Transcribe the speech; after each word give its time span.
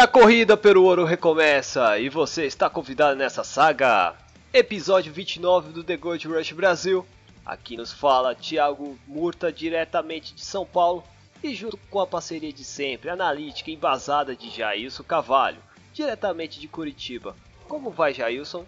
A 0.00 0.06
corrida 0.06 0.56
pelo 0.56 0.84
ouro 0.84 1.04
recomeça 1.04 1.98
e 1.98 2.08
você 2.08 2.46
está 2.46 2.70
convidado 2.70 3.18
nessa 3.18 3.44
saga. 3.44 4.14
Episódio 4.50 5.12
29 5.12 5.72
do 5.72 5.84
The 5.84 5.98
Gold 5.98 6.26
Rush 6.26 6.52
Brasil. 6.52 7.06
Aqui 7.44 7.76
nos 7.76 7.92
fala 7.92 8.34
Thiago 8.34 8.98
Murta 9.06 9.52
diretamente 9.52 10.34
de 10.34 10.42
São 10.42 10.64
Paulo 10.64 11.04
e 11.42 11.54
junto 11.54 11.76
com 11.90 12.00
a 12.00 12.06
parceria 12.06 12.50
de 12.50 12.64
sempre, 12.64 13.10
analítica 13.10 13.70
embasada 13.70 14.34
de 14.34 14.48
Jailson 14.48 15.02
Cavalho, 15.02 15.58
diretamente 15.92 16.58
de 16.58 16.66
Curitiba. 16.66 17.36
Como 17.68 17.90
vai, 17.90 18.14
Jailson? 18.14 18.64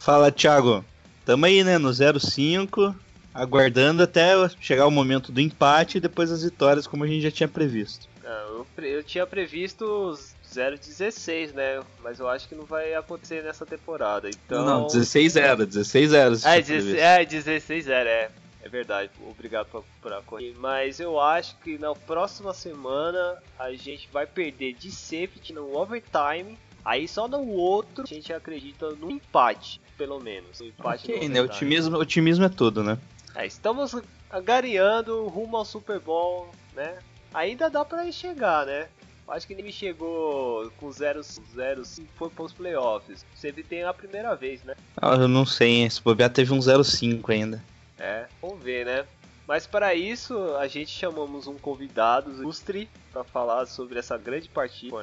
Fala, 0.00 0.32
Thiago. 0.32 0.84
Tamo 1.24 1.46
aí, 1.46 1.62
né, 1.62 1.78
no 1.78 1.92
05, 1.94 2.92
aguardando 3.32 4.02
até 4.02 4.32
chegar 4.60 4.88
o 4.88 4.90
momento 4.90 5.30
do 5.30 5.40
empate 5.40 5.98
e 5.98 6.00
depois 6.00 6.32
as 6.32 6.42
vitórias, 6.42 6.88
como 6.88 7.04
a 7.04 7.06
gente 7.06 7.22
já 7.22 7.30
tinha 7.30 7.48
previsto. 7.48 8.08
Eu, 8.24 8.66
eu 8.82 9.04
tinha 9.04 9.24
previsto 9.24 10.18
016, 10.54 11.52
né? 11.52 11.82
Mas 12.02 12.18
eu 12.20 12.28
acho 12.28 12.48
que 12.48 12.54
não 12.54 12.64
vai 12.64 12.94
acontecer 12.94 13.42
nessa 13.42 13.64
temporada. 13.66 14.28
Então. 14.28 14.64
Não, 14.64 14.86
16-0, 14.86 15.66
16-0. 15.66 16.36
se 16.36 16.48
É, 16.48 16.62
tinha 16.62 16.62
16, 16.62 16.64
previsto. 16.64 16.98
é 17.00 17.24
16 17.24 17.84
0 17.84 18.08
é. 18.08 18.30
É 18.64 18.68
verdade, 18.68 19.10
obrigado 19.28 19.66
por, 19.66 19.84
por 20.00 20.22
corrigir. 20.24 20.54
Mas 20.56 21.00
eu 21.00 21.18
acho 21.18 21.56
que 21.58 21.78
na 21.78 21.94
próxima 21.94 22.54
semana 22.54 23.36
a 23.58 23.72
gente 23.72 24.08
vai 24.12 24.24
perder 24.24 24.74
de 24.74 24.90
safety 24.92 25.52
no 25.52 25.76
overtime. 25.76 26.56
Aí 26.84 27.08
só 27.08 27.26
no 27.26 27.46
outro 27.48 28.04
a 28.04 28.06
gente 28.06 28.32
acredita 28.32 28.90
no 28.90 29.10
empate, 29.10 29.80
pelo 29.98 30.20
menos. 30.20 30.60
No 30.60 30.66
empate 30.66 31.10
Ok, 31.12 31.28
no 31.28 31.34
né, 31.34 31.40
otimismo, 31.42 31.96
otimismo 31.96 32.44
é 32.44 32.48
tudo, 32.48 32.84
né? 32.84 32.98
É, 33.34 33.46
estamos 33.46 33.96
angariando 34.30 35.26
rumo 35.26 35.56
ao 35.56 35.64
Super 35.64 35.98
Bowl, 35.98 36.48
né? 36.74 36.98
Ainda 37.34 37.68
dá 37.68 37.84
pra 37.84 38.10
chegar, 38.12 38.66
né? 38.66 38.88
Acho 39.32 39.46
que 39.46 39.54
ele 39.54 39.72
chegou 39.72 40.70
com 40.76 40.90
0-0 40.90 41.84
se 41.84 42.06
for 42.16 42.30
pros 42.30 42.52
playoffs. 42.52 43.24
Sempre 43.34 43.62
tem 43.62 43.82
a 43.82 43.94
primeira 43.94 44.36
vez, 44.36 44.62
né? 44.62 44.74
Ah, 44.94 45.14
eu 45.14 45.26
não 45.26 45.46
sei, 45.46 45.68
hein, 45.70 45.86
esse 45.86 46.02
bobear 46.02 46.30
teve 46.30 46.52
um 46.52 46.58
0-5 46.58 47.30
ainda. 47.30 47.64
É, 47.98 48.26
vamos 48.42 48.62
ver, 48.62 48.84
né? 48.84 49.06
Mas 49.48 49.66
para 49.66 49.94
isso, 49.94 50.36
a 50.56 50.68
gente 50.68 50.90
chamamos 50.90 51.46
um 51.46 51.54
convidado 51.54 52.30
ilustre 52.30 52.90
para 53.10 53.24
falar 53.24 53.64
sobre 53.64 53.98
essa 53.98 54.18
grande 54.18 54.50
partida 54.50 54.96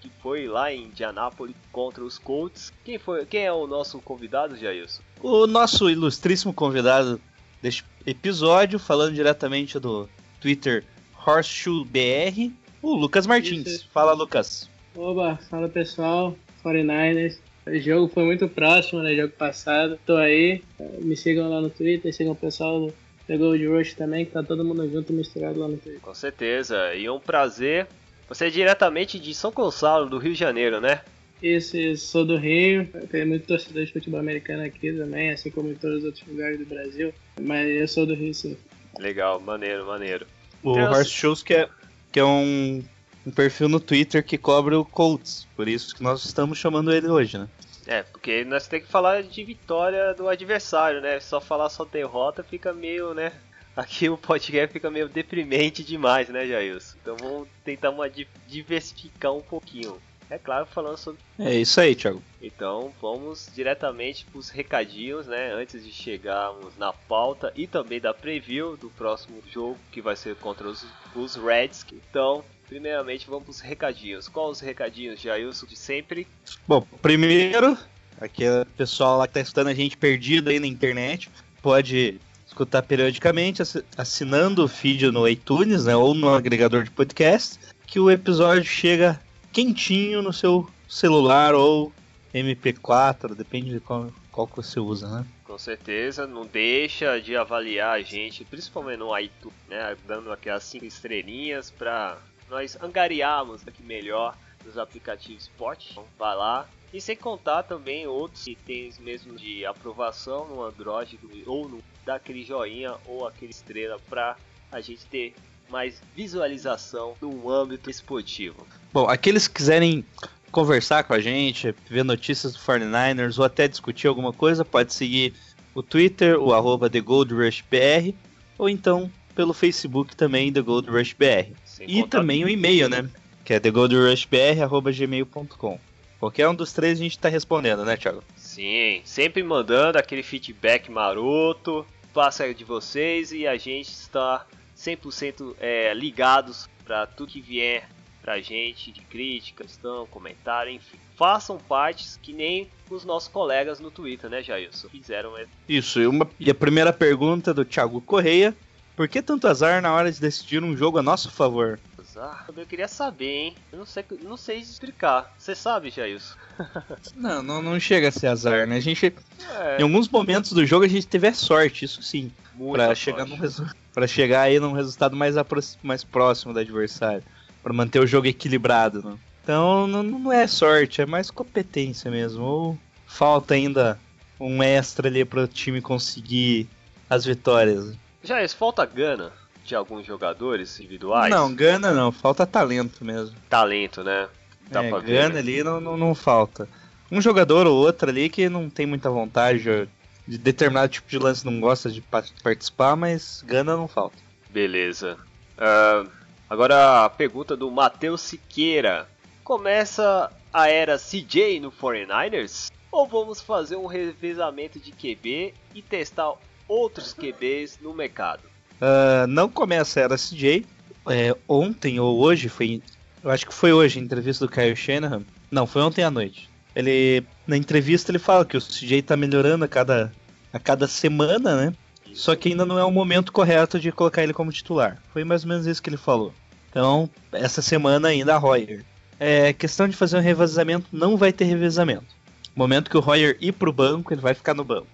que 0.00 0.08
foi 0.22 0.46
lá 0.46 0.72
em 0.72 0.84
Indianápolis 0.84 1.56
contra 1.72 2.04
os 2.04 2.18
Colts. 2.18 2.72
Quem 2.84 2.98
foi? 2.98 3.26
Quem 3.26 3.46
é 3.46 3.52
o 3.52 3.66
nosso 3.66 4.00
convidado, 4.00 4.56
Jailson? 4.56 5.02
O 5.20 5.44
nosso 5.48 5.90
ilustríssimo 5.90 6.54
convidado 6.54 7.20
deste 7.60 7.84
episódio, 8.06 8.78
falando 8.78 9.12
diretamente 9.14 9.76
do 9.80 10.08
Twitter 10.40 10.84
HorseshoeBR, 11.26 12.52
o 12.82 12.94
Lucas 12.94 13.26
Martins. 13.26 13.66
Isso. 13.66 13.88
Fala, 13.92 14.12
Lucas. 14.12 14.68
Oba, 14.94 15.38
fala 15.48 15.68
pessoal, 15.68 16.36
49ers. 16.64 17.38
O 17.66 17.78
jogo 17.78 18.08
foi 18.12 18.24
muito 18.24 18.48
próximo, 18.48 19.00
né? 19.02 19.14
Jogo 19.14 19.32
passado. 19.34 19.98
Tô 20.04 20.16
aí. 20.16 20.62
Me 21.00 21.16
sigam 21.16 21.48
lá 21.48 21.60
no 21.60 21.70
Twitter, 21.70 22.12
sigam 22.12 22.32
o 22.32 22.36
pessoal 22.36 22.86
do 22.88 22.94
The 23.26 23.36
Gold 23.36 23.64
Rush 23.66 23.94
também, 23.94 24.24
que 24.26 24.32
tá 24.32 24.42
todo 24.42 24.64
mundo 24.64 24.88
junto 24.90 25.12
misturado 25.12 25.60
lá 25.60 25.68
no 25.68 25.76
Twitter. 25.76 26.00
Com 26.00 26.14
certeza, 26.14 26.94
e 26.94 27.06
é 27.06 27.12
um 27.12 27.20
prazer. 27.20 27.86
Você 28.28 28.46
é 28.46 28.50
diretamente 28.50 29.18
de 29.18 29.32
São 29.34 29.52
Gonçalo, 29.52 30.08
do 30.08 30.18
Rio 30.18 30.32
de 30.32 30.38
Janeiro, 30.40 30.80
né? 30.80 31.02
Isso, 31.42 31.76
isso, 31.76 32.06
sou 32.06 32.24
do 32.24 32.36
Rio, 32.36 32.88
tem 33.10 33.24
muito 33.26 33.46
torcedor 33.46 33.84
de 33.84 33.92
futebol 33.92 34.20
americano 34.20 34.62
aqui 34.64 34.92
também, 34.92 35.30
assim 35.30 35.50
como 35.50 35.70
em 35.70 35.74
todos 35.74 35.98
os 35.98 36.04
outros 36.04 36.24
lugares 36.28 36.58
do 36.58 36.64
Brasil. 36.66 37.12
Mas 37.40 37.68
eu 37.68 37.88
sou 37.88 38.06
do 38.06 38.14
Rio 38.14 38.32
sim. 38.32 38.56
Legal, 38.98 39.40
maneiro, 39.40 39.84
maneiro. 39.86 40.26
O 40.62 40.70
Então, 40.72 40.92
Horse 40.92 41.10
Shows 41.10 41.42
que 41.42 41.54
é, 41.54 41.68
que 42.12 42.20
é 42.20 42.24
um, 42.24 42.84
um 43.26 43.30
perfil 43.30 43.68
no 43.68 43.80
Twitter 43.80 44.22
que 44.24 44.36
cobre 44.38 44.74
o 44.74 44.84
Colts. 44.84 45.48
Por 45.56 45.66
isso 45.66 45.94
que 45.94 46.02
nós 46.02 46.24
estamos 46.24 46.58
chamando 46.58 46.92
ele 46.92 47.08
hoje, 47.08 47.38
né? 47.38 47.48
É, 47.86 48.02
porque 48.02 48.44
nós 48.44 48.68
temos 48.68 48.86
que 48.86 48.92
falar 48.92 49.22
de 49.22 49.42
vitória 49.44 50.14
do 50.14 50.28
adversário, 50.28 51.00
né? 51.00 51.18
Só 51.18 51.40
falar 51.40 51.68
só 51.68 51.84
derrota 51.84 52.44
fica 52.44 52.72
meio, 52.72 53.12
né? 53.14 53.32
Aqui 53.74 54.08
o 54.08 54.18
podcast 54.18 54.72
fica 54.72 54.90
meio 54.90 55.08
deprimente 55.08 55.82
demais, 55.82 56.28
né, 56.28 56.46
Jailson? 56.46 56.96
Então 57.00 57.16
vamos 57.16 57.48
tentar 57.64 57.90
uma 57.90 58.08
di- 58.08 58.28
diversificar 58.46 59.32
um 59.32 59.40
pouquinho. 59.40 59.96
É 60.32 60.38
claro, 60.38 60.64
falando 60.64 60.96
sobre. 60.96 61.20
É 61.38 61.54
isso 61.54 61.78
aí, 61.78 61.94
Thiago. 61.94 62.22
Então 62.40 62.90
vamos 63.02 63.50
diretamente 63.54 64.24
para 64.24 64.38
os 64.38 64.48
recadinhos, 64.48 65.26
né? 65.26 65.52
Antes 65.52 65.84
de 65.84 65.92
chegarmos 65.92 66.74
na 66.78 66.90
pauta 66.90 67.52
e 67.54 67.66
também 67.66 68.00
da 68.00 68.14
preview 68.14 68.74
do 68.78 68.88
próximo 68.88 69.42
jogo 69.52 69.76
que 69.92 70.00
vai 70.00 70.16
ser 70.16 70.34
contra 70.36 70.66
os, 70.66 70.86
os 71.14 71.36
Reds. 71.36 71.84
Então, 71.92 72.42
primeiramente 72.66 73.26
vamos 73.26 73.42
para 73.44 73.50
os 73.50 73.60
recadinhos. 73.60 74.26
Quais 74.26 74.52
os 74.52 74.60
recadinhos, 74.60 75.20
Jailson, 75.20 75.66
de 75.66 75.76
sempre? 75.76 76.26
Bom, 76.66 76.80
primeiro, 77.02 77.76
aquele 78.18 78.64
pessoal 78.74 79.18
lá 79.18 79.28
que 79.28 79.34
tá 79.34 79.40
escutando 79.40 79.68
a 79.68 79.74
gente 79.74 79.98
perdido 79.98 80.48
aí 80.48 80.58
na 80.58 80.66
internet, 80.66 81.30
pode 81.60 82.18
escutar 82.46 82.80
periodicamente 82.80 83.60
assi- 83.60 83.84
assinando 83.98 84.64
o 84.64 84.68
feed 84.68 85.10
no 85.10 85.28
iTunes, 85.28 85.84
né, 85.84 85.94
ou 85.94 86.14
no 86.14 86.34
agregador 86.34 86.84
de 86.84 86.90
podcast, 86.90 87.58
que 87.86 88.00
o 88.00 88.10
episódio 88.10 88.64
chega 88.64 89.20
quentinho 89.52 90.22
no 90.22 90.32
seu 90.32 90.68
celular 90.88 91.54
ou 91.54 91.92
MP4, 92.34 93.34
depende 93.34 93.70
de 93.70 93.80
qual, 93.80 94.10
qual 94.30 94.46
que 94.46 94.56
você 94.56 94.80
usa, 94.80 95.08
né? 95.08 95.26
Com 95.44 95.58
certeza, 95.58 96.26
não 96.26 96.46
deixa 96.46 97.20
de 97.20 97.36
avaliar 97.36 97.96
a 97.96 98.02
gente, 98.02 98.44
principalmente 98.44 98.98
no 98.98 99.16
iTunes, 99.18 99.56
né? 99.68 99.96
Dando 100.06 100.32
aquelas 100.32 100.64
5 100.64 100.84
estrelinhas 100.84 101.70
para 101.70 102.16
nós 102.48 102.76
angariarmos 102.82 103.66
aqui 103.68 103.82
melhor 103.82 104.36
nos 104.64 104.78
aplicativos 104.78 105.44
Spot. 105.44 105.90
Então 105.90 106.04
vai 106.18 106.34
lá. 106.34 106.66
E 106.92 107.00
sem 107.00 107.16
contar 107.16 107.62
também 107.62 108.06
outros 108.06 108.46
itens 108.46 108.98
mesmo 108.98 109.34
de 109.34 109.64
aprovação 109.64 110.46
no 110.46 110.62
Android 110.62 111.18
ou 111.46 111.68
no 111.68 111.82
dá 112.04 112.16
aquele 112.16 112.44
joinha 112.44 112.94
ou 113.06 113.26
aquele 113.26 113.50
estrela 113.50 113.98
para 114.08 114.36
a 114.70 114.80
gente 114.80 115.06
ter 115.06 115.34
mais 115.72 116.00
visualização 116.14 117.16
no 117.20 117.50
âmbito 117.50 117.90
esportivo. 117.90 118.64
Bom, 118.92 119.08
aqueles 119.08 119.48
que 119.48 119.54
quiserem 119.54 120.04
conversar 120.50 121.04
com 121.04 121.14
a 121.14 121.20
gente, 121.20 121.74
ver 121.88 122.04
notícias 122.04 122.52
do 122.52 122.58
49ers 122.58 123.38
ou 123.38 123.44
até 123.44 123.66
discutir 123.66 124.06
alguma 124.06 124.34
coisa, 124.34 124.66
pode 124.66 124.92
seguir 124.92 125.32
o 125.74 125.82
Twitter, 125.82 126.38
o 126.38 126.52
arroba 126.52 126.90
TheGoldRushBR, 126.90 128.14
ou 128.58 128.68
então 128.68 129.10
pelo 129.34 129.54
Facebook 129.54 130.14
também, 130.14 130.52
TheGoldRushBR. 130.52 131.54
E 131.80 132.06
também 132.06 132.44
o 132.44 132.48
e-mail, 132.48 132.90
né? 132.90 133.08
Que 133.42 133.54
é 133.54 133.60
TheGoldRushBR.gmail.com. 133.60 135.80
Qualquer 136.20 136.46
um 136.48 136.54
dos 136.54 136.74
três 136.74 137.00
a 137.00 137.02
gente 137.02 137.18
tá 137.18 137.30
respondendo, 137.30 137.82
né, 137.84 137.96
Thiago? 137.96 138.22
Sim, 138.36 139.00
sempre 139.04 139.42
mandando 139.42 139.98
aquele 139.98 140.22
feedback 140.22 140.90
maroto, 140.90 141.86
passa 142.12 142.52
de 142.52 142.62
vocês 142.62 143.32
e 143.32 143.46
a 143.46 143.56
gente 143.56 143.88
está 143.88 144.46
100% 144.82 145.54
é, 145.60 145.94
ligados 145.94 146.68
para 146.84 147.06
tudo 147.06 147.30
que 147.32 147.40
vier 147.40 147.88
pra 148.20 148.40
gente 148.40 148.92
de 148.92 149.00
crítica, 149.00 149.64
questão, 149.64 150.06
comentário, 150.06 150.72
enfim. 150.72 150.96
Façam 151.16 151.58
partes 151.58 152.18
que 152.22 152.32
nem 152.32 152.68
os 152.90 153.04
nossos 153.04 153.28
colegas 153.28 153.80
no 153.80 153.90
Twitter, 153.90 154.28
né, 154.30 154.42
Jailson? 154.42 154.88
Fizeram 154.88 155.36
é, 155.36 155.46
Isso, 155.68 156.00
e, 156.00 156.06
uma- 156.06 156.28
e 156.38 156.50
a 156.50 156.54
primeira 156.54 156.92
pergunta 156.92 157.52
do 157.52 157.64
Thiago 157.64 158.00
Correia. 158.00 158.54
Por 158.94 159.08
que 159.08 159.22
tanto 159.22 159.48
azar 159.48 159.80
na 159.80 159.92
hora 159.92 160.12
de 160.12 160.20
decidir 160.20 160.62
um 160.62 160.76
jogo 160.76 160.98
a 160.98 161.02
nosso 161.02 161.30
favor? 161.30 161.80
Ah, 162.24 162.44
eu 162.56 162.64
queria 162.66 162.86
saber, 162.86 163.26
hein? 163.26 163.54
Eu 163.72 163.78
não 163.80 163.84
sei, 163.86 164.04
não 164.22 164.36
sei 164.36 164.58
explicar. 164.58 165.28
Você 165.36 165.56
sabe, 165.56 165.90
Jailson? 165.90 166.36
Não, 167.16 167.42
não, 167.42 167.60
não 167.60 167.80
chega 167.80 168.08
a 168.08 168.12
ser 168.12 168.28
azar, 168.28 168.64
né? 168.66 168.76
A 168.76 168.80
gente, 168.80 169.06
É, 169.06 169.78
em 169.80 169.82
alguns 169.82 170.08
momentos 170.08 170.52
do 170.52 170.64
jogo 170.64 170.84
a 170.84 170.88
gente 170.88 171.06
teve 171.06 171.26
a 171.26 171.34
sorte, 171.34 171.84
isso 171.84 172.00
sim. 172.00 172.30
Pra 172.70 172.94
chegar, 172.94 173.26
num 173.26 173.36
resu- 173.36 173.66
chegar 174.06 174.42
aí 174.42 174.60
num 174.60 174.72
resultado 174.72 175.16
mais, 175.16 175.36
apro- 175.36 175.60
mais 175.82 176.04
próximo 176.04 176.52
do 176.52 176.60
adversário. 176.60 177.24
Pra 177.60 177.72
manter 177.72 177.98
o 177.98 178.06
jogo 178.06 178.28
equilibrado, 178.28 179.02
né? 179.02 179.16
Então 179.42 179.88
não, 179.88 180.02
não 180.04 180.32
é 180.32 180.46
sorte, 180.46 181.00
é 181.02 181.06
mais 181.06 181.28
competência 181.28 182.08
mesmo. 182.08 182.44
Ou 182.44 182.78
falta 183.04 183.54
ainda 183.54 183.98
um 184.38 184.62
extra 184.62 185.08
ali 185.08 185.24
pro 185.24 185.48
time 185.48 185.80
conseguir 185.80 186.68
as 187.10 187.24
vitórias. 187.24 187.96
Jailson, 188.22 188.56
falta 188.56 188.86
gana 188.86 189.32
de 189.64 189.74
alguns 189.74 190.06
jogadores 190.06 190.78
individuais? 190.78 191.30
Não, 191.30 191.54
gana 191.54 191.92
não, 191.92 192.10
falta 192.12 192.46
talento 192.46 193.04
mesmo. 193.04 193.36
Talento, 193.48 194.02
né? 194.02 194.28
Dá 194.70 194.82
é, 194.82 194.88
pra 194.88 194.98
ver, 194.98 195.12
gana 195.12 195.34
né? 195.34 195.40
ali 195.40 195.62
não, 195.62 195.80
não, 195.80 195.96
não 195.96 196.14
falta. 196.14 196.68
Um 197.10 197.20
jogador 197.20 197.66
ou 197.66 197.76
outro 197.76 198.08
ali 198.08 198.28
que 198.28 198.48
não 198.48 198.70
tem 198.70 198.86
muita 198.86 199.10
vontade 199.10 199.88
de 200.26 200.38
determinado 200.38 200.92
tipo 200.92 201.08
de 201.08 201.18
lance, 201.18 201.44
não 201.44 201.60
gosta 201.60 201.90
de 201.90 202.00
pa- 202.00 202.24
participar, 202.42 202.96
mas 202.96 203.42
gana 203.46 203.76
não 203.76 203.86
falta. 203.86 204.16
Beleza. 204.48 205.18
Ah, 205.58 206.04
agora 206.48 207.04
a 207.04 207.10
pergunta 207.10 207.56
do 207.56 207.70
Matheus 207.70 208.20
Siqueira. 208.22 209.08
Começa 209.44 210.30
a 210.52 210.68
era 210.68 210.98
CJ 210.98 211.60
no 211.60 211.70
49ers? 211.72 212.70
Ou 212.90 213.06
vamos 213.06 213.40
fazer 213.40 213.76
um 213.76 213.86
revezamento 213.86 214.78
de 214.78 214.92
QB 214.92 215.54
e 215.74 215.82
testar 215.82 216.32
outros 216.68 217.12
QBs 217.12 217.78
no 217.80 217.92
mercado? 217.92 218.51
Ah, 218.82 219.26
não 219.28 219.48
começa 219.48 220.00
a 220.00 220.02
era 220.02 220.16
CJ. 220.16 220.66
É, 221.08 221.34
ontem 221.48 222.00
ou 222.00 222.18
hoje 222.18 222.48
foi. 222.48 222.82
Eu 223.22 223.30
acho 223.30 223.46
que 223.46 223.54
foi 223.54 223.72
hoje 223.72 224.00
a 224.00 224.02
entrevista 224.02 224.44
do 224.44 224.50
Kyle 224.50 224.74
Shanahan. 224.74 225.22
Não, 225.50 225.66
foi 225.66 225.82
ontem 225.82 226.02
à 226.02 226.10
noite. 226.10 226.50
Ele. 226.74 227.24
Na 227.46 227.56
entrevista 227.56 228.10
ele 228.10 228.18
fala 228.18 228.44
que 228.44 228.56
o 228.56 228.60
CJ 228.60 229.02
tá 229.02 229.16
melhorando 229.16 229.64
a 229.64 229.68
cada, 229.68 230.12
a 230.52 230.58
cada 230.58 230.88
semana, 230.88 231.56
né? 231.56 231.74
Só 232.12 232.34
que 232.34 232.48
ainda 232.48 232.66
não 232.66 232.78
é 232.78 232.84
o 232.84 232.90
momento 232.90 233.32
correto 233.32 233.78
de 233.78 233.92
colocar 233.92 234.22
ele 234.22 234.34
como 234.34 234.52
titular. 234.52 235.00
Foi 235.12 235.22
mais 235.24 235.44
ou 235.44 235.48
menos 235.48 235.66
isso 235.66 235.82
que 235.82 235.88
ele 235.88 235.96
falou. 235.96 236.34
Então, 236.68 237.08
essa 237.32 237.62
semana 237.62 238.08
ainda 238.08 238.34
a 238.34 238.38
Royer. 238.38 238.84
É 239.18 239.52
questão 239.52 239.86
de 239.86 239.96
fazer 239.96 240.16
um 240.16 240.20
revezamento, 240.20 240.86
não 240.92 241.16
vai 241.16 241.32
ter 241.32 241.44
revezamento. 241.44 242.06
No 242.54 242.62
momento 242.62 242.90
que 242.90 242.96
o 242.96 243.00
Royer 243.00 243.36
ir 243.40 243.52
pro 243.52 243.72
banco, 243.72 244.12
ele 244.12 244.20
vai 244.20 244.34
ficar 244.34 244.52
no 244.52 244.64
banco. 244.64 244.88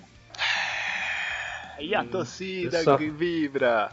E 1.80 1.94
a 1.94 2.04
torcida 2.04 2.82
só- 2.82 2.96
que 2.96 3.08
vibra. 3.10 3.90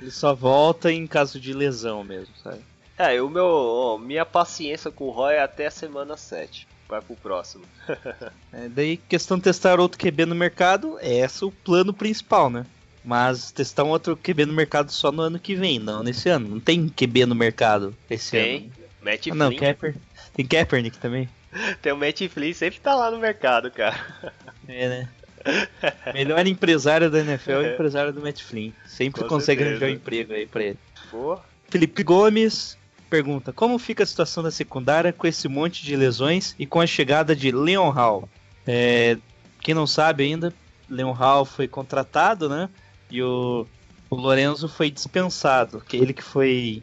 Ele 0.00 0.10
só 0.10 0.34
volta 0.34 0.90
em 0.92 1.06
caso 1.06 1.38
de 1.40 1.52
lesão 1.52 2.02
mesmo, 2.04 2.34
sabe? 2.42 2.60
É, 2.98 3.20
o 3.22 3.28
meu, 3.28 4.00
minha 4.04 4.24
paciência 4.26 4.90
com 4.90 5.04
o 5.04 5.10
Roy 5.10 5.34
é 5.34 5.42
até 5.42 5.66
a 5.66 5.70
semana 5.70 6.16
7. 6.16 6.66
Vai 6.88 7.00
pro 7.00 7.16
próximo. 7.16 7.64
É, 8.52 8.68
daí, 8.68 8.98
questão 8.98 9.38
de 9.38 9.44
testar 9.44 9.80
outro 9.80 9.98
QB 9.98 10.26
no 10.26 10.34
mercado, 10.34 10.98
é 11.00 11.20
esse 11.20 11.42
o 11.42 11.50
plano 11.50 11.92
principal, 11.94 12.50
né? 12.50 12.66
Mas 13.02 13.50
testar 13.50 13.82
um 13.82 13.88
outro 13.88 14.14
QB 14.14 14.44
no 14.44 14.52
mercado 14.52 14.92
só 14.92 15.10
no 15.10 15.22
ano 15.22 15.38
que 15.38 15.54
vem, 15.54 15.78
não 15.78 16.02
nesse 16.02 16.28
ano. 16.28 16.46
Não 16.48 16.60
tem 16.60 16.86
QB 16.88 17.24
no 17.24 17.34
mercado 17.34 17.96
esse 18.10 18.32
Tem. 18.32 18.56
ano. 18.58 18.72
Matt 19.02 19.26
Ah, 19.28 19.34
não, 19.34 19.46
Flynn. 19.48 19.58
Kaeper, 19.58 19.96
tem 20.34 20.46
Kaepernick 20.46 20.98
também. 20.98 21.28
Tem 21.82 21.92
o 21.92 21.96
Matt 21.96 22.20
Flynn, 22.28 22.52
sempre 22.54 22.78
tá 22.80 22.94
lá 22.94 23.10
no 23.10 23.18
mercado, 23.18 23.70
cara. 23.70 24.32
É, 24.68 24.88
né? 24.88 25.08
Melhor 26.14 26.46
empresário 26.46 27.10
da 27.10 27.20
NFL 27.20 27.50
é 27.50 27.58
o 27.58 27.72
empresário 27.74 28.12
do 28.12 28.20
Matt 28.20 28.42
Flynn. 28.42 28.72
Sempre 28.86 29.22
Com 29.22 29.28
consegue 29.28 29.60
certeza. 29.60 29.84
arranjar 29.84 29.94
um 29.94 30.00
emprego 30.00 30.32
aí 30.32 30.46
pra 30.46 30.62
ele. 30.62 30.78
Pô, 31.10 31.38
Felipe 31.68 32.02
Gomes 32.02 32.76
pergunta: 33.12 33.52
Como 33.52 33.78
fica 33.78 34.02
a 34.02 34.06
situação 34.06 34.42
da 34.42 34.50
secundária 34.50 35.12
com 35.12 35.26
esse 35.26 35.46
monte 35.46 35.84
de 35.84 35.94
lesões 35.94 36.54
e 36.58 36.66
com 36.66 36.80
a 36.80 36.86
chegada 36.86 37.36
de 37.36 37.50
Leon 37.50 37.90
Hall? 37.90 38.28
É, 38.66 39.18
quem 39.60 39.74
não 39.74 39.86
sabe 39.86 40.24
ainda, 40.24 40.52
Leon 40.88 41.12
Hall 41.12 41.44
foi 41.44 41.68
contratado, 41.68 42.48
né? 42.48 42.70
E 43.10 43.22
o, 43.22 43.66
o 44.08 44.16
Lorenzo 44.16 44.68
foi 44.68 44.90
dispensado. 44.90 45.80
Que 45.80 45.98
ele 45.98 46.14
que 46.14 46.22
foi 46.22 46.82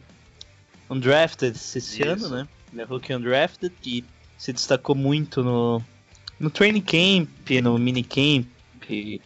undrafted 0.88 1.56
esse 1.56 1.78
Isso. 1.78 2.02
ano, 2.04 2.28
né? 2.28 2.48
Ele 2.72 2.82
é 2.82 2.84
rookie 2.84 3.14
undrafted 3.14 3.74
e 3.84 4.04
se 4.38 4.52
destacou 4.52 4.94
muito 4.94 5.42
no, 5.42 5.82
no 6.40 6.50
training 6.50 6.80
camp, 6.80 7.28
no 7.62 7.78
minicamp. 7.78 8.48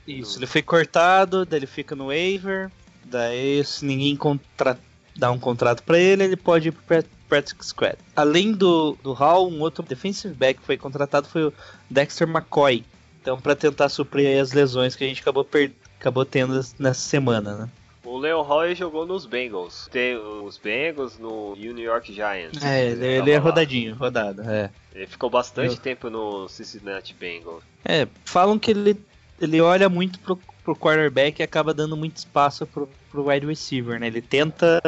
Isso, 0.07 0.39
ele 0.39 0.47
foi 0.47 0.61
cortado, 0.61 1.47
daí 1.47 1.61
ele 1.61 1.67
fica 1.67 1.95
no 1.95 2.09
waiver. 2.09 2.71
Daí, 3.05 3.65
se 3.65 3.85
ninguém 3.85 4.15
contra... 4.17 4.79
dá 5.17 5.31
um 5.31 5.39
contrato 5.39 5.83
pra 5.83 5.99
ele, 5.99 6.25
ele 6.25 6.37
pode 6.37 6.69
ir 6.69 6.73
pro 6.73 6.83
pra- 6.83 7.05
practice 7.29 7.57
squad. 7.63 7.97
Além 8.15 8.53
do, 8.53 8.99
do 9.03 9.13
Hall, 9.13 9.51
um 9.51 9.61
outro 9.61 9.83
defensive 9.83 10.35
back 10.35 10.61
que 10.61 10.67
foi 10.67 10.77
contratado 10.77 11.29
foi 11.29 11.45
o 11.45 11.53
Dexter 11.89 12.29
McCoy. 12.29 12.85
Então, 13.23 13.41
pra 13.41 13.55
tentar 13.55 13.89
suprir 13.89 14.27
aí 14.27 14.39
as 14.39 14.53
lesões 14.53 14.95
que 14.95 15.05
a 15.05 15.07
gente 15.07 15.23
acabou, 15.23 15.45
per... 15.45 15.73
acabou 15.99 16.27
tendo 16.27 16.55
nessa 16.79 17.01
semana, 17.01 17.55
né? 17.57 17.71
o 18.05 18.19
Leon 18.19 18.43
Roy 18.43 18.75
jogou 18.75 19.07
nos 19.07 19.27
Bengals. 19.27 19.89
Tem 19.91 20.17
os 20.17 20.59
Bengals 20.59 21.19
no 21.19 21.57
New 21.57 21.79
York 21.79 22.13
Giants. 22.13 22.63
É, 22.63 22.91
ele, 22.91 23.05
ele 23.05 23.31
é 23.31 23.39
lá. 23.39 23.43
rodadinho, 23.43 23.95
rodado, 23.95 24.43
é. 24.43 24.71
Ele 24.95 25.07
ficou 25.07 25.29
bastante 25.29 25.75
Eu- 25.75 25.81
tempo 25.81 26.09
no 26.09 26.49
Cincinnati 26.49 27.15
Bengals. 27.15 27.63
É, 27.85 28.07
falam 28.25 28.59
que 28.59 28.71
ele, 28.71 28.97
ele 29.41 29.61
olha 29.61 29.89
muito 29.89 30.19
pro, 30.21 30.37
pro 30.63 30.77
quarterback 30.77 31.41
e 31.41 31.43
acaba 31.43 31.75
dando 31.75 31.97
muito 31.97 32.17
espaço 32.17 32.65
pro, 32.67 32.89
pro 33.11 33.29
wide 33.29 33.47
receiver, 33.47 33.99
né? 33.99 34.07
Ele 34.07 34.23
tenta 34.23 34.81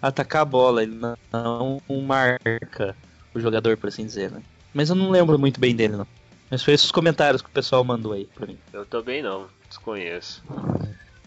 atacar 0.00 0.42
a 0.42 0.44
bola, 0.44 0.82
ele 0.82 0.94
não, 0.94 1.80
não 1.88 2.00
marca 2.02 2.94
o 3.34 3.40
jogador, 3.40 3.76
por 3.76 3.88
assim 3.88 4.06
dizer, 4.06 4.30
né? 4.30 4.40
Mas 4.72 4.90
eu 4.90 4.94
não 4.96 5.10
lembro 5.10 5.38
muito 5.38 5.58
bem 5.58 5.74
dele, 5.74 5.96
não. 5.96 6.06
Mas 6.50 6.62
foi 6.62 6.72
esses 6.74 6.90
comentários 6.92 7.42
que 7.42 7.48
o 7.48 7.52
pessoal 7.52 7.82
mandou 7.84 8.12
aí 8.12 8.26
pra 8.34 8.46
mim. 8.46 8.56
Eu 8.72 8.86
também 8.86 9.22
não, 9.22 9.48
desconheço. 9.68 10.42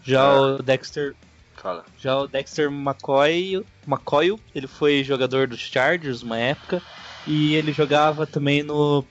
Já 0.02 0.22
Ah. 0.22 0.40
o 0.40 0.62
Dexter, 0.62 1.14
Fala. 1.56 1.84
já 1.98 2.16
o 2.18 2.26
Dexter 2.26 2.68
McCoy, 2.72 3.64
McCoy, 3.86 4.36
ele 4.54 4.66
foi 4.66 5.04
jogador 5.04 5.46
dos 5.46 5.60
Chargers 5.60 6.22
uma 6.22 6.38
época 6.38 6.82
e 7.26 7.54
ele 7.54 7.72
jogava 7.72 8.26
também 8.26 8.62
no 8.62 9.04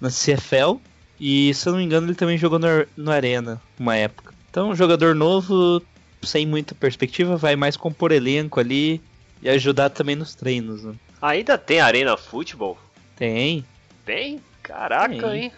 na 0.00 0.10
CFL 0.10 0.76
e 1.20 1.52
se 1.54 1.68
eu 1.68 1.72
não 1.72 1.78
me 1.80 1.84
engano 1.84 2.06
ele 2.06 2.14
também 2.14 2.38
jogou 2.38 2.58
no, 2.58 2.66
no 2.96 3.10
Arena 3.10 3.60
uma 3.78 3.96
época. 3.96 4.34
Então 4.50 4.70
um 4.70 4.76
jogador 4.76 5.14
novo 5.14 5.82
sem 6.22 6.46
muita 6.46 6.74
perspectiva 6.74 7.36
vai 7.36 7.56
mais 7.56 7.76
compor 7.76 8.12
elenco 8.12 8.60
ali 8.60 9.00
e 9.42 9.48
ajudar 9.48 9.90
também 9.90 10.16
nos 10.16 10.34
treinos. 10.34 10.84
Né? 10.84 10.94
Ainda 11.20 11.56
tem 11.58 11.80
Arena 11.80 12.16
Futebol? 12.16 12.78
Tem. 13.16 13.64
Tem? 14.04 14.40
Caraca, 14.62 15.30
Tem. 15.30 15.44
hein? 15.44 15.52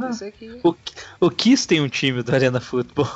Pensei 0.00 0.30
que... 0.30 0.60
O, 0.62 0.74
o 1.20 1.30
Kiss 1.30 1.66
tem 1.66 1.80
um 1.80 1.88
time 1.88 2.22
do 2.22 2.32
Arena 2.32 2.60
Football. 2.60 3.08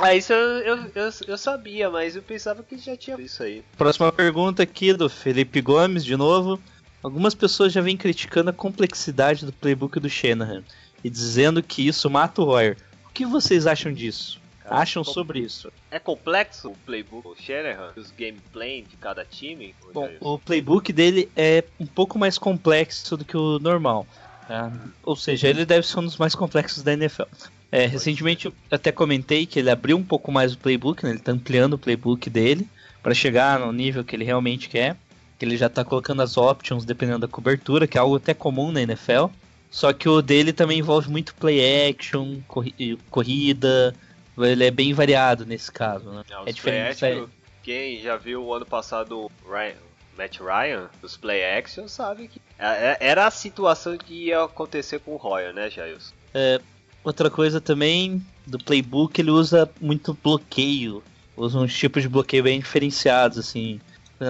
Ah, 0.00 0.14
isso 0.14 0.32
eu, 0.32 0.58
eu, 0.58 0.76
eu, 0.94 1.10
eu 1.28 1.38
sabia, 1.38 1.88
mas 1.88 2.16
eu 2.16 2.22
pensava 2.22 2.62
que 2.62 2.76
já 2.78 2.96
tinha 2.96 3.20
isso 3.20 3.42
aí. 3.42 3.62
Próxima 3.76 4.10
pergunta 4.12 4.62
aqui 4.62 4.92
do 4.92 5.08
Felipe 5.08 5.60
Gomes, 5.60 6.04
de 6.04 6.16
novo. 6.16 6.60
Algumas 7.04 7.34
pessoas 7.34 7.70
já 7.70 7.82
vêm 7.82 7.98
criticando 7.98 8.48
a 8.48 8.52
complexidade 8.52 9.44
do 9.44 9.52
playbook 9.52 10.00
do 10.00 10.08
Shanahan 10.08 10.64
e 11.04 11.10
dizendo 11.10 11.62
que 11.62 11.86
isso 11.86 12.08
mata 12.08 12.40
o 12.40 12.46
Royer. 12.46 12.78
O 13.04 13.12
que 13.12 13.26
vocês 13.26 13.66
acham 13.66 13.92
disso? 13.92 14.40
Cara, 14.62 14.76
acham 14.76 15.04
com- 15.04 15.12
sobre 15.12 15.40
isso? 15.40 15.70
É 15.90 15.98
complexo 15.98 16.70
o 16.70 16.76
playbook 16.86 17.28
do 17.28 17.36
Shanahan? 17.42 17.92
Os 17.94 18.10
gameplay 18.10 18.80
de 18.80 18.96
cada 18.96 19.22
time? 19.22 19.74
Bom, 19.92 20.06
Jair? 20.06 20.16
o 20.18 20.38
playbook 20.38 20.90
dele 20.94 21.28
é 21.36 21.62
um 21.78 21.84
pouco 21.84 22.18
mais 22.18 22.38
complexo 22.38 23.18
do 23.18 23.24
que 23.24 23.36
o 23.36 23.58
normal. 23.58 24.06
tá? 24.48 24.72
Ou 25.02 25.14
seja, 25.14 25.46
ele 25.46 25.66
deve 25.66 25.86
ser 25.86 25.98
um 25.98 26.04
dos 26.04 26.16
mais 26.16 26.34
complexos 26.34 26.82
da 26.82 26.94
NFL. 26.94 27.24
É, 27.70 27.84
recentemente 27.86 28.46
eu 28.46 28.54
até 28.70 28.90
comentei 28.90 29.44
que 29.44 29.58
ele 29.58 29.68
abriu 29.68 29.98
um 29.98 30.02
pouco 30.02 30.32
mais 30.32 30.54
o 30.54 30.58
playbook, 30.58 31.04
né? 31.04 31.10
ele 31.10 31.18
está 31.18 31.32
ampliando 31.32 31.74
o 31.74 31.78
playbook 31.78 32.30
dele 32.30 32.66
para 33.02 33.12
chegar 33.12 33.60
no 33.60 33.70
nível 33.72 34.02
que 34.02 34.16
ele 34.16 34.24
realmente 34.24 34.70
quer. 34.70 34.96
Que 35.44 35.48
ele 35.50 35.58
já 35.58 35.66
está 35.66 35.84
colocando 35.84 36.22
as 36.22 36.38
options 36.38 36.86
dependendo 36.86 37.18
da 37.18 37.28
cobertura, 37.28 37.86
que 37.86 37.98
é 37.98 38.00
algo 38.00 38.16
até 38.16 38.32
comum 38.32 38.72
na 38.72 38.80
NFL. 38.80 39.26
Só 39.70 39.92
que 39.92 40.08
o 40.08 40.22
dele 40.22 40.54
também 40.54 40.78
envolve 40.78 41.10
muito 41.10 41.34
play 41.34 41.90
action, 41.90 42.38
corri- 42.48 42.98
corrida. 43.10 43.94
Ele 44.38 44.64
é 44.64 44.70
bem 44.70 44.94
variado 44.94 45.44
nesse 45.44 45.70
caso, 45.70 46.10
né? 46.10 46.22
Os 46.40 46.46
É 46.48 46.52
diferente. 46.52 46.98
play 46.98 47.12
action, 47.12 47.26
Quem 47.62 48.00
já 48.00 48.16
viu 48.16 48.42
o 48.42 48.54
ano 48.54 48.64
passado 48.64 49.18
o 49.26 49.30
Ryan, 49.46 49.74
Matt 50.16 50.38
Ryan, 50.40 50.88
os 51.02 51.16
play 51.16 51.44
action, 51.44 51.88
sabe 51.88 52.28
que 52.28 52.40
é- 52.58 52.92
é- 52.92 52.98
era 53.00 53.26
a 53.26 53.30
situação 53.30 53.98
que 53.98 54.26
ia 54.28 54.44
acontecer 54.44 54.98
com 55.00 55.12
o 55.12 55.16
Royer, 55.16 55.52
né, 55.52 55.68
Jailson? 55.68 56.14
Outra 57.02 57.28
coisa 57.30 57.60
também 57.60 58.24
do 58.46 58.58
playbook, 58.58 59.20
ele 59.20 59.30
usa 59.30 59.70
muito 59.80 60.16
bloqueio. 60.24 61.02
Usa 61.36 61.58
uns 61.58 61.74
tipos 61.76 62.02
de 62.02 62.08
bloqueio 62.08 62.42
bem 62.44 62.60
diferenciados, 62.60 63.36
assim. 63.38 63.78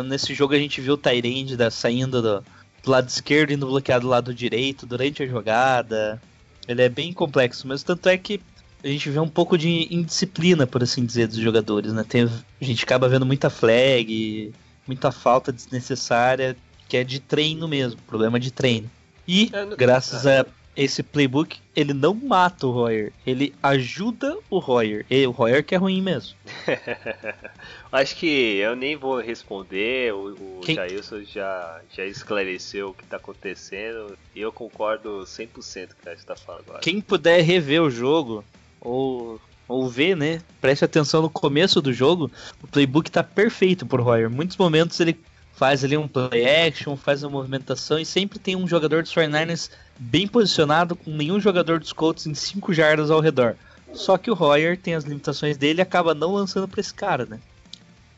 Nesse 0.03 0.35
jogo 0.35 0.55
a 0.55 0.59
gente 0.59 0.81
viu 0.81 0.95
o 0.95 0.99
Tyrande 0.99 1.57
saindo 1.71 2.21
do, 2.21 2.45
do 2.83 2.91
lado 2.91 3.09
esquerdo 3.09 3.51
e 3.51 3.55
indo 3.55 3.67
bloquear 3.67 4.01
do 4.01 4.09
lado 4.09 4.35
direito 4.35 4.87
durante 4.87 5.23
a 5.23 5.27
jogada. 5.27 6.21
Ele 6.67 6.83
é 6.83 6.89
bem 6.89 7.13
complexo, 7.13 7.67
mas 7.67 7.83
tanto 7.83 8.09
é 8.09 8.17
que 8.17 8.41
a 8.83 8.89
gente 8.89 9.09
vê 9.09 9.19
um 9.19 9.29
pouco 9.29 9.57
de 9.57 9.89
indisciplina, 9.91 10.67
por 10.67 10.83
assim 10.83 11.05
dizer, 11.05 11.27
dos 11.27 11.39
jogadores, 11.39 11.93
né? 11.93 12.05
Tem, 12.07 12.25
a 12.25 12.65
gente 12.65 12.85
acaba 12.85 13.09
vendo 13.09 13.25
muita 13.25 13.49
flag, 13.49 14.53
muita 14.87 15.11
falta 15.11 15.51
desnecessária, 15.51 16.55
que 16.89 16.99
é 16.99 17.05
de 17.05 17.19
treino 17.19 17.67
mesmo, 17.67 18.01
problema 18.07 18.39
de 18.39 18.51
treino. 18.51 18.91
E, 19.27 19.51
É, 19.53 19.77
graças 19.77 20.27
a 20.27 20.45
esse 20.77 21.03
playbook, 21.03 21.59
ele 21.75 21.93
não 21.93 22.15
mata 22.15 22.67
o 22.67 22.71
Royer, 22.71 23.13
ele 23.27 23.55
ajuda 23.63 24.37
o 24.51 24.59
Royer. 24.59 25.07
E 25.09 25.27
o 25.27 25.31
Royer 25.31 25.65
que 25.65 25.75
é 25.75 25.79
ruim 25.79 26.01
mesmo. 26.03 26.37
Acho 27.93 28.17
que 28.17 28.57
eu 28.57 28.75
nem 28.75 28.97
vou 28.97 29.21
responder, 29.21 30.13
o, 30.13 30.59
o 30.59 30.61
Quem- 30.63 30.75
Jailson 30.75 31.23
já, 31.23 31.81
já 31.95 32.05
esclareceu 32.05 32.89
o 32.91 32.95
que 32.95 33.05
tá 33.05 33.17
acontecendo 33.17 34.19
e 34.35 34.41
eu 34.41 34.51
concordo 34.53 35.23
100% 35.25 35.49
com 35.53 35.61
o 35.61 36.03
que 36.03 36.09
a 36.09 36.15
gente 36.15 36.27
tá 36.27 36.35
falando 36.37 36.63
agora. 36.67 36.81
Quem 36.81 37.01
puder 37.01 37.41
rever 37.43 37.83
o 37.83 37.91
jogo, 37.91 38.45
ou, 38.81 39.41
ou 39.69 39.89
ver, 39.89 40.17
né? 40.17 40.41
Preste 40.61 40.85
atenção 40.85 41.23
no 41.23 41.31
começo 41.31 41.81
do 41.81 41.93
jogo, 41.93 42.31
o 42.63 42.67
playbook 42.67 43.11
tá 43.11 43.23
perfeito 43.23 43.87
pro 43.87 44.03
Royer. 44.03 44.29
Muitos 44.29 44.57
momentos 44.57 44.99
ele 44.99 45.17
faz 45.55 45.85
ali 45.85 45.97
um 45.97 46.09
play 46.09 46.45
action, 46.67 46.97
faz 46.97 47.23
uma 47.23 47.31
movimentação 47.31 47.97
e 47.99 48.05
sempre 48.05 48.41
tem 48.41 48.57
um 48.57 48.67
jogador 48.67 49.05
dos 49.05 49.15
49ers 49.15 49.71
bem 49.99 50.27
posicionado, 50.27 50.97
com 50.97 51.11
nenhum 51.11 51.41
jogador 51.41 51.79
dos 51.79 51.93
Colts 51.93 52.27
em 52.27 52.35
5 52.35 52.73
jardas 52.73 53.11
ao 53.11 53.21
redor. 53.21 53.57
Só 53.93 54.19
que 54.19 54.31
o 54.31 54.35
Royer 54.35 54.77
tem 54.79 54.95
as 54.95 55.05
limitações 55.05 55.57
dele 55.57 55.81
e 55.81 55.83
acaba 55.83 56.15
não 56.15 56.33
lançando 56.35 56.67
para 56.67 56.81
esse 56.81 56.93
cara, 56.93 57.25
né? 57.27 57.39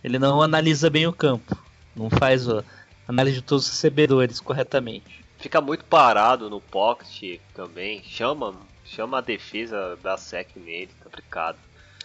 Ele 0.02 0.18
não 0.18 0.40
analisa 0.40 0.88
bem 0.88 1.06
o 1.06 1.12
campo, 1.12 1.56
não 1.94 2.08
faz 2.08 2.48
a 2.48 2.62
análise 3.06 3.36
de 3.36 3.42
todos 3.42 3.66
os 3.66 3.70
recebedores 3.72 4.40
corretamente. 4.40 5.24
Fica 5.38 5.60
muito 5.60 5.84
parado 5.84 6.48
no 6.48 6.60
pocket 6.60 7.40
também. 7.54 8.02
Chama, 8.04 8.54
chama 8.84 9.18
a 9.18 9.20
defesa 9.20 9.98
da 10.02 10.16
sec 10.16 10.48
nele, 10.56 10.90
tá 10.98 11.04
complicado. 11.04 11.58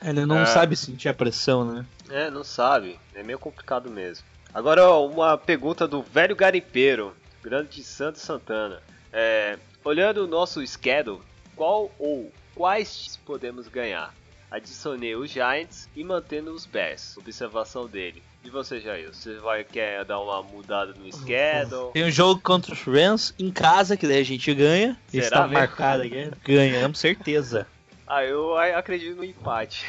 Ele 0.03 0.25
não 0.25 0.39
É. 0.39 0.45
sabe 0.47 0.75
sentir 0.75 1.07
a 1.09 1.13
pressão, 1.13 1.63
né? 1.63 1.85
É, 2.09 2.29
não 2.29 2.43
sabe. 2.43 2.99
É 3.15 3.23
meio 3.23 3.39
complicado 3.39 3.89
mesmo. 3.89 4.25
Agora, 4.53 4.89
uma 4.97 5.37
pergunta 5.37 5.87
do 5.87 6.01
velho 6.01 6.35
garimpeiro, 6.35 7.15
grande 7.41 7.77
de 7.77 7.83
Santo 7.83 8.19
Santana. 8.19 8.81
É, 9.13 9.57
olhando 9.83 10.23
o 10.23 10.27
nosso 10.27 10.65
schedule, 10.65 11.21
qual 11.55 11.91
ou 11.99 12.31
quais 12.55 13.19
podemos 13.25 13.67
ganhar? 13.67 14.13
Adicionei 14.49 15.15
os 15.15 15.31
Giants 15.31 15.87
e 15.95 16.03
mantendo 16.03 16.51
os 16.51 16.65
Bears. 16.65 17.15
Observação 17.17 17.87
dele. 17.87 18.21
E 18.43 18.49
você, 18.49 18.79
Jair? 18.81 19.13
Você 19.13 19.35
vai 19.35 19.63
quer 19.63 20.03
dar 20.03 20.19
uma 20.19 20.41
mudada 20.43 20.93
no 20.93 21.09
schedule? 21.13 21.91
Tem 21.93 22.03
um 22.03 22.09
jogo 22.11 22.41
contra 22.41 22.73
os 22.73 22.81
Rams 22.81 23.33
em 23.39 23.49
casa, 23.51 23.95
que 23.95 24.07
daí 24.07 24.19
a 24.19 24.25
gente 24.25 24.53
ganha. 24.53 24.97
Será 25.07 25.23
Está 25.25 25.41
mesmo? 25.43 25.53
marcado 25.53 26.03
aqui. 26.03 26.31
Ganhamos, 26.43 26.99
certeza. 26.99 27.65
Ah, 28.05 28.25
eu 28.25 28.57
acredito 28.57 29.15
no 29.15 29.23
empate. 29.23 29.85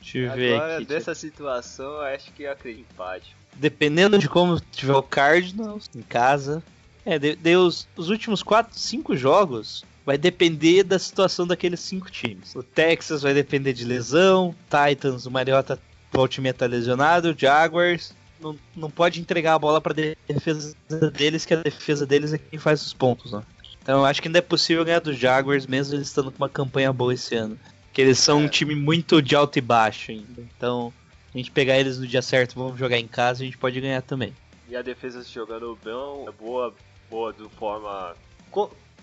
Deixa 0.00 0.18
eu 0.18 0.32
ver 0.32 0.54
Agora, 0.54 0.76
aqui. 0.76 0.86
dessa 0.86 1.14
situação, 1.14 1.84
eu 1.84 2.02
acho 2.02 2.32
que 2.32 2.44
eu 2.44 2.52
acredito 2.52 2.80
em 2.88 2.92
empate. 2.94 3.36
Dependendo 3.56 4.18
de 4.18 4.26
como 4.26 4.58
tiver 4.72 4.94
o 4.94 5.02
Cardinals 5.02 5.90
em 5.94 6.00
casa. 6.00 6.62
É, 7.06 7.18
de, 7.18 7.36
de 7.36 7.56
os, 7.56 7.86
os 7.96 8.10
últimos 8.10 8.42
4, 8.42 8.76
5 8.78 9.16
jogos 9.16 9.84
vai 10.04 10.18
depender 10.18 10.82
da 10.82 10.98
situação 10.98 11.46
daqueles 11.46 11.80
cinco 11.80 12.10
times. 12.10 12.54
O 12.54 12.62
Texas 12.62 13.22
vai 13.22 13.32
depender 13.32 13.72
de 13.72 13.84
lesão, 13.84 14.54
Titans, 14.68 15.24
o 15.26 15.30
Mariota 15.30 15.80
volte 16.12 16.40
meia 16.40 16.52
tá 16.54 16.66
lesionado, 16.66 17.30
o 17.30 17.38
Jaguars 17.38 18.14
não, 18.40 18.56
não 18.74 18.90
pode 18.90 19.20
entregar 19.20 19.54
a 19.54 19.58
bola 19.58 19.80
para 19.80 19.94
defesa 20.28 20.74
deles, 21.12 21.44
que 21.44 21.54
a 21.54 21.62
defesa 21.62 22.06
deles 22.06 22.32
é 22.32 22.38
quem 22.38 22.58
faz 22.58 22.84
os 22.84 22.92
pontos, 22.92 23.32
né? 23.32 23.42
Então 23.82 24.00
eu 24.00 24.04
acho 24.04 24.20
que 24.20 24.28
ainda 24.28 24.38
é 24.38 24.42
possível 24.42 24.84
ganhar 24.84 25.00
dos 25.00 25.16
Jaguars, 25.18 25.66
mesmo 25.66 25.94
eles 25.94 26.08
estando 26.08 26.30
com 26.32 26.38
uma 26.38 26.48
campanha 26.48 26.92
boa 26.92 27.14
esse 27.14 27.34
ano. 27.34 27.58
Que 27.92 28.02
eles 28.02 28.18
são 28.18 28.38
um 28.40 28.44
É. 28.46 28.48
time 28.48 28.74
muito 28.74 29.22
de 29.22 29.34
alto 29.34 29.58
e 29.58 29.60
baixo 29.60 30.10
ainda. 30.10 30.42
Então, 30.56 30.92
a 31.34 31.38
gente 31.38 31.50
pegar 31.50 31.78
eles 31.78 31.98
no 31.98 32.06
dia 32.06 32.22
certo, 32.22 32.54
vamos 32.56 32.78
jogar 32.78 32.98
em 32.98 33.06
casa, 33.08 33.42
a 33.42 33.46
gente 33.46 33.58
pode 33.58 33.80
ganhar 33.80 34.02
também. 34.02 34.32
E 34.68 34.74
a 34.76 34.82
defesa 34.82 35.22
jogando 35.22 35.78
bem, 35.84 36.26
é 36.26 36.32
boa, 36.32 36.74
boa 37.10 37.32
de 37.32 37.48
forma 37.50 38.14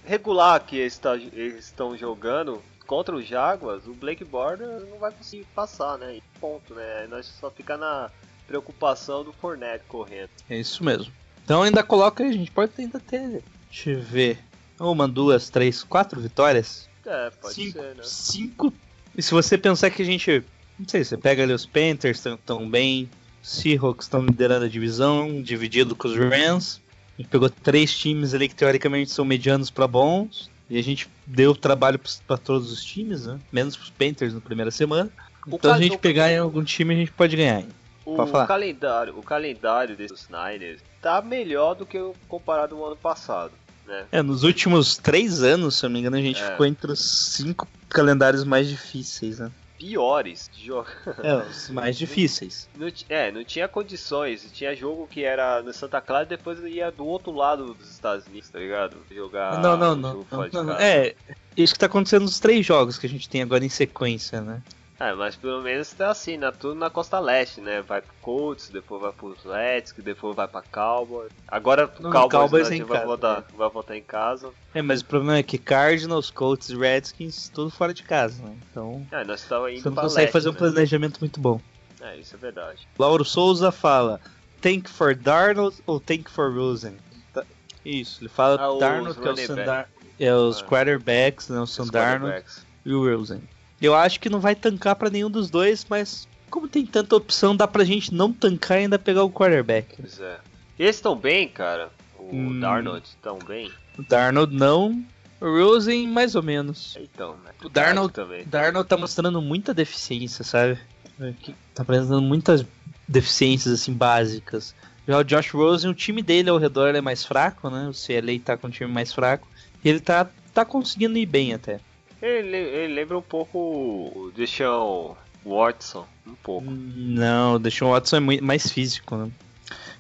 regular 0.06 0.60
que 0.66 0.78
eles, 0.78 0.98
tá- 0.98 1.16
eles 1.16 1.66
estão 1.66 1.98
jogando 1.98 2.62
contra 2.86 3.16
os 3.16 3.26
Jaguars, 3.26 3.88
o 3.88 3.94
Blake 3.94 4.24
Border 4.26 4.68
não 4.90 5.00
vai 5.00 5.12
conseguir 5.12 5.46
passar, 5.56 5.98
né? 5.98 6.18
E 6.18 6.24
ponto, 6.40 6.74
né? 6.76 7.08
Nós 7.10 7.26
só 7.40 7.50
fica 7.50 7.78
na 7.78 8.10
preocupação 8.48 9.24
do 9.24 9.32
Fournette 9.32 9.86
correndo. 9.88 10.30
É 10.50 10.58
isso 10.60 10.84
mesmo. 10.84 11.12
Então 11.44 11.64
ainda 11.64 11.82
coloca 11.84 12.24
aí, 12.24 12.30
a 12.30 12.34
gente 12.34 12.52
pode 12.52 12.74
ainda 12.78 13.00
ter. 13.00 13.42
Deixa 13.70 13.92
eu 13.92 14.02
ver. 14.02 14.40
Uma, 14.80 15.08
duas, 15.08 15.50
três, 15.50 15.84
quatro 15.84 16.20
vitórias. 16.20 16.90
É, 17.06 17.30
pode 17.30 17.56
cinco, 17.56 17.80
ser, 17.80 17.96
né? 17.96 18.04
cinco. 18.04 18.74
E 19.16 19.22
se 19.22 19.32
você 19.32 19.58
pensar 19.58 19.90
que 19.90 20.02
a 20.02 20.06
gente. 20.06 20.44
Não 20.78 20.88
sei, 20.88 21.04
você 21.04 21.16
pega 21.18 21.44
ali 21.44 21.54
os 21.54 21.66
Panthers, 21.66 22.18
estão 22.18 22.38
tão 22.38 22.70
bem. 22.70 23.10
Seahawks 23.42 24.06
estão 24.06 24.22
liderando 24.22 24.66
a 24.66 24.70
divisão, 24.70 25.42
dividido 25.42 25.96
com 25.96 26.08
os 26.08 26.18
Rams. 26.18 26.82
A 27.17 27.22
gente 27.22 27.29
pegou 27.29 27.50
três 27.50 27.96
times 27.98 28.34
ali 28.34 28.50
que 28.50 28.55
teoricamente 28.55 29.12
são 29.12 29.24
medianos 29.24 29.70
para 29.70 29.88
bons. 29.88 30.50
E 30.70 30.79
a 30.79 30.82
gente 30.84 31.08
deu 31.27 31.53
trabalho 31.53 32.00
para 32.25 32.38
todos 32.38 32.72
os 32.72 32.84
times, 32.84 33.27
né? 33.27 33.39
Menos 33.51 33.75
pros 33.75 33.89
Panthers 33.91 34.34
na 34.34 34.41
primeira 34.41 34.72
semana. 34.72 35.12
O 35.46 35.55
Então, 35.55 35.72
se 35.72 35.77
a 35.77 35.82
gente 35.84 35.98
pegar 35.98 36.32
em 36.32 36.38
algum 36.38 36.63
time, 36.63 36.93
a 36.93 36.98
gente 36.98 37.12
pode 37.12 37.36
ganhar. 37.36 37.63
O 38.05 38.15
calendário, 38.48 39.17
o 39.17 39.22
calendário 39.22 39.96
desses 39.96 40.27
Niners 40.29 40.82
tá 41.01 41.22
melhor 41.22 41.75
do 41.75 41.86
que 41.86 42.00
comparado 42.27 42.75
ao 42.75 42.88
ano 42.88 42.96
passado, 42.96 43.51
né? 43.86 44.05
É, 44.12 44.22
nos 44.22 44.43
últimos 44.43 44.98
três 44.98 45.43
anos, 45.43 45.75
se 45.75 45.86
eu 45.86 45.89
não 45.89 45.93
me 45.93 46.00
engano, 46.00 46.15
a 46.17 46.22
gente 46.22 46.41
É. 46.41 46.51
ficou 46.51 46.65
entre 46.65 46.91
os 46.91 47.00
cinco 47.00 47.67
calendários 47.89 48.43
mais 48.43 48.67
difíceis, 48.67 49.39
né? 49.39 49.51
Piores 49.77 50.50
de 50.53 50.65
jogar. 50.68 50.92
É, 51.24 51.36
os 51.36 51.70
mais 51.70 51.98
difíceis. 51.98 52.70
Não 52.75 52.89
ti- 52.92 53.06
é, 53.10 53.32
não 53.32 53.44
tinha 53.44 53.68
condições. 53.68 54.50
Tinha 54.53 54.75
jogo 54.75 55.08
que 55.08 55.24
era 55.24 55.62
no 55.62 55.74
Santa 55.74 56.00
Clara 56.00 56.25
e 56.25 56.30
depois 56.30 56.60
ia 56.60 56.92
do 56.92 57.06
outro 57.06 57.32
lado 57.32 57.74
dos 57.74 57.89
Estados 57.92 58.25
Unidos, 58.27 58.50
tá 58.50 58.60
ligado? 58.60 58.98
Jogar 59.12 59.60
não, 59.62 59.75
não, 59.75 59.96
não. 59.96 60.25
não, 60.32 60.50
não, 60.51 60.63
não. 60.63 60.74
É, 60.75 61.15
isso 61.58 61.74
que 61.74 61.80
tá 61.80 61.88
acontecendo 61.88 62.24
nos 62.24 62.39
três 62.39 62.65
jogos 62.65 62.98
que 62.98 63.06
a 63.08 63.10
gente 63.10 63.27
tem 63.30 63.42
agora 63.42 63.65
em 63.65 63.70
sequência, 63.70 64.42
né? 64.42 64.62
É, 65.00 65.12
mas 65.14 65.36
pelo 65.36 65.62
menos 65.62 65.92
tá 65.92 66.12
assim, 66.12 66.38
na, 66.38 66.52
tudo 66.52 66.76
na 66.76 66.90
costa 66.90 67.20
leste, 67.20 67.60
né? 67.60 67.82
Vai 67.82 68.02
pro 68.02 68.14
Colts, 68.22 68.70
depois 68.70 69.02
vai 69.02 69.12
pro 69.12 69.36
Redskins, 69.52 70.04
depois 70.04 70.36
vai 70.36 70.48
pra 70.48 70.62
Cowboys. 70.62 71.32
Agora 71.48 71.92
o 72.00 72.04
Não, 72.04 72.12
Cowboys, 72.12 72.32
Cowboys 72.32 72.70
né, 72.70 72.76
é 72.76 72.78
em 72.78 72.84
vai, 72.84 72.98
casa, 72.98 73.06
voltar, 73.08 73.44
vai 73.58 73.70
voltar 73.70 73.98
em 73.98 74.04
casa. 74.04 74.52
É, 74.74 74.82
mas 74.82 75.02
o 75.02 75.06
problema 75.06 75.38
é 75.40 75.44
que 75.44 75.58
Cardinals, 75.58 76.30
Colts 76.30 76.70
e 76.70 76.78
Redskins, 76.78 77.50
tudo 77.50 77.70
fora 77.72 77.94
de 77.94 78.04
casa, 78.04 78.44
né? 78.44 78.56
Então, 78.72 79.06
É, 79.12 79.24
nós 79.26 79.42
estamos 79.42 79.72
indo 79.72 79.82
você 79.82 79.90
não 79.90 79.96
consegue 79.96 80.22
leste, 80.22 80.32
fazer 80.34 80.50
um 80.50 80.54
né? 80.54 80.58
planejamento 80.60 81.20
muito 81.20 81.40
bom. 81.40 81.60
É, 82.00 82.18
isso 82.18 82.36
é 82.36 82.38
verdade. 82.38 82.88
Lauro 82.98 83.26
Souza 83.26 83.72
fala: 83.72 84.22
Tank 84.62 84.88
for 84.90 85.16
Darnold 85.16 85.76
ou 85.88 86.00
Tank 86.00 86.30
for 86.30 86.54
Rosen? 86.54 86.96
Tá- 87.34 87.44
Isso, 87.84 88.22
ele 88.22 88.30
fala 88.30 88.56
Ah, 88.56 88.80
Darnold, 88.80 89.20
que 89.20 89.28
é 89.28 89.32
o 89.32 89.38
Sandar. 89.38 89.90
É 90.20 90.34
os 90.36 90.62
Ah. 90.62 90.66
quarterbacks, 90.66 91.50
né? 91.50 91.60
O 91.60 91.66
quarterbacks. 91.66 92.66
e 92.86 92.94
o 92.94 93.04
Rosen. 93.18 93.42
Eu 93.84 93.94
acho 93.96 94.20
que 94.20 94.30
não 94.30 94.40
vai 94.40 94.56
tancar 94.56 94.96
pra 94.96 95.10
nenhum 95.10 95.30
dos 95.30 95.50
dois, 95.50 95.86
mas 95.90 96.28
como 96.50 96.68
tem 96.68 96.86
tanta 96.86 97.16
opção, 97.16 97.56
dá 97.56 97.68
pra 97.68 97.84
gente 97.84 98.13
não 98.13 98.32
tancar 98.32 98.78
e 98.78 98.82
ainda 98.84 98.98
pegar 98.98 99.24
o 99.24 99.30
quarterback. 99.32 99.96
Pois 100.00 100.20
é. 100.20 100.38
Eles 100.80 100.96
estão 100.96 101.16
bem, 101.16 101.48
cara. 101.50 101.90
O 102.18 102.34
Hum. 102.34 102.60
Darnold 102.60 103.06
estão 103.06 103.38
bem. 103.40 103.70
O 103.98 104.04
Darnold 104.04 104.56
não, 104.56 105.04
o 105.42 105.46
Rosen 105.46 106.08
mais 106.08 106.34
ou 106.36 106.42
menos. 106.42 106.98
Então, 107.00 107.36
né? 107.44 107.52
O 107.63 107.70
Darnold- 107.70 108.13
também. 108.13 108.44
O 108.44 108.48
Darnold 108.48 108.88
tá 108.88 108.96
mostrando 108.98 109.42
muita 109.42 109.74
deficiência, 109.74 110.44
sabe? 110.44 110.80
É 111.20 111.34
Tá 111.75 111.84
apresentando 111.84 112.22
muitas 112.22 112.66
deficiências 113.08 113.74
assim 113.82 113.94
básicas. 113.94 114.74
Já 115.08 115.18
o 115.20 115.24
Josh 115.24 115.50
Rosen, 115.52 115.92
o 115.92 115.94
time 115.94 116.22
dele 116.22 116.50
ao 116.50 116.58
redor 116.58 116.96
é 116.96 117.02
mais 117.02 117.25
fraco, 117.25 117.70
né? 117.70 117.90
O 117.90 117.94
CLA 117.94 118.40
tá 118.40 118.56
com 118.56 118.68
um 118.68 118.72
time 118.72 118.90
mais 118.92 119.12
fraco. 119.12 119.48
E 119.84 119.90
ele 119.90 120.00
tá, 120.00 120.30
tá 120.54 120.63
conseguindo 120.63 121.18
ir 121.18 121.25
bem 121.25 121.54
até. 121.54 121.80
Ele, 122.25 122.56
ele 122.56 122.94
lembra 122.94 123.18
um 123.18 123.22
pouco 123.22 123.58
o 123.60 124.32
Deshaun 124.34 125.13
Watson. 125.46 126.08
Um 126.25 126.36
pouco. 126.36 126.72
Não, 126.72 127.56
o 127.56 127.60
Deshaun 127.60 127.92
Watson 127.92 128.15
é 128.15 128.20
muito 128.22 128.44
mais 128.44 128.72
físico, 128.72 129.18
né? 129.18 129.30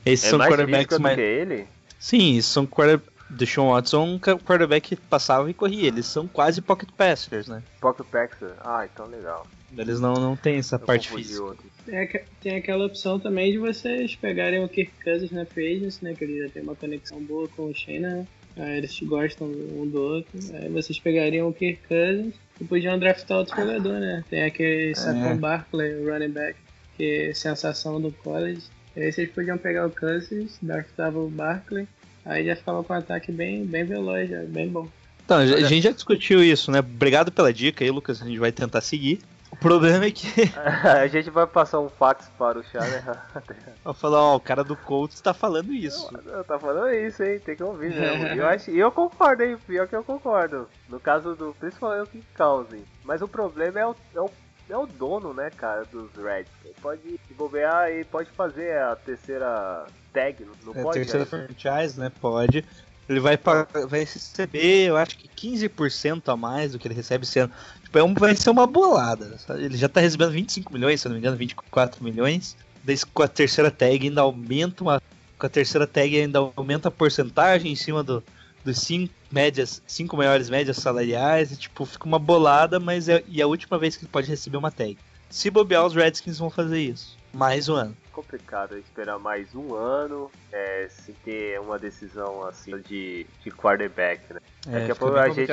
Esses 0.05 0.27
é 0.27 0.29
são 0.29 0.39
mais 0.39 0.49
quarterbacks 0.49 0.97
do 0.97 1.03
mais. 1.03 1.15
que 1.15 1.21
ele? 1.21 1.67
Sim, 1.99 2.41
são 2.41 2.65
quarter... 2.65 3.01
Deshaun 3.29 3.71
Watson, 3.71 4.03
um 4.03 4.19
ca- 4.19 4.37
quarterback 4.37 4.95
que 4.95 5.01
passava 5.01 5.49
e 5.49 5.53
corria. 5.53 5.87
Eles 5.87 6.05
são 6.05 6.27
quase 6.27 6.61
pocket 6.61 6.89
passers, 6.95 7.47
né? 7.47 7.63
Pocket 7.81 8.05
Paxer. 8.07 8.53
Ah, 8.59 8.85
então 8.91 9.07
legal. 9.07 9.47
Eles 9.75 9.99
não, 9.99 10.13
não 10.13 10.35
tem 10.35 10.57
essa 10.57 10.75
Eu 10.75 10.79
parte 10.81 11.09
física. 11.09 11.55
Tem, 11.85 12.07
tem 12.41 12.55
aquela 12.57 12.85
opção 12.85 13.19
também 13.19 13.51
de 13.51 13.57
vocês 13.57 14.15
pegarem 14.15 14.63
o 14.63 14.69
Kirk 14.69 14.91
Cousins 15.03 15.31
na 15.31 15.45
Free 15.45 15.77
Agency, 15.77 16.03
né? 16.03 16.13
Que 16.13 16.23
ele 16.23 16.43
já 16.43 16.49
tem 16.49 16.61
uma 16.61 16.75
conexão 16.75 17.19
boa 17.21 17.47
com 17.47 17.63
o 17.63 17.73
Shane, 17.73 17.99
né? 17.99 18.27
Aí 18.55 18.77
eles 18.77 18.99
gostam 19.01 19.47
um 19.47 19.87
do 19.87 20.01
outro. 20.01 20.39
Aí 20.53 20.69
vocês 20.69 20.99
pegariam 20.99 21.47
o 21.47 21.53
Kirk 21.53 21.79
Cousins 21.87 22.35
e 22.61 22.63
podiam 22.63 22.99
draftar 22.99 23.39
outro 23.39 23.55
jogador, 23.55 23.99
né? 23.99 24.23
Tem 24.29 24.43
aquele 24.43 24.95
Saquon 24.95 25.37
Barkley, 25.37 25.95
o 25.95 26.11
running 26.11 26.29
back, 26.29 26.57
que 26.95 27.29
é 27.29 27.33
sensação 27.33 27.99
do 27.99 28.11
college. 28.11 28.61
Aí 28.95 29.11
vocês 29.11 29.29
podiam 29.31 29.57
pegar 29.57 29.87
o 29.87 29.89
Cousins, 29.89 30.57
draftavam 30.61 31.25
o 31.25 31.29
Barkley, 31.29 31.87
aí 32.23 32.45
já 32.45 32.55
ficava 32.55 32.83
com 32.83 32.93
um 32.93 32.97
ataque 32.97 33.31
bem, 33.31 33.65
bem 33.65 33.83
veloz, 33.83 34.29
já, 34.29 34.43
bem 34.43 34.69
bom. 34.69 34.87
Então, 35.25 35.37
a 35.37 35.61
gente 35.61 35.81
já 35.81 35.91
discutiu 35.91 36.43
isso, 36.43 36.69
né? 36.69 36.79
Obrigado 36.79 37.31
pela 37.31 37.53
dica 37.53 37.83
aí, 37.83 37.89
Lucas. 37.89 38.21
A 38.21 38.25
gente 38.25 38.37
vai 38.37 38.51
tentar 38.51 38.81
seguir. 38.81 39.19
O 39.63 39.65
problema 39.65 40.03
é 40.03 40.11
que 40.11 40.27
a 40.85 41.07
gente 41.07 41.29
vai 41.29 41.47
passar 41.47 41.79
um 41.79 41.87
fax 41.87 42.29
para 42.37 42.59
o 42.59 42.63
Shanahan. 42.65 43.17
eu 43.85 43.93
falar, 43.93 44.21
ó, 44.21 44.35
o 44.35 44.39
cara 44.41 44.61
do 44.61 44.75
Colts 44.75 45.21
tá 45.21 45.33
falando 45.33 45.71
isso. 45.71 46.09
Eu 46.25 46.43
tá 46.43 46.59
falando 46.59 46.93
isso, 46.93 47.23
hein? 47.23 47.39
Tem 47.39 47.55
que 47.55 47.63
ouvir 47.63 47.95
mesmo. 47.95 48.27
E 48.27 48.39
eu, 48.39 48.45
acho, 48.45 48.71
eu 48.71 48.91
concordo, 48.91 49.41
hein? 49.41 49.57
Pior 49.65 49.87
que 49.87 49.95
eu 49.95 50.03
concordo. 50.03 50.67
No 50.89 50.99
caso 50.99 51.33
do. 51.33 51.55
Principalmente 51.57 52.03
o 52.03 52.07
Kirk 52.07 52.27
Cousins. 52.35 52.83
Mas 53.05 53.21
o 53.21 53.27
problema 53.27 53.79
é 53.79 53.87
o, 53.87 53.95
é 54.13 54.19
o, 54.19 54.29
é 54.69 54.77
o 54.77 54.85
dono, 54.85 55.33
né, 55.33 55.49
cara, 55.49 55.85
dos 55.85 56.11
Reds. 56.13 56.51
Ele 56.65 56.75
pode 56.81 57.01
se 57.25 57.33
bobear 57.33 57.89
e 57.89 58.03
pode 58.03 58.29
fazer 58.31 58.77
a 58.77 58.97
terceira 58.97 59.85
tag, 60.11 60.45
não, 60.65 60.73
É, 60.73 60.83
pode? 60.83 60.99
terceira 60.99 61.19
né? 61.19 61.25
franchise, 61.25 61.97
né? 61.97 62.11
Pode. 62.19 62.65
Ele 63.07 63.19
vai, 63.19 63.37
vai 63.37 63.99
receber, 63.99 64.87
eu 64.87 64.97
acho 64.97 65.17
que 65.17 65.27
15% 65.27 66.21
a 66.31 66.37
mais 66.37 66.71
do 66.71 66.79
que 66.79 66.87
ele 66.87 66.95
recebe 66.95 67.25
ano. 67.37 67.51
Tipo, 67.93 67.99
é 67.99 68.03
um, 68.03 68.13
vai 68.15 68.35
ser 68.35 68.49
uma 68.49 68.65
bolada. 68.65 69.37
sabe? 69.37 69.65
Ele 69.65 69.77
já 69.77 69.87
tá 69.87 70.01
recebendo 70.01 70.31
25 70.31 70.73
milhões, 70.73 70.99
se 70.99 71.07
não 71.07 71.13
me 71.13 71.19
engano, 71.19 71.37
24 71.37 72.03
milhões. 72.03 72.57
Daí 72.83 72.97
com 73.13 73.21
a 73.21 73.27
terceira 73.27 73.69
tag 73.69 74.07
ainda 74.07 74.21
aumenta 74.21 74.83
uma. 74.83 75.01
Com 75.37 75.45
a 75.45 75.49
terceira 75.49 75.85
tag 75.85 76.19
ainda 76.19 76.39
aumenta 76.55 76.87
a 76.87 76.91
porcentagem 76.91 77.71
em 77.71 77.75
cima 77.75 78.03
do, 78.03 78.23
dos 78.65 78.79
cinco 78.79 79.13
médias, 79.31 79.79
cinco 79.85 80.17
maiores 80.17 80.49
médias 80.49 80.77
salariais, 80.77 81.51
e, 81.51 81.55
tipo, 81.55 81.85
fica 81.85 82.05
uma 82.05 82.17
bolada, 82.17 82.79
mas 82.79 83.07
é 83.09 83.23
e 83.27 83.39
é 83.39 83.43
a 83.43 83.47
última 83.47 83.77
vez 83.77 83.95
que 83.95 84.05
ele 84.05 84.11
pode 84.11 84.27
receber 84.27 84.57
uma 84.57 84.71
tag. 84.71 84.97
Se 85.29 85.51
bobear, 85.51 85.85
os 85.85 85.93
Redskins 85.93 86.39
vão 86.39 86.49
fazer 86.49 86.79
isso. 86.79 87.15
Mais 87.33 87.67
um 87.67 87.75
ano. 87.75 87.97
complicado 88.11 88.77
esperar 88.77 89.17
mais 89.17 89.55
um 89.55 89.73
ano 89.73 90.29
é, 90.51 90.87
sem 90.89 91.15
ter 91.15 91.59
uma 91.59 91.79
decisão 91.79 92.45
assim 92.45 92.77
de, 92.77 93.25
de 93.43 93.49
quarterback, 93.51 94.31
né? 94.31 94.39
É, 94.67 94.71
Daqui 94.79 94.91
a 94.91 94.95
pouco 94.95 95.17
a 95.17 95.29
gente, 95.29 95.51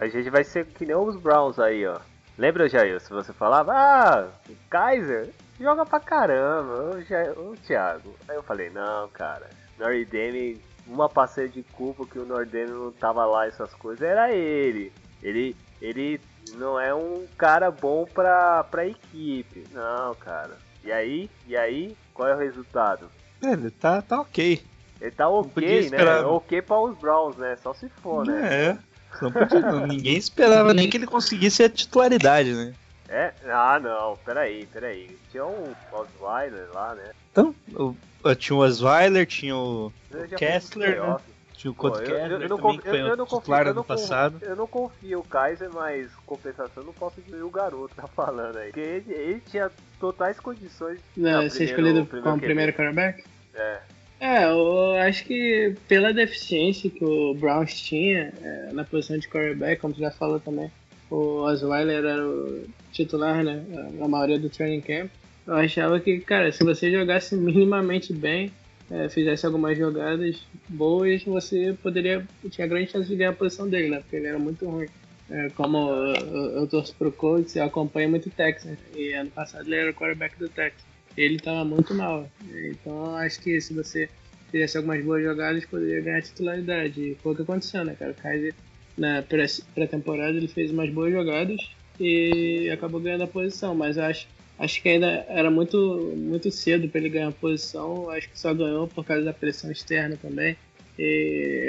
a 0.00 0.08
gente 0.08 0.30
vai 0.30 0.42
ser 0.42 0.64
que 0.66 0.86
nem 0.86 0.96
os 0.96 1.16
Browns 1.16 1.58
aí, 1.58 1.86
ó. 1.86 1.98
Lembra, 2.38 2.68
Jair, 2.68 2.98
se 3.00 3.10
você 3.10 3.32
falava, 3.32 3.72
ah, 3.74 4.28
o 4.48 4.54
Kaiser 4.70 5.28
joga 5.60 5.84
pra 5.84 6.00
caramba, 6.00 6.94
ô, 6.96 7.00
Ja- 7.02 7.32
ô 7.36 7.54
Thiago. 7.66 8.14
Aí 8.28 8.36
eu 8.36 8.42
falei, 8.42 8.70
não, 8.70 9.08
cara, 9.08 9.50
Nordemi, 9.78 10.58
uma 10.86 11.08
passeio 11.08 11.48
de 11.50 11.62
culpa 11.62 12.06
que 12.06 12.18
o 12.18 12.24
Nordemi 12.24 12.72
não 12.72 12.90
tava 12.92 13.26
lá 13.26 13.46
essas 13.46 13.74
coisas, 13.74 14.00
era 14.02 14.32
ele. 14.32 14.92
Ele, 15.22 15.54
ele 15.82 16.20
não 16.54 16.80
é 16.80 16.94
um 16.94 17.26
cara 17.36 17.70
bom 17.70 18.06
pra, 18.06 18.64
pra 18.64 18.86
equipe. 18.86 19.64
Não, 19.72 20.14
cara. 20.14 20.56
E 20.88 20.92
aí, 20.92 21.30
e 21.46 21.54
aí, 21.54 21.94
qual 22.14 22.30
é 22.30 22.34
o 22.34 22.38
resultado? 22.38 23.10
É, 23.42 23.52
ele 23.52 23.70
tá, 23.70 24.00
tá 24.00 24.22
ok. 24.22 24.64
Ele 24.98 25.10
tá 25.10 25.28
ok, 25.28 25.68
né? 25.70 25.78
esperar. 25.80 26.24
Ok 26.24 26.62
pra 26.62 26.80
os 26.80 26.96
Browns, 26.96 27.36
né? 27.36 27.56
Só 27.62 27.74
se 27.74 27.90
for, 28.02 28.24
né? 28.26 28.54
É. 28.70 28.78
Não 29.20 29.30
podia. 29.30 29.60
Ninguém 29.86 30.16
esperava 30.16 30.72
nem 30.72 30.88
que 30.88 30.96
ele 30.96 31.06
conseguisse 31.06 31.62
a 31.62 31.68
titularidade, 31.68 32.54
né? 32.54 32.74
É? 33.06 33.34
Ah, 33.50 33.78
não, 33.78 34.16
peraí, 34.24 34.64
peraí. 34.72 35.14
Tinha 35.30 35.44
um 35.44 35.74
Osweiler 35.92 36.68
lá, 36.72 36.94
né? 36.94 37.10
Então, 37.32 37.54
o- 37.74 37.94
o- 38.24 38.34
tinha 38.34 38.56
o 38.56 38.60
Osweiler, 38.60 39.26
tinha 39.26 39.54
o, 39.54 39.92
já 40.10 40.36
Kessler, 40.38 40.96
playoff. 40.96 41.24
Tinha 41.58 41.72
o 41.72 41.74
Cody 41.74 42.04
eu- 42.04 42.16
eu- 42.16 42.16
eu 42.42 42.48
não 42.48 42.58
eu- 42.84 42.94
eu 42.94 43.16
não 43.16 43.26
confio- 43.26 43.54
eu 43.54 43.74
não 43.74 43.82
passado. 43.82 44.38
Eu 44.42 44.54
não 44.54 44.66
confio 44.68 45.18
o 45.18 45.24
Kaiser, 45.24 45.68
mas 45.74 46.14
compensação 46.24 46.82
eu 46.82 46.84
não 46.84 46.92
posso 46.92 47.20
dizer 47.20 47.42
o 47.42 47.50
garoto 47.50 47.96
tá 47.96 48.06
falando 48.06 48.56
aí. 48.56 48.66
Porque 48.70 48.80
ele, 48.80 49.12
ele 49.12 49.40
tinha 49.50 49.68
totais 49.98 50.38
condições 50.38 51.00
de 51.16 51.22
Né, 51.22 51.48
ser 51.50 51.64
escolhido 51.64 52.06
como 52.22 52.38
primeiro 52.38 52.72
quarterback? 52.72 53.24
É. 53.52 53.78
É, 54.20 54.44
eu 54.44 54.94
acho 55.00 55.24
que 55.24 55.74
pela 55.88 56.12
deficiência 56.12 56.88
que 56.88 57.04
o 57.04 57.34
Browns 57.34 57.74
tinha 57.74 58.32
é, 58.40 58.70
na 58.72 58.84
posição 58.84 59.18
de 59.18 59.28
quarterback, 59.28 59.80
como 59.80 59.94
você 59.94 60.02
já 60.02 60.10
falou 60.12 60.38
também, 60.38 60.70
o 61.10 61.42
Osweiler 61.42 62.04
era 62.04 62.24
o 62.24 62.64
titular, 62.92 63.42
né, 63.42 63.64
na 63.94 64.06
maioria 64.06 64.38
do 64.38 64.48
training 64.48 64.80
camp. 64.80 65.10
Eu 65.44 65.54
achava 65.54 65.98
que, 65.98 66.20
cara, 66.20 66.52
se 66.52 66.62
você 66.62 66.90
jogasse 66.92 67.34
minimamente 67.34 68.12
bem, 68.12 68.52
é, 68.90 69.08
fizesse 69.08 69.44
algumas 69.46 69.76
jogadas 69.76 70.40
boas, 70.68 71.22
você 71.24 71.76
poderia, 71.82 72.26
tinha 72.50 72.66
grande 72.66 72.90
chance 72.90 73.08
de 73.08 73.16
ganhar 73.16 73.30
a 73.30 73.34
posição 73.34 73.68
dele, 73.68 73.88
né, 73.88 73.98
porque 74.00 74.16
ele 74.16 74.26
era 74.26 74.38
muito 74.38 74.66
ruim. 74.66 74.88
É, 75.30 75.50
como 75.50 75.76
eu, 75.76 76.14
eu, 76.14 76.50
eu 76.60 76.66
torço 76.66 76.94
pro 76.96 77.12
Colts, 77.12 77.54
eu 77.54 77.64
acompanho 77.64 78.08
muito 78.08 78.28
o 78.28 78.32
Texans, 78.32 78.78
e 78.94 79.12
ano 79.12 79.30
passado 79.30 79.66
ele 79.66 79.76
era 79.76 79.90
o 79.90 79.94
quarterback 79.94 80.38
do 80.38 80.48
Texans. 80.48 80.86
Ele 81.16 81.38
tava 81.38 81.64
muito 81.64 81.94
mal. 81.94 82.30
Então 82.48 82.92
eu 82.92 83.16
acho 83.16 83.40
que 83.42 83.60
se 83.60 83.74
você 83.74 84.08
fizesse 84.52 84.76
algumas 84.76 85.04
boas 85.04 85.22
jogadas, 85.22 85.64
poderia 85.66 86.00
ganhar 86.00 86.22
titularidade. 86.22 87.00
E 87.00 87.14
foi 87.16 87.32
o 87.32 87.36
que 87.36 87.42
aconteceu, 87.42 87.84
né, 87.84 87.94
cara? 87.98 88.12
O 88.12 88.14
Kaiser, 88.14 88.54
na 88.96 89.20
pré- 89.22 89.46
pré-temporada, 89.74 90.36
ele 90.36 90.48
fez 90.48 90.70
umas 90.70 90.88
boas 90.90 91.12
jogadas 91.12 91.60
e 91.98 92.70
acabou 92.72 93.00
ganhando 93.00 93.24
a 93.24 93.26
posição. 93.26 93.74
Mas 93.74 93.98
acho, 93.98 94.28
acho 94.58 94.82
que 94.82 94.88
ainda 94.88 95.24
era 95.28 95.50
muito, 95.50 96.12
muito 96.16 96.50
cedo 96.50 96.88
para 96.88 97.00
ele 97.00 97.10
ganhar 97.10 97.28
a 97.28 97.32
posição. 97.32 98.10
Acho 98.10 98.28
que 98.28 98.38
só 98.38 98.52
ganhou 98.52 98.88
por 98.88 99.04
causa 99.04 99.24
da 99.24 99.32
pressão 99.32 99.70
externa 99.70 100.16
também. 100.20 100.56
E 100.98 101.02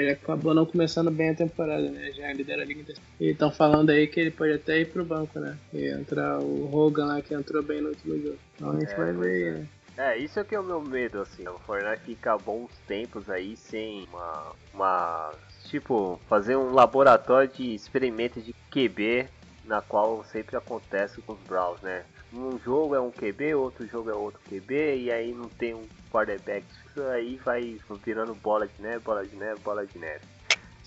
ele 0.00 0.10
acabou 0.10 0.52
não 0.52 0.66
começando 0.66 1.08
bem 1.10 1.30
a 1.30 1.34
temporada, 1.34 1.88
né? 1.88 2.10
Já 2.10 2.32
lidera 2.32 2.62
a 2.62 2.64
Liga 2.64 2.92
E 3.20 3.30
estão 3.30 3.50
falando 3.52 3.90
aí 3.90 4.08
que 4.08 4.18
ele 4.18 4.32
pode 4.32 4.54
até 4.54 4.80
ir 4.80 4.86
pro 4.86 5.04
banco, 5.04 5.38
né? 5.38 5.56
E 5.72 5.86
entrar 5.88 6.40
o 6.40 6.74
Hogan 6.74 7.06
lá 7.06 7.22
que 7.22 7.32
entrou 7.32 7.62
bem 7.62 7.80
no 7.80 7.90
último 7.90 8.20
jogo. 8.20 8.38
Então 8.56 8.70
a 8.72 8.80
gente 8.80 8.92
É, 8.92 8.96
vai 8.96 9.12
ver, 9.12 9.46
é. 9.46 9.52
né? 9.52 9.66
É, 9.96 10.18
isso 10.18 10.40
é 10.40 10.44
que 10.44 10.54
é 10.54 10.58
o 10.58 10.64
meu 10.64 10.80
medo, 10.80 11.20
assim. 11.20 11.46
O 11.46 11.58
Fortnite 11.60 12.02
fica 12.04 12.36
bons 12.38 12.70
tempos 12.88 13.30
aí 13.30 13.56
sem 13.56 14.04
uma. 14.12 14.52
uma 14.74 15.32
tipo, 15.68 16.18
fazer 16.28 16.56
um 16.56 16.72
laboratório 16.72 17.48
de 17.48 17.74
experimento 17.74 18.40
de 18.40 18.52
QB, 18.70 19.28
na 19.64 19.80
qual 19.80 20.24
sempre 20.24 20.56
acontece 20.56 21.20
com 21.20 21.34
os 21.34 21.40
Browns, 21.40 21.80
né? 21.82 22.02
Um 22.32 22.58
jogo 22.58 22.94
é 22.94 23.00
um 23.00 23.10
QB, 23.10 23.54
outro 23.54 23.86
jogo 23.86 24.10
é 24.10 24.14
outro 24.14 24.40
QB, 24.48 24.96
e 24.96 25.10
aí 25.10 25.32
não 25.32 25.48
tem 25.48 25.74
um 25.74 25.84
quarterback. 26.12 26.64
Isso 26.88 27.02
aí 27.02 27.40
vai 27.44 27.78
virando 28.04 28.34
bola 28.34 28.66
de 28.66 28.82
neve, 28.82 28.98
bola 29.00 29.26
de 29.26 29.36
neve, 29.36 29.60
bola 29.60 29.86
de 29.86 29.98
neve. 29.98 30.20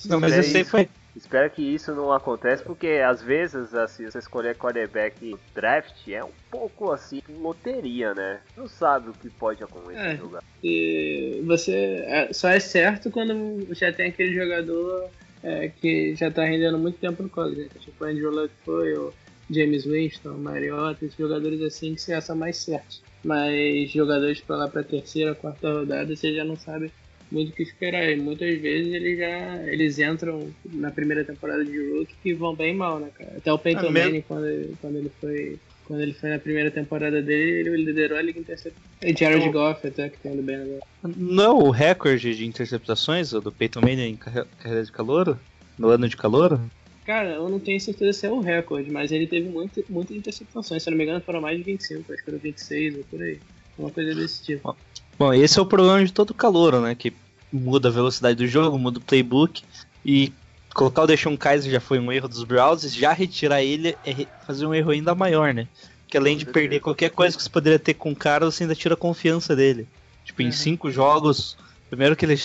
Não, 0.06 0.19
mas 0.19 0.36
isso. 0.36 0.65
foi. 0.65 0.89
Espero 1.15 1.47
que 1.51 1.62
isso 1.62 1.93
não 1.93 2.12
aconteça, 2.12 2.63
porque 2.63 2.88
às 3.06 3.21
vezes, 3.21 3.73
assim, 3.75 4.06
você 4.06 4.17
escolher 4.17 4.56
quarterback 4.56 5.36
draft 5.53 6.08
é 6.08 6.23
um 6.23 6.32
pouco 6.49 6.91
assim, 6.91 7.21
loteria, 7.29 8.15
né? 8.15 8.39
Não 8.58 8.67
sabe 8.67 9.10
o 9.10 9.13
que 9.13 9.29
pode 9.29 9.63
acontecer 9.63 9.99
É. 9.99 10.13
no 10.13 10.19
jogar. 10.19 10.43
E 10.63 11.43
você 11.45 12.03
é, 12.08 12.34
só 12.34 12.49
é 12.49 12.60
certo 12.60 13.12
quando 13.12 13.67
já 13.75 13.93
tem 13.93 14.08
aquele 14.08 14.34
jogador 14.34 15.08
é, 15.43 15.67
que 15.67 16.15
já 16.15 16.32
tá 16.32 16.43
rendendo 16.45 16.79
muito 16.79 16.97
tempo 16.97 17.21
no 17.21 17.29
college, 17.29 17.62
né? 17.62 17.69
tipo 17.79 18.03
o 18.03 18.08
Andrew 18.08 18.32
Luck 18.32 18.51
foi, 18.65 18.93
o 18.97 19.13
James 19.49 19.86
Winston, 19.86 20.38
Mariota, 20.38 21.06
esses 21.06 21.17
jogadores 21.17 21.62
assim 21.62 21.95
que 21.95 22.01
você 22.01 22.13
acha 22.13 22.34
mais 22.36 22.58
certos. 22.58 23.01
Mas 23.23 23.91
jogadores 23.91 24.41
pra 24.41 24.56
lá 24.58 24.67
pra 24.67 24.84
terceira, 24.84 25.34
quarta 25.36 25.71
rodada, 25.71 26.15
você 26.15 26.34
já 26.34 26.43
não 26.43 26.58
sabe 26.58 26.91
muito 27.32 27.49
o 27.49 27.56
que 27.56 27.63
esperar. 27.63 28.10
E 28.12 28.15
muitas 28.17 28.60
vezes 28.60 28.93
eles 28.93 29.17
já 29.17 29.63
eles 29.67 29.99
entram 29.99 30.49
na 30.73 30.91
primeira 30.91 31.23
temporada 31.23 31.63
de 31.63 31.77
rookie 31.91 32.15
e 32.25 32.34
vão 32.34 32.53
bem 32.56 32.75
mal, 32.75 32.99
né, 32.99 33.10
cara? 33.17 33.34
Até 33.38 33.51
o 33.53 33.58
Peyton 33.58 33.88
É? 33.88 33.89
Manning, 33.91 34.21
quando, 34.27 34.45
ele- 34.47 34.75
quando 34.82 34.97
ele 34.97 35.12
foi 35.21 35.60
quando 35.86 35.99
ele 36.01 36.13
foi 36.13 36.29
na 36.29 36.39
primeira 36.39 36.71
temporada 36.71 37.21
dele, 37.21 37.67
ele 37.69 37.84
liderou 37.84 38.17
a 38.17 38.21
liga 38.21 38.41
terceiro. 38.41 38.75
E 39.01 39.13
Jared 39.13 39.49
Goff 39.49 39.86
até 39.86 40.08
que 40.08 40.17
tá 40.17 40.29
indo 40.29 40.41
bem 40.41 40.56
agora. 40.56 40.79
Não 41.17 41.43
é 41.43 41.49
o 41.49 41.69
recorde 41.71 42.34
de 42.36 42.45
interceptações 42.45 43.32
do 43.32 43.51
Peyton 43.51 43.82
Manning 43.82 44.12
em 44.12 44.15
carre- 44.15 44.45
carreira 44.60 44.86
de 44.86 44.91
calouro? 44.93 45.38
No 45.77 45.89
ano 45.89 46.08
de 46.08 46.15
calouro? 46.15 46.60
Cara, 47.05 47.31
eu 47.31 47.49
não 47.49 47.59
tenho 47.59 47.79
certeza 47.79 48.17
se 48.17 48.25
é 48.25 48.31
o 48.31 48.39
recorde, 48.39 48.89
mas 48.89 49.11
ele 49.11 49.27
teve 49.27 49.49
muito, 49.49 49.83
muitas 49.89 50.15
interceptações. 50.15 50.81
Se 50.81 50.89
eu 50.89 50.91
não 50.91 50.97
me 50.97 51.03
engano, 51.03 51.21
foram 51.21 51.41
mais 51.41 51.57
de 51.57 51.63
25, 51.63 52.13
acho 52.13 52.23
que 52.23 52.25
foram 52.25 52.39
26 52.39 52.97
ou 52.97 53.03
por 53.03 53.21
aí. 53.21 53.39
Uma 53.77 53.89
coisa 53.89 54.15
desse 54.15 54.43
tipo. 54.43 54.75
Bom, 55.19 55.33
esse 55.33 55.59
é 55.59 55.61
o 55.61 55.65
problema 55.65 56.03
de 56.03 56.13
todo 56.13 56.33
calouro, 56.33 56.79
né? 56.79 56.95
Que 56.95 57.13
muda 57.51 57.89
a 57.89 57.91
velocidade 57.91 58.37
do 58.37 58.47
jogo, 58.47 58.79
muda 58.79 58.99
o 58.99 59.01
playbook. 59.01 59.63
E 60.05 60.31
colocar 60.73 61.03
o 61.03 61.07
Deshaun 61.07 61.35
Kaiser 61.37 61.71
já 61.71 61.79
foi 61.79 61.99
um 61.99 62.11
erro 62.11 62.27
dos 62.27 62.43
Browns, 62.43 62.91
já 62.93 63.11
retirar 63.11 63.61
ele 63.61 63.97
é 64.03 64.27
fazer 64.45 64.65
um 64.65 64.73
erro 64.73 64.91
ainda 64.91 65.13
maior, 65.13 65.53
né? 65.53 65.67
Que 66.07 66.17
além 66.17 66.37
de 66.37 66.45
perder 66.45 66.79
qualquer 66.79 67.09
coisa 67.09 67.35
que 67.35 67.43
você 67.43 67.49
poderia 67.49 67.79
ter 67.79 67.95
com 67.95 68.11
o 68.11 68.15
cara, 68.15 68.45
você 68.45 68.63
ainda 68.63 68.75
tira 68.75 68.93
a 68.93 68.97
confiança 68.97 69.55
dele. 69.55 69.87
Tipo, 70.23 70.41
em 70.41 70.45
Uhum. 70.45 70.51
cinco 70.51 70.91
jogos, 70.91 71.57
primeiro 71.89 72.15
que 72.15 72.25
ele 72.25 72.39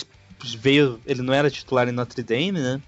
veio, 0.57 0.99
ele 1.05 1.21
não 1.21 1.33
era 1.33 1.49
titular 1.49 1.87
em 1.87 1.91
Notre 1.91 2.23
Dame, 2.23 2.53
né? 2.53 2.81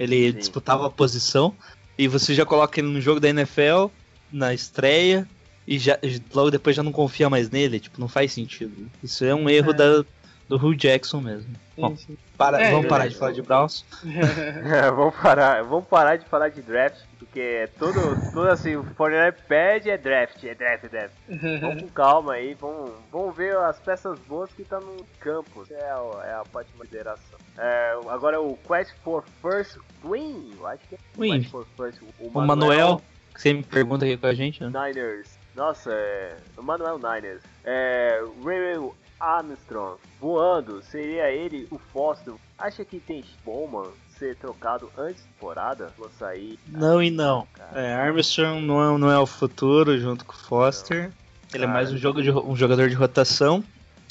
Ele 0.00 0.32
Sim. 0.32 0.38
disputava 0.38 0.86
a 0.86 0.90
posição. 0.90 1.54
E 1.98 2.08
você 2.08 2.34
já 2.34 2.46
coloca 2.46 2.80
ele 2.80 2.88
no 2.88 3.00
jogo 3.00 3.20
da 3.20 3.28
NFL, 3.28 3.86
na 4.32 4.54
estreia, 4.54 5.28
e 5.68 5.78
já, 5.78 5.98
logo 6.34 6.50
depois 6.50 6.74
já 6.74 6.82
não 6.82 6.90
confia 6.92 7.28
mais 7.28 7.50
nele. 7.50 7.78
Tipo, 7.78 8.00
não 8.00 8.08
faz 8.08 8.32
sentido. 8.32 8.90
Isso 9.02 9.22
é 9.24 9.34
um 9.34 9.48
erro 9.50 9.72
É. 9.72 9.74
da, 9.74 10.04
do 10.48 10.56
Hugh 10.56 10.74
Jackson 10.74 11.20
mesmo. 11.20 11.54
Bom, 11.76 11.94
Sim, 11.96 12.16
para, 12.38 12.60
É, 12.62 12.70
vamos 12.70 12.86
parar 12.86 13.00
beleza. 13.04 13.14
de 13.14 13.18
falar 13.18 13.32
de 13.32 13.42
Browns. 13.42 13.84
vamos 14.96 15.14
parar, 15.16 15.62
vamos 15.64 15.86
parar 15.86 16.16
de 16.16 16.24
falar 16.26 16.48
de 16.48 16.62
draft, 16.62 16.98
porque 17.18 17.40
é 17.40 17.66
todo, 17.66 18.18
todo 18.32 18.48
assim, 18.48 18.76
o 18.76 18.84
Fortnite 18.96 19.42
pede 19.46 19.90
é 19.90 19.96
draft, 19.98 20.42
é 20.44 20.54
draft, 20.54 20.84
é 20.84 20.88
draft. 20.88 21.14
Vamos 21.60 21.82
com 21.82 21.88
calma 21.88 22.32
aí, 22.34 22.54
vamos, 22.58 22.92
vamos 23.12 23.36
ver 23.36 23.56
as 23.58 23.78
peças 23.78 24.18
boas 24.20 24.50
que 24.52 24.64
tá 24.64 24.80
no 24.80 25.04
campo. 25.20 25.66
É 25.70 25.82
a, 25.84 26.26
é 26.26 26.32
a 26.40 26.44
parte 26.50 26.68
de 26.72 26.78
consideração. 26.78 27.38
É, 27.60 28.00
agora 28.08 28.40
o 28.40 28.56
Quest 28.66 28.94
for 29.04 29.22
First 29.42 29.76
Win, 30.02 30.54
eu 30.58 30.66
acho 30.66 30.82
que 30.88 30.94
é 30.94 30.98
Win. 31.16 31.40
Quest 31.40 31.50
for 31.50 31.66
First 31.76 32.00
O 32.18 32.28
O 32.28 32.40
Manuel, 32.40 33.02
que 33.34 33.42
sempre 33.42 33.70
pergunta 33.70 34.06
aqui 34.06 34.16
com 34.16 34.26
a 34.26 34.34
gente, 34.34 34.64
né? 34.64 34.68
Niners. 34.68 35.38
Nossa, 35.54 35.92
é. 35.92 36.36
O 36.56 36.62
Manuel 36.62 36.98
Niners. 36.98 37.42
É. 37.64 38.22
Ray 38.42 38.78
Armstrong 39.20 39.98
voando. 40.18 40.82
Seria 40.82 41.30
ele 41.30 41.68
o 41.70 41.78
Foster. 41.78 42.32
Acha 42.58 42.84
que 42.84 42.98
tem 42.98 43.22
Bowman 43.44 43.90
ser 44.18 44.36
trocado 44.36 44.90
antes 44.96 45.22
da 45.22 45.28
temporada? 45.28 45.92
Vou 45.98 46.10
sair. 46.18 46.58
Não 46.66 47.02
e 47.02 47.10
não. 47.10 47.46
É, 47.74 47.92
Armstrong 47.94 48.60
não 48.64 48.82
é, 48.82 48.98
não 48.98 49.10
é 49.10 49.18
o 49.18 49.26
futuro 49.26 49.98
junto 49.98 50.24
com 50.24 50.32
o 50.32 50.36
Foster. 50.36 51.12
Ele 51.52 51.64
é 51.64 51.66
mais 51.66 51.92
um, 51.92 51.96
jogo 51.96 52.22
de, 52.22 52.30
um 52.30 52.56
jogador 52.56 52.88
de 52.88 52.94
rotação. 52.94 53.62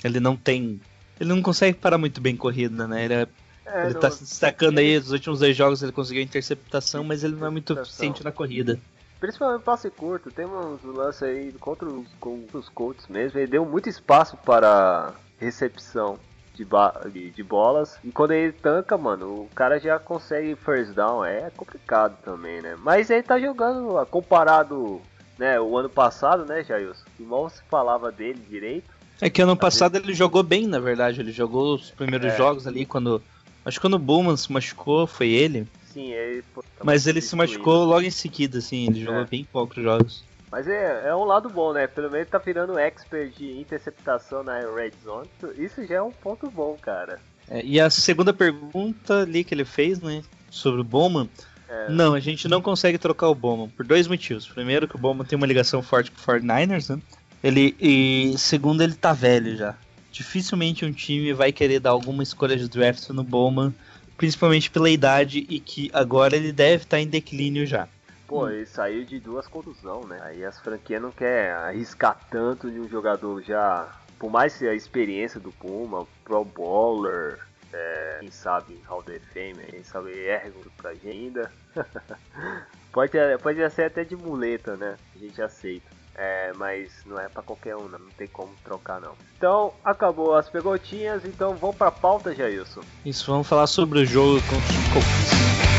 Ele 0.03 0.19
não 0.19 0.35
tem. 0.35 0.79
Ele 1.19 1.29
não 1.29 1.41
consegue 1.41 1.77
parar 1.77 1.97
muito 1.97 2.19
bem 2.21 2.35
corrida, 2.35 2.87
né? 2.87 3.05
Ele, 3.05 3.13
é- 3.13 3.27
é, 3.73 3.85
ele 3.85 3.93
não- 3.93 3.99
tá 4.01 4.11
se 4.11 4.23
destacando 4.23 4.77
aí, 4.79 4.97
nos 4.99 5.11
últimos 5.11 5.39
dois 5.39 5.55
jogos 5.55 5.81
ele 5.83 5.91
conseguiu 5.91 6.23
interceptação, 6.23 7.03
mas 7.03 7.23
ele 7.23 7.35
não 7.35 7.47
é 7.47 7.49
muito 7.49 7.73
eficiente 7.79 8.23
na 8.23 8.31
corrida. 8.31 8.79
Principalmente 9.19 9.63
passe 9.63 9.89
curto. 9.89 10.31
Tem 10.31 10.45
uns 10.45 10.81
lances 10.83 11.23
aí 11.23 11.51
contra 11.59 11.85
os, 11.87 12.07
com 12.19 12.45
os 12.53 12.69
Colts 12.69 13.05
mesmo. 13.09 13.37
Ele 13.37 13.47
deu 13.51 13.65
muito 13.65 13.89
espaço 13.89 14.37
para 14.37 15.13
recepção. 15.37 16.17
de, 16.55 16.65
de, 17.11 17.29
de 17.31 17.43
bolas. 17.43 17.97
E 18.03 18.11
quando 18.11 18.31
ele 18.31 18.51
tanca, 18.51 18.97
mano, 18.97 19.27
o 19.43 19.49
cara 19.55 19.79
já 19.79 19.97
consegue 19.99 20.55
first 20.57 20.93
down. 20.93 21.23
É 21.23 21.49
complicado 21.55 22.17
também, 22.23 22.61
né? 22.61 22.75
Mas 22.81 23.09
ele 23.09 23.23
tá 23.23 23.39
jogando, 23.39 24.05
comparado, 24.07 25.01
né, 25.37 25.59
o 25.59 25.77
ano 25.77 25.89
passado, 25.89 26.45
né, 26.45 26.63
Jailson? 26.63 27.03
Que 27.17 27.23
mal 27.23 27.49
se 27.49 27.61
falava 27.69 28.11
dele 28.11 28.41
direito. 28.49 28.89
É 29.21 29.29
que 29.29 29.41
ano 29.41 29.55
passado 29.55 29.97
ele 29.97 30.13
jogou 30.13 30.43
bem, 30.43 30.65
na 30.67 30.79
verdade. 30.79 31.19
Ele 31.19 31.31
jogou 31.31 31.75
os 31.75 31.91
primeiros 31.91 32.31
É. 32.33 32.37
jogos 32.37 32.65
ali 32.67 32.85
quando. 32.85 33.21
Acho 33.69 33.77
que 33.77 33.81
quando 33.81 33.93
o 33.93 33.99
Bowman 33.99 34.35
se 34.35 34.51
machucou, 34.51 35.05
foi 35.07 35.29
ele. 35.29 35.67
Sim, 35.93 36.11
ele. 36.11 36.43
tá 36.53 36.61
Mas 36.83 37.07
ele 37.07 37.21
se 37.21 37.35
machucou 37.35 37.85
logo 37.85 38.01
em 38.01 38.11
seguida, 38.11 38.57
assim. 38.57 38.87
Ele 38.87 39.01
jogou 39.05 39.21
É. 39.21 39.25
bem 39.25 39.47
poucos 39.49 39.81
jogos. 39.81 40.23
Mas 40.51 40.67
é, 40.67 41.07
é 41.07 41.15
um 41.15 41.23
lado 41.23 41.47
bom, 41.49 41.71
né? 41.71 41.85
Pelo 41.85 42.09
menos 42.09 42.27
tá 42.27 42.39
virando 42.39 42.77
expert 42.79 43.31
de 43.37 43.59
interceptação 43.59 44.43
na 44.43 44.59
red 44.59 44.91
zone. 45.03 45.29
Isso 45.55 45.85
já 45.85 45.95
é 45.95 46.01
um 46.01 46.11
ponto 46.11 46.49
bom, 46.49 46.75
cara. 46.81 47.19
É, 47.47 47.63
e 47.63 47.79
a 47.79 47.89
segunda 47.91 48.33
pergunta 48.33 49.21
ali 49.21 49.43
que 49.43 49.53
ele 49.53 49.65
fez, 49.65 50.01
né? 50.01 50.23
Sobre 50.49 50.81
o 50.81 50.83
Bowman. 50.83 51.29
É. 51.69 51.89
Não, 51.89 52.15
a 52.15 52.19
gente 52.19 52.47
não 52.47 52.61
consegue 52.63 52.97
trocar 52.97 53.29
o 53.29 53.35
Bowman 53.35 53.69
por 53.69 53.85
dois 53.85 54.07
motivos. 54.07 54.47
Primeiro, 54.47 54.87
que 54.87 54.95
o 54.95 54.99
Bowman 54.99 55.23
tem 55.25 55.37
uma 55.37 55.45
ligação 55.45 55.83
forte 55.83 56.09
com 56.09 56.19
o 56.19 56.23
49ers, 56.35 56.95
né? 56.95 56.99
Ele, 57.43 57.75
e 57.79 58.33
segundo, 58.37 58.81
ele 58.81 58.95
tá 58.95 59.13
velho 59.13 59.55
já. 59.55 59.75
Dificilmente 60.19 60.83
um 60.83 60.91
time 60.91 61.31
vai 61.31 61.49
querer 61.49 61.79
dar 61.79 61.91
alguma 61.91 62.21
escolha 62.21 62.57
de 62.57 62.67
draft 62.67 63.07
no 63.11 63.23
Bowman, 63.23 63.73
principalmente 64.17 64.69
pela 64.69 64.89
idade 64.89 65.47
e 65.49 65.61
que 65.61 65.89
agora 65.93 66.35
ele 66.35 66.51
deve 66.51 66.83
estar 66.83 66.99
em 66.99 67.07
declínio 67.07 67.65
já. 67.65 67.87
Pô, 68.27 68.49
ele 68.49 68.65
saiu 68.65 69.05
de 69.05 69.17
duas 69.17 69.47
contusão, 69.47 70.05
né? 70.05 70.19
Aí 70.23 70.43
as 70.43 70.59
franquias 70.59 71.01
não 71.01 71.09
querem 71.09 71.51
arriscar 71.51 72.19
tanto 72.29 72.69
de 72.69 72.81
um 72.81 72.89
jogador 72.89 73.41
já. 73.43 73.87
Por 74.19 74.29
mais 74.29 74.57
que 74.57 74.67
a 74.67 74.73
experiência 74.73 75.39
do 75.39 75.53
Puma, 75.53 76.05
Pro 76.25 76.43
Bowler, 76.43 77.39
é, 77.71 78.17
quem 78.19 78.29
sabe 78.29 78.77
Hall 78.87 79.01
da 79.01 79.17
Fame, 79.33 79.63
quem 79.69 79.85
sabe 79.85 80.11
ergo 80.19 80.69
pra 80.75 80.93
gente 80.95 81.07
ainda. 81.07 81.49
pode, 82.91 83.13
pode 83.41 83.69
ser 83.69 83.83
até 83.83 84.03
de 84.03 84.17
muleta, 84.17 84.75
né? 84.75 84.97
A 85.15 85.17
gente 85.17 85.41
aceita. 85.41 85.98
É, 86.21 86.51
mas 86.57 86.91
não 87.05 87.17
é 87.17 87.29
pra 87.29 87.41
qualquer 87.41 87.77
um, 87.77 87.87
não, 87.87 87.97
não 87.97 88.09
tem 88.17 88.27
como 88.27 88.51
trocar 88.65 88.99
não. 88.99 89.13
Então, 89.37 89.71
acabou 89.85 90.35
as 90.35 90.49
perguntinhas, 90.49 91.23
então 91.23 91.55
vamos 91.55 91.77
pra 91.77 91.89
pauta, 91.89 92.35
Jailson. 92.35 92.81
Isso, 93.05 93.31
vamos 93.31 93.47
falar 93.47 93.67
sobre 93.67 93.99
o 93.99 94.05
jogo 94.05 94.41
contra 94.41 94.69
os 94.69 94.85
Colts. 94.89 95.78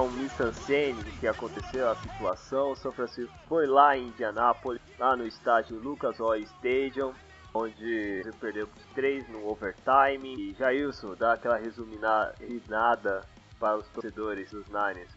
Um 0.00 0.10
mise-en-scène 0.10 1.02
do 1.02 1.10
que 1.12 1.26
aconteceu, 1.26 1.88
a 1.90 1.96
situação. 1.96 2.72
O 2.72 2.76
São 2.76 2.92
Francisco 2.92 3.32
foi 3.48 3.66
lá 3.66 3.96
em 3.96 4.08
Indianápolis, 4.08 4.80
lá 4.98 5.16
no 5.16 5.26
estádio 5.26 5.78
Lucas 5.78 6.20
Oil 6.20 6.42
Stadium, 6.44 7.12
onde 7.52 8.22
perdeu 8.40 8.66
por 8.66 8.82
3 8.94 9.28
no 9.28 9.48
overtime. 9.48 10.34
E 10.34 10.54
Jailson, 10.58 11.14
dá 11.18 11.34
aquela 11.34 11.56
resumina- 11.56 12.32
resuminada 12.40 13.24
para 13.60 13.76
os 13.78 13.86
torcedores 13.88 14.50
dos 14.50 14.66
Niners. 14.66 15.10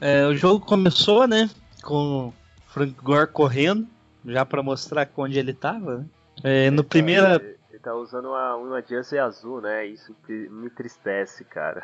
É, 0.00 0.26
o 0.26 0.34
jogo 0.36 0.64
começou, 0.64 1.26
né? 1.26 1.50
Com 1.82 2.28
o 2.28 2.34
Frank 2.68 2.92
Gore 3.02 3.26
correndo, 3.32 3.86
já 4.24 4.44
pra 4.46 4.62
mostrar 4.62 5.08
onde 5.16 5.38
ele 5.38 5.52
tava. 5.52 5.98
né? 5.98 6.06
É, 6.44 6.70
no 6.70 6.84
primeira. 6.84 7.57
Ele, 7.78 7.84
tá 7.84 7.94
usando 7.94 8.28
uma, 8.28 8.56
uma 8.56 8.82
jersey 8.82 9.18
azul, 9.18 9.60
né? 9.60 9.86
Isso 9.86 10.14
me 10.28 10.66
entristece, 10.66 11.44
cara. 11.44 11.82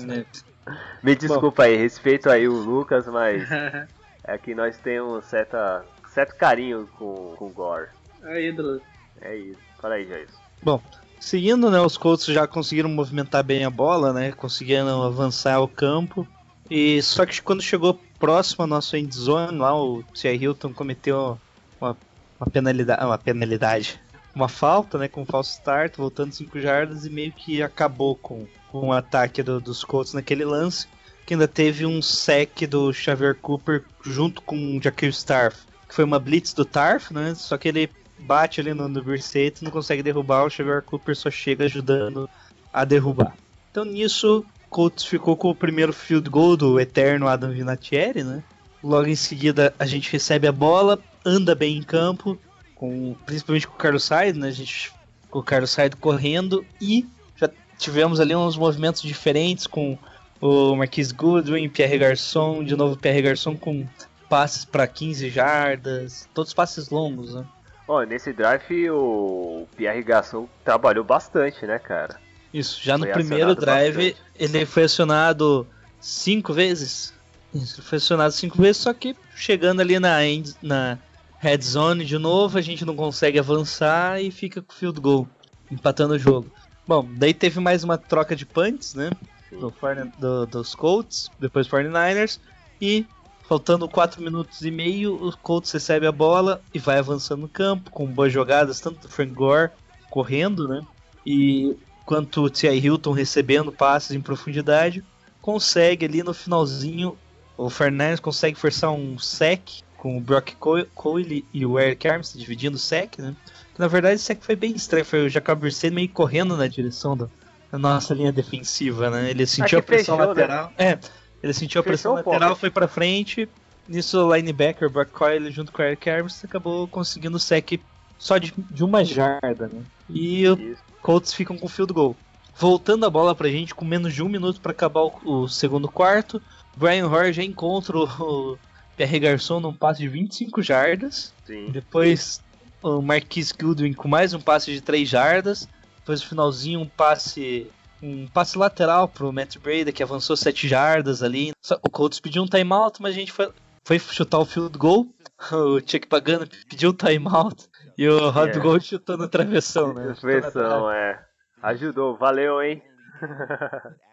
né, 0.00 0.26
Me 1.02 1.14
desculpa 1.14 1.64
aí, 1.64 1.76
respeito 1.76 2.28
aí 2.28 2.48
o 2.48 2.54
Lucas, 2.54 3.06
mas 3.06 3.48
é 4.24 4.38
que 4.38 4.54
nós 4.54 4.76
temos 4.78 5.24
certa, 5.26 5.84
certo 6.08 6.36
carinho 6.36 6.88
com, 6.98 7.34
com 7.36 7.46
o 7.46 7.50
Gore. 7.50 7.88
É 8.24 8.42
ídolo. 8.42 8.80
É 9.20 9.36
isso. 9.36 9.60
Fala 9.80 9.94
aí, 9.94 10.06
Jair. 10.06 10.28
Bom, 10.62 10.82
seguindo, 11.20 11.70
né? 11.70 11.80
Os 11.80 11.96
Colts 11.96 12.26
já 12.26 12.46
conseguiram 12.46 12.88
movimentar 12.88 13.44
bem 13.44 13.64
a 13.64 13.70
bola, 13.70 14.12
né? 14.12 14.32
Conseguiram 14.32 15.02
avançar 15.02 15.54
ao 15.54 15.68
campo. 15.68 16.26
E 16.68 17.00
só 17.02 17.24
que 17.24 17.40
quando 17.40 17.62
chegou 17.62 18.00
próximo 18.18 18.64
à 18.64 18.66
nossa 18.66 18.98
end 18.98 19.14
zone, 19.14 19.58
lá 19.58 19.78
o 19.78 20.02
T.I. 20.02 20.36
Hilton 20.36 20.72
cometeu 20.72 21.38
uma, 21.80 21.96
uma 22.40 22.50
penalidade, 22.50 23.04
uma 23.04 23.18
penalidade, 23.18 24.00
uma 24.34 24.48
falta, 24.48 24.98
né? 24.98 25.08
Com 25.08 25.22
um 25.22 25.26
falso 25.26 25.52
start, 25.52 25.96
voltando 25.96 26.32
5 26.32 26.58
jardas 26.60 27.04
e 27.06 27.10
meio 27.10 27.32
que 27.32 27.62
acabou 27.62 28.16
com, 28.16 28.46
com 28.70 28.88
o 28.88 28.92
ataque 28.92 29.42
do- 29.42 29.60
dos 29.60 29.84
Colts 29.84 30.12
naquele 30.14 30.44
lance. 30.44 30.86
Que 31.26 31.34
ainda 31.34 31.48
teve 31.48 31.86
um 31.86 32.02
sec 32.02 32.66
do 32.68 32.92
Xavier 32.92 33.34
Cooper 33.36 33.82
junto 34.04 34.42
com 34.42 34.76
o 34.76 34.82
Jaquir 34.82 35.08
Starf, 35.10 35.58
que 35.88 35.94
foi 35.94 36.04
uma 36.04 36.18
blitz 36.18 36.52
do 36.52 36.64
Tarf, 36.64 37.10
né? 37.12 37.34
Só 37.34 37.56
que 37.56 37.68
ele 37.68 37.88
bate 38.18 38.60
ali 38.60 38.74
no, 38.74 38.88
no 38.88 39.02
Brissett, 39.02 39.62
não 39.64 39.70
consegue 39.70 40.02
derrubar, 40.02 40.44
o 40.44 40.50
Xavier 40.50 40.82
Cooper 40.82 41.16
só 41.16 41.30
chega 41.30 41.64
ajudando 41.64 42.28
a 42.72 42.84
derrubar. 42.84 43.34
Então 43.70 43.84
nisso, 43.84 44.44
Colts 44.68 45.04
ficou 45.04 45.36
com 45.36 45.48
o 45.50 45.54
primeiro 45.54 45.92
field 45.92 46.28
goal 46.28 46.56
do 46.56 46.78
eterno 46.78 47.26
Adam 47.28 47.50
Vinatieri, 47.52 48.22
né? 48.22 48.42
Logo 48.82 49.06
em 49.08 49.16
seguida 49.16 49.74
a 49.78 49.86
gente 49.86 50.12
recebe 50.12 50.46
a 50.46 50.52
bola, 50.52 50.98
anda 51.24 51.54
bem 51.54 51.78
em 51.78 51.82
campo, 51.82 52.38
com, 52.74 53.14
principalmente 53.26 53.66
com 53.66 53.74
o 53.74 53.78
Carlos 53.78 54.04
Sainz, 54.04 54.36
né? 54.36 54.48
A 54.48 54.52
gente 54.52 54.92
com 55.30 55.38
o 55.38 55.42
Carlos 55.42 55.70
Sainz 55.70 55.94
correndo 55.94 56.64
e 56.80 57.06
já 57.36 57.50
tivemos 57.78 58.20
ali 58.20 58.34
uns 58.34 58.56
movimentos 58.56 59.02
diferentes 59.02 59.66
com 59.66 59.98
o 60.40 60.76
Marquis 60.76 61.10
Goodwin, 61.12 61.68
Pierre 61.68 61.98
Garçon, 61.98 62.62
de 62.62 62.76
novo 62.76 62.96
Pierre 62.96 63.22
Garçon 63.22 63.56
com 63.56 63.86
passes 64.28 64.64
para 64.64 64.86
15 64.86 65.30
jardas, 65.30 66.28
todos 66.34 66.52
passes 66.52 66.90
longos, 66.90 67.34
né? 67.34 67.44
Ó, 67.86 68.02
nesse 68.02 68.32
drive 68.32 68.90
o 68.90 69.66
Pierre 69.76 70.02
Gasson 70.02 70.48
trabalhou 70.64 71.04
bastante, 71.04 71.66
né, 71.66 71.78
cara? 71.78 72.18
Isso, 72.52 72.80
já 72.82 72.96
no 72.96 73.04
Foi 73.04 73.12
primeiro 73.12 73.50
acionado 73.50 73.60
drive 73.60 74.12
bastante. 74.12 74.22
ele 74.38 74.66
foi 74.66 74.84
acionado 74.84 75.66
cinco 76.00 76.52
vezes. 76.52 77.12
Isso, 77.52 77.80
ele 77.80 77.86
foi 77.86 77.98
acionado 77.98 78.32
cinco 78.32 78.60
vezes, 78.60 78.78
só 78.78 78.94
que 78.94 79.14
chegando 79.34 79.80
ali 79.80 79.98
na, 79.98 80.24
end, 80.24 80.54
na 80.62 80.98
red 81.44 81.60
zone 81.60 82.06
de 82.06 82.16
novo, 82.16 82.56
a 82.56 82.62
gente 82.62 82.86
não 82.86 82.96
consegue 82.96 83.38
avançar 83.38 84.18
e 84.18 84.30
fica 84.30 84.62
com 84.62 84.72
field 84.72 84.98
goal, 84.98 85.28
empatando 85.70 86.14
o 86.14 86.18
jogo. 86.18 86.50
Bom, 86.88 87.06
daí 87.18 87.34
teve 87.34 87.60
mais 87.60 87.84
uma 87.84 87.98
troca 87.98 88.34
de 88.34 88.46
punts, 88.46 88.94
né? 88.94 89.10
Do, 89.50 89.70
40 89.70 90.18
do- 90.18 90.46
dos 90.46 90.74
Colts, 90.74 91.30
depois 91.38 91.68
49ers, 91.68 92.40
e 92.80 93.04
faltando 93.46 93.86
4 93.86 94.22
minutos 94.22 94.62
e 94.62 94.70
meio, 94.70 95.16
o 95.16 95.36
Colts 95.36 95.70
recebe 95.70 96.06
a 96.06 96.12
bola 96.12 96.62
e 96.72 96.78
vai 96.78 96.98
avançando 96.98 97.42
no 97.42 97.48
campo, 97.48 97.90
com 97.90 98.06
boas 98.06 98.32
jogadas, 98.32 98.80
tanto 98.80 99.00
do 99.00 99.08
Frank 99.10 99.34
Gore 99.34 99.70
correndo, 100.10 100.66
né? 100.66 100.80
E 101.26 101.76
quanto 102.06 102.40
o 102.42 102.48
T.I. 102.50 102.78
Hilton 102.78 103.12
recebendo 103.12 103.70
passes 103.70 104.12
em 104.12 104.20
profundidade, 104.20 105.04
consegue 105.42 106.06
ali 106.06 106.22
no 106.22 106.32
finalzinho, 106.32 107.18
o 107.58 107.68
Fernandes 107.68 108.18
consegue 108.18 108.58
forçar 108.58 108.92
um 108.92 109.18
sec 109.18 109.84
com 110.04 110.18
o 110.18 110.20
Brock 110.20 110.52
Co- 110.60 110.84
Cole 110.94 111.46
e 111.50 111.64
o 111.64 111.80
Eric 111.80 112.06
Armstead 112.06 112.38
dividindo 112.38 112.76
o 112.76 112.78
sec, 112.78 113.18
né? 113.18 113.34
Na 113.78 113.88
verdade, 113.88 114.16
o 114.16 114.18
sec 114.18 114.42
foi 114.42 114.54
bem 114.54 114.72
estranho, 114.76 115.02
foi 115.02 115.24
o 115.24 115.30
Jacob 115.30 115.58
Brissett 115.58 115.94
meio 115.94 116.10
correndo 116.10 116.58
na 116.58 116.66
direção 116.66 117.16
do- 117.16 117.30
da 117.72 117.78
nossa 117.78 118.12
linha 118.12 118.30
defensiva, 118.30 119.08
né? 119.08 119.30
Ele 119.30 119.46
sentiu 119.46 119.78
a 119.78 119.80
que 119.80 119.86
pressão 119.86 120.18
fechou, 120.18 120.34
né? 120.34 120.42
lateral. 120.42 120.72
É, 120.76 120.98
ele 121.42 121.54
sentiu 121.54 121.80
a 121.80 121.84
pressão 121.84 122.16
Fechou 122.16 122.32
o 122.32 122.34
lateral, 122.34 122.54
foi 122.54 122.68
pra 122.68 122.86
frente. 122.86 123.48
Nisso, 123.88 124.18
o 124.26 124.34
linebacker, 124.36 124.86
o 124.86 124.90
Brock 124.90 125.08
Coyle, 125.10 125.50
junto 125.50 125.72
com 125.72 125.80
o 125.80 125.84
Eric 125.86 126.10
Armstead, 126.10 126.44
acabou 126.50 126.86
conseguindo 126.86 127.38
o 127.38 127.40
sec 127.40 127.80
só 128.18 128.36
de, 128.36 128.52
de 128.70 128.84
uma 128.84 129.02
jarda, 129.02 129.68
né? 129.72 129.80
E 130.10 130.46
o. 130.46 130.76
Colts 131.00 131.32
ficam 131.32 131.56
com 131.56 131.66
field 131.66 131.94
goal. 131.94 132.14
Voltando 132.54 133.06
a 133.06 133.10
bola 133.10 133.34
pra 133.34 133.48
gente 133.48 133.74
com 133.74 133.86
menos 133.86 134.12
de 134.12 134.22
um 134.22 134.28
minuto 134.28 134.60
para 134.60 134.72
acabar 134.72 135.00
o, 135.00 135.12
o 135.24 135.48
segundo 135.48 135.88
quarto, 135.88 136.42
Brian 136.76 137.08
Hoyer 137.08 137.32
já 137.32 137.42
encontra 137.42 137.96
o, 137.96 138.04
o 138.52 138.58
Pierre 138.96 139.18
Garçon 139.20 139.60
num 139.60 139.72
passe 139.72 140.00
de 140.00 140.08
25 140.08 140.62
jardas. 140.62 141.32
Sim. 141.46 141.70
Depois 141.70 142.42
o 142.82 143.00
Marquis 143.00 143.52
Goodwin 143.52 143.92
com 143.92 144.08
mais 144.08 144.34
um 144.34 144.40
passe 144.40 144.72
de 144.72 144.80
3 144.80 145.08
jardas. 145.08 145.68
Depois 145.98 146.20
no 146.22 146.28
finalzinho 146.28 146.80
um 146.80 146.88
passe 146.88 147.70
um 148.02 148.26
passe 148.26 148.58
lateral 148.58 149.08
pro 149.08 149.32
Matt 149.32 149.56
Breda 149.58 149.90
que 149.90 150.02
avançou 150.02 150.36
7 150.36 150.68
jardas 150.68 151.22
ali. 151.22 151.52
O 151.82 151.90
Colts 151.90 152.20
pediu 152.20 152.42
um 152.42 152.46
timeout, 152.46 153.00
mas 153.00 153.12
a 153.14 153.18
gente 153.18 153.32
foi, 153.32 153.50
foi 153.84 153.98
chutar 153.98 154.38
o 154.38 154.44
field 154.44 154.76
goal. 154.78 155.06
O 155.52 155.80
Chuck 155.80 156.06
Pagano 156.06 156.46
pediu 156.70 156.90
um 156.90 156.94
timeout 156.94 157.68
E 157.98 158.08
o 158.08 158.30
Rob 158.30 158.50
É. 158.50 158.58
Gold 158.58 158.84
chutando 158.84 159.28
travessão, 159.28 159.92
né? 159.92 160.12
Expressão, 160.12 160.90
é. 160.90 161.22
Ajudou, 161.60 162.16
valeu, 162.16 162.62
hein? 162.62 162.80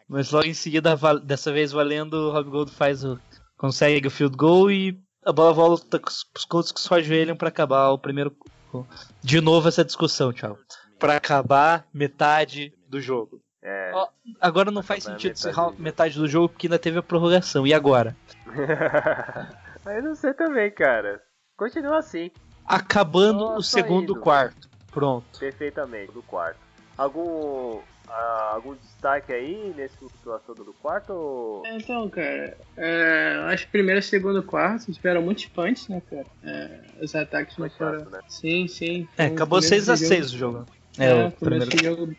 Mas 0.10 0.32
logo 0.32 0.48
em 0.48 0.54
seguida, 0.54 0.98
dessa 1.24 1.52
vez 1.52 1.72
valendo, 1.72 2.16
o 2.16 2.32
Rob 2.32 2.50
Gold 2.50 2.72
faz 2.72 3.04
o. 3.04 3.20
consegue 3.62 4.08
o 4.08 4.12
field 4.12 4.36
goal 4.36 4.72
e 4.72 5.00
a 5.24 5.32
bola 5.32 5.54
volta 5.54 6.00
com 6.00 6.10
os 6.10 6.46
Colts 6.46 6.72
que 6.72 6.80
só 6.82 6.96
ajoelham 6.96 7.36
pra 7.38 7.50
acabar 7.50 7.90
o 7.92 7.98
primeiro. 8.00 8.36
De 9.22 9.40
novo 9.40 9.68
essa 9.68 9.86
discussão, 9.86 10.34
tchau. 10.34 10.58
Pra 10.98 11.16
acabar 11.18 11.86
metade 11.94 12.74
do 12.88 13.00
jogo. 13.00 13.40
É. 13.64 13.92
Ó, 13.94 14.08
Agora 14.40 14.72
não 14.72 14.82
faz 14.82 15.04
sentido 15.04 15.30
metade 15.36 15.52
do 15.52 15.54
jogo. 15.54 15.76
metade 15.82 16.20
do 16.20 16.28
jogo 16.28 16.50
porque 16.50 16.66
ainda 16.66 16.80
teve 16.80 16.98
a 16.98 17.04
prorrogação. 17.04 17.68
E 17.68 17.74
agora? 17.74 18.16
Mas 19.86 19.98
eu 19.98 20.04
não 20.04 20.16
sei 20.16 20.34
também, 20.34 20.72
cara. 20.72 21.22
Continua 21.56 22.00
assim, 22.00 22.32
Acabando 22.66 23.40
Só- 23.40 23.56
o 23.58 23.62
só 23.64 23.78
segundo 23.78 24.14
indo. 24.14 24.22
quarto. 24.22 24.70
Pronto. 24.92 25.40
perfeitamente, 25.40 26.12
do 26.12 26.22
quarto. 26.24 26.60
Algum. 26.98 27.80
Ah, 28.12 28.52
algum 28.56 28.76
destaque 28.76 29.32
aí 29.34 29.74
nessa 29.76 29.96
situação 30.10 30.54
do 30.56 30.74
quarto? 30.74 31.12
ou- 31.14 31.64
Então, 31.68 32.10
cara, 32.10 32.58
é, 32.78 33.38
que 33.66 33.72
primeiro 33.72 34.00
e 34.00 34.04
segundo 34.04 34.44
quarto 34.44 34.92
tiveram 34.92 35.22
muitos 35.22 35.46
punts, 35.48 35.88
né, 35.88 36.02
cara? 36.10 36.26
É, 36.44 36.80
os 37.04 37.14
ataques 37.16 37.56
foram. 37.56 38.06
né? 38.12 38.20
Sim, 38.28 38.68
sim. 38.68 39.08
É, 39.18 39.26
acabou 39.26 39.60
começo 39.60 39.70
6 39.70 39.90
a 39.90 39.94
de 39.94 40.00
6 40.00 40.34
o 40.34 40.38
jogo. 40.38 40.66
É, 41.00 41.06
É, 41.06 41.26
o 41.28 41.32
primeiro. 41.32 41.84
jogo, 41.84 42.16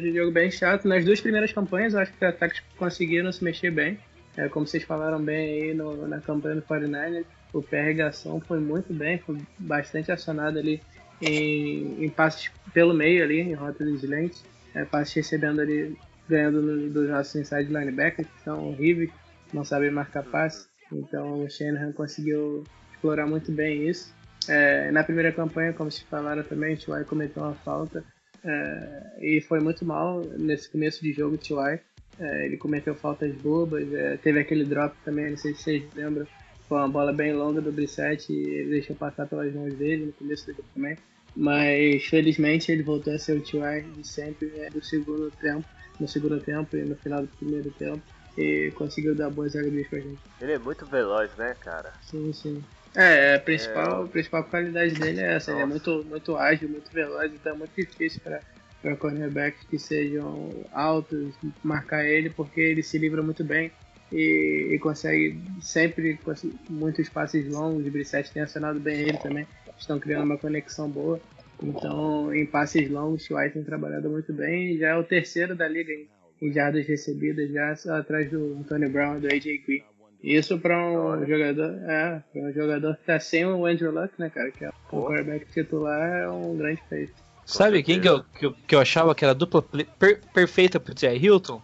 de 0.00 0.12
jogo 0.14 0.32
bem 0.32 0.50
chato. 0.50 0.88
Nas 0.88 1.04
duas 1.04 1.20
primeiras 1.20 1.52
campanhas, 1.52 1.94
eu 1.94 2.00
acho 2.00 2.12
que 2.12 2.24
os 2.24 2.30
ataques 2.34 2.62
conseguiram 2.76 3.30
se 3.30 3.44
mexer 3.44 3.70
bem. 3.70 3.98
É, 4.36 4.48
como 4.48 4.66
vocês 4.66 4.82
falaram 4.82 5.22
bem 5.22 5.62
aí 5.70 5.74
no- 5.74 6.06
na 6.08 6.20
campanha 6.20 6.56
do 6.56 6.62
49ers, 6.62 7.24
o 7.52 7.62
PR 7.62 7.94
Garçom 7.94 8.40
foi 8.40 8.58
muito 8.60 8.92
bem, 8.92 9.18
foi 9.18 9.36
bastante 9.58 10.12
acionado 10.12 10.58
ali 10.58 10.82
em, 11.22 12.04
em 12.04 12.10
passes 12.10 12.50
pelo 12.74 12.92
meio 12.92 13.24
ali, 13.24 13.40
em 13.40 13.54
rota 13.54 13.82
de 13.84 13.92
slants. 13.94 14.44
É, 14.76 14.84
passes 14.84 15.14
recebendo 15.14 15.60
ali, 15.60 15.96
ganhando 16.28 16.90
dos 16.90 17.08
nossos 17.08 17.34
inside 17.34 17.72
linebackers, 17.72 18.28
que 18.28 18.42
são 18.42 18.68
horríveis, 18.68 19.10
não 19.52 19.64
sabem 19.64 19.90
marcar 19.90 20.22
passe. 20.22 20.68
Então 20.92 21.42
o 21.42 21.50
Shanahan 21.50 21.92
conseguiu 21.92 22.62
explorar 22.92 23.26
muito 23.26 23.50
bem 23.50 23.88
isso. 23.88 24.14
É, 24.48 24.90
na 24.92 25.02
primeira 25.02 25.32
campanha, 25.32 25.72
como 25.72 25.90
vocês 25.90 26.06
falaram 26.08 26.42
também, 26.42 26.74
o 26.74 26.78
T.Y. 26.78 27.04
cometeu 27.04 27.42
uma 27.42 27.54
falta 27.54 28.04
é, 28.44 29.16
e 29.20 29.40
foi 29.40 29.60
muito 29.60 29.84
mal 29.84 30.20
nesse 30.38 30.70
começo 30.70 31.02
de 31.02 31.12
jogo, 31.12 31.34
o 31.34 31.38
T.Y. 31.38 31.80
É, 32.18 32.46
ele 32.46 32.56
cometeu 32.56 32.94
faltas 32.94 33.34
bobas, 33.36 33.92
é, 33.92 34.16
teve 34.18 34.40
aquele 34.40 34.64
drop 34.64 34.96
também, 35.04 35.30
não 35.30 35.36
sei 35.36 35.54
se 35.54 35.62
vocês 35.62 35.94
lembram, 35.94 36.26
foi 36.68 36.78
uma 36.78 36.88
bola 36.88 37.12
bem 37.12 37.32
longa 37.32 37.60
do 37.60 37.72
Brissette 37.72 38.32
e 38.32 38.36
ele 38.36 38.70
deixou 38.70 38.96
passar 38.96 39.26
pelas 39.26 39.52
mãos 39.52 39.74
dele 39.74 40.06
no 40.06 40.12
começo 40.12 40.46
do 40.46 40.52
jogo 40.52 40.68
também. 40.74 40.96
Mas 41.36 42.04
felizmente 42.06 42.72
ele 42.72 42.82
voltou 42.82 43.12
a 43.12 43.18
ser 43.18 43.36
o 43.36 43.42
T.Y. 43.42 43.92
de 43.92 44.06
sempre 44.06 44.50
é, 44.56 44.70
do 44.70 44.82
segundo 44.82 45.30
tempo, 45.32 45.64
no 46.00 46.08
segundo 46.08 46.40
tempo 46.40 46.76
e 46.76 46.84
no 46.84 46.96
final 46.96 47.22
do 47.22 47.28
primeiro 47.28 47.70
tempo 47.72 48.02
e 48.36 48.70
conseguiu 48.74 49.14
dar 49.14 49.30
boas 49.30 49.56
alegrias 49.56 49.88
pra 49.88 49.98
gente. 49.98 50.20
Ele 50.40 50.52
é 50.52 50.58
muito 50.58 50.84
veloz, 50.86 51.34
né, 51.36 51.54
cara? 51.60 51.92
Sim, 52.02 52.32
sim. 52.32 52.62
É, 52.94 53.34
a 53.34 53.40
principal, 53.40 54.04
a 54.04 54.08
principal 54.08 54.44
qualidade 54.44 54.94
dele 54.94 55.20
é 55.20 55.34
essa, 55.34 55.50
ele 55.50 55.60
é 55.60 55.66
Nossa. 55.66 55.90
muito, 55.90 56.08
muito 56.08 56.36
ágil, 56.36 56.68
muito 56.68 56.90
veloz, 56.90 57.32
então 57.32 57.52
é 57.52 57.56
muito 57.56 57.74
difícil 57.74 58.20
para 58.22 58.42
para 58.82 58.94
cornerbacks 58.94 59.64
que 59.64 59.78
sejam 59.78 60.64
altos 60.70 61.34
marcar 61.64 62.04
ele, 62.04 62.30
porque 62.30 62.60
ele 62.60 62.82
se 62.84 62.98
livra 62.98 63.22
muito 63.22 63.42
bem 63.42 63.72
e, 64.12 64.70
e 64.74 64.78
consegue 64.78 65.42
sempre 65.60 66.20
muitos 66.68 67.08
passes 67.08 67.48
longos, 67.48 67.84
o 67.84 67.90
Brissette 67.90 68.32
tem 68.32 68.42
acionado 68.42 68.78
bem 68.78 69.00
ele 69.00 69.18
também, 69.18 69.46
estão 69.78 69.98
criando 69.98 70.24
uma 70.24 70.38
conexão 70.38 70.88
boa. 70.88 71.20
Então, 71.62 72.34
em 72.34 72.44
passes 72.44 72.90
longos, 72.90 73.28
o 73.30 73.36
White 73.36 73.54
tem 73.54 73.64
trabalhado 73.64 74.10
muito 74.10 74.32
bem 74.32 74.76
já 74.78 74.88
é 74.88 74.96
o 74.96 75.02
terceiro 75.04 75.54
da 75.54 75.66
liga 75.66 75.90
em, 75.92 76.06
em 76.42 76.52
jardas 76.52 76.86
recebidas, 76.86 77.50
já 77.50 77.72
atrás 77.96 78.30
do 78.30 78.62
Tony 78.68 78.88
Brown 78.88 79.16
e 79.16 79.20
do 79.20 79.26
AJ 79.28 79.44
Green. 79.66 79.82
Isso 80.22 80.58
para 80.58 80.76
um 80.76 81.24
jogador, 81.26 81.78
é, 81.88 82.22
pra 82.32 82.42
um 82.42 82.52
jogador 82.52 82.96
que 82.96 83.04
tá 83.04 83.18
sem 83.20 83.46
o 83.46 83.64
Andrew 83.64 83.92
Luck, 83.92 84.12
né, 84.18 84.28
cara, 84.28 84.50
que 84.50 84.64
é 84.64 84.70
o 84.90 85.02
quarterback 85.02 85.46
titular, 85.52 86.22
é 86.22 86.28
um 86.28 86.56
grande 86.56 86.82
feito. 86.88 87.12
Sabe 87.44 87.82
quem 87.82 88.00
que 88.00 88.08
eu, 88.08 88.24
que, 88.24 88.46
eu, 88.46 88.52
que 88.66 88.74
eu 88.74 88.80
achava 88.80 89.14
que 89.14 89.24
era 89.24 89.30
a 89.30 89.34
dupla 89.34 89.62
per- 89.62 90.20
perfeita 90.34 90.80
pro 90.80 90.94
T.I. 90.94 91.16
Hilton? 91.16 91.62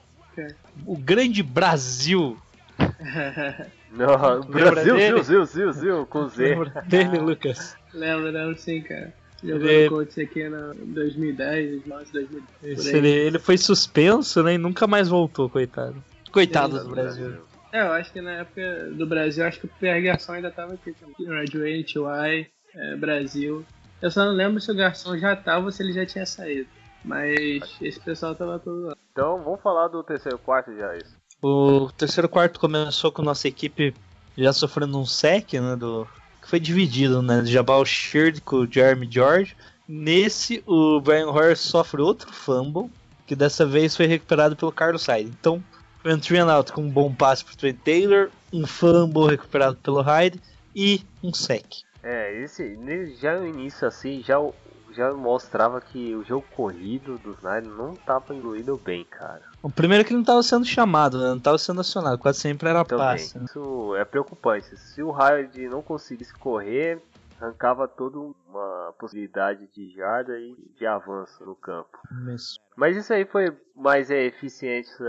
O 0.87 0.97
grande 0.97 1.43
Brasil. 1.43 2.37
Não, 3.91 4.41
Brasil? 4.43 4.97
Zil, 4.97 5.23
Zil, 5.23 5.45
Zil, 5.45 5.73
Zil, 5.73 6.07
com 6.07 6.29
Z. 6.29 6.45
Lembra 6.55 6.83
dele, 6.83 7.19
Lucas? 7.19 7.77
Lembro, 7.95 8.31
lembro 8.31 8.59
sim, 8.59 8.83
cara. 8.83 9.13
Jogou 9.43 9.69
Ele- 9.69 9.85
no 9.85 9.91
Colts 9.91 10.19
aqui 10.19 10.49
no 10.49 10.75
2010, 10.95 11.71
2011, 11.83 12.13
2010. 12.13 12.63
Esse, 12.63 12.77
por 12.77 12.91
aí. 12.91 12.97
ele, 12.97 13.11
ele 13.27 13.39
foi 13.39 13.59
suspenso, 13.59 14.43
né? 14.43 14.55
E 14.55 14.59
nunca 14.59 14.87
mais 14.87 15.09
voltou, 15.09 15.51
coitado. 15.51 16.03
Coitado 16.31 16.79
Sim, 16.79 16.85
do 16.85 16.91
Brasil. 16.91 17.45
É, 17.73 17.81
eu 17.83 17.93
acho 17.93 18.13
que 18.13 18.21
na 18.21 18.33
época 18.33 18.91
do 18.97 19.07
Brasil, 19.07 19.45
acho 19.45 19.59
que 19.59 19.67
o 19.67 19.71
PR 19.81 20.01
Garçom 20.03 20.33
ainda 20.33 20.51
tava 20.51 20.75
aqui 20.75 20.93
também. 20.93 21.39
Radway, 21.39 21.83
TY, 21.85 22.47
é, 22.75 22.97
Brasil. 22.97 23.65
Eu 24.01 24.11
só 24.11 24.25
não 24.25 24.33
lembro 24.33 24.61
se 24.61 24.71
o 24.71 24.75
Garçom 24.75 25.19
já 25.19 25.35
tava 25.35 25.65
ou 25.67 25.73
se 25.73 25.83
ele 25.83 25.93
já 25.93 26.07
tinha 26.07 26.25
saído. 26.27 26.69
Mas 27.05 27.79
esse 27.81 27.99
pessoal 27.99 28.35
tava 28.35 28.59
todo 28.59 28.87
lá. 28.87 28.97
Então, 29.11 29.43
vamos 29.43 29.61
falar 29.61 29.89
do 29.89 30.05
terceiro 30.05 30.39
quarto 30.39 30.73
já, 30.77 30.97
isso. 30.97 31.17
O 31.43 31.91
terceiro 31.93 32.29
quarto 32.29 32.61
começou 32.61 33.11
com 33.11 33.23
nossa 33.23 33.49
equipe 33.49 33.93
já 34.39 34.53
sofrendo 34.53 34.99
um 34.99 35.05
sec, 35.05 35.55
né? 35.55 35.75
Do, 35.75 36.07
que 36.43 36.49
foi 36.49 36.61
dividido, 36.61 37.23
né? 37.23 37.45
Jabal 37.47 37.85
Sheard 37.85 38.41
com 38.43 38.57
o 38.57 38.71
Jeremy 38.71 39.09
George. 39.11 39.57
Nesse, 39.89 40.63
o 40.67 41.01
Brian 41.01 41.29
Hoyer 41.31 41.57
sofre 41.57 42.01
outro 42.03 42.33
fumble, 42.33 42.91
que 43.27 43.35
dessa 43.37 43.65
vez 43.65 43.97
foi 43.97 44.07
recuperado 44.07 44.57
pelo 44.57 44.73
Carlos 44.73 45.07
Hyde. 45.07 45.31
Então, 45.41 45.63
um 46.05 46.19
three 46.19 46.39
and 46.39 46.53
out 46.53 46.73
com 46.73 46.83
um 46.83 46.91
bom 46.91 47.13
passe 47.15 47.45
pro 47.45 47.57
Trent 47.57 47.77
Taylor, 47.85 48.31
um 48.53 48.67
fumble 48.67 49.27
recuperado 49.29 49.77
pelo 49.77 50.01
Hyde 50.03 50.41
e 50.75 51.03
um 51.23 51.33
sec. 51.33 51.65
É, 52.03 52.43
esse, 52.43 52.77
já 53.21 53.39
no 53.39 53.47
início 53.47 53.87
assim, 53.87 54.23
já, 54.27 54.39
o- 54.41 54.55
já 54.93 55.13
mostrava 55.13 55.81
que 55.81 56.15
o 56.15 56.23
jogo 56.25 56.47
corrido 56.55 57.19
dos 57.19 57.37
Niners 57.43 57.67
não 57.77 57.95
tava 57.95 58.35
incluído 58.35 58.77
bem, 58.77 59.05
cara. 59.05 59.43
O 59.63 59.71
primeiro 59.71 60.03
é 60.03 60.05
que 60.07 60.13
não 60.13 60.21
estava 60.21 60.43
sendo 60.43 60.65
chamado, 60.65 61.19
né? 61.19 61.29
não 61.29 61.37
estava 61.39 61.59
sendo 61.59 61.81
acionado, 61.81 62.19
quase 62.19 62.39
sempre 62.41 62.69
era 62.69 62.85
Também. 62.85 63.05
passe. 63.07 63.39
né? 63.39 63.45
Isso 63.45 63.95
é 63.97 64.05
preocupante. 64.05 64.77
Se 64.77 65.03
o 65.03 65.11
Hyde 65.11 65.69
não 65.69 65.83
conseguisse 65.83 66.35
correr, 66.35 67.03
arrancava 67.41 67.89
toda 67.89 68.19
uma 68.19 68.95
possibilidade 68.99 69.67
de 69.75 69.91
jarda 69.97 70.39
e 70.39 70.55
de 70.77 70.87
avanço 70.87 71.45
no 71.45 71.55
campo. 71.57 71.99
Mas- 72.25 72.57
Mas 72.77 72.97
isso 72.97 73.13
aí 73.13 73.25
foi 73.25 73.57
mais 73.75 74.11
a 74.11 74.17
eficiência 74.17 75.05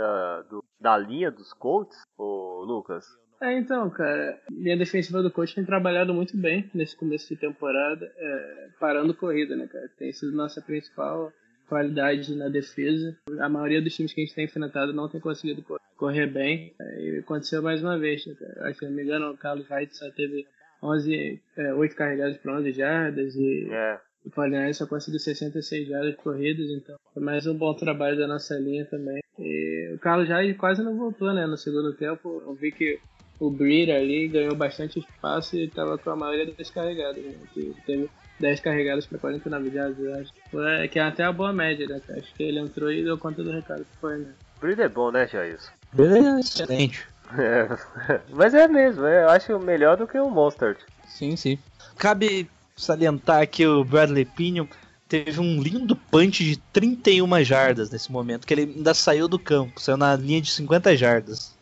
do- 0.50 0.64
da 0.80 0.98
linha 0.98 1.30
dos 1.32 1.54
Colts, 1.54 1.98
ô 2.18 2.64
Lucas? 2.66 3.06
É, 3.44 3.58
então, 3.58 3.90
cara, 3.90 4.40
minha 4.50 4.78
defensiva 4.78 5.22
do 5.22 5.30
coach 5.30 5.54
tem 5.54 5.66
trabalhado 5.66 6.14
muito 6.14 6.38
bem 6.38 6.70
nesse 6.74 6.96
começo 6.96 7.28
de 7.28 7.36
temporada, 7.36 8.10
é, 8.16 8.68
parando 8.80 9.14
corrida, 9.14 9.54
né, 9.56 9.68
cara? 9.68 9.90
Tem 9.98 10.14
sido 10.14 10.32
nossa 10.32 10.62
principal 10.62 11.30
qualidade 11.68 12.36
na 12.36 12.48
defesa. 12.48 13.18
A 13.42 13.50
maioria 13.50 13.82
dos 13.82 13.94
times 13.94 14.14
que 14.14 14.22
a 14.22 14.24
gente 14.24 14.34
tem 14.34 14.46
enfrentado 14.46 14.94
não 14.94 15.10
tem 15.10 15.20
conseguido 15.20 15.62
co- 15.62 15.78
correr 15.98 16.28
bem. 16.28 16.74
É, 16.80 17.02
e 17.02 17.20
aconteceu 17.20 17.62
mais 17.62 17.82
uma 17.84 17.98
vez, 18.00 18.26
né, 18.26 18.34
cara? 18.40 18.70
Acho 18.70 18.80
que, 18.80 18.86
se 18.86 18.90
não 18.90 18.96
me 18.96 19.04
engano, 19.04 19.32
o 19.32 19.38
Carlos 19.38 19.68
Hyde 19.68 19.98
só 19.98 20.10
teve 20.12 20.48
11, 20.82 21.42
é, 21.58 21.74
8 21.74 21.96
carregados 21.98 22.38
para 22.38 22.58
11 22.58 22.72
jardas 22.72 23.36
e 23.36 23.68
É, 23.70 24.00
o 24.26 24.32
49 24.32 24.74
só 24.74 24.88
conseguiu 24.88 25.20
66 25.20 25.88
jardas 25.90 26.16
corridas, 26.16 26.70
então 26.70 26.96
foi 27.14 27.22
mais 27.22 27.46
um 27.46 27.58
bom 27.58 27.74
trabalho 27.74 28.18
da 28.18 28.26
nossa 28.28 28.56
linha 28.58 28.86
também. 28.86 29.20
E 29.38 29.92
o 29.96 30.00
Carlos 30.00 30.28
já 30.30 30.38
quase 30.56 30.82
não 30.84 30.96
voltou, 30.96 31.34
né? 31.34 31.46
No 31.46 31.58
segundo 31.58 31.94
tempo, 31.94 32.42
eu 32.46 32.54
vi 32.54 32.72
que 32.72 33.00
o 33.48 33.50
Breeder 33.50 33.96
ali 33.96 34.28
ganhou 34.28 34.56
bastante 34.56 35.00
espaço 35.00 35.56
e 35.56 35.66
estava 35.66 35.98
com 35.98 36.10
a 36.10 36.16
maioria 36.16 36.54
das 36.58 36.70
carregadas, 36.70 37.24
né? 37.24 37.34
Que 37.54 37.76
teve 37.86 38.10
10 38.40 38.60
carregadas 38.60 39.06
para 39.06 39.18
49 39.20 39.70
jardas, 39.70 40.00
eu 40.00 40.14
acho. 40.16 40.32
Foi- 40.50 40.88
Que 40.88 41.00
é 41.00 41.04
até 41.04 41.24
a 41.24 41.32
boa 41.32 41.52
média, 41.52 41.86
né? 41.88 42.00
Acho 42.18 42.34
que 42.36 42.44
ele 42.44 42.60
entrou 42.60 42.92
e 42.92 43.04
deu 43.04 43.18
conta 43.18 43.44
do 43.44 43.52
recado 43.52 43.86
que 43.86 43.98
foi, 44.00 44.18
né? 44.20 44.34
Breed 44.62 44.80
é 44.80 44.88
bom, 44.90 45.12
né, 45.12 45.28
Jair? 45.28 45.60
Ele 45.98 46.18
é 46.20 46.40
excelente. 46.40 47.06
É, 47.38 47.68
Mas 48.32 48.54
é 48.54 48.68
mesmo, 48.68 49.06
é, 49.06 49.24
eu 49.24 49.30
acho 49.30 49.60
melhor 49.60 49.98
do 49.98 50.08
que 50.08 50.18
o 50.18 50.30
Mostert. 50.30 50.78
Sim, 51.08 51.36
sim. 51.36 51.58
Cabe 51.98 52.50
salientar 52.76 53.48
que 53.48 53.66
o 53.68 53.84
Bradley 53.84 54.26
Pinion 54.26 54.66
teve 55.08 55.40
um 55.40 55.62
lindo 55.62 55.96
punch 55.96 56.44
de 56.44 56.58
31 56.72 57.44
jardas 57.44 57.92
nesse 57.92 58.12
momento, 58.12 58.48
que 58.48 58.54
ele 58.54 58.74
ainda 58.76 58.94
saiu 58.94 59.28
do 59.28 59.38
campo, 59.38 59.80
saiu 59.80 59.98
na 59.98 60.16
linha 60.16 60.42
de 60.42 60.50
50 60.52 60.96
jardas. 60.98 61.56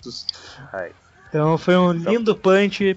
Ai. 0.71 0.91
Então 1.31 1.57
foi 1.57 1.77
um 1.77 1.93
lindo 1.93 2.35
punch 2.35 2.93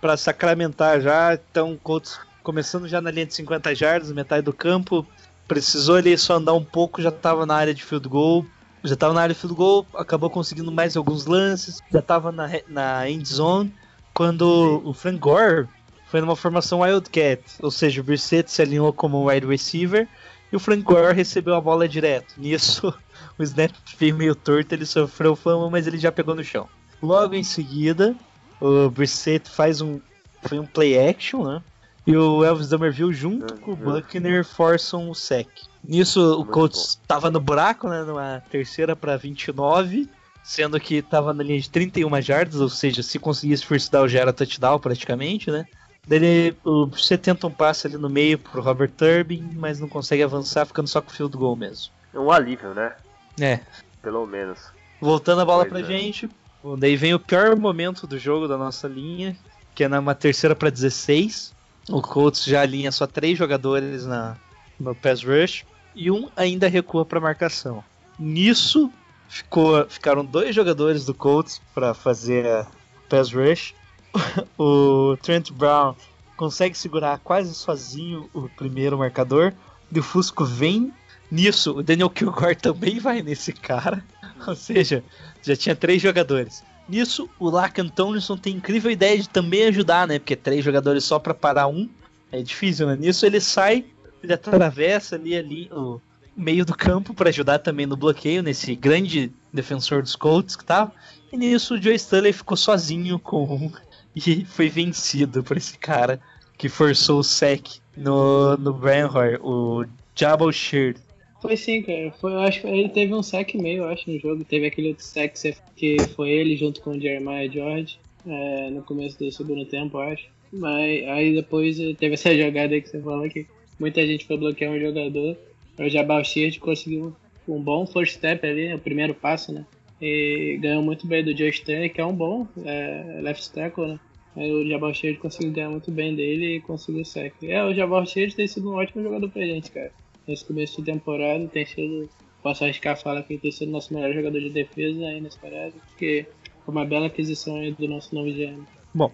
pra 0.00 0.16
sacramentar 0.16 1.00
já. 1.00 1.32
Então, 1.32 1.78
Colts 1.80 2.18
começando 2.42 2.88
já 2.88 3.00
na 3.00 3.08
linha 3.08 3.24
de 3.24 3.34
50 3.34 3.72
jardas, 3.72 4.10
metade 4.10 4.42
do 4.42 4.52
campo. 4.52 5.06
Precisou 5.46 5.96
ele 5.96 6.18
só 6.18 6.34
andar 6.34 6.54
um 6.54 6.64
pouco, 6.64 7.00
já 7.00 7.12
tava 7.12 7.46
na 7.46 7.54
área 7.54 7.72
de 7.72 7.84
field 7.84 8.08
goal. 8.08 8.44
Já 8.82 8.96
tava 8.96 9.14
na 9.14 9.20
área 9.20 9.32
de 9.32 9.40
field 9.40 9.54
goal, 9.54 9.86
acabou 9.94 10.28
conseguindo 10.28 10.72
mais 10.72 10.96
alguns 10.96 11.24
lances. 11.24 11.80
Já 11.92 12.02
tava 12.02 12.32
na, 12.32 12.50
na 12.66 13.08
end 13.08 13.28
zone. 13.28 13.72
Quando 14.12 14.82
o 14.84 14.92
Frank 14.92 15.18
Gore 15.18 15.68
foi 16.08 16.20
numa 16.20 16.34
formação 16.34 16.80
Wildcat, 16.80 17.42
ou 17.60 17.70
seja, 17.70 18.00
o 18.00 18.04
Brissett 18.04 18.50
se 18.50 18.60
alinhou 18.60 18.92
como 18.92 19.28
wide 19.28 19.46
receiver 19.46 20.08
e 20.52 20.56
o 20.56 20.60
Frank 20.60 20.82
Gore 20.82 21.14
recebeu 21.14 21.54
a 21.54 21.60
bola 21.60 21.88
direto. 21.88 22.34
Nisso, 22.38 22.92
o 23.38 23.42
snap 23.44 23.72
veio 23.98 24.16
meio 24.16 24.34
torto, 24.34 24.74
ele 24.74 24.86
sofreu 24.86 25.36
fama, 25.36 25.70
mas 25.70 25.86
ele 25.86 25.98
já 25.98 26.10
pegou 26.10 26.34
no 26.34 26.42
chão. 26.42 26.68
Logo 27.02 27.34
em 27.34 27.42
seguida, 27.44 28.14
o 28.60 28.88
Brissett 28.90 29.48
faz 29.50 29.80
um 29.80 30.00
foi 30.42 30.58
um 30.58 30.66
play 30.66 30.96
action, 31.08 31.44
né? 31.44 31.62
E 32.06 32.16
o 32.16 32.44
Elvis 32.44 32.68
Somerville 32.68 33.12
junto 33.12 33.54
com 33.54 33.72
o 33.72 33.76
Buckner 33.76 34.44
forçam 34.44 35.10
o 35.10 35.14
sec. 35.14 35.48
Nisso 35.82 36.40
o 36.40 36.46
Colts 36.46 36.98
estava 37.02 37.30
no 37.30 37.40
buraco, 37.40 37.88
né? 37.88 38.02
Numa 38.04 38.42
terceira 38.48 38.94
para 38.94 39.16
29, 39.16 40.08
sendo 40.44 40.78
que 40.78 40.96
estava 40.96 41.34
na 41.34 41.42
linha 41.42 41.60
de 41.60 41.68
31 41.68 42.20
jardas, 42.22 42.60
ou 42.60 42.68
seja, 42.68 43.02
se 43.02 43.18
conseguisse 43.18 43.66
first 43.66 43.90
down 43.90 44.06
já 44.06 44.20
era 44.20 44.32
touchdown 44.32 44.78
praticamente, 44.78 45.50
né? 45.50 45.66
Daí 46.06 46.24
ele- 46.24 46.56
o 46.64 46.86
você 46.86 47.18
tenta 47.18 47.48
um 47.48 47.50
passe 47.50 47.88
ali 47.88 47.96
no 47.96 48.08
meio 48.08 48.38
pro 48.38 48.62
Robert 48.62 48.92
Turbin, 48.96 49.50
mas 49.56 49.80
não 49.80 49.88
consegue 49.88 50.22
avançar, 50.22 50.64
ficando 50.64 50.86
só 50.86 51.02
com 51.02 51.10
o 51.10 51.12
field 51.12 51.36
goal 51.36 51.56
mesmo. 51.56 51.92
É 52.14 52.18
um 52.20 52.30
alívio, 52.30 52.72
né? 52.72 52.94
É, 53.40 53.60
Pelo 54.00 54.24
menos. 54.24 54.60
Voltando 55.00 55.40
a 55.40 55.44
bola 55.44 55.64
Pois 55.66 55.70
pra 55.72 55.80
é. 55.80 55.98
gente. 55.98 56.30
Bom, 56.66 56.78
Daí 56.78 56.96
vem 56.96 57.14
o 57.14 57.20
pior 57.20 57.56
momento 57.56 58.06
do 58.06 58.18
jogo 58.18 58.48
da 58.48 58.58
nossa 58.58 58.88
linha, 58.88 59.36
que 59.74 59.84
é 59.84 59.88
numa 59.88 60.14
terceira 60.14 60.56
pra 60.56 60.68
16. 60.70 61.54
O 61.88 62.02
Colts 62.02 62.44
já 62.44 62.62
alinha 62.62 62.90
só 62.90 63.06
três 63.06 63.38
jogadores 63.38 64.04
na, 64.04 64.36
no 64.78 64.94
pass 64.94 65.22
rush 65.22 65.64
e 65.94 66.10
um 66.10 66.28
ainda 66.36 66.68
recua 66.68 67.04
pra 67.04 67.20
marcação. 67.20 67.84
Nisso 68.18 68.90
ficou, 69.28 69.86
ficaram 69.88 70.24
dois 70.24 70.54
jogadores 70.54 71.04
do 71.04 71.14
Colts 71.14 71.60
pra 71.72 71.94
fazer 71.94 72.66
pass 73.08 73.32
rush. 73.32 73.72
o 74.58 75.16
Trent 75.22 75.52
Brown 75.52 75.94
consegue 76.36 76.76
segurar 76.76 77.18
quase 77.20 77.54
sozinho 77.54 78.28
o 78.34 78.48
primeiro 78.48 78.98
marcador. 78.98 79.52
E 79.92 79.98
o 79.98 80.02
Fusco 80.02 80.44
vem. 80.44 80.92
Nisso, 81.30 81.78
o 81.78 81.82
Daniel 81.82 82.10
Kilgore 82.10 82.54
também 82.60 82.98
vai 82.98 83.22
nesse 83.22 83.52
cara. 83.52 84.04
Ou 84.46 84.54
seja, 84.54 85.02
já 85.42 85.56
tinha 85.56 85.74
três 85.74 86.00
jogadores. 86.00 86.62
Nisso, 86.88 87.28
o 87.38 87.50
Lacan 87.50 87.88
Tomlinson 87.88 88.36
tem 88.36 88.54
incrível 88.56 88.90
ideia 88.90 89.18
de 89.18 89.28
também 89.28 89.64
ajudar, 89.64 90.06
né? 90.06 90.18
Porque 90.18 90.36
três 90.36 90.64
jogadores 90.64 91.04
só 91.04 91.18
pra 91.18 91.34
parar 91.34 91.66
um 91.66 91.88
é 92.30 92.42
difícil, 92.42 92.86
né? 92.86 92.96
Nisso 92.96 93.26
ele 93.26 93.40
sai, 93.40 93.84
ele 94.22 94.32
atravessa 94.32 95.16
ali, 95.16 95.36
ali 95.36 95.68
o 95.72 96.00
meio 96.36 96.64
do 96.64 96.76
campo 96.76 97.14
pra 97.14 97.30
ajudar 97.30 97.58
também 97.58 97.86
no 97.86 97.96
bloqueio, 97.96 98.42
nesse 98.42 98.74
grande 98.76 99.32
defensor 99.52 100.02
dos 100.02 100.14
Colts 100.14 100.54
que 100.54 100.64
tava. 100.64 100.92
E 101.32 101.36
nisso 101.36 101.74
o 101.74 101.82
Joe 101.82 101.94
Stanley 101.94 102.32
ficou 102.32 102.56
sozinho 102.56 103.18
com 103.18 103.44
um 103.44 103.72
e 104.14 104.44
foi 104.44 104.68
vencido 104.68 105.42
por 105.42 105.56
esse 105.56 105.76
cara 105.78 106.20
que 106.56 106.68
forçou 106.68 107.20
o 107.20 107.24
sec 107.24 107.80
no, 107.96 108.56
no 108.56 108.72
Brian 108.72 109.08
Hoyer, 109.08 109.44
o 109.44 109.84
Jabal 110.14 110.52
Sheard. 110.52 111.00
Foi 111.40 111.56
sim, 111.56 111.82
cara. 111.82 112.10
Foi, 112.12 112.32
eu 112.32 112.40
acho 112.40 112.66
ele 112.66 112.88
teve 112.88 113.14
um 113.14 113.22
sec 113.22 113.54
meio, 113.54 113.84
eu 113.84 113.88
acho, 113.88 114.10
no 114.10 114.18
jogo. 114.18 114.44
Teve 114.44 114.66
aquele 114.66 114.88
outro 114.88 115.04
sec 115.04 115.34
que 115.76 116.06
foi 116.14 116.30
ele 116.30 116.56
junto 116.56 116.80
com 116.80 116.90
o 116.90 117.00
Jeremiah 117.00 117.50
George 117.50 117.98
é, 118.26 118.70
no 118.70 118.82
começo 118.82 119.18
do 119.18 119.30
segundo 119.30 119.64
tempo, 119.64 119.98
eu 119.98 120.02
acho. 120.02 120.28
Mas 120.52 121.06
aí 121.08 121.34
depois 121.34 121.76
teve 121.98 122.14
essa 122.14 122.34
jogada 122.36 122.74
aí 122.74 122.80
que 122.80 122.88
você 122.88 123.00
falou 123.00 123.28
que 123.28 123.46
muita 123.78 124.06
gente 124.06 124.26
foi 124.26 124.36
bloquear 124.36 124.72
um 124.72 124.80
jogador. 124.80 125.36
O 125.78 125.88
Jabal 125.88 126.24
Sheard 126.24 126.58
conseguiu 126.58 127.14
um 127.46 127.60
bom 127.60 127.86
first 127.86 128.14
step 128.14 128.46
ali, 128.46 128.72
o 128.72 128.78
primeiro 128.78 129.14
passo, 129.14 129.52
né? 129.52 129.64
E 130.00 130.58
ganhou 130.60 130.82
muito 130.82 131.06
bem 131.06 131.22
do 131.24 131.36
Joe 131.36 131.50
Stanley, 131.50 131.90
que 131.90 132.00
é 132.00 132.04
um 132.04 132.14
bom 132.14 132.46
é, 132.64 133.20
left 133.22 133.52
tackle, 133.52 133.88
né? 133.88 134.00
Aí 134.36 134.50
o 134.50 134.68
Jabal 134.68 134.92
Sheard 134.92 135.18
conseguiu 135.18 135.52
ganhar 135.52 135.70
muito 135.70 135.90
bem 135.90 136.14
dele 136.14 136.56
e 136.56 136.60
conseguiu 136.60 137.02
o 137.02 137.04
sec. 137.04 137.34
É, 137.42 137.62
o 137.64 137.74
Jabal 137.74 138.04
Sheard 138.04 138.34
tem 138.34 138.46
sido 138.46 138.70
um 138.70 138.74
ótimo 138.74 139.02
jogador 139.02 139.30
pra 139.30 139.42
gente, 139.42 139.70
cara 139.70 139.90
nesse 140.26 140.44
começo 140.44 140.82
de 140.82 140.90
temporada 140.90 141.46
tem 141.48 141.64
sido, 141.64 142.08
posso 142.42 142.64
arriscar 142.64 143.00
falar 143.00 143.22
que 143.22 143.38
tem 143.38 143.52
sido 143.52 143.70
nosso 143.70 143.92
melhor 143.94 144.12
jogador 144.12 144.40
de 144.40 144.50
defesa 144.50 145.06
aí 145.06 145.20
nessa 145.20 145.38
parada, 145.38 145.72
porque 145.88 146.26
foi 146.64 146.74
uma 146.74 146.84
bela 146.84 147.06
aquisição 147.06 147.56
aí 147.56 147.72
do 147.72 147.86
nosso 147.88 148.14
novo 148.14 148.30
GM. 148.30 148.62
Bom, 148.92 149.12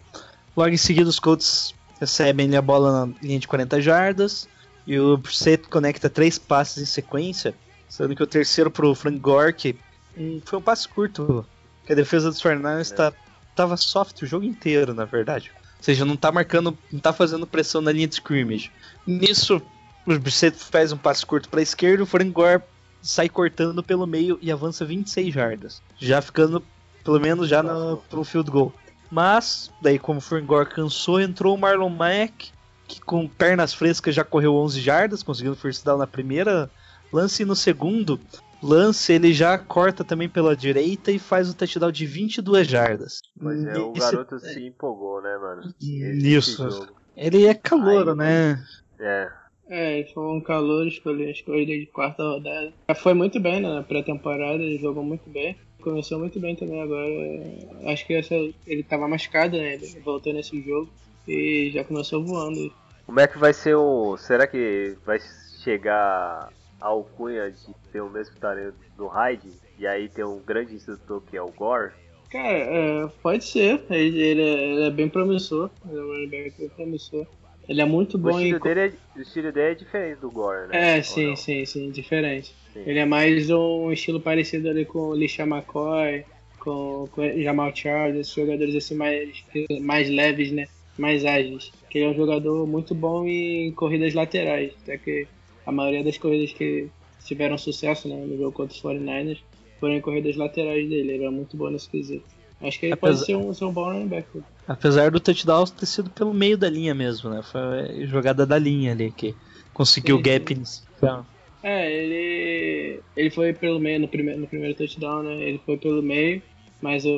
logo 0.56 0.70
em 0.70 0.76
seguida 0.76 1.08
os 1.08 1.18
Colts 1.18 1.74
recebem 2.00 2.56
a 2.56 2.62
bola 2.62 3.06
na 3.06 3.14
linha 3.22 3.38
de 3.38 3.46
40 3.46 3.80
jardas 3.80 4.48
e 4.86 4.98
o 4.98 5.16
Brissett 5.16 5.68
conecta 5.68 6.10
três 6.10 6.38
passes 6.38 6.82
em 6.82 6.86
sequência, 6.86 7.54
sendo 7.88 8.16
que 8.16 8.22
o 8.22 8.26
terceiro 8.26 8.70
pro 8.70 8.94
Frank 8.94 9.18
Gore, 9.18 9.52
que 9.52 9.76
hum, 10.16 10.40
foi 10.44 10.58
um 10.58 10.62
passe 10.62 10.88
curto, 10.88 11.46
que 11.84 11.92
a 11.92 11.96
defesa 11.96 12.30
dos 12.30 12.42
49ers 12.42 12.94
tá, 12.94 13.12
tava 13.54 13.76
soft 13.76 14.22
o 14.22 14.26
jogo 14.26 14.44
inteiro, 14.44 14.94
na 14.94 15.04
verdade. 15.04 15.52
Ou 15.78 15.84
seja, 15.84 16.04
não 16.04 16.16
tá 16.16 16.30
marcando, 16.30 16.76
não 16.92 17.00
tá 17.00 17.12
fazendo 17.12 17.46
pressão 17.46 17.80
na 17.80 17.92
linha 17.92 18.06
de 18.06 18.14
scrimmage. 18.14 18.70
Nisso, 19.06 19.60
o 20.06 20.18
Brissett 20.18 20.56
faz 20.56 20.92
um 20.92 20.96
passe 20.96 21.24
curto 21.24 21.48
para 21.48 21.60
a 21.60 21.62
esquerda, 21.62 22.02
o 22.02 22.06
Frank 22.06 22.30
Gore 22.30 22.62
sai 23.00 23.28
cortando 23.28 23.82
pelo 23.82 24.06
meio 24.06 24.38
e 24.40 24.50
avança 24.52 24.84
26 24.84 25.32
jardas, 25.34 25.82
já 25.98 26.20
ficando 26.22 26.62
pelo 27.04 27.18
menos 27.20 27.48
já 27.48 27.62
no, 27.62 27.96
pro 28.08 28.22
field 28.24 28.50
goal. 28.50 28.72
Mas, 29.10 29.70
daí 29.82 29.98
como 29.98 30.18
o 30.18 30.22
Frank 30.22 30.46
Gore 30.46 30.68
cansou, 30.70 31.20
entrou 31.20 31.54
o 31.54 31.58
Marlon 31.58 31.90
Mack, 31.90 32.50
que 32.88 33.00
com 33.00 33.26
pernas 33.28 33.74
frescas 33.74 34.14
já 34.14 34.24
correu 34.24 34.54
11 34.54 34.80
jardas, 34.80 35.22
conseguindo 35.22 35.56
first 35.56 35.84
down 35.84 35.98
na 35.98 36.06
primeira 36.06 36.70
lance 37.12 37.42
e 37.42 37.46
no 37.46 37.54
segundo 37.56 38.18
lance 38.62 39.12
ele 39.12 39.34
já 39.34 39.58
corta 39.58 40.04
também 40.04 40.28
pela 40.28 40.56
direita 40.56 41.10
e 41.10 41.18
faz 41.18 41.50
o 41.50 41.54
touchdown 41.54 41.90
de 41.90 42.06
22 42.06 42.66
jardas. 42.66 43.20
Mas 43.36 43.64
é, 43.64 43.78
o 43.78 43.92
Isso- 43.92 44.00
garoto 44.00 44.38
se 44.38 44.66
empolgou, 44.66 45.20
né, 45.20 45.36
mano? 45.36 45.74
Isso. 45.80 46.50
Esse 46.66 46.78
jogo. 46.78 46.92
Ele 47.16 47.44
é 47.46 47.54
calouro, 47.54 48.12
Aí- 48.12 48.16
né? 48.16 48.64
É. 49.00 49.30
É, 49.74 50.04
foi 50.12 50.22
um 50.24 50.38
calor, 50.38 50.86
escolheu, 50.86 51.30
escolheu 51.30 51.64
de 51.64 51.86
quarta 51.86 52.22
rodada. 52.22 52.70
Já 52.86 52.94
foi 52.94 53.14
muito 53.14 53.40
bem 53.40 53.58
né, 53.58 53.72
na 53.72 53.82
pré-temporada, 53.82 54.62
ele 54.62 54.76
jogou 54.76 55.02
muito 55.02 55.30
bem. 55.30 55.56
Começou 55.80 56.18
muito 56.18 56.38
bem 56.38 56.54
também 56.54 56.82
agora. 56.82 57.90
Acho 57.90 58.06
que 58.06 58.12
essa, 58.12 58.34
ele 58.66 58.82
tava 58.82 59.08
machucado, 59.08 59.56
né? 59.56 59.74
Ele 59.74 59.86
voltou 60.04 60.34
nesse 60.34 60.60
jogo 60.60 60.90
e 61.26 61.70
já 61.72 61.82
começou 61.84 62.22
voando. 62.22 62.70
Como 63.06 63.18
é 63.18 63.26
que 63.26 63.38
vai 63.38 63.54
ser 63.54 63.74
o. 63.74 64.14
Será 64.18 64.46
que 64.46 64.94
vai 65.06 65.18
chegar 65.64 66.50
a 66.78 66.86
alcunha 66.86 67.50
de 67.50 67.74
ter 67.90 68.02
o 68.02 68.10
mesmo 68.10 68.36
talento 68.36 68.76
do 68.94 69.06
Hyde? 69.06 69.48
E 69.78 69.86
aí 69.86 70.06
tem 70.06 70.22
um 70.22 70.38
grande 70.40 70.74
instrutor 70.74 71.22
que 71.22 71.34
é 71.34 71.42
o 71.42 71.50
Gore? 71.50 71.92
Cara, 72.30 72.46
é, 72.46 73.08
pode 73.22 73.44
ser. 73.44 73.82
Ele, 73.88 74.20
ele 74.20 74.42
é, 74.42 74.68
ele 74.70 74.84
é 74.84 74.90
bem 74.90 75.08
promissor. 75.08 75.70
Ele 75.88 75.98
é 75.98 76.02
um 76.02 76.28
bem 76.28 76.52
promissor. 76.76 77.26
Ele 77.68 77.80
é 77.80 77.84
muito 77.84 78.14
O 78.16 78.18
bom 78.18 78.30
em. 78.40 78.44
estilo, 78.44 78.60
dele 78.60 78.80
é, 78.80 79.18
o 79.18 79.22
estilo 79.22 79.52
dele 79.52 79.72
é 79.72 79.74
diferente 79.74 80.20
do 80.20 80.30
Gore, 80.30 80.68
né? 80.68 80.98
É, 80.98 81.02
sim, 81.02 81.34
sim, 81.36 81.64
sim, 81.64 81.90
diferente. 81.90 82.54
Sim. 82.72 82.82
Ele 82.86 82.98
é 82.98 83.04
mais 83.04 83.50
um 83.50 83.92
estilo 83.92 84.20
parecido 84.20 84.68
ali 84.68 84.84
com 84.84 84.98
o 85.10 85.14
Lisha 85.14 85.44
McCoy, 85.44 86.24
com, 86.58 87.08
com 87.12 87.20
o 87.22 87.42
Jamal 87.42 87.74
Charles, 87.74 88.20
esses 88.20 88.34
jogadores 88.34 88.74
assim 88.74 88.94
mais, 88.94 89.44
mais 89.80 90.08
leves, 90.10 90.50
né? 90.52 90.66
Mais 90.98 91.24
ágeis. 91.24 91.70
Que 91.88 91.98
ele 91.98 92.06
é 92.06 92.08
um 92.10 92.14
jogador 92.14 92.66
muito 92.66 92.94
bom 92.94 93.26
em 93.26 93.72
corridas 93.72 94.12
laterais. 94.14 94.72
Até 94.82 94.98
que 94.98 95.26
a 95.64 95.72
maioria 95.72 96.02
das 96.04 96.18
corridas 96.18 96.52
que 96.52 96.88
tiveram 97.24 97.56
sucesso 97.56 98.08
né, 98.08 98.16
no 98.16 98.36
jogo 98.36 98.52
contra 98.52 98.74
os 98.74 98.82
49ers 98.82 99.38
foram 99.78 99.94
em 99.94 100.00
corridas 100.00 100.36
laterais 100.36 100.88
dele. 100.88 101.12
Ele 101.12 101.24
é 101.24 101.30
muito 101.30 101.56
bom 101.56 101.70
nesse 101.70 101.88
quesito. 101.88 102.24
Acho 102.60 102.78
que 102.78 102.86
ele 102.86 102.92
Apesar- 102.94 103.14
pode 103.16 103.26
ser 103.26 103.36
um, 103.36 103.52
ser 103.54 103.64
um 103.64 103.72
bom 103.72 103.84
running 103.84 104.08
back. 104.08 104.26
Apesar 104.66 105.10
do 105.10 105.20
touchdown 105.20 105.64
ter 105.66 105.86
sido 105.86 106.10
pelo 106.10 106.32
meio 106.32 106.56
da 106.56 106.70
linha 106.70 106.94
mesmo, 106.94 107.30
né? 107.30 107.42
Foi 107.42 108.06
jogada 108.06 108.46
da 108.46 108.58
linha 108.58 108.92
ali 108.92 109.10
que 109.10 109.34
conseguiu 109.74 110.16
o 110.16 110.22
gap 110.22 110.52
inicial. 110.52 111.26
É, 111.62 111.90
ele 111.92 113.00
ele 113.16 113.30
foi 113.30 113.52
pelo 113.52 113.78
meio 113.78 114.00
no 114.00 114.08
primeiro, 114.08 114.40
no 114.40 114.46
primeiro 114.46 114.76
touchdown, 114.76 115.22
né? 115.22 115.34
Ele 115.42 115.60
foi 115.64 115.76
pelo 115.76 116.02
meio, 116.02 116.42
mas 116.80 117.04
o, 117.04 117.08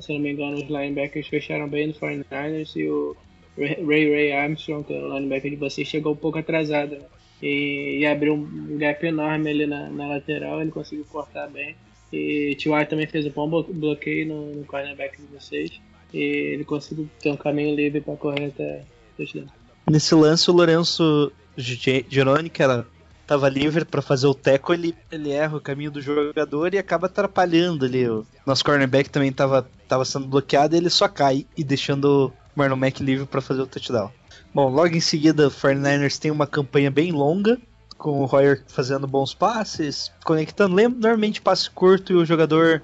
se 0.00 0.12
eu 0.12 0.16
não 0.16 0.22
me 0.22 0.32
engano 0.32 0.56
os 0.56 0.62
linebackers 0.68 1.26
fecharam 1.28 1.68
bem 1.68 1.88
no 1.88 1.94
49ers 1.94 2.76
e 2.76 2.88
o 2.88 3.16
Ray 3.56 4.08
Ray 4.10 4.32
Armstrong, 4.32 4.84
que 4.84 4.94
é 4.94 5.00
o 5.02 5.14
linebacker 5.14 5.50
de 5.50 5.56
vocês, 5.56 5.86
chegou 5.88 6.12
um 6.12 6.16
pouco 6.16 6.38
atrasado, 6.38 6.96
né? 6.96 7.04
E, 7.42 7.98
e 8.00 8.06
abriu 8.06 8.34
um 8.34 8.76
gap 8.78 9.04
enorme 9.04 9.48
ali 9.50 9.66
na, 9.66 9.88
na 9.90 10.06
lateral, 10.08 10.60
ele 10.60 10.70
conseguiu 10.70 11.04
cortar 11.06 11.48
bem. 11.48 11.74
E 12.12 12.56
T.Y. 12.58 12.86
também 12.86 13.06
fez 13.06 13.26
um 13.26 13.30
bom 13.30 13.48
blo- 13.48 13.62
bloqueio 13.72 14.26
no, 14.26 14.54
no 14.56 14.64
cornerback 14.64 15.16
de 15.20 15.26
vocês. 15.28 15.80
E 16.12 16.18
ele 16.54 16.64
conseguiu 16.64 17.08
ter 17.20 17.30
um 17.30 17.36
caminho 17.36 17.74
livre 17.74 18.00
para 18.00 18.16
correr 18.16 18.46
até 18.46 18.82
touchdown. 19.16 19.46
Nesse 19.88 20.14
lance, 20.14 20.50
o 20.50 20.54
Lourenço 20.54 21.32
Geroni, 21.56 22.48
que 22.48 22.62
era, 22.62 22.86
tava 23.26 23.48
livre 23.48 23.84
pra 23.84 24.02
fazer 24.02 24.26
o 24.26 24.34
teco, 24.34 24.72
ele, 24.72 24.94
ele 25.10 25.30
erra 25.30 25.56
o 25.56 25.60
caminho 25.60 25.90
do 25.90 26.00
jogador 26.00 26.74
e 26.74 26.78
acaba 26.78 27.06
atrapalhando 27.06 27.84
ali. 27.84 28.08
O 28.08 28.26
nosso 28.46 28.64
cornerback 28.64 29.10
também 29.10 29.32
tava, 29.32 29.68
tava 29.88 30.04
sendo 30.04 30.26
bloqueado 30.26 30.74
e 30.74 30.78
ele 30.78 30.90
só 30.90 31.08
cai 31.08 31.46
e 31.56 31.64
deixando 31.64 32.26
o 32.26 32.32
Marlon 32.54 32.76
Mack 32.76 33.02
livre 33.02 33.26
pra 33.26 33.40
fazer 33.40 33.62
o 33.62 33.66
touchdown. 33.66 34.10
Bom, 34.52 34.68
logo 34.68 34.94
em 34.94 35.00
seguida, 35.00 35.46
o 35.46 35.50
49ers 35.50 36.18
tem 36.18 36.30
uma 36.30 36.46
campanha 36.46 36.90
bem 36.90 37.12
longa, 37.12 37.58
com 37.96 38.20
o 38.20 38.24
Royer 38.24 38.64
fazendo 38.66 39.06
bons 39.06 39.34
passes, 39.34 40.10
conectando. 40.24 40.74
Lembra, 40.74 40.98
normalmente 41.00 41.40
passe 41.40 41.70
curto 41.70 42.12
e 42.12 42.16
o 42.16 42.24
jogador. 42.24 42.82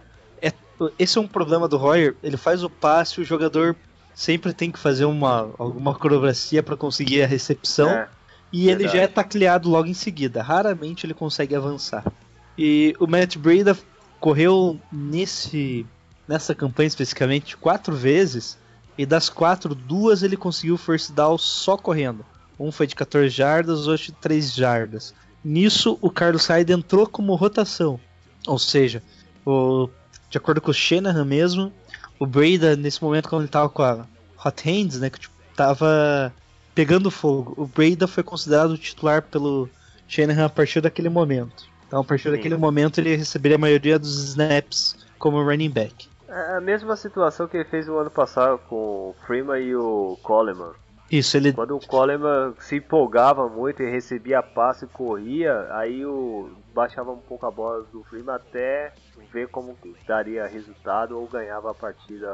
Esse 0.99 1.19
é 1.19 1.21
um 1.21 1.27
problema 1.29 1.67
do 1.69 1.77
Royer, 1.77 2.17
ele 2.23 2.37
faz 2.37 2.63
o 2.63 2.71
passe 2.71 3.21
o 3.21 3.25
jogador 3.25 3.75
sempre 4.15 4.53
tem 4.55 4.71
que 4.71 4.79
fazer 4.79 5.05
uma, 5.05 5.51
alguma 5.59 5.91
acrobacia 5.93 6.63
para 6.63 6.77
conseguir 6.77 7.23
a 7.23 7.27
recepção. 7.27 7.91
É, 7.91 8.09
e 8.53 8.69
ele 8.69 8.79
verdade. 8.79 8.97
já 8.97 9.03
é 9.05 9.07
tacleado 9.07 9.69
logo 9.69 9.89
em 9.89 9.95
seguida. 9.95 10.43
Raramente 10.43 11.05
ele 11.05 11.13
consegue 11.13 11.55
avançar. 11.55 12.05
E 12.57 12.95
o 12.99 13.07
Matt 13.07 13.37
Breda 13.37 13.77
correu 14.19 14.81
nesse 14.91 15.85
nessa 16.27 16.55
campanha 16.55 16.89
especificamente 16.89 17.57
quatro 17.57 17.95
vezes. 17.95 18.59
E 18.99 19.05
das 19.05 19.29
quatro, 19.29 19.75
duas 19.75 20.23
ele 20.23 20.37
conseguiu 20.37 20.79
first 20.79 21.13
down 21.13 21.37
só 21.37 21.77
correndo. 21.77 22.25
Um 22.59 22.73
foi 22.73 22.87
de 22.87 22.95
14 22.95 23.29
jardas, 23.29 23.87
o 23.87 23.91
outro 23.91 24.07
de 24.07 24.13
3 24.13 24.55
jardas. 24.55 25.15
Nisso, 25.45 25.99
o 26.01 26.11
Carlos 26.11 26.47
Hyde 26.47 26.73
entrou 26.73 27.07
como 27.07 27.35
rotação. 27.35 28.01
Ou 28.47 28.59
seja, 28.59 29.03
o- 29.45 29.89
de 30.31 30.39
acordo 30.39 30.61
com 30.61 30.71
o 30.71 30.75
Shanahan 30.75 31.25
mesmo, 31.25 31.73
o 32.19 32.27
Breda, 32.27 32.77
nesse 32.77 33.03
momento, 33.03 33.29
quando 33.29 33.43
ele 33.43 33.51
tava 33.51 33.69
com 33.69 33.83
a 33.83 34.07
Hot 34.45 34.69
Hands, 34.69 34.99
né, 35.01 35.11
que 35.11 35.21
tipo, 35.21 35.35
tava 35.55 36.33
pegando 36.75 37.11
fogo, 37.11 37.55
o 37.57 37.67
Breda 37.67 38.07
foi 38.07 38.23
considerado 38.23 38.77
titular 38.77 39.23
pelo 39.23 39.69
Shanahan 40.09 40.47
a 40.47 40.51
partir 40.51 40.81
daquele 40.81 41.09
momento. 41.09 41.65
Então, 41.87 42.01
a 42.01 42.05
partir 42.05 42.25
Sim. 42.25 42.33
daquele 42.33 42.57
momento, 42.57 42.99
ele 43.01 43.17
receberia 43.17 43.57
a 43.57 43.61
maioria 43.61 43.99
dos 43.99 44.31
snaps 44.31 44.97
como 45.19 45.43
running 45.43 45.71
back. 45.71 46.09
É 46.29 46.57
a 46.57 46.61
mesma 46.61 46.97
situação 46.97 47.47
que 47.47 47.57
ele 47.57 47.65
fez 47.65 47.89
o 47.89 47.97
ano 47.97 48.11
passado 48.11 48.59
com 48.69 48.77
o 48.77 49.17
Freeman 49.27 49.63
e 49.63 49.77
o 49.77 50.19
Coleman. 50.23 50.73
Isso, 51.11 51.37
ele 51.37 51.53
Quando 51.53 51.77
o 51.77 51.81
Coleman 51.87 52.55
se 52.59 52.77
empolgava 52.77 53.49
muito 53.49 53.83
e 53.83 53.91
recebia 53.91 54.43
passe 54.43 54.85
e 54.85 54.89
corria, 54.89 55.67
aí 55.71 56.05
o 56.05 56.51
baixava 56.75 57.13
um 57.13 57.19
pouco 57.19 57.47
a 57.47 57.51
bola 57.51 57.85
do 57.93 58.03
Freeman 58.05 58.35
até 58.35 58.93
ver 59.33 59.49
como 59.49 59.77
daria 60.07 60.47
resultado 60.47 61.19
ou 61.19 61.27
ganhava 61.29 61.71
a 61.71 61.75
partida 61.75 62.29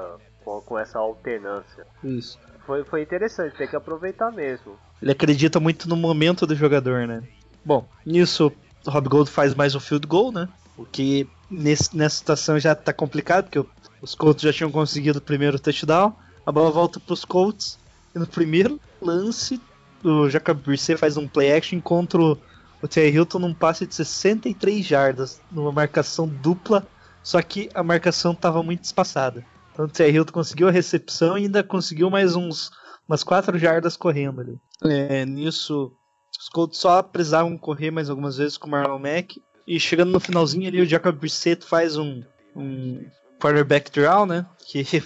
com, 0.44 0.60
com 0.62 0.78
essa 0.78 0.98
alternância. 0.98 1.86
Isso. 2.02 2.38
Foi, 2.66 2.84
foi 2.84 3.02
interessante, 3.02 3.56
tem 3.56 3.68
que 3.68 3.76
aproveitar 3.76 4.30
mesmo. 4.32 4.78
Ele 5.00 5.12
acredita 5.12 5.58
muito 5.60 5.88
no 5.88 5.96
momento 5.96 6.46
do 6.46 6.54
jogador, 6.54 7.06
né? 7.06 7.22
Bom, 7.64 7.84
nisso, 8.06 8.52
Rob 8.86 9.08
Gold 9.08 9.30
faz 9.30 9.54
mais 9.54 9.74
um 9.74 9.80
field 9.80 10.06
goal, 10.06 10.32
né? 10.32 10.48
O 10.76 10.84
que 10.84 11.28
nesse- 11.50 11.94
nessa 11.96 12.16
situação 12.16 12.58
já 12.58 12.74
tá 12.74 12.92
complicado, 12.92 13.44
porque 13.50 13.68
os 14.00 14.14
Colts 14.14 14.42
já 14.42 14.52
tinham 14.52 14.70
conseguido 14.70 15.18
o 15.18 15.22
primeiro 15.22 15.58
touchdown. 15.58 16.14
A 16.46 16.50
bola 16.52 16.70
volta 16.70 16.98
pros 16.98 17.24
Colts. 17.24 17.81
No 18.14 18.26
primeiro 18.26 18.80
lance, 19.00 19.60
o 20.04 20.28
Jacob 20.28 20.58
Brissett 20.58 20.98
faz 20.98 21.16
um 21.16 21.26
play 21.26 21.52
action 21.52 21.80
contra 21.80 22.20
o, 22.20 22.38
o 22.82 22.88
Terry 22.88 23.14
Hilton 23.14 23.38
num 23.38 23.54
passe 23.54 23.86
de 23.86 23.94
63 23.94 24.84
jardas, 24.84 25.40
numa 25.50 25.72
marcação 25.72 26.28
dupla, 26.28 26.86
só 27.22 27.40
que 27.40 27.70
a 27.74 27.82
marcação 27.82 28.32
estava 28.32 28.62
muito 28.62 28.84
espaçada. 28.84 29.44
Então 29.72 29.86
o 29.86 29.88
Terry 29.88 30.16
Hilton 30.16 30.32
conseguiu 30.32 30.68
a 30.68 30.72
recepção 30.72 31.38
e 31.38 31.44
ainda 31.44 31.62
conseguiu 31.62 32.10
mais 32.10 32.36
uns 32.36 32.70
umas 33.08 33.24
4 33.24 33.58
jardas 33.58 33.96
correndo 33.96 34.40
ali. 34.40 34.60
É, 34.84 35.24
nisso, 35.24 35.92
os 36.38 36.48
Colts 36.48 36.78
só 36.78 37.02
precisavam 37.02 37.56
correr 37.56 37.90
mais 37.90 38.10
algumas 38.10 38.36
vezes 38.36 38.56
com 38.56 38.68
o 38.68 38.70
Marlon 38.70 38.98
Mack. 38.98 39.42
E 39.66 39.78
chegando 39.78 40.10
no 40.10 40.20
finalzinho 40.20 40.66
ali, 40.66 40.80
o 40.80 40.86
Jacob 40.86 41.16
Brissett 41.16 41.64
faz 41.64 41.96
um, 41.96 42.22
um 42.56 43.04
quarterback 43.40 43.90
draw, 43.90 44.26
né? 44.26 44.46
Que 44.66 45.02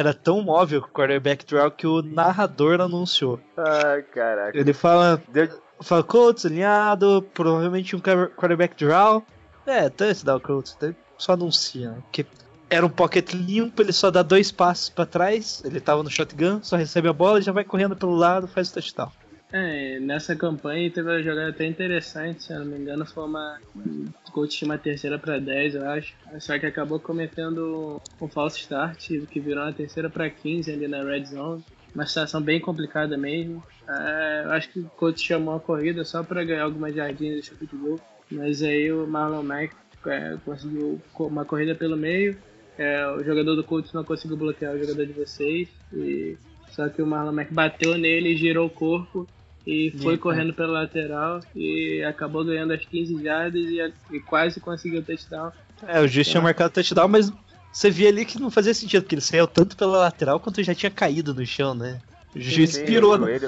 era 0.00 0.12
tão 0.14 0.42
móvel 0.42 0.80
o 0.80 0.88
quarterback 0.88 1.44
draw 1.46 1.70
que 1.70 1.86
o 1.86 2.02
narrador 2.02 2.80
anunciou. 2.80 3.38
Ai, 3.56 4.02
caraca. 4.02 4.58
Ele 4.58 4.72
fala, 4.72 5.22
Deu, 5.28 5.48
fala 5.80 6.02
Colts 6.02 6.44
alinhado, 6.46 7.22
provavelmente 7.34 7.94
um 7.94 8.00
quar- 8.00 8.30
quarterback 8.30 8.76
draw. 8.76 9.22
É, 9.66 9.88
touchdown 9.88 10.40
Colts, 10.40 10.76
daí 10.80 10.94
só 11.18 11.32
anuncia, 11.34 11.90
né? 11.90 11.98
Porque 12.02 12.26
era 12.68 12.84
um 12.86 12.88
pocket 12.90 13.32
limpo, 13.34 13.82
ele 13.82 13.92
só 13.92 14.10
dá 14.10 14.22
dois 14.22 14.50
passos 14.50 14.88
pra 14.88 15.04
trás, 15.04 15.62
ele 15.64 15.80
tava 15.80 16.02
no 16.02 16.10
shotgun, 16.10 16.60
só 16.62 16.76
recebe 16.76 17.08
a 17.08 17.12
bola 17.12 17.38
e 17.38 17.42
já 17.42 17.52
vai 17.52 17.64
correndo 17.64 17.94
pelo 17.96 18.14
lado, 18.14 18.48
faz 18.48 18.70
o 18.70 18.74
touchdown. 18.74 19.10
É, 19.52 19.98
nessa 19.98 20.36
campanha 20.36 20.88
teve 20.90 21.08
uma 21.08 21.20
jogada 21.22 21.48
até 21.50 21.66
interessante, 21.66 22.44
se 22.44 22.52
eu 22.52 22.60
não 22.60 22.66
me 22.66 22.78
engano, 22.78 23.04
foi 23.04 23.24
uma. 23.24 23.58
O 24.28 24.32
coach 24.32 24.56
tinha 24.56 24.68
uma 24.70 24.78
terceira 24.78 25.18
pra 25.18 25.38
10, 25.40 25.74
eu 25.74 25.88
acho. 25.88 26.14
Só 26.38 26.56
que 26.58 26.66
acabou 26.66 27.00
cometendo 27.00 28.00
um 28.20 28.28
false 28.28 28.60
start, 28.60 29.08
que 29.28 29.40
virou 29.40 29.64
uma 29.64 29.72
terceira 29.72 30.08
pra 30.08 30.30
15 30.30 30.70
ali 30.70 30.86
na 30.86 31.02
red 31.02 31.24
zone. 31.24 31.64
Uma 31.92 32.06
situação 32.06 32.40
bem 32.40 32.60
complicada 32.60 33.16
mesmo. 33.16 33.60
É, 33.88 34.42
eu 34.44 34.52
acho 34.52 34.68
que 34.70 34.78
o 34.78 34.90
coach 34.96 35.20
chamou 35.20 35.56
a 35.56 35.60
corrida 35.60 36.04
só 36.04 36.22
pra 36.22 36.44
ganhar 36.44 36.62
algumas 36.62 36.94
jardinhas 36.94 37.40
de 37.40 37.46
chute 37.48 37.66
de 37.66 37.76
gol. 37.76 37.98
Mas 38.30 38.62
aí 38.62 38.92
o 38.92 39.04
Marlon 39.08 39.42
Mack 39.42 39.74
é, 40.06 40.36
conseguiu 40.44 41.02
co- 41.12 41.26
uma 41.26 41.44
corrida 41.44 41.74
pelo 41.74 41.96
meio. 41.96 42.36
É, 42.78 43.04
o 43.08 43.24
jogador 43.24 43.56
do 43.56 43.64
Colts 43.64 43.92
não 43.92 44.04
conseguiu 44.04 44.36
bloquear 44.36 44.72
o 44.74 44.78
jogador 44.78 45.04
de 45.04 45.12
vocês. 45.12 45.68
E 45.92 46.36
só 46.70 46.88
que 46.88 47.02
o 47.02 47.06
Marlon 47.06 47.32
Mack 47.32 47.52
bateu 47.52 47.98
nele, 47.98 48.36
girou 48.36 48.68
o 48.68 48.70
corpo 48.70 49.28
e 49.70 49.92
foi 50.02 50.14
Eita. 50.14 50.22
correndo 50.22 50.52
pela 50.52 50.80
lateral 50.80 51.38
e 51.54 52.02
acabou 52.02 52.44
ganhando 52.44 52.72
as 52.72 52.84
15 52.84 53.22
jardas 53.22 53.60
e, 53.60 53.92
e 54.10 54.18
quase 54.20 54.58
conseguiu 54.58 54.98
o 55.00 55.04
touchdown. 55.04 55.52
É, 55.86 56.00
o 56.00 56.08
juiz 56.08 56.26
tinha 56.26 56.42
marcado 56.42 56.74
touchdown, 56.74 57.06
mas 57.06 57.32
você 57.72 57.88
via 57.88 58.08
ali 58.08 58.24
que 58.24 58.40
não 58.40 58.50
fazia 58.50 58.74
sentido, 58.74 59.02
porque 59.02 59.14
ele 59.14 59.22
saiu 59.22 59.46
tanto 59.46 59.76
pela 59.76 59.98
lateral 59.98 60.40
quanto 60.40 60.60
já 60.60 60.74
tinha 60.74 60.90
caído 60.90 61.32
no 61.32 61.46
chão, 61.46 61.72
né? 61.72 62.00
O 62.34 62.40
juiz 62.40 62.70
sim, 62.70 62.84
pirou, 62.84 63.14
o 63.14 63.18
né? 63.18 63.40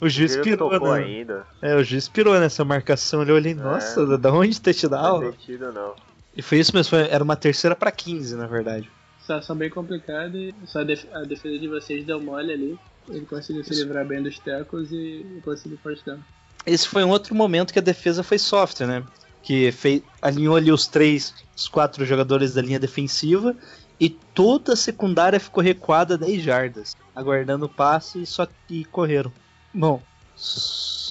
O 0.00 0.08
juiz 0.08 0.36
o 0.36 0.42
pirou, 0.42 0.70
né? 0.94 1.02
ainda. 1.02 1.44
É, 1.60 1.74
o 1.74 1.82
juiz 1.82 2.08
pirou 2.08 2.38
nessa 2.38 2.64
marcação. 2.64 3.22
Ele 3.22 3.32
olhou 3.32 3.38
ali, 3.38 3.54
nossa, 3.54 4.16
da 4.16 4.32
onde 4.32 4.60
touchdown? 4.60 5.20
Não 5.20 5.20
faz 5.22 5.34
sentido 5.40 5.72
não. 5.72 5.94
E 6.36 6.42
foi 6.42 6.58
isso 6.58 6.74
mesmo, 6.74 6.90
foi- 6.90 7.08
era 7.08 7.22
uma 7.22 7.36
terceira 7.36 7.74
pra 7.74 7.90
15, 7.90 8.36
na 8.36 8.46
verdade. 8.46 8.88
Situação 9.20 9.56
bem 9.56 9.70
complicada 9.70 10.36
e 10.36 10.54
só 10.66 10.80
a 10.80 11.22
defesa 11.22 11.58
de 11.58 11.66
vocês 11.66 12.04
deu 12.04 12.20
mole 12.20 12.52
ali. 12.52 12.78
Ele 13.08 13.26
conseguiu 13.26 13.64
se 13.64 13.74
livrar 13.74 14.06
bem 14.06 14.22
dos 14.22 14.38
tackles 14.38 14.90
e, 14.90 15.40
conseguiu 15.44 15.78
first. 15.82 16.04
Esse 16.66 16.88
foi 16.88 17.04
um 17.04 17.10
outro 17.10 17.34
momento 17.34 17.72
que 17.72 17.78
a 17.78 17.82
defesa 17.82 18.22
foi 18.22 18.38
soft, 18.38 18.80
né? 18.80 19.04
Que 19.42 19.70
fez, 19.70 20.02
alinhou 20.22 20.56
ali 20.56 20.72
os 20.72 20.86
três, 20.86 21.34
os 21.54 21.68
quatro 21.68 22.04
jogadores 22.06 22.54
da 22.54 22.62
linha 22.62 22.78
defensiva 22.78 23.54
e 24.00 24.08
toda 24.08 24.72
a 24.72 24.76
secundária 24.76 25.38
ficou 25.38 25.62
recuada 25.62 26.18
10 26.18 26.42
jardas, 26.42 26.96
aguardando 27.14 27.66
o 27.66 27.68
passe 27.68 28.22
e 28.22 28.26
só 28.26 28.46
e 28.68 28.84
correram. 28.86 29.32
Bom, 29.72 30.02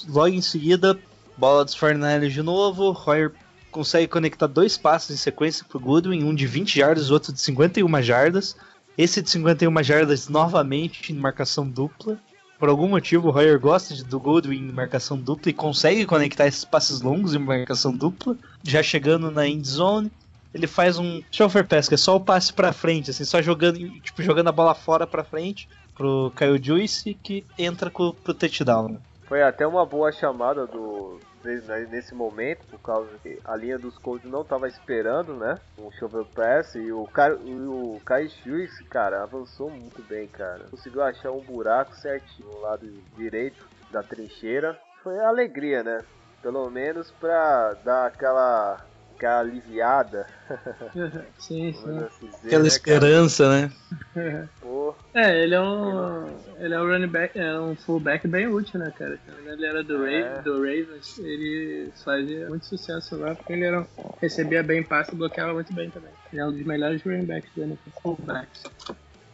logo 0.08 0.34
em 0.34 0.42
seguida, 0.42 0.98
bola 1.36 1.64
dos 1.64 1.76
49ers 1.76 2.30
de 2.30 2.42
novo, 2.42 2.90
Royer 2.90 3.32
consegue 3.70 4.06
conectar 4.06 4.46
dois 4.46 4.76
passes 4.76 5.10
em 5.10 5.18
sequência 5.18 5.64
pro 5.68 5.80
Goodwin, 5.80 6.22
um 6.24 6.34
de 6.34 6.46
20 6.46 6.78
jardas, 6.78 7.10
outro 7.10 7.32
de 7.32 7.40
51 7.40 8.02
jardas. 8.02 8.56
Esse 8.96 9.20
de 9.20 9.28
51 9.30 9.82
jardas 9.82 10.28
novamente 10.28 11.12
em 11.12 11.16
marcação 11.16 11.68
dupla. 11.68 12.18
Por 12.58 12.68
algum 12.68 12.88
motivo, 12.88 13.28
o 13.28 13.30
Royer 13.30 13.58
gosta 13.58 13.94
do 14.04 14.20
Goodwin 14.20 14.68
em 14.68 14.72
marcação 14.72 15.18
dupla 15.18 15.50
e 15.50 15.54
consegue 15.54 16.06
conectar 16.06 16.46
esses 16.46 16.64
passes 16.64 17.00
longos 17.00 17.34
em 17.34 17.38
marcação 17.38 17.92
dupla. 17.92 18.36
Já 18.62 18.82
chegando 18.82 19.30
na 19.30 19.46
end 19.48 19.66
zone, 19.66 20.10
ele 20.54 20.68
faz 20.68 20.96
um 20.96 21.20
chauffeur 21.32 21.66
pass, 21.66 21.88
que 21.88 21.94
é 21.94 21.98
só 21.98 22.14
o 22.14 22.20
passe 22.20 22.52
pra 22.52 22.72
frente, 22.72 23.10
assim, 23.10 23.24
só 23.24 23.42
jogando, 23.42 23.78
tipo, 24.00 24.22
jogando 24.22 24.48
a 24.48 24.52
bola 24.52 24.74
fora 24.74 25.04
pra 25.06 25.24
frente 25.24 25.68
pro 25.94 26.32
Kyle 26.36 26.62
Juice, 26.62 27.14
que 27.14 27.44
entra 27.58 27.90
com, 27.90 28.12
pro 28.12 28.32
touchdown. 28.32 28.98
Foi 29.26 29.42
até 29.42 29.66
uma 29.66 29.84
boa 29.84 30.12
chamada 30.12 30.66
do 30.66 31.18
ne- 31.44 31.86
nesse 31.86 32.14
momento, 32.14 32.66
por 32.66 32.80
causa 32.80 33.18
que 33.18 33.40
a 33.44 33.56
linha 33.56 33.78
dos 33.78 33.98
Colts 33.98 34.28
não 34.30 34.42
estava 34.42 34.66
esperando, 34.68 35.34
né? 35.36 35.58
Um 35.78 35.90
shovel 35.92 36.24
pass 36.24 36.74
e 36.74 36.90
o 36.92 37.04
cara, 37.06 37.34
e 37.44 37.54
o 37.54 38.00
Kai 38.04 38.28
Schultz, 38.28 38.80
cara, 38.88 39.22
avançou 39.22 39.70
muito 39.70 40.02
bem, 40.02 40.26
cara. 40.28 40.64
Conseguiu 40.70 41.02
achar 41.02 41.30
um 41.30 41.40
buraco 41.40 41.94
certinho 41.96 42.48
no 42.48 42.60
lado 42.60 42.86
direito 43.16 43.68
da 43.90 44.02
trincheira. 44.02 44.78
Foi 45.02 45.18
alegria, 45.18 45.82
né? 45.82 46.02
Pelo 46.42 46.68
menos 46.70 47.10
pra 47.12 47.74
dar 47.84 48.06
aquela, 48.06 48.84
aquela 49.16 49.40
aliviada. 49.40 50.26
sim, 51.38 51.72
sim. 51.72 51.98
assim 51.98 52.26
dizer, 52.26 52.46
Aquela 52.46 52.62
né, 52.62 52.68
esperança, 52.68 53.48
né? 53.48 53.72
cara? 54.14 54.48
Pô, 54.60 54.94
É, 55.14 55.42
ele 55.42 55.54
é 55.54 55.60
um. 55.60 56.26
Ele 56.58 56.74
é 56.74 56.80
um 56.80 56.86
running 56.86 57.08
back, 57.08 57.38
é 57.38 57.58
um 57.58 57.76
fullback 57.76 58.26
bem 58.26 58.46
útil, 58.48 58.80
né, 58.80 58.92
cara? 58.98 59.18
Ele 59.46 59.66
era 59.66 59.82
do, 59.84 60.04
É. 60.06 60.36
Ra- 60.36 60.40
do 60.40 60.54
Ravens, 60.54 61.18
ele 61.18 61.92
fazia 62.04 62.48
muito 62.48 62.66
sucesso 62.66 63.16
lá, 63.16 63.34
porque 63.34 63.52
ele 63.52 63.64
era, 63.64 63.86
recebia 64.20 64.62
bem 64.62 64.82
passe 64.82 65.12
e 65.12 65.16
bloqueava 65.16 65.54
muito 65.54 65.72
bem 65.72 65.90
também. 65.90 66.10
Ele 66.32 66.40
é 66.42 66.46
um 66.46 66.52
dos 66.52 66.64
melhores 66.66 67.02
running 67.02 67.24
backs 67.26 67.50
da 67.56 67.62
NFL. 67.64 67.90
Fullbacks. 68.02 68.62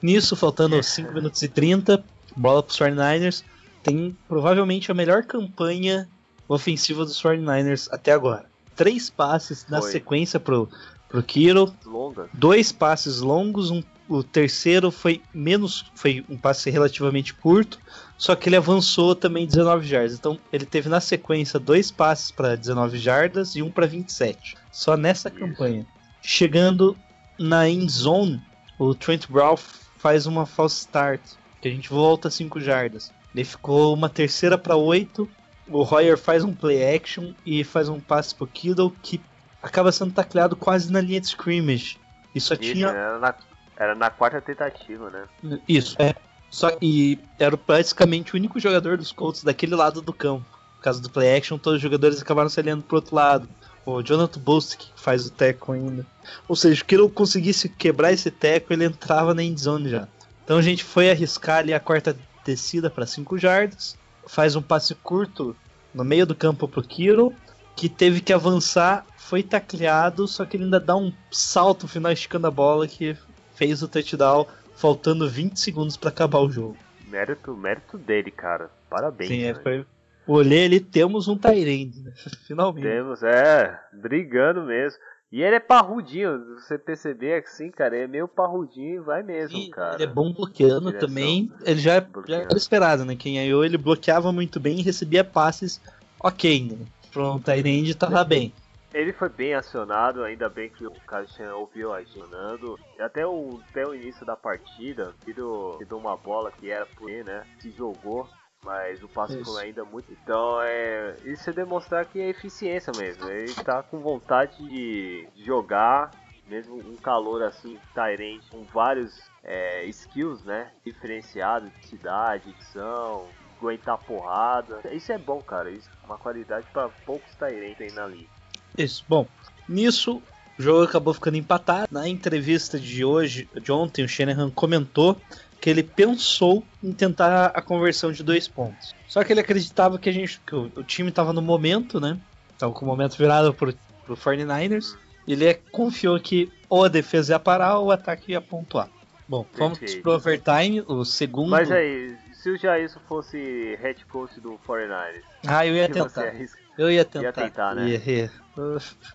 Nisso, 0.03 0.35
faltando 0.37 0.83
5 0.83 1.13
minutos 1.13 1.43
e 1.43 1.49
30, 1.49 2.03
bola 2.37 2.63
pros 2.63 2.79
49ers. 2.79 3.43
Tem 3.83 4.17
provavelmente 4.29 4.91
a 4.91 4.95
melhor 4.95 5.25
campanha 5.25 6.07
ofensiva 6.49 7.05
dos 7.05 7.21
49ers 7.23 7.89
até 7.91 8.13
agora. 8.13 8.50
Três 8.81 9.11
passes 9.11 9.67
na 9.69 9.81
Foi. 9.81 9.91
sequência 9.93 10.41
pro, 10.41 10.69
pro 11.09 11.23
Kiro, 11.23 11.75
longa. 11.85 12.29
dois 12.33 12.73
passes 12.73 13.21
longos, 13.21 13.71
um- 13.71 13.83
o 14.09 14.23
terceiro 14.25 14.91
foi 14.91 15.23
menos, 15.33 15.85
foi 15.95 16.25
um 16.29 16.37
passe 16.37 16.69
relativamente 16.71 17.33
curto, 17.35 17.79
só 18.19 18.35
que 18.35 18.49
ele 18.49 18.57
avançou 18.57 19.15
também 19.15 19.47
19 19.47 19.87
jardas. 19.87 20.15
Então 20.15 20.39
ele 20.53 20.65
teve 20.67 20.89
na 20.89 21.01
sequência 21.01 21.61
dois 21.61 21.91
passes 21.91 22.31
para 22.31 22.57
19 22.57 22.99
jardas 22.99 23.55
e 23.55 23.63
um 23.63 23.71
para 23.71 23.87
27. 23.87 24.57
Só 24.73 24.97
nessa 24.97 25.29
Isso. 25.29 25.39
campanha. 25.39 25.87
Chegando 26.23 26.97
na 27.39 27.69
end 27.69 27.91
zone, 27.93 28.43
o 28.79 28.95
Trent 28.95 29.27
Brown 29.29 29.57
faz 29.99 30.27
uma 30.27 30.45
false 30.47 30.81
start. 30.81 31.21
que 31.63 31.69
a 31.69 31.71
gente 31.71 31.91
volta 31.91 32.31
5 32.31 32.59
jardas. 32.59 33.13
Ele 33.35 33.45
ficou 33.45 33.93
uma 33.95 34.09
terceira 34.09 34.57
para 34.57 34.75
8. 34.77 35.29
O 35.71 35.83
Royer 35.83 36.19
faz 36.19 36.43
um 36.45 36.53
play 36.53 36.95
action 36.97 37.33
e 37.47 37.63
faz 37.63 37.89
um 37.89 38.01
passe 38.01 38.35
pro 38.35 38.47
Kittle 38.47 38.93
que 39.03 39.21
acaba 39.63 39.93
sendo 39.93 40.13
tacleado 40.13 40.57
quase 40.57 40.93
na 40.93 41.01
linha 41.01 41.21
de 41.21 41.29
scrimmage. 41.29 41.99
E 42.35 42.41
só 42.41 42.55
Isso, 42.55 42.63
tinha. 42.63 42.89
era, 42.89 43.19
na, 43.19 43.35
era 43.77 43.95
na 43.95 44.11
quarta 44.11 44.41
tentativa, 44.41 45.11
né? 45.11 45.61
Isso, 45.69 45.97
é. 46.01 46.15
Só, 46.51 46.77
e 46.83 47.19
era 47.39 47.57
praticamente 47.57 48.35
o 48.35 48.37
único 48.37 48.59
jogador 48.59 48.99
dos 48.99 49.13
Colts 49.13 49.45
daquele 49.45 49.75
lado 49.75 50.03
do 50.03 50.13
campo. 50.13 50.45
Por 50.77 50.83
causa 50.83 51.01
do 51.01 51.11
play 51.11 51.37
action, 51.37 51.59
todos 51.59 51.77
os 51.77 51.83
jogadores 51.83 52.21
acabaram 52.21 52.49
se 52.49 52.59
alinhando 52.59 52.83
pro 52.83 52.97
outro 52.97 53.15
lado. 53.15 53.49
O 53.87 54.03
Jonathan 54.03 54.41
Bostic 54.41 54.89
faz 54.97 55.27
o 55.27 55.31
teco 55.31 55.73
ainda. 55.73 56.05
Ou 56.49 56.57
seja, 56.57 56.85
que 56.85 56.95
ele 56.95 57.09
conseguisse 57.09 57.69
quebrar 57.69 58.13
esse 58.13 58.31
teco, 58.31 58.73
ele 58.73 58.85
entrava 58.85 59.35
na 59.35 59.43
endzone 59.43 59.89
já. 59.89 60.09
Então 60.45 60.59
a 60.59 60.63
gente 60.63 60.83
foi 60.83 61.11
arriscar 61.11 61.59
ali 61.59 61.73
a 61.73 61.79
quarta 61.79 62.17
descida 62.45 62.91
para 62.91 63.07
5 63.07 63.39
jardas. 63.39 63.97
Faz 64.31 64.55
um 64.55 64.63
passe 64.63 64.95
curto 64.95 65.57
no 65.93 66.05
meio 66.05 66.25
do 66.25 66.37
campo 66.37 66.69
pro 66.69 66.83
Kiro, 66.83 67.35
que 67.75 67.89
teve 67.89 68.21
que 68.21 68.33
avançar, 68.33 69.05
foi 69.17 69.43
tacleado, 69.43 70.29
só 70.29 70.45
que 70.45 70.57
ele 70.57 70.65
ainda 70.65 70.79
dá 70.79 70.97
um 70.97 71.13
salto 71.33 71.89
final 71.89 72.13
esticando 72.13 72.47
a 72.47 72.51
bola 72.51 72.87
que 72.87 73.17
fez 73.57 73.83
o 73.83 73.89
touchdown, 73.89 74.47
faltando 74.77 75.29
20 75.29 75.59
segundos 75.59 75.97
para 75.97 76.11
acabar 76.11 76.39
o 76.39 76.51
jogo. 76.51 76.77
Mérito, 77.09 77.57
mérito 77.57 77.99
dele, 77.99 78.31
cara. 78.31 78.71
Parabéns. 78.89 79.29
Sim, 79.29 79.43
é, 79.43 79.55
foi. 79.55 79.85
Olhei 80.27 80.65
ali, 80.65 80.79
temos 80.79 81.27
um 81.27 81.37
Tyrande, 81.37 82.01
né? 82.01 82.13
finalmente. 82.47 82.85
Temos, 82.85 83.23
é, 83.25 83.81
brigando 83.93 84.63
mesmo. 84.63 84.99
E 85.33 85.43
ele 85.43 85.57
é 85.57 85.61
parrudinho, 85.61 86.57
você 86.59 86.77
perceber 86.77 87.41
assim, 87.45 87.71
cara, 87.71 87.95
ele 87.95 88.05
é 88.05 88.09
meio 88.09 88.27
parrudinho 88.27 88.97
e 88.97 88.99
vai 88.99 89.23
mesmo, 89.23 89.57
E 89.57 89.71
cara. 89.71 89.95
ele 89.95 90.03
é 90.03 90.07
bom 90.07 90.33
bloqueando 90.33 90.93
também. 90.93 91.53
Ele 91.65 91.79
já, 91.81 91.95
já 91.95 92.01
Bloqueando. 92.01 92.45
era 92.47 92.57
esperado, 92.57 93.05
né? 93.05 93.15
Quem 93.15 93.35
ganhou, 93.35 93.65
ele 93.65 93.79
bloqueava 93.79 94.33
muito 94.33 94.59
bem 94.59 94.81
e 94.81 94.83
recebia 94.83 95.23
passes 95.23 95.81
ok, 96.19 96.65
né? 96.73 96.85
Pronto, 97.13 97.45
Tyrande 97.45 97.95
tava 97.95 98.25
bem. 98.25 98.53
Ele 98.93 99.13
foi 99.13 99.29
bem 99.29 99.55
acionado, 99.55 100.25
ainda 100.25 100.49
bem 100.49 100.69
que 100.69 100.85
o 100.85 100.91
Caixão 101.07 101.61
ouviu 101.61 101.95
acionando. 101.95 102.77
Até 102.99 103.25
o, 103.25 103.61
até 103.71 103.87
o 103.87 103.95
início 103.95 104.27
da 104.27 104.35
partida, 104.35 105.15
Tiro 105.25 105.79
deu 105.89 105.97
uma 105.97 106.17
bola 106.17 106.51
que 106.51 106.69
era 106.71 106.87
por 106.87 107.09
ele, 107.09 107.23
né? 107.23 107.45
Se 107.61 107.71
jogou, 107.71 108.29
mas 108.65 109.03
o 109.03 109.09
passe 109.09 109.39
Isso. 109.39 109.53
foi 109.53 109.65
ainda 109.65 109.85
muito. 109.85 110.13
Então 110.13 110.61
é. 110.63 111.17
Isso 111.25 111.51
é 111.51 111.53
demonstrar 111.53 112.05
que 112.07 112.21
é 112.21 112.29
eficiência 112.29 112.93
mesmo. 112.97 113.29
Ele 113.29 113.53
tá 113.55 113.83
com 113.83 113.99
vontade 114.01 114.57
de 114.69 115.27
jogar, 115.37 116.11
mesmo 116.47 116.77
um 116.77 116.97
calor 116.97 117.43
assim, 117.43 117.79
Tyrant, 117.95 118.43
com 118.51 118.65
vários 118.65 119.21
é, 119.43 119.85
skills, 119.87 120.45
né? 120.45 120.71
Diferenciados 120.85 121.71
de 121.81 121.87
cidade, 121.87 122.51
edição, 122.51 123.27
aguentar 123.59 123.99
porrada. 123.99 124.81
Isso 124.93 125.13
é 125.13 125.19
bom, 125.19 125.41
cara. 125.41 125.71
Isso 125.71 125.89
é 126.03 126.07
uma 126.07 126.19
qualidade 126.19 126.67
para 126.73 126.89
poucos 127.07 127.35
Tyrant 127.37 127.81
aí 127.81 127.93
na 127.93 128.07
liga. 128.07 128.29
Isso. 128.77 129.05
Bom, 129.09 129.27
nisso 129.69 130.23
o 130.59 130.63
jogo 130.63 130.83
acabou 130.83 131.15
ficando 131.15 131.39
empatado. 131.39 131.89
Na 131.91 132.07
entrevista 132.07 132.79
de 132.79 133.03
hoje, 133.03 133.49
de 133.63 133.73
ontem, 133.73 134.05
o 134.05 134.09
Shanahan 134.09 134.51
comentou 134.51 135.17
que 135.61 135.69
ele 135.69 135.83
pensou 135.83 136.65
em 136.83 136.93
tentar 136.93 137.47
a 137.47 137.61
conversão 137.61 138.11
de 138.11 138.23
dois 138.23 138.49
pontos. 138.49 138.95
Só 139.07 139.23
que 139.23 139.33
ele 139.33 139.41
acreditava 139.41 139.99
que 139.99 140.09
a 140.09 140.13
gente, 140.13 140.41
que 140.47 140.55
o, 140.55 140.73
o 140.77 140.83
time 140.83 141.11
estava 141.11 141.33
no 141.33 141.43
momento, 141.43 142.01
né? 142.01 142.19
Tava 142.59 142.73
com 142.73 142.85
o 142.85 142.89
momento 142.89 143.17
virado 143.17 143.53
pro, 143.53 143.75
pro 144.07 144.17
49ers. 144.17 144.97
E 145.27 145.35
ele 145.35 145.55
confiou 145.71 146.19
que 146.19 146.51
ou 146.69 146.85
a 146.85 146.89
defesa 146.89 147.35
ia 147.35 147.39
parar 147.39 147.79
ou 147.79 147.89
o 147.89 147.91
ataque 147.91 148.33
ia 148.33 148.41
pontuar. 148.41 148.89
Bom, 149.29 149.47
vamos 149.57 149.79
Perfeito. 149.79 150.03
pro 150.03 150.13
overtime, 150.13 150.83
o 150.89 151.05
segundo. 151.05 151.51
Mas 151.51 151.71
aí, 151.71 152.17
se 152.33 152.51
o 152.51 152.57
Jair 152.57 152.91
fosse 153.07 153.79
head 153.81 154.05
coach 154.07 154.41
do 154.41 154.59
49ers, 154.67 155.23
Ah, 155.47 155.67
eu 155.67 155.77
ia 155.77 155.89
tentar. 155.89 156.35
Eu 156.79 156.91
ia 156.91 157.05
tentar. 157.05 157.27
Ia 157.27 157.33
tentar, 157.33 157.75
né? 157.75 157.89
Ia, 157.89 158.03
ia. 158.11 158.31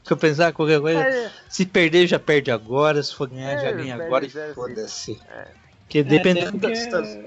Se 0.04 0.12
eu 0.12 0.18
pensar 0.18 0.54
qualquer 0.54 0.80
coisa, 0.80 1.00
É, 1.00 1.32
se 1.50 1.66
perder 1.66 2.08
já 2.08 2.18
perde 2.20 2.52
agora, 2.52 3.02
se 3.04 3.14
for 3.14 3.28
ganhar 3.28 3.58
já 3.58 3.70
É, 3.70 3.74
ganha 3.74 3.98
perde 3.98 4.06
agora 4.06 4.26
e 4.26 4.54
foda-se. 4.54 5.20
É. 5.30 5.64
Porque 5.86 6.04
dependendo, 6.04 6.50
Até 6.50 6.58
da 6.58 6.68
porque- 6.68 6.76
situação, 6.76 7.24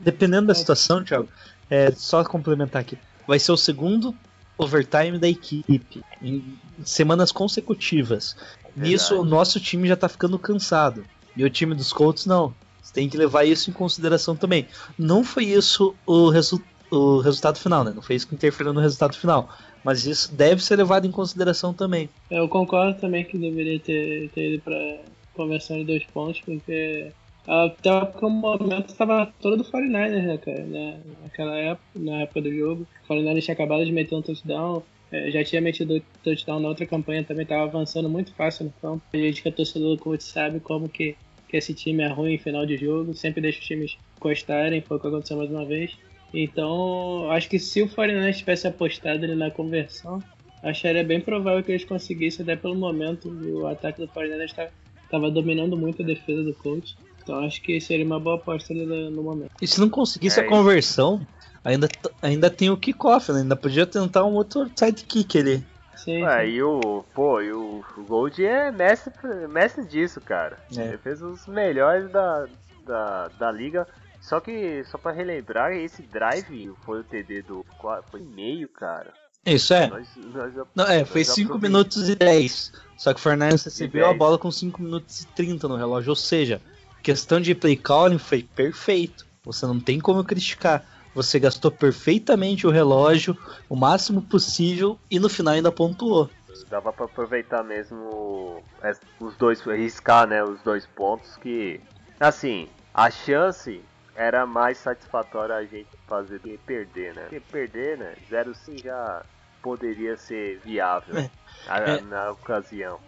dependendo 0.00 0.46
da 0.48 0.54
situação, 0.54 1.04
Thiago, 1.04 1.28
é 1.70 1.90
só 1.92 2.24
complementar 2.24 2.80
aqui. 2.82 2.98
Vai 3.26 3.38
ser 3.38 3.52
o 3.52 3.56
segundo 3.56 4.14
overtime 4.58 5.18
da 5.18 5.28
equipe 5.28 6.02
em 6.20 6.58
semanas 6.84 7.30
consecutivas. 7.32 8.36
Nisso 8.76 9.20
o 9.20 9.24
nosso 9.24 9.60
time 9.60 9.86
já 9.88 9.96
tá 9.96 10.08
ficando 10.08 10.38
cansado. 10.38 11.04
E 11.36 11.44
o 11.44 11.50
time 11.50 11.74
dos 11.74 11.92
Colts 11.92 12.26
não. 12.26 12.54
Você 12.82 12.92
tem 12.92 13.08
que 13.08 13.16
levar 13.16 13.44
isso 13.44 13.70
em 13.70 13.72
consideração 13.72 14.34
também. 14.36 14.66
Não 14.98 15.22
foi 15.24 15.44
isso 15.44 15.94
o, 16.04 16.28
resu 16.30 16.62
o 16.90 17.20
resultado 17.20 17.58
final, 17.58 17.84
né? 17.84 17.92
Não 17.94 18.02
foi 18.02 18.16
isso 18.16 18.26
que 18.28 18.34
interferiu 18.34 18.72
no 18.72 18.80
resultado 18.80 19.16
final. 19.16 19.48
Mas 19.84 20.04
isso 20.06 20.32
deve 20.34 20.62
ser 20.62 20.76
levado 20.76 21.06
em 21.06 21.10
consideração 21.10 21.72
também. 21.72 22.08
Eu 22.30 22.48
concordo 22.48 23.00
também 23.00 23.24
que 23.24 23.38
deveria 23.38 23.78
ter, 23.80 24.30
ter 24.30 24.54
ido 24.54 24.62
pra 24.62 24.98
conversão 25.34 25.78
de 25.78 25.84
dois 25.84 26.04
pontos, 26.06 26.40
porque 26.44 27.10
até 27.46 28.04
porque 28.06 28.24
o 28.24 28.30
momento 28.30 28.90
estava 28.90 29.32
todo 29.40 29.56
do 29.56 29.64
49ers, 29.64 30.26
né, 30.26 30.38
cara? 30.38 30.64
Na, 30.64 30.98
naquela 31.22 31.56
época, 31.56 31.86
na 31.96 32.22
época 32.22 32.42
do 32.42 32.54
jogo. 32.54 32.86
O 33.08 33.12
49ers 33.12 33.42
tinha 33.44 33.54
acabado 33.54 33.84
de 33.84 33.92
meter 33.92 34.14
um 34.14 34.22
touchdown, 34.22 34.82
eh, 35.10 35.30
já 35.30 35.42
tinha 35.44 35.60
metido 35.60 36.02
touchdown 36.22 36.60
na 36.60 36.68
outra 36.68 36.86
campanha 36.86 37.24
também, 37.24 37.44
tava 37.44 37.64
avançando 37.64 38.08
muito 38.08 38.32
fácil 38.34 38.66
no 38.66 38.72
campo. 38.80 39.02
A 39.12 39.16
gente 39.16 39.42
que 39.42 39.48
é 39.48 39.52
torcedor 39.52 39.96
do 39.96 40.02
Colts 40.02 40.26
sabe 40.26 40.60
como 40.60 40.88
que, 40.88 41.16
que 41.48 41.56
esse 41.56 41.74
time 41.74 42.02
é 42.02 42.08
ruim 42.08 42.34
em 42.34 42.38
final 42.38 42.64
de 42.64 42.76
jogo, 42.76 43.14
sempre 43.14 43.40
deixa 43.40 43.58
os 43.58 43.66
times 43.66 43.98
encostarem, 44.16 44.80
foi 44.80 44.96
o 44.96 45.00
que 45.00 45.06
aconteceu 45.08 45.36
mais 45.36 45.50
uma 45.50 45.64
vez. 45.64 45.98
Então, 46.32 47.30
acho 47.30 47.48
que 47.48 47.58
se 47.58 47.82
o 47.82 47.88
49ers 47.88 48.38
tivesse 48.38 48.66
apostado 48.66 49.24
ali 49.24 49.34
na 49.34 49.50
conversão, 49.50 50.22
acharia 50.62 51.04
bem 51.04 51.20
provável 51.20 51.62
que 51.62 51.72
eles 51.72 51.84
conseguissem, 51.84 52.42
até 52.42 52.56
pelo 52.56 52.74
momento, 52.74 53.28
o 53.28 53.66
ataque 53.66 54.00
do 54.00 54.08
49ers 54.08 54.70
estava 55.04 55.30
dominando 55.30 55.76
muito 55.76 56.02
a 56.02 56.06
defesa 56.06 56.42
do 56.42 56.54
coach. 56.54 56.96
Então 57.22 57.44
acho 57.44 57.60
que 57.62 57.80
seria 57.80 58.04
uma 58.04 58.18
boa 58.20 58.36
aposta 58.36 58.72
ali 58.72 58.84
no 59.10 59.22
momento. 59.22 59.50
E 59.60 59.66
se 59.66 59.80
não 59.80 59.88
conseguisse 59.88 60.38
É 60.38 60.42
a 60.42 60.46
isso. 60.46 60.54
conversão, 60.54 61.26
ainda, 61.64 61.88
ainda 62.20 62.50
tem 62.50 62.70
o 62.70 62.76
kickoff, 62.76 63.30
né? 63.32 63.40
Ainda 63.40 63.56
podia 63.56 63.86
tentar 63.86 64.24
um 64.24 64.34
outro 64.34 64.70
sidekick 64.74 65.38
ali. 65.38 65.64
Sim, 65.96 66.24
Ué, 66.24 66.44
sim. 66.44 66.50
e 66.50 66.62
o, 66.62 67.04
pô, 67.14 67.40
e 67.40 67.52
o, 67.52 67.84
Gold 68.08 68.44
é 68.44 68.72
mestre, 68.72 69.12
mestre 69.48 69.84
disso, 69.84 70.20
cara. 70.20 70.58
É. 70.76 70.88
Ele 70.88 70.98
fez 70.98 71.22
os 71.22 71.46
melhores 71.46 72.10
da, 72.10 72.46
da, 72.84 73.28
da 73.38 73.52
liga. 73.52 73.86
Só 74.20 74.40
que, 74.40 74.84
só 74.84 74.98
pra 74.98 75.12
relembrar, 75.12 75.72
esse 75.72 76.02
drive 76.02 76.72
foi 76.84 77.00
o 77.00 77.04
TD 77.04 77.42
do. 77.42 77.64
Foi 78.10 78.20
meio, 78.20 78.68
cara. 78.68 79.12
Isso 79.44 79.74
é. 79.74 79.88
Nós, 79.88 80.08
nós, 80.32 80.54
Não, 80.74 80.86
é, 80.86 81.04
foi 81.04 81.20
nós 81.22 81.28
5 81.34 81.48
aproveitamos. 81.54 81.62
minutos 81.62 82.08
e 82.08 82.14
10. 82.14 82.72
Só 82.96 83.12
que 83.12 83.18
o 83.18 83.22
Fernandes 83.22 83.64
recebeu 83.64 84.04
a 84.04 84.08
10. 84.08 84.18
bola 84.18 84.38
com 84.38 84.50
5 84.50 84.80
minutos 84.80 85.22
e 85.22 85.26
30 85.28 85.66
no 85.66 85.74
relógio. 85.76 86.10
Ou 86.10 86.16
seja, 86.16 86.60
questão 87.02 87.40
de 87.40 87.54
play 87.54 87.76
calling 87.76 88.18
foi 88.18 88.42
perfeito. 88.42 89.26
Você 89.44 89.66
não 89.66 89.80
tem 89.80 89.98
como 90.00 90.24
criticar. 90.24 90.84
Você 91.14 91.38
gastou 91.38 91.70
perfeitamente 91.70 92.66
o 92.66 92.70
relógio, 92.70 93.36
o 93.68 93.76
máximo 93.76 94.22
possível, 94.22 94.98
e 95.10 95.18
no 95.18 95.28
final 95.28 95.54
ainda 95.54 95.70
pontuou. 95.70 96.30
Dava 96.70 96.92
pra 96.92 97.04
aproveitar 97.04 97.62
mesmo 97.62 98.62
es- 98.82 99.00
os 99.20 99.36
dois, 99.36 99.66
arriscar, 99.66 100.26
né, 100.26 100.42
os 100.42 100.60
dois 100.62 100.86
pontos 100.86 101.36
que, 101.36 101.80
assim, 102.18 102.68
a 102.94 103.10
chance 103.10 103.82
era 104.14 104.46
mais 104.46 104.78
satisfatória 104.78 105.54
a 105.54 105.64
gente 105.64 105.86
fazer 106.06 106.38
do 106.38 106.48
que 106.48 106.58
perder, 106.58 107.14
né? 107.14 107.22
Porque 107.22 107.40
perder, 107.40 107.98
né, 107.98 108.14
0 108.30 108.54
sim 108.54 108.76
já 108.82 109.22
poderia 109.62 110.16
ser 110.16 110.60
viável 110.64 111.16
É. 111.18 111.30
na, 111.66 111.78
É. 111.78 112.00
na 112.00 112.30
ocasião. 112.30 112.98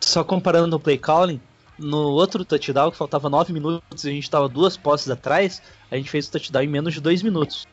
Só 0.00 0.24
comparando 0.24 0.76
o 0.76 0.80
play 0.80 0.98
calling, 0.98 1.40
no 1.78 1.98
outro 2.12 2.44
touchdown, 2.44 2.90
que 2.90 2.96
faltava 2.96 3.28
9 3.28 3.52
minutos 3.52 4.04
e 4.04 4.08
a 4.08 4.12
gente 4.12 4.30
tava 4.30 4.48
duas 4.48 4.76
posses 4.76 5.10
atrás, 5.10 5.62
a 5.90 5.96
gente 5.96 6.10
fez 6.10 6.26
o 6.28 6.32
touchdown 6.32 6.62
em 6.62 6.68
menos 6.68 6.94
de 6.94 7.00
2 7.00 7.22
minutos. 7.22 7.66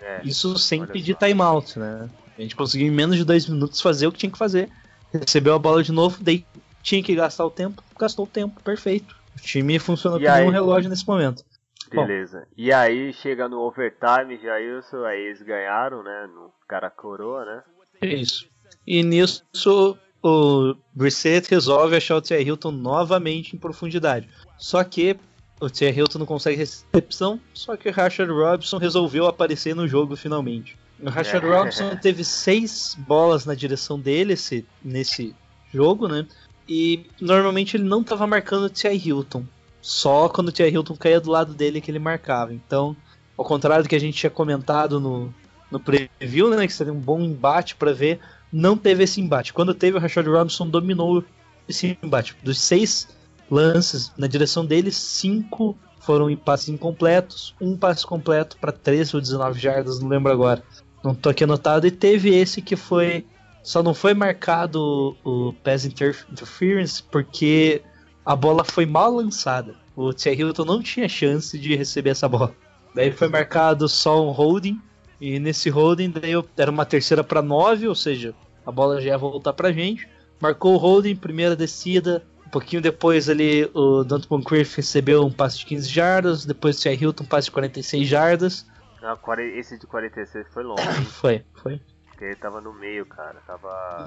É, 0.00 0.20
Isso 0.24 0.58
sem 0.58 0.86
pedir 0.86 1.12
só. 1.12 1.26
timeout, 1.26 1.78
né? 1.78 2.08
A 2.36 2.40
gente 2.40 2.56
conseguiu 2.56 2.86
em 2.86 2.90
menos 2.90 3.16
de 3.16 3.24
2 3.24 3.48
minutos 3.48 3.80
fazer 3.80 4.06
o 4.06 4.12
que 4.12 4.18
tinha 4.18 4.30
que 4.30 4.38
fazer. 4.38 4.70
Recebeu 5.12 5.54
a 5.54 5.58
bola 5.58 5.82
de 5.82 5.92
novo, 5.92 6.22
daí 6.22 6.46
tinha 6.82 7.02
que 7.02 7.14
gastar 7.14 7.44
o 7.44 7.50
tempo, 7.50 7.82
gastou 7.98 8.24
o 8.24 8.28
tempo, 8.28 8.62
perfeito. 8.62 9.16
O 9.36 9.40
time 9.40 9.78
funciona 9.78 10.18
como 10.18 10.48
um 10.48 10.50
relógio 10.50 10.88
nesse 10.88 11.06
momento. 11.06 11.44
Bom. 11.92 12.06
beleza. 12.06 12.46
E 12.56 12.72
aí 12.72 13.12
chega 13.14 13.48
no 13.48 13.60
overtime, 13.60 14.38
Jailson, 14.40 15.04
aí 15.04 15.20
eles 15.20 15.42
ganharam, 15.42 16.02
né, 16.02 16.28
no 16.34 16.52
cara 16.66 16.90
coroa, 16.90 17.44
né? 17.44 17.62
É 18.02 18.14
isso. 18.14 18.48
E 18.86 19.02
nisso 19.02 19.98
o 20.22 20.74
Brissett 20.92 21.48
resolve 21.50 21.96
achar 21.96 22.16
o 22.16 22.20
Tia 22.20 22.40
Hilton 22.40 22.72
novamente 22.72 23.54
em 23.54 23.58
profundidade. 23.58 24.28
Só 24.56 24.82
que 24.82 25.16
o 25.60 25.68
Tia 25.68 25.90
Hilton 25.90 26.20
não 26.20 26.26
consegue 26.26 26.56
recepção, 26.56 27.40
só 27.52 27.76
que 27.76 27.88
o 27.88 27.92
Rashard 27.92 28.32
Robinson 28.32 28.78
resolveu 28.78 29.26
aparecer 29.26 29.74
no 29.74 29.88
jogo 29.88 30.16
finalmente. 30.16 30.76
O 31.00 31.08
Rashard 31.08 31.46
É. 31.46 31.50
Robinson 31.50 31.96
teve 32.02 32.24
seis 32.24 32.96
bolas 32.98 33.44
na 33.44 33.54
direção 33.54 33.98
dele 33.98 34.34
esse, 34.34 34.64
nesse 34.82 35.34
jogo, 35.72 36.08
né? 36.08 36.26
E 36.68 37.06
normalmente 37.20 37.76
ele 37.76 37.84
não 37.84 38.02
estava 38.02 38.26
marcando 38.26 38.64
o 38.64 38.70
Tia 38.70 38.92
Hilton. 38.92 39.44
Só 39.80 40.28
quando 40.28 40.48
o 40.48 40.52
Tia 40.52 40.68
Hilton 40.68 40.96
caía 40.96 41.20
do 41.20 41.30
lado 41.30 41.54
dele 41.54 41.80
que 41.80 41.90
ele 41.90 41.98
marcava. 41.98 42.52
Então, 42.52 42.96
ao 43.36 43.44
contrário 43.44 43.84
do 43.84 43.88
que 43.88 43.96
a 43.96 44.00
gente 44.00 44.18
tinha 44.18 44.30
comentado 44.30 45.00
no, 45.00 45.32
no 45.70 45.80
preview, 45.80 46.50
né, 46.50 46.66
que 46.66 46.72
seria 46.72 46.92
um 46.92 47.00
bom 47.00 47.20
embate 47.20 47.74
para 47.74 47.92
ver, 47.92 48.20
não 48.52 48.76
teve 48.76 49.04
esse 49.04 49.20
embate. 49.20 49.52
Quando 49.52 49.74
teve, 49.74 49.96
o 49.96 50.00
Rashad 50.00 50.26
Robinson 50.26 50.68
dominou 50.68 51.24
esse 51.68 51.98
embate. 52.02 52.36
Dos 52.42 52.58
seis 52.58 53.08
lances 53.50 54.12
na 54.16 54.26
direção 54.26 54.64
dele, 54.64 54.90
cinco 54.90 55.76
foram 56.00 56.30
em 56.30 56.36
passes 56.36 56.68
incompletos, 56.68 57.54
um 57.60 57.76
passe 57.76 58.06
completo 58.06 58.56
para 58.58 58.72
13 58.72 59.16
ou 59.16 59.20
19 59.20 59.60
jardas, 59.60 60.00
não 60.00 60.08
lembro 60.08 60.32
agora. 60.32 60.62
Não 61.04 61.14
tô 61.14 61.28
aqui 61.28 61.44
anotado. 61.44 61.86
E 61.86 61.90
teve 61.90 62.34
esse 62.34 62.62
que 62.62 62.76
foi. 62.76 63.26
Só 63.62 63.82
não 63.82 63.92
foi 63.92 64.14
marcado 64.14 65.16
o 65.24 65.52
pass 65.62 65.84
interference 65.84 67.02
porque 67.02 67.82
a 68.24 68.34
bola 68.34 68.64
foi 68.64 68.86
mal 68.86 69.14
lançada. 69.14 69.74
O 69.94 70.12
T. 70.12 70.32
Hilton 70.34 70.64
não 70.64 70.82
tinha 70.82 71.08
chance 71.08 71.58
de 71.58 71.76
receber 71.76 72.10
essa 72.10 72.28
bola. 72.28 72.54
Daí 72.94 73.12
foi 73.12 73.28
marcado 73.28 73.88
só 73.88 74.26
um 74.26 74.30
holding. 74.30 74.80
E 75.20 75.38
nesse 75.38 75.68
holding 75.68 76.10
daí 76.10 76.32
era 76.56 76.70
uma 76.70 76.86
terceira 76.86 77.24
para 77.24 77.42
9, 77.42 77.88
ou 77.88 77.94
seja, 77.94 78.34
a 78.64 78.70
bola 78.70 79.00
já 79.00 79.08
ia 79.08 79.18
voltar 79.18 79.52
pra 79.52 79.72
gente. 79.72 80.08
Marcou 80.40 80.74
o 80.74 80.76
holding, 80.76 81.16
primeira 81.16 81.56
descida, 81.56 82.24
um 82.46 82.50
pouquinho 82.50 82.80
depois 82.80 83.28
ali 83.28 83.68
o 83.74 84.04
Dante 84.04 84.26
Moncrief 84.30 84.76
recebeu 84.76 85.24
um 85.24 85.30
passe 85.30 85.58
de 85.58 85.66
15 85.66 85.88
jardas, 85.88 86.44
depois 86.46 86.78
o 86.78 86.82
T.I. 86.82 86.94
Hilton 86.94 87.24
um 87.24 87.26
passe 87.26 87.46
de 87.46 87.50
46 87.50 88.08
jardas. 88.08 88.66
Não, 89.02 89.18
esse 89.54 89.78
de 89.78 89.86
46 89.86 90.46
foi 90.52 90.62
longe. 90.62 90.82
foi, 91.12 91.44
foi. 91.54 91.80
Porque 92.06 92.24
ele 92.24 92.36
tava 92.36 92.60
no 92.60 92.72
meio, 92.72 93.04
cara. 93.06 93.36
Tava. 93.46 94.06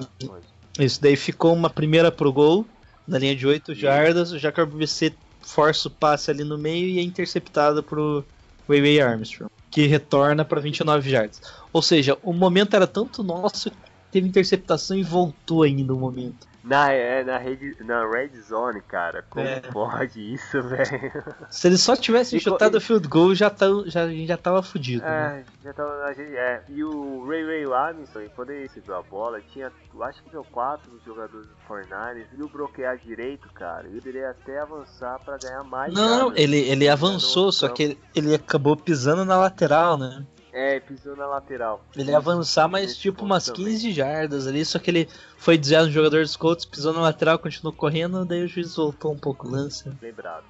Isso, 0.79 1.01
daí 1.01 1.15
ficou 1.15 1.53
uma 1.53 1.69
primeira 1.69 2.11
pro 2.11 2.33
gol, 2.33 2.65
na 3.07 3.19
linha 3.19 3.35
de 3.35 3.45
8 3.45 3.75
jardas. 3.75 4.31
O 4.31 4.39
Jacob 4.39 4.69
BC 4.71 5.13
força 5.41 5.87
o 5.87 5.91
passe 5.91 6.31
ali 6.31 6.43
no 6.43 6.57
meio 6.57 6.87
e 6.87 6.99
é 6.99 7.03
interceptado 7.03 7.83
pro 7.83 8.25
Wayway 8.67 9.01
Armstrong, 9.01 9.51
que 9.71 9.87
retorna 9.87 10.43
para 10.43 10.59
29 10.59 11.09
jardas. 11.09 11.41
Ou 11.71 11.81
seja, 11.81 12.17
o 12.21 12.33
momento 12.33 12.75
era 12.75 12.85
tanto 12.85 13.23
nosso 13.23 13.71
que 13.71 13.77
teve 14.11 14.27
interceptação 14.27 14.97
e 14.97 15.03
voltou 15.03 15.63
ainda 15.63 15.93
o 15.93 15.97
momento. 15.97 16.50
Na, 16.63 16.91
é, 16.91 17.23
na, 17.23 17.39
rede, 17.39 17.75
na 17.83 18.07
red 18.07 18.29
zone, 18.39 18.81
cara, 18.81 19.25
como 19.29 19.45
é. 19.45 19.59
pode 19.61 20.33
isso, 20.33 20.61
velho? 20.61 21.11
Se 21.49 21.67
eles 21.67 21.81
só 21.81 21.95
tivessem 21.95 22.39
chutado 22.39 22.77
o 22.77 22.81
field 22.81 23.07
goal, 23.07 23.33
já, 23.33 23.49
tá, 23.49 23.65
já, 23.87 24.03
a 24.03 24.09
gente 24.09 24.27
já 24.27 24.37
tava 24.37 24.61
fudido. 24.61 25.03
É, 25.03 25.07
né? 25.07 25.45
já 25.63 25.73
tava. 25.73 25.91
A 26.03 26.13
gente, 26.13 26.35
é. 26.35 26.63
E 26.69 26.83
o 26.83 27.27
Ray 27.27 27.43
Ray 27.43 27.65
Robinson, 27.65 28.19
quando 28.35 28.51
ele 28.51 28.63
recebeu 28.63 28.95
a 28.95 29.01
bola, 29.01 29.41
tinha, 29.51 29.71
acho 30.01 30.23
que 30.23 30.29
deu 30.29 30.43
quatro 30.51 30.91
jogadores 31.03 31.47
do 31.47 31.55
Fortnite, 31.67 32.27
viu 32.35 32.47
bloquear 32.47 32.95
direito, 32.97 33.51
cara. 33.53 33.87
E 33.87 33.97
ele 34.07 34.23
até 34.23 34.59
avançar 34.59 35.19
pra 35.19 35.37
ganhar 35.37 35.63
mais. 35.63 35.91
Não, 35.91 36.31
ele, 36.35 36.57
ele 36.57 36.87
avançou, 36.87 37.51
só 37.51 37.69
que 37.69 37.83
ele, 37.83 37.99
ele 38.15 38.35
acabou 38.35 38.77
pisando 38.77 39.25
na 39.25 39.37
lateral, 39.37 39.97
né? 39.97 40.23
É, 40.53 40.79
pisou 40.79 41.15
na 41.15 41.25
lateral. 41.25 41.83
Ele 41.95 42.11
ia 42.11 42.17
avançar 42.17 42.67
mais 42.67 42.97
tipo 42.97 43.23
umas 43.23 43.45
também. 43.45 43.65
15 43.65 43.91
jardas 43.91 44.47
ali, 44.47 44.65
só 44.65 44.79
que 44.79 44.91
ele 44.91 45.07
foi 45.37 45.57
desviado 45.57 45.87
no 45.87 45.93
jogador 45.93 46.23
dos 46.23 46.35
Colts, 46.35 46.65
pisou 46.65 46.93
na 46.93 47.01
lateral, 47.01 47.39
continuou 47.39 47.73
correndo, 47.73 48.25
daí 48.25 48.43
o 48.43 48.47
juiz 48.47 48.75
voltou 48.75 49.13
um 49.13 49.17
pouco 49.17 49.47
o 49.47 49.51
lance. 49.51 49.89
Lembrado. 50.01 50.43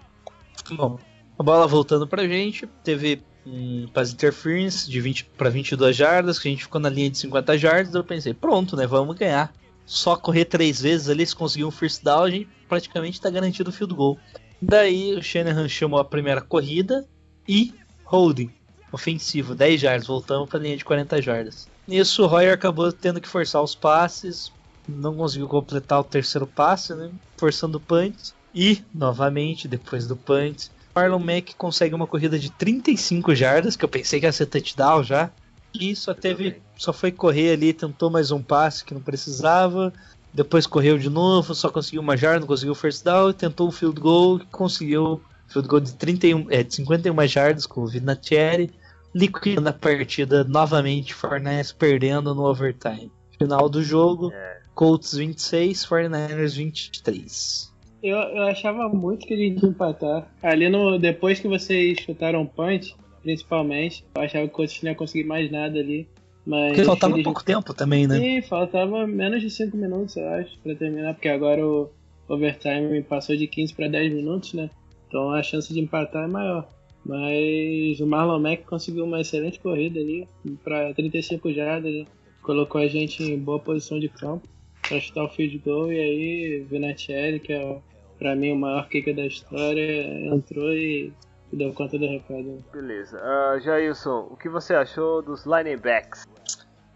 Bom, 0.72 0.98
a 1.38 1.44
bola 1.44 1.68
voltando 1.68 2.08
pra 2.08 2.28
gente, 2.28 2.68
teve 2.84 3.24
um 3.46 3.88
pass 3.94 4.12
interference 4.12 4.90
de 4.90 5.00
20 5.00 5.26
para 5.38 5.50
22 5.50 5.96
jardas, 5.96 6.40
que 6.40 6.48
a 6.48 6.52
gente 6.52 6.64
ficou 6.64 6.82
na 6.82 6.90
linha 6.90 7.10
de 7.10 7.18
50 7.20 7.58
jardas, 7.58 7.94
eu 7.94 8.04
pensei, 8.04 8.34
pronto, 8.34 8.76
né, 8.76 8.88
vamos 8.88 9.16
ganhar. 9.16 9.54
Só 9.86 10.16
correr 10.16 10.46
três 10.46 10.82
vezes 10.82 11.10
ali, 11.10 11.26
se 11.26 11.36
conseguir 11.36 11.66
um 11.66 11.72
first 11.72 12.04
down, 12.04 12.24
a 12.24 12.30
gente 12.30 12.48
praticamente 12.68 13.18
está 13.18 13.30
garantido 13.30 13.70
o 13.70 13.74
field 13.74 13.94
goal. 13.94 14.18
Daí 14.62 15.16
o 15.16 15.24
Shanahan 15.24 15.68
chamou 15.68 16.00
a 16.00 16.06
primeira 16.06 16.40
corrida 16.40 17.08
e 17.48 17.74
holding 18.06 18.52
ofensivo, 18.92 19.56
10 19.56 19.82
jardas, 19.82 20.08
voltamos 20.08 20.50
para 20.50 20.60
a 20.60 20.62
linha 20.62 20.78
de 20.78 20.86
40 20.86 21.22
jardas. 21.22 21.68
Nisso, 21.88 22.24
o 22.24 22.28
Royer 22.28 22.54
acabou 22.54 22.92
tendo 22.92 23.22
que 23.22 23.28
forçar 23.28 23.62
os 23.62 23.76
passes, 23.76 24.52
não 24.88 25.16
conseguiu 25.16 25.48
completar 25.48 26.00
o 26.00 26.04
terceiro 26.04 26.48
passe, 26.48 26.94
né? 26.94 27.10
forçando 27.38 27.78
o 27.78 27.82
punt. 27.82 28.16
E, 28.54 28.84
novamente, 28.94 29.68
depois 29.68 30.08
do 30.08 30.16
punt, 30.16 30.68
Marlon 30.94 31.20
Mack 31.20 31.56
consegue 31.56 31.96
uma 31.96 32.08
corrida 32.08 32.38
de 32.38 32.52
35 32.52 33.34
jardas, 33.34 33.76
que 33.76 33.86
eu 33.86 33.90
pensei 33.90 34.20
que 34.20 34.26
ia 34.26 34.32
ser 34.32 34.48
touchdown 34.48 35.04
já. 35.04 35.32
E 35.74 35.96
só 35.96 36.14
teve, 36.14 36.62
só 36.78 36.92
foi 36.92 37.12
correr 37.12 37.54
ali, 37.54 37.72
tentou 37.72 38.10
mais 38.10 38.30
um 38.30 38.42
passe 38.42 38.84
que 38.84 38.94
não 38.94 39.02
precisava. 39.02 39.94
Depois 40.34 40.68
correu 40.68 40.98
de 40.98 41.10
novo, 41.10 41.56
só 41.56 41.70
conseguiu 41.70 42.02
uma 42.02 42.18
jarda, 42.18 42.42
não 42.42 42.48
conseguiu 42.48 42.74
o 42.74 42.76
first 42.76 43.04
down, 43.04 43.32
tentou 43.34 43.68
um 43.68 43.72
field 43.72 44.00
goal, 44.00 44.42
conseguiu 44.52 45.22
field 45.48 45.68
goal 45.68 45.82
de 45.82 45.94
31, 45.94 46.48
é, 46.50 46.64
de 46.64 46.76
51 46.76 47.28
jardas 47.28 47.66
com 47.66 47.82
o 47.82 47.88
Vinatieri 47.88 48.72
liquidando 49.14 49.70
a 49.70 49.74
partida 49.74 50.44
novamente, 50.44 51.14
Fornés 51.14 51.72
perdendo 51.72 52.34
no 52.34 52.44
overtime. 52.44 53.12
Final 53.38 53.70
do 53.70 53.84
jogo, 53.84 54.32
é. 54.32 54.62
Colts 54.74 55.14
26, 55.16 55.86
49ers 55.86 56.56
23. 56.56 57.72
Eu, 58.04 58.18
eu 58.18 58.44
achava 58.44 58.90
muito 58.90 59.26
que 59.28 59.34
eles 59.34 59.62
iam 59.62 59.72
empatar. 59.72 60.28
Ali 60.42 60.70
no, 60.70 60.98
depois 60.98 61.40
que 61.40 61.48
vocês 61.48 62.00
chutaram 62.00 62.46
punch, 62.46 62.96
principalmente, 63.22 64.04
eu 64.16 64.22
achava 64.22 64.48
que 64.48 64.54
o 64.54 64.56
Colts 64.56 64.82
não 64.82 64.92
ia 64.92 64.96
conseguir 64.96 65.24
mais 65.24 65.52
nada 65.52 65.80
ali. 65.80 66.08
Mas 66.46 66.70
porque 66.70 66.84
faltava 66.84 67.14
eles... 67.14 67.24
pouco 67.24 67.44
tempo 67.44 67.74
também, 67.74 68.08
né? 68.08 68.18
Sim, 68.18 68.42
faltava 68.42 69.06
menos 69.06 69.42
de 69.42 69.50
5 69.50 69.78
minutos, 69.78 70.16
eu 70.18 70.28
acho, 70.30 70.58
pra 70.60 70.74
terminar, 70.74 71.14
porque 71.14 71.30
agora 71.30 71.64
o 71.66 71.92
overtime 72.28 73.04
passou 73.04 73.36
de 73.36 73.46
15 73.46 73.74
para 73.76 73.88
10 73.88 74.14
minutos, 74.14 74.54
né? 74.54 74.70
Então 75.08 75.32
a 75.32 75.44
chance 75.44 75.72
de 75.72 75.80
empatar 75.80 76.24
é 76.24 76.28
maior. 76.28 76.68
Mas 77.06 78.00
o 78.00 78.06
Marlon 78.06 78.40
Mack 78.40 78.64
conseguiu 78.64 79.06
uma 79.06 79.22
excelente 79.22 79.60
corrida 79.60 80.00
ali 80.00 80.28
para 80.64 80.94
35 80.94 81.52
jardas, 81.52 81.92
né? 81.92 82.06
colocou 82.42 82.82
a 82.82 82.88
gente 82.88 83.24
em 83.24 83.38
boa 83.38 83.60
posição 83.60 84.00
de 84.00 84.10
campo 84.10 84.48
para 84.88 85.00
chutar 85.00 85.24
o 85.24 85.30
field 85.30 85.58
goal 85.60 85.92
e 85.92 86.00
aí 86.00 86.66
Vinatieri, 86.70 87.40
que 87.40 87.54
é 87.54 87.80
para 88.20 88.36
mim 88.36 88.52
o 88.52 88.56
maior 88.56 88.88
kicker 88.88 89.16
da 89.16 89.26
história, 89.26 90.06
entrou 90.28 90.72
e 90.74 91.12
deu 91.52 91.74
conta 91.74 91.98
do 91.98 92.08
recado. 92.08 92.64
Beleza. 92.72 93.18
Uh, 93.18 93.60
Jailson, 93.60 94.28
o 94.30 94.38
que 94.38 94.48
você 94.48 94.74
achou 94.74 95.22
dos 95.22 95.46
linebacks? 95.46 96.26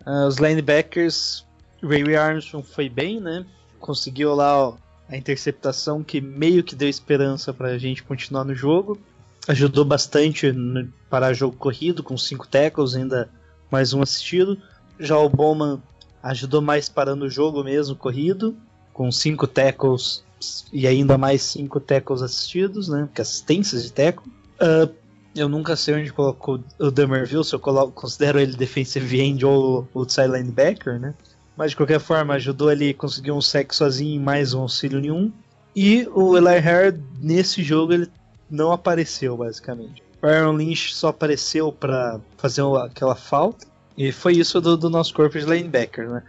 Uh, 0.05 0.27
os 0.27 0.37
linebackers, 0.37 1.45
Ray 1.81 2.15
Armstrong 2.15 2.65
foi 2.65 2.89
bem, 2.89 3.19
né? 3.19 3.45
Conseguiu 3.79 4.35
lá 4.35 4.69
ó, 4.69 4.77
a 5.09 5.17
interceptação 5.17 6.03
que 6.03 6.21
meio 6.21 6.63
que 6.63 6.75
deu 6.75 6.87
esperança 6.87 7.53
para 7.53 7.69
a 7.69 7.77
gente 7.77 8.03
continuar 8.03 8.43
no 8.43 8.53
jogo 8.53 8.99
ajudou 9.47 9.85
bastante 9.85 10.51
no 10.51 10.87
parar 11.09 11.33
jogo 11.33 11.55
corrido, 11.55 12.03
com 12.03 12.17
cinco 12.17 12.47
tackles, 12.47 12.95
ainda 12.95 13.29
mais 13.69 13.93
um 13.93 14.01
assistido. 14.01 14.57
Já 14.99 15.17
o 15.17 15.29
Bowman 15.29 15.81
ajudou 16.23 16.61
mais 16.61 16.89
parando 16.89 17.25
o 17.25 17.29
jogo 17.29 17.63
mesmo, 17.63 17.95
corrido, 17.95 18.55
com 18.93 19.11
cinco 19.11 19.45
tackles 19.45 20.23
e 20.71 20.87
ainda 20.87 21.17
mais 21.17 21.41
cinco 21.41 21.79
tackles 21.79 22.21
assistidos, 22.21 22.87
né? 22.87 23.07
Que 23.13 23.21
assistências 23.21 23.83
de 23.83 23.93
tackle. 23.93 24.31
Uh, 24.55 24.91
eu 25.35 25.49
nunca 25.49 25.75
sei 25.75 25.95
onde 25.95 26.13
colocou 26.13 26.63
o 26.79 26.89
Demerville, 26.89 27.43
se 27.43 27.53
eu 27.53 27.59
coloco, 27.59 27.91
considero 27.91 28.39
ele 28.39 28.55
defensive 28.55 29.19
end 29.19 29.45
ou 29.45 29.87
outside 29.93 30.27
linebacker, 30.27 30.99
né? 30.99 31.13
Mas 31.57 31.71
de 31.71 31.77
qualquer 31.77 31.99
forma, 31.99 32.33
ajudou 32.33 32.71
ele 32.71 32.89
a 32.89 32.93
conseguir 32.93 33.31
um 33.31 33.41
sec 33.41 33.73
sozinho 33.73 34.15
e 34.15 34.19
mais 34.19 34.53
um 34.53 34.61
auxílio 34.61 34.99
nenhum. 34.99 35.31
E 35.75 36.07
o 36.13 36.37
Eli 36.37 36.57
Hare, 36.57 36.99
nesse 37.19 37.61
jogo, 37.61 37.93
ele 37.93 38.09
não 38.55 38.71
apareceu, 38.71 39.37
basicamente. 39.37 40.01
O 40.21 40.27
Aaron 40.27 40.53
Lynch 40.53 40.95
só 40.95 41.09
apareceu 41.09 41.71
para 41.71 42.19
fazer 42.37 42.63
aquela 42.83 43.15
falta. 43.15 43.67
E 43.97 44.11
foi 44.11 44.33
isso 44.33 44.59
do, 44.59 44.75
do 44.75 44.89
nosso 44.89 45.13
corpo 45.13 45.37
de 45.37 45.45
linebacker, 45.45 46.09
né? 46.09 46.23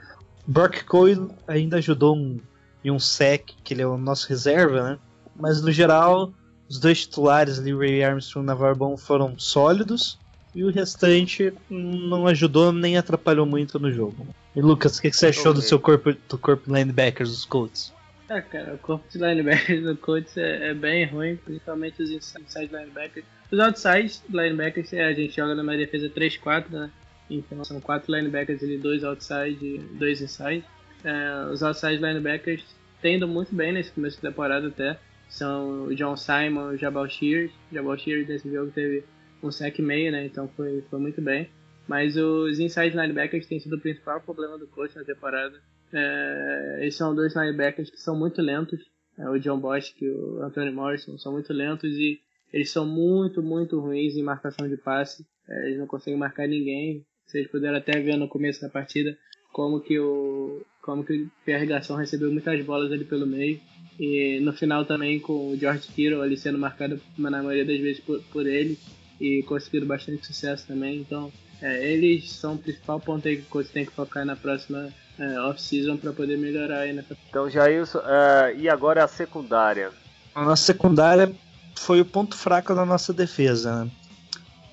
Brock 0.47 0.85
Coyle 0.85 1.29
ainda 1.49 1.79
ajudou 1.79 2.15
um, 2.17 2.39
em 2.85 2.91
um 2.91 2.99
sec, 3.01 3.51
que 3.65 3.75
ele 3.75 3.83
é 3.83 3.87
o 3.87 3.99
nosso 3.99 4.29
reserva, 4.29 4.91
né? 4.91 4.99
Mas 5.35 5.61
no 5.61 5.73
geral, 5.73 6.33
os 6.69 6.79
dois 6.79 7.01
titulares 7.01 7.59
ali, 7.59 7.75
Ray 7.75 8.05
Armstrong 8.05 8.45
e 8.45 8.47
Navarro 8.47 8.97
foram 8.97 9.39
sólidos. 9.39 10.19
E 10.55 10.65
o 10.65 10.71
restante 10.71 11.53
não 11.69 12.27
ajudou 12.27 12.73
nem 12.73 12.97
atrapalhou 12.97 13.45
muito 13.45 13.79
no 13.79 13.93
jogo. 13.93 14.27
E 14.55 14.61
Lucas, 14.63 14.97
o 14.97 15.03
que, 15.03 15.11
que 15.11 15.17
você 15.17 15.27
achou 15.27 15.51
okay. 15.51 15.61
do 15.61 15.63
seu 15.63 15.79
corpo 15.79 16.15
do 16.29 16.39
corpo 16.39 16.65
de 16.67 16.73
linebackers 16.73 17.31
dos 17.31 17.45
Colts? 17.45 17.93
Ah, 18.29 18.43
cara, 18.43 18.75
o 18.75 18.79
corpo 18.79 19.07
de 19.09 19.19
linebackers 19.19 19.83
do 19.85 19.97
Colts 19.97 20.37
é, 20.37 20.71
é, 20.71 20.75
bem 20.75 21.05
ruim, 21.07 21.37
principalmente 21.37 22.03
os 22.03 22.11
inside 22.11 22.73
linebackers. 22.73 23.25
Os 23.53 23.59
outside 23.61 24.21
linebackers, 24.29 24.93
é, 24.93 25.05
a 25.05 25.13
gente 25.13 25.37
joga 25.37 25.55
numa 25.55 25.77
defesa 25.77 26.09
3-4, 26.11 26.71
né? 26.71 26.91
Então 27.31 27.65
são 27.65 27.81
quatro 27.81 28.13
linebackers 28.13 28.63
ali, 28.63 28.79
dois 28.79 29.05
outside 29.05 29.65
e 29.65 29.79
dois 29.97 30.21
inside. 30.21 30.65
É, 31.05 31.51
os 31.53 31.63
outside 31.63 31.97
linebackers 31.97 32.65
tendo 33.01 33.29
muito 33.29 33.55
bem 33.55 33.73
nesse 33.73 33.93
começo 33.93 34.21
da 34.21 34.31
temporada 34.31 34.69
até. 34.69 34.99
São 35.29 35.85
o 35.85 35.95
John 35.95 36.17
Simon 36.17 36.73
e 36.73 36.75
o 36.75 36.79
Jabal 36.79 37.09
Shears. 37.09 37.53
Jabal 37.73 37.99
Shears 37.99 38.29
nesse 38.29 38.51
jogo 38.51 38.71
teve 38.73 39.05
um 39.43 39.51
sec 39.51 39.79
meio, 39.79 40.11
né? 40.11 40.25
Então 40.27 40.49
foi, 40.57 40.83
foi 40.91 40.99
muito 40.99 41.21
bem. 41.21 41.49
Mas 41.87 42.17
os 42.17 42.59
inside 42.59 42.97
linebackers 42.97 43.47
têm 43.47 43.61
sido 43.61 43.77
o 43.77 43.81
principal 43.81 44.21
problema 44.21 44.59
do 44.59 44.67
coach 44.67 44.97
na 44.97 45.05
temporada. 45.05 45.61
É, 45.93 46.79
esses 46.83 46.97
são 46.97 47.15
dois 47.15 47.35
linebackers 47.35 47.91
que 47.91 48.01
são 48.01 48.17
muito 48.17 48.41
lentos. 48.43 48.81
é, 49.19 49.29
o 49.29 49.39
John 49.39 49.59
Bosch 49.59 49.95
e 50.01 50.09
o 50.09 50.43
Anthony 50.43 50.71
Morrison 50.71 51.19
são 51.19 51.33
muito 51.33 51.53
lentos 51.53 51.91
e 51.93 52.21
eles 52.53 52.71
são 52.71 52.87
muito, 52.87 53.43
muito 53.43 53.79
ruins 53.81 54.17
em 54.17 54.23
marcação 54.23 54.69
de 54.69 54.77
passe. 54.77 55.27
É, 55.49 55.67
eles 55.67 55.79
não 55.79 55.87
conseguem 55.87 56.19
marcar 56.19 56.47
ninguém. 56.47 57.05
Vocês 57.27 57.49
puderam 57.49 57.77
até 57.77 58.01
ver 58.01 58.17
no 58.17 58.29
começo 58.29 58.61
da 58.61 58.69
partida 58.69 59.17
como 59.53 59.81
que 59.81 59.99
o 59.99 60.63
como 60.83 61.05
que 61.05 61.23
o 61.23 61.31
Pierre 61.45 61.67
Garçon 61.67 61.97
recebeu 61.97 62.31
muitas 62.31 62.65
bolas 62.65 62.93
ali 62.93 63.05
pelo 63.05 63.27
meio. 63.27 63.61
E 63.99 64.39
no 64.41 64.53
final 64.53 64.85
também 64.85 65.19
com 65.19 65.51
o 65.51 65.57
George 65.57 65.89
Kittle 65.89 66.23
ali 66.23 66.37
sendo 66.37 66.59
marcado 66.59 67.01
na 67.19 67.31
maioria 67.43 67.65
das 67.65 67.81
vezes 67.81 68.01
por, 68.01 68.23
por 68.25 68.47
ele 68.47 68.79
e 69.21 69.43
conseguindo 69.45 69.87
bastante 69.87 70.27
sucesso 70.27 70.67
também. 70.67 71.01
Então, 71.01 71.33
é, 71.61 71.93
eles 71.93 72.31
são 72.31 72.55
o 72.55 72.59
principal 72.59 73.01
ponto 73.01 73.27
aí 73.27 73.39
que 73.39 73.43
coach 73.45 73.71
tem 73.71 73.87
que 73.87 73.93
focar 73.93 74.25
na 74.25 74.37
próxima 74.37 74.93
é, 75.19 75.41
off-season 75.41 75.97
para 75.97 76.13
poder 76.13 76.37
melhorar 76.37 76.81
aí 76.81 76.93
nessa. 76.93 77.17
Então, 77.29 77.49
Jailson, 77.49 77.99
uh, 77.99 78.57
e 78.57 78.69
agora 78.69 79.05
a 79.05 79.09
secundária? 79.09 79.91
A 80.35 80.45
nossa 80.45 80.65
secundária 80.65 81.33
foi 81.75 82.01
o 82.01 82.05
ponto 82.05 82.37
fraco 82.37 82.75
da 82.75 82.85
nossa 82.85 83.13
defesa. 83.13 83.85
Né? 83.85 83.91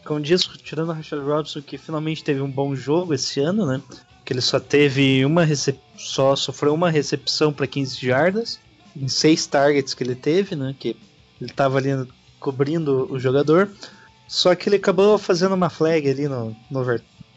Como 0.03 0.19
disse, 0.19 0.47
tirando 0.57 0.89
o 0.89 0.93
Rashad 0.93 1.21
Robson, 1.21 1.61
que 1.61 1.77
finalmente 1.77 2.23
teve 2.23 2.41
um 2.41 2.51
bom 2.51 2.75
jogo 2.75 3.13
esse 3.13 3.39
ano, 3.39 3.65
né? 3.65 3.81
Que 4.25 4.33
ele 4.33 4.41
só 4.41 4.59
teve 4.59 5.25
uma 5.25 5.43
recep... 5.43 5.79
só 5.97 6.35
sofreu 6.35 6.73
uma 6.73 6.89
recepção 6.89 7.53
para 7.53 7.67
15 7.67 8.05
jardas 8.05 8.59
em 8.95 9.07
seis 9.07 9.45
targets 9.45 9.93
que 9.93 10.03
ele 10.03 10.15
teve, 10.15 10.55
né? 10.55 10.75
Que 10.77 10.89
ele 11.39 11.49
estava 11.49 11.77
ali 11.77 11.89
cobrindo 12.39 13.11
o 13.11 13.19
jogador. 13.19 13.69
Só 14.27 14.53
que 14.55 14.67
ele 14.67 14.77
acabou 14.77 15.17
fazendo 15.17 15.55
uma 15.55 15.69
flag 15.69 16.09
ali 16.09 16.27
no, 16.27 16.55
no 16.69 16.83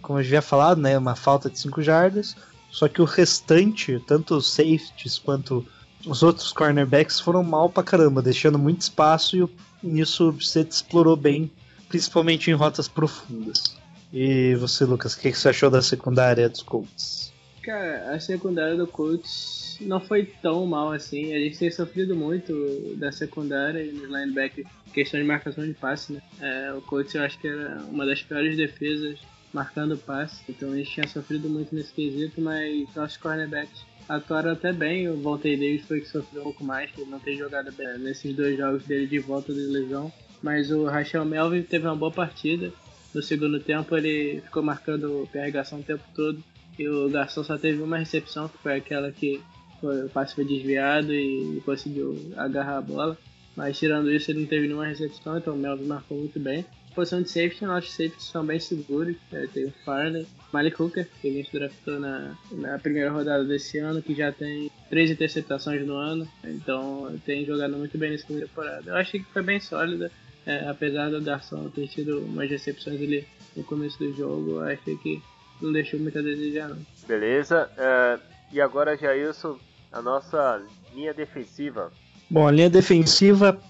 como 0.03 0.19
eu 0.19 0.23
já 0.23 0.29
havia 0.29 0.43
falado, 0.43 0.81
né? 0.81 0.97
Uma 0.97 1.17
falta 1.17 1.51
de 1.51 1.59
5 1.59 1.83
jardas. 1.83 2.37
Só 2.77 2.89
que 2.89 3.01
o 3.01 3.07
restante, 3.07 3.99
tanto 4.07 4.37
os 4.37 4.53
safeties 4.53 5.19
quanto 5.19 5.67
os 6.07 6.23
outros 6.23 6.53
cornerbacks 6.53 7.19
foram 7.19 7.43
mal 7.43 7.71
pra 7.71 7.83
caramba, 7.83 8.21
deixando 8.21 8.59
muito 8.59 8.83
espaço 8.83 9.51
e 9.83 9.87
nisso 9.87 10.31
você 10.33 10.61
explorou 10.61 11.17
bem, 11.17 11.51
principalmente 11.89 12.51
em 12.51 12.53
rotas 12.53 12.87
profundas. 12.87 13.75
E 14.13 14.55
você, 14.57 14.85
Lucas, 14.85 15.15
o 15.15 15.21
que, 15.21 15.33
que 15.33 15.39
você 15.39 15.49
achou 15.49 15.71
da 15.71 15.81
secundária 15.81 16.51
dos 16.51 16.61
Colts? 16.61 17.33
Cara, 17.63 18.15
a 18.15 18.21
secundária 18.21 18.77
do 18.77 18.87
Colts 18.87 19.79
não 19.81 19.99
foi 19.99 20.27
tão 20.43 20.67
mal 20.67 20.93
assim. 20.93 21.33
A 21.33 21.39
gente 21.39 21.57
tem 21.57 21.71
sofrido 21.71 22.15
muito 22.15 22.53
da 22.99 23.11
secundária 23.11 23.83
e 23.83 23.91
nos 23.91 24.11
linebackers, 24.11 24.69
questão 24.93 25.19
de 25.19 25.27
marcação 25.27 25.67
de 25.67 25.73
passe, 25.73 26.13
né? 26.13 26.21
É, 26.43 26.75
o 26.75 26.83
Colts 26.83 27.15
eu 27.15 27.23
acho 27.23 27.39
que 27.39 27.49
era 27.49 27.83
uma 27.91 28.05
das 28.05 28.23
piores 28.23 28.55
defesas 28.55 29.19
marcando 29.57 29.97
passe, 29.97 30.43
então 30.47 30.71
a 30.71 30.77
gente 30.77 30.91
tinha 30.91 31.09
sofrido 31.09 31.49
muito 31.49 31.75
nesse 31.75 31.91
quesito, 31.91 32.43
mas 32.43 32.95
nossos 32.95 33.17
cornerbacks 33.17 33.87
atuaram 34.07 34.53
até 34.53 34.71
bem. 34.71 35.09
O 35.09 35.17
Voltei 35.17 35.57
Davis 35.57 35.87
foi 35.87 36.03
que 36.03 36.09
sofreu 36.09 36.43
um 36.43 36.45
pouco 36.45 36.63
mais, 36.63 36.91
que 36.91 37.03
não 37.07 37.19
tem 37.19 37.39
jogado 37.39 37.73
bem 37.73 37.99
nesses 37.99 38.37
dois 38.37 38.59
jogos 38.59 38.85
dele 38.85 39.07
de 39.07 39.19
volta 39.19 39.55
de 39.55 39.61
lesão. 39.61 40.13
Mas 40.43 40.71
o 40.71 40.85
Rachel 40.85 41.25
Melvin 41.25 41.63
teve 41.63 41.87
uma 41.87 41.97
boa 41.97 42.13
partida. 42.13 42.71
No 43.15 43.23
segundo 43.23 43.59
tempo 43.59 43.97
ele 43.97 44.43
ficou 44.43 44.63
marcando 44.63 45.23
o 45.23 45.27
PR 45.29 45.51
Garçom 45.51 45.79
o 45.79 45.83
tempo 45.83 46.05
todo. 46.15 46.45
E 46.79 46.87
o 46.87 47.09
Garçom 47.09 47.43
só 47.43 47.57
teve 47.57 47.83
uma 47.83 47.97
recepção, 47.97 48.49
que 48.49 48.59
foi 48.59 48.77
aquela 48.77 49.11
que 49.11 49.41
foi, 49.81 50.05
o 50.05 50.11
passe 50.11 50.35
foi 50.35 50.45
desviado 50.45 51.15
e 51.15 51.63
conseguiu 51.65 52.15
agarrar 52.37 52.77
a 52.77 52.83
bola. 52.83 53.17
Mas 53.57 53.79
tirando 53.79 54.13
isso 54.13 54.31
ele 54.31 54.41
não 54.41 54.47
teve 54.47 54.67
nenhuma 54.67 54.87
recepção, 54.87 55.39
então 55.39 55.55
o 55.55 55.59
Melvin 55.59 55.87
marcou 55.87 56.19
muito 56.19 56.39
bem 56.39 56.67
posição 56.97 57.21
de 57.21 57.29
safety, 57.29 57.65
nossos 57.67 57.91
safeties 57.91 58.25
são 58.25 58.45
bem 58.45 58.59
seguros. 58.59 59.15
É, 59.31 59.47
tem 59.47 59.67
o 59.67 59.73
Farley, 59.85 60.27
Malik 60.53 60.83
Hooker, 60.83 61.07
que 61.21 61.29
a 61.29 61.33
gente 61.33 61.53
draftou 61.53 62.01
na, 62.01 62.35
na 62.51 62.79
primeira 62.79 63.11
rodada 63.11 63.45
desse 63.45 63.79
ano, 63.79 64.03
que 64.03 64.15
já 64.15 64.33
tem 64.33 64.71
três 64.89 65.11
interceptações 65.11 65.87
no 65.87 65.95
ano. 65.95 66.27
Então 66.43 67.15
tem 67.27 67.45
jogado 67.45 67.77
muito 67.77 67.97
bem 67.99 68.11
nessa 68.11 68.27
temporada. 68.27 68.91
Eu 68.91 68.97
achei 68.97 69.21
que 69.21 69.31
foi 69.33 69.43
bem 69.43 69.61
sólida, 69.61 70.11
é, 70.47 70.67
apesar 70.69 71.11
do 71.11 71.21
Garçom 71.21 71.69
ter 71.69 71.87
tido 71.89 72.21
umas 72.21 72.49
recepções 72.51 73.01
ali 73.01 73.27
no 73.55 73.63
começo 73.63 73.99
do 73.99 74.13
jogo. 74.17 74.53
Eu 74.53 74.61
achei 74.63 74.97
que 74.97 75.23
não 75.61 75.73
deixou 75.73 76.01
muito 76.01 76.19
a 76.19 76.23
desejar. 76.23 76.71
Não. 76.71 76.79
Beleza. 77.07 77.71
Uh, 77.77 78.21
e 78.53 78.61
agora, 78.61 78.97
Jailson, 78.97 79.59
a 79.93 80.01
nossa 80.01 80.63
linha 80.95 81.13
defensiva. 81.13 81.93
Bom, 82.31 82.49
a 82.49 82.51
linha 82.51 82.71
defensiva 82.71 83.61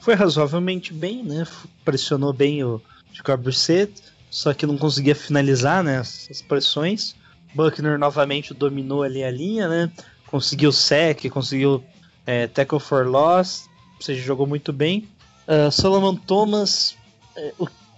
foi 0.00 0.14
razoavelmente 0.14 0.92
bem, 0.92 1.22
né? 1.22 1.46
Pressionou 1.84 2.32
bem 2.32 2.62
o 2.64 2.80
Jacob 3.12 3.42
Brissett, 3.42 4.02
só 4.30 4.52
que 4.52 4.66
não 4.66 4.76
conseguia 4.76 5.14
finalizar, 5.14 5.82
né? 5.82 5.98
As 5.98 6.42
pressões. 6.46 7.14
Buckner 7.54 7.98
novamente 7.98 8.52
dominou 8.52 9.02
ali 9.02 9.24
a 9.24 9.30
linha, 9.30 9.68
né? 9.68 9.90
Conseguiu 10.26 10.70
sec, 10.70 11.28
conseguiu 11.30 11.82
é, 12.26 12.46
tackle 12.46 12.80
for 12.80 13.06
loss, 13.06 13.68
ou 13.96 14.02
seja, 14.02 14.22
jogou 14.22 14.46
muito 14.46 14.72
bem. 14.72 15.08
Uh, 15.46 15.70
Solomon 15.70 16.16
Thomas 16.16 16.96
é, 17.36 17.52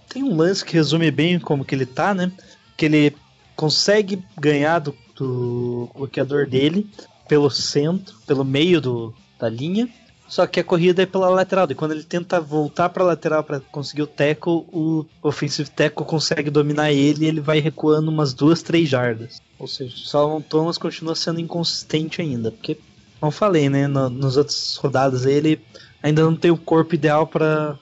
tem 0.07 0.23
um 0.23 0.35
lance 0.35 0.63
que 0.63 0.73
resume 0.73 1.11
bem 1.11 1.39
como 1.39 1.65
que 1.65 1.75
ele 1.75 1.85
tá, 1.85 2.13
né? 2.13 2.31
Que 2.77 2.85
ele 2.85 3.15
consegue 3.55 4.23
ganhar 4.39 4.79
do, 4.79 4.95
do 5.15 5.89
bloqueador 5.93 6.47
dele 6.47 6.89
pelo 7.27 7.49
centro, 7.49 8.15
pelo 8.25 8.45
meio 8.45 8.79
do, 8.79 9.13
da 9.37 9.49
linha, 9.49 9.89
só 10.29 10.45
que 10.45 10.59
a 10.59 10.63
corrida 10.63 11.01
é 11.01 11.05
pela 11.07 11.27
lateral. 11.27 11.67
E 11.69 11.75
quando 11.75 11.91
ele 11.91 12.03
tenta 12.03 12.39
voltar 12.39 12.89
para 12.89 13.03
lateral 13.03 13.43
para 13.43 13.59
conseguir 13.59 14.03
o 14.03 14.07
tackle, 14.07 14.63
o 14.71 15.05
offensive 15.23 15.69
tackle 15.69 16.05
consegue 16.05 16.51
dominar 16.51 16.91
ele 16.91 17.25
e 17.25 17.27
ele 17.27 17.41
vai 17.41 17.59
recuando 17.59 18.11
umas 18.11 18.31
duas, 18.31 18.61
três 18.61 18.87
jardas. 18.87 19.41
Ou 19.57 19.67
seja, 19.67 19.95
o 19.95 19.99
Salomon 19.99 20.41
Thomas 20.41 20.77
continua 20.77 21.15
sendo 21.15 21.39
inconsistente 21.39 22.21
ainda. 22.21 22.51
Porque, 22.51 22.77
como 23.19 23.31
falei, 23.31 23.69
né? 23.69 23.87
No, 23.87 24.07
nos 24.07 24.37
outras 24.37 24.77
rodadas 24.77 25.25
ele 25.25 25.59
ainda 26.01 26.21
não 26.21 26.35
tem 26.35 26.51
o 26.51 26.57
corpo 26.57 26.93
ideal 26.93 27.25
para 27.25 27.77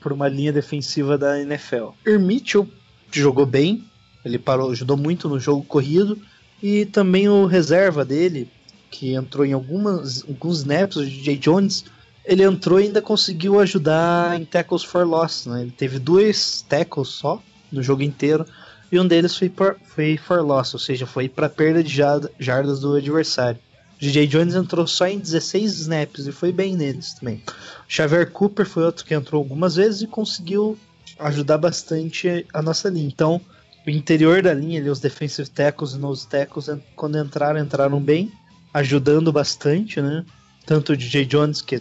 por 0.00 0.12
uma 0.12 0.28
linha 0.28 0.52
defensiva 0.52 1.18
da 1.18 1.40
NFL. 1.40 1.90
Mitchell 2.20 2.68
jogou 3.10 3.46
bem, 3.46 3.84
ele 4.24 4.38
parou, 4.38 4.70
ajudou 4.70 4.96
muito 4.96 5.28
no 5.28 5.40
jogo 5.40 5.64
corrido 5.64 6.18
e 6.62 6.86
também 6.86 7.28
o 7.28 7.46
reserva 7.46 8.04
dele, 8.04 8.48
que 8.90 9.14
entrou 9.14 9.44
em 9.44 9.52
algumas, 9.52 10.24
alguns 10.26 10.58
snaps, 10.58 10.96
o 10.96 11.04
DJ 11.04 11.36
Jones, 11.36 11.84
ele 12.24 12.42
entrou 12.42 12.80
e 12.80 12.84
ainda 12.84 13.00
conseguiu 13.00 13.60
ajudar 13.60 14.40
em 14.40 14.44
tackles 14.44 14.82
for 14.82 15.06
loss. 15.06 15.46
Né? 15.46 15.62
Ele 15.62 15.70
teve 15.70 15.98
dois 15.98 16.64
tackles 16.68 17.08
só 17.08 17.42
no 17.70 17.82
jogo 17.82 18.02
inteiro 18.02 18.44
e 18.90 18.98
um 18.98 19.06
deles 19.06 19.36
foi, 19.36 19.48
por, 19.48 19.76
foi 19.84 20.16
for 20.16 20.40
loss, 20.40 20.74
ou 20.74 20.80
seja, 20.80 21.06
foi 21.06 21.28
para 21.28 21.48
perda 21.48 21.82
de 21.82 21.94
jardas 22.38 22.80
do 22.80 22.94
adversário. 22.94 23.58
O 23.96 23.98
DJ 23.98 24.26
Jones 24.26 24.54
entrou 24.54 24.86
só 24.86 25.06
em 25.06 25.18
16 25.18 25.80
snaps 25.80 26.26
e 26.26 26.32
foi 26.32 26.52
bem 26.52 26.76
neles 26.76 27.14
também. 27.14 27.42
O 27.46 27.52
Xavier 27.88 28.30
Cooper 28.30 28.66
foi 28.66 28.84
outro 28.84 29.04
que 29.04 29.14
entrou 29.14 29.40
algumas 29.40 29.76
vezes 29.76 30.02
e 30.02 30.06
conseguiu 30.06 30.78
ajudar 31.18 31.58
bastante 31.58 32.46
a 32.52 32.60
nossa 32.60 32.90
linha. 32.90 33.06
Então, 33.06 33.40
o 33.86 33.90
interior 33.90 34.42
da 34.42 34.52
linha, 34.52 34.80
ali, 34.80 34.90
os 34.90 35.00
defensive 35.00 35.48
tackles 35.48 35.92
e 35.92 35.98
nose 35.98 36.26
tackles, 36.26 36.68
quando 36.94 37.18
entraram, 37.18 37.58
entraram 37.58 38.00
bem 38.00 38.30
ajudando 38.72 39.32
bastante, 39.32 40.00
né? 40.00 40.24
Tanto 40.64 40.92
o 40.92 40.96
DJ 40.96 41.24
Jones, 41.24 41.62
que 41.62 41.76
é 41.76 41.80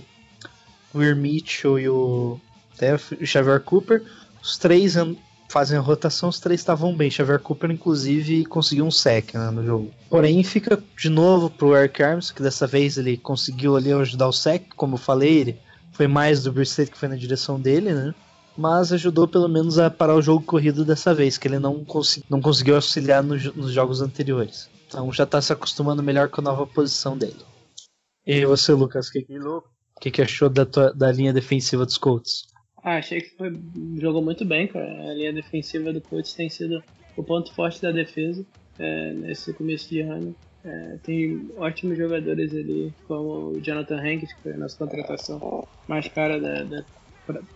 o 0.94 1.00
Will 1.00 1.16
Mitchell 1.16 1.80
e 1.80 1.90
o, 1.90 2.40
até 2.74 2.96
o 2.96 3.26
Xavier 3.26 3.60
Cooper, 3.62 4.04
os 4.42 4.58
três 4.58 4.96
fazem 5.50 5.78
a 5.78 5.82
rotação, 5.82 6.30
os 6.30 6.40
três 6.40 6.60
estavam 6.60 6.96
bem. 6.96 7.10
Xavier 7.10 7.40
Cooper, 7.40 7.72
inclusive, 7.72 8.46
conseguiu 8.46 8.86
um 8.86 8.92
sec 8.92 9.34
né, 9.34 9.50
no 9.50 9.66
jogo. 9.66 9.92
Porém, 10.10 10.44
fica 10.44 10.82
de 10.98 11.10
novo 11.10 11.50
pro 11.50 11.76
Eric 11.76 12.04
Arms, 12.04 12.32
que 12.32 12.42
dessa 12.42 12.68
vez 12.68 12.98
ele 12.98 13.18
conseguiu 13.18 13.76
ali 13.76 13.92
ajudar 13.92 14.28
o 14.28 14.34
sec, 14.34 14.74
como 14.76 14.96
eu 14.96 15.00
falei, 15.00 15.40
ele 15.40 15.60
foi 15.92 16.08
mais 16.08 16.44
do 16.44 16.52
Brissett 16.52 16.92
que 16.92 16.98
foi 16.98 17.08
na 17.08 17.16
direção 17.16 17.60
dele, 17.60 17.94
né? 17.94 18.14
Mas 18.58 18.92
ajudou 18.92 19.28
pelo 19.28 19.48
menos 19.48 19.80
a 19.80 19.90
parar 19.90 20.16
o 20.16 20.22
jogo 20.22 20.46
corrido 20.46 20.86
dessa 20.86 21.14
vez, 21.14 21.38
que 21.38 21.48
ele 21.48 21.60
não, 21.60 21.86
não 22.30 22.42
conseguiu 22.42 22.76
auxiliar 22.76 23.24
no, 23.24 23.36
nos 23.36 23.72
jogos 23.72 24.02
anteriores. 24.02 24.70
Então 24.88 25.12
já 25.12 25.26
tá 25.26 25.42
se 25.42 25.52
acostumando 25.52 26.04
melhor 26.04 26.30
com 26.30 26.42
a 26.42 26.44
nova 26.44 26.68
posição 26.68 27.18
dele. 27.18 27.42
E 28.26 28.46
você, 28.46 28.74
Lucas, 28.74 29.08
o 29.08 29.12
que, 29.12 29.26
que, 30.02 30.12
que, 30.12 30.22
achou 30.22 30.50
da, 30.50 30.66
tua, 30.66 30.94
da 30.94 31.12
linha 31.12 31.32
defensiva 31.32 31.86
dos 31.86 31.98
Colts? 31.98 32.48
Ah, 32.84 32.98
achei 32.98 33.22
que 33.22 33.36
foi, 33.36 33.52
jogou 33.98 34.22
muito 34.22 34.46
bem, 34.46 34.68
cara. 34.68 35.10
A 35.10 35.14
linha 35.14 35.34
defensiva 35.34 35.94
do 35.94 36.02
Colts 36.02 36.34
tem 36.34 36.50
sido 36.50 36.84
o 37.16 37.24
ponto 37.24 37.54
forte 37.54 37.82
da 37.82 37.92
defesa 37.92 38.46
é, 38.80 39.14
nesse 39.14 39.54
começo 39.54 39.90
de 39.90 40.02
ano. 40.02 40.36
É, 40.64 40.98
tem 41.04 41.52
ótimos 41.58 41.98
jogadores 41.98 42.52
ali, 42.52 42.92
como 43.08 43.52
o 43.52 43.62
Jonathan 43.62 44.00
Hanks, 44.00 44.34
que 44.34 44.42
foi 44.42 44.54
a 44.54 44.58
nossa 44.58 44.78
contratação 44.78 45.68
mais 45.88 46.08
cara 46.08 46.40
da, 46.40 46.64
da, 46.64 46.86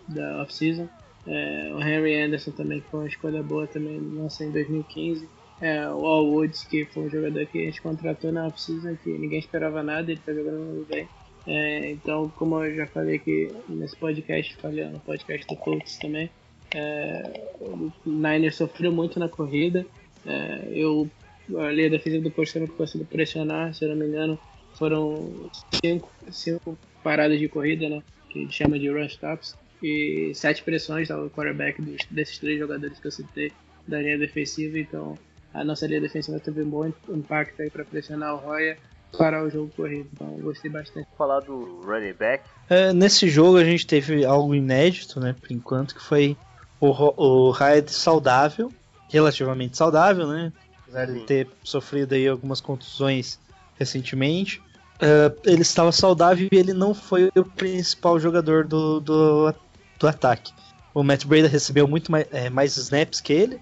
da 0.08 0.42
off-season. 0.42 0.88
É, 1.26 1.72
o 1.74 1.80
Henry 1.80 2.22
Anderson 2.22 2.52
também, 2.52 2.80
que 2.80 2.88
foi 2.88 3.00
uma 3.00 3.08
escolha 3.08 3.42
boa 3.42 3.66
também, 3.66 4.00
nossa, 4.00 4.44
em 4.44 4.50
2015. 4.52 5.28
É, 5.60 5.86
o 5.88 6.06
All 6.06 6.26
Woods, 6.26 6.64
que 6.64 6.86
foi 6.86 7.04
um 7.04 7.10
jogador 7.10 7.44
que 7.46 7.58
a 7.60 7.64
gente 7.64 7.82
contratou 7.82 8.32
na 8.32 8.46
off-season, 8.46 8.96
que 8.96 9.10
ninguém 9.10 9.38
esperava 9.38 9.82
nada, 9.82 10.10
ele 10.10 10.20
tá 10.24 10.32
jogando 10.32 10.58
muito 10.58 10.88
bem. 10.88 11.06
É, 11.46 11.90
então, 11.90 12.30
como 12.36 12.62
eu 12.64 12.74
já 12.74 12.86
falei 12.86 13.16
aqui 13.16 13.50
nesse 13.68 13.96
podcast, 13.96 14.56
falei 14.56 14.84
no 14.86 15.00
podcast 15.00 15.46
do 15.46 15.56
Colts 15.56 15.98
também, 15.98 16.30
é, 16.74 17.50
o 17.60 17.90
Niners 18.06 18.56
sofreu 18.56 18.92
muito 18.92 19.18
na 19.18 19.28
corrida. 19.28 19.84
É, 20.26 20.68
eu 20.72 21.10
ali 21.58 21.86
a 21.86 21.88
defesa 21.88 22.20
do 22.20 22.30
Colts 22.30 22.54
não 22.54 22.66
conseguiu 22.68 23.06
pressionar, 23.06 23.74
se 23.74 23.84
eu 23.84 23.88
não 23.90 23.96
me 23.96 24.06
engano, 24.06 24.38
foram 24.74 25.50
cinco, 25.84 26.10
cinco 26.30 26.78
paradas 27.02 27.38
de 27.38 27.48
corrida, 27.48 27.88
né? 27.88 28.02
Que 28.28 28.38
a 28.38 28.42
gente 28.42 28.54
chama 28.54 28.78
de 28.78 28.88
rush 28.88 29.12
stops. 29.12 29.56
E 29.82 30.32
sete 30.34 30.62
pressões 30.62 31.10
ao 31.10 31.30
quarterback 31.30 31.80
dos, 31.80 32.04
desses 32.10 32.38
três 32.38 32.58
jogadores 32.58 33.00
que 33.00 33.06
eu 33.06 33.10
citei 33.10 33.50
da 33.88 34.00
linha 34.00 34.18
defensiva. 34.18 34.78
Então 34.78 35.18
a 35.52 35.64
nossa 35.64 35.86
linha 35.86 36.00
defensiva 36.00 36.38
teve 36.38 36.62
um 36.62 36.70
bom 36.70 36.92
impacto 37.08 37.60
aí 37.62 37.70
para 37.70 37.84
pressionar 37.84 38.34
o 38.34 38.38
Roya 38.38 38.76
para 39.16 39.42
o 39.44 39.50
jogo 39.50 39.70
corrido. 39.76 40.08
Então 40.12 40.34
eu 40.38 40.44
gostei 40.44 40.70
bastante. 40.70 41.08
Falar 41.16 41.40
do 41.40 41.80
running 41.84 42.12
back. 42.12 42.44
É, 42.68 42.92
nesse 42.92 43.28
jogo 43.28 43.56
a 43.58 43.64
gente 43.64 43.86
teve 43.86 44.24
algo 44.24 44.54
inédito, 44.54 45.18
né? 45.18 45.34
Por 45.40 45.50
enquanto, 45.52 45.94
que 45.94 46.02
foi 46.02 46.36
o, 46.80 46.88
o 46.88 47.50
Hyde 47.50 47.90
saudável, 47.90 48.72
relativamente 49.08 49.76
saudável, 49.76 50.26
né? 50.26 50.52
Apesar 50.82 51.06
de 51.06 51.20
ter 51.20 51.48
sofrido 51.62 52.14
aí 52.14 52.26
algumas 52.26 52.60
contusões 52.60 53.38
recentemente. 53.78 54.62
É, 55.00 55.32
ele 55.44 55.62
estava 55.62 55.90
saudável 55.92 56.48
e 56.50 56.56
ele 56.56 56.72
não 56.72 56.94
foi 56.94 57.30
o 57.34 57.44
principal 57.44 58.20
jogador 58.20 58.66
do, 58.66 59.00
do, 59.00 59.54
do 59.98 60.06
ataque. 60.06 60.52
O 60.92 61.02
Matt 61.02 61.24
Breda 61.24 61.48
recebeu 61.48 61.88
muito 61.88 62.10
mais, 62.12 62.26
é, 62.30 62.50
mais 62.50 62.76
snaps 62.76 63.20
que 63.20 63.32
ele, 63.32 63.60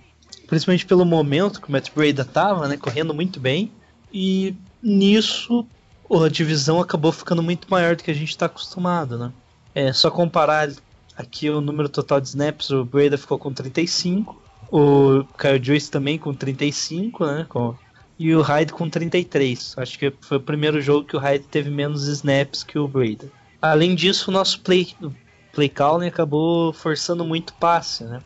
principalmente 0.49 0.87
pelo 0.87 1.05
momento 1.05 1.61
que 1.61 1.69
o 1.69 1.73
Matt 1.73 1.91
Breda 1.95 2.23
estava, 2.23 2.67
né? 2.67 2.77
Correndo 2.77 3.15
muito 3.15 3.39
bem. 3.39 3.71
E 4.13 4.57
nisso 4.83 5.65
a 6.11 6.29
divisão 6.29 6.81
acabou 6.81 7.13
ficando 7.13 7.43
muito 7.43 7.71
maior 7.71 7.95
do 7.95 8.03
que 8.03 8.11
a 8.11 8.15
gente 8.15 8.31
está 8.31 8.47
acostumado, 8.47 9.19
né? 9.19 9.33
É 9.75 9.93
só 9.93 10.11
comparar 10.11 10.71
aqui 11.17 11.51
o 11.51 11.61
número 11.61 11.89
total 11.89 12.21
de 12.21 12.29
snaps, 12.29 12.71
o 12.71 12.85
Breda 12.85 13.19
ficou 13.19 13.39
com 13.39 13.53
35, 13.53 14.41
o 14.73 15.25
Kyle 15.39 15.63
Joyce 15.63 15.91
também 15.91 16.19
com 16.19 16.33
35, 16.33 17.27
né? 17.27 17.47
Com, 17.49 17.75
e 18.19 18.35
o 18.35 18.41
Hyde 18.41 18.73
com 18.73 18.89
33. 18.89 19.75
Acho 19.77 19.99
que 19.99 20.13
foi 20.23 20.39
o 20.39 20.43
primeiro 20.43 20.81
jogo 20.81 21.07
que 21.07 21.17
o 21.17 21.21
Hyde 21.21 21.45
teve 21.45 21.71
menos 21.71 22.09
snaps 22.09 22.65
que 22.65 22.79
o 22.79 22.89
Breda. 22.89 23.31
Além 23.61 23.95
disso, 23.95 24.31
o 24.31 24.35
nosso 24.35 24.61
play, 24.61 24.95
play 25.53 25.69
calling 25.69 26.07
acabou 26.07 26.73
forçando 26.73 27.25
muito 27.25 27.53
passe, 27.55 28.05
né? 28.05 28.23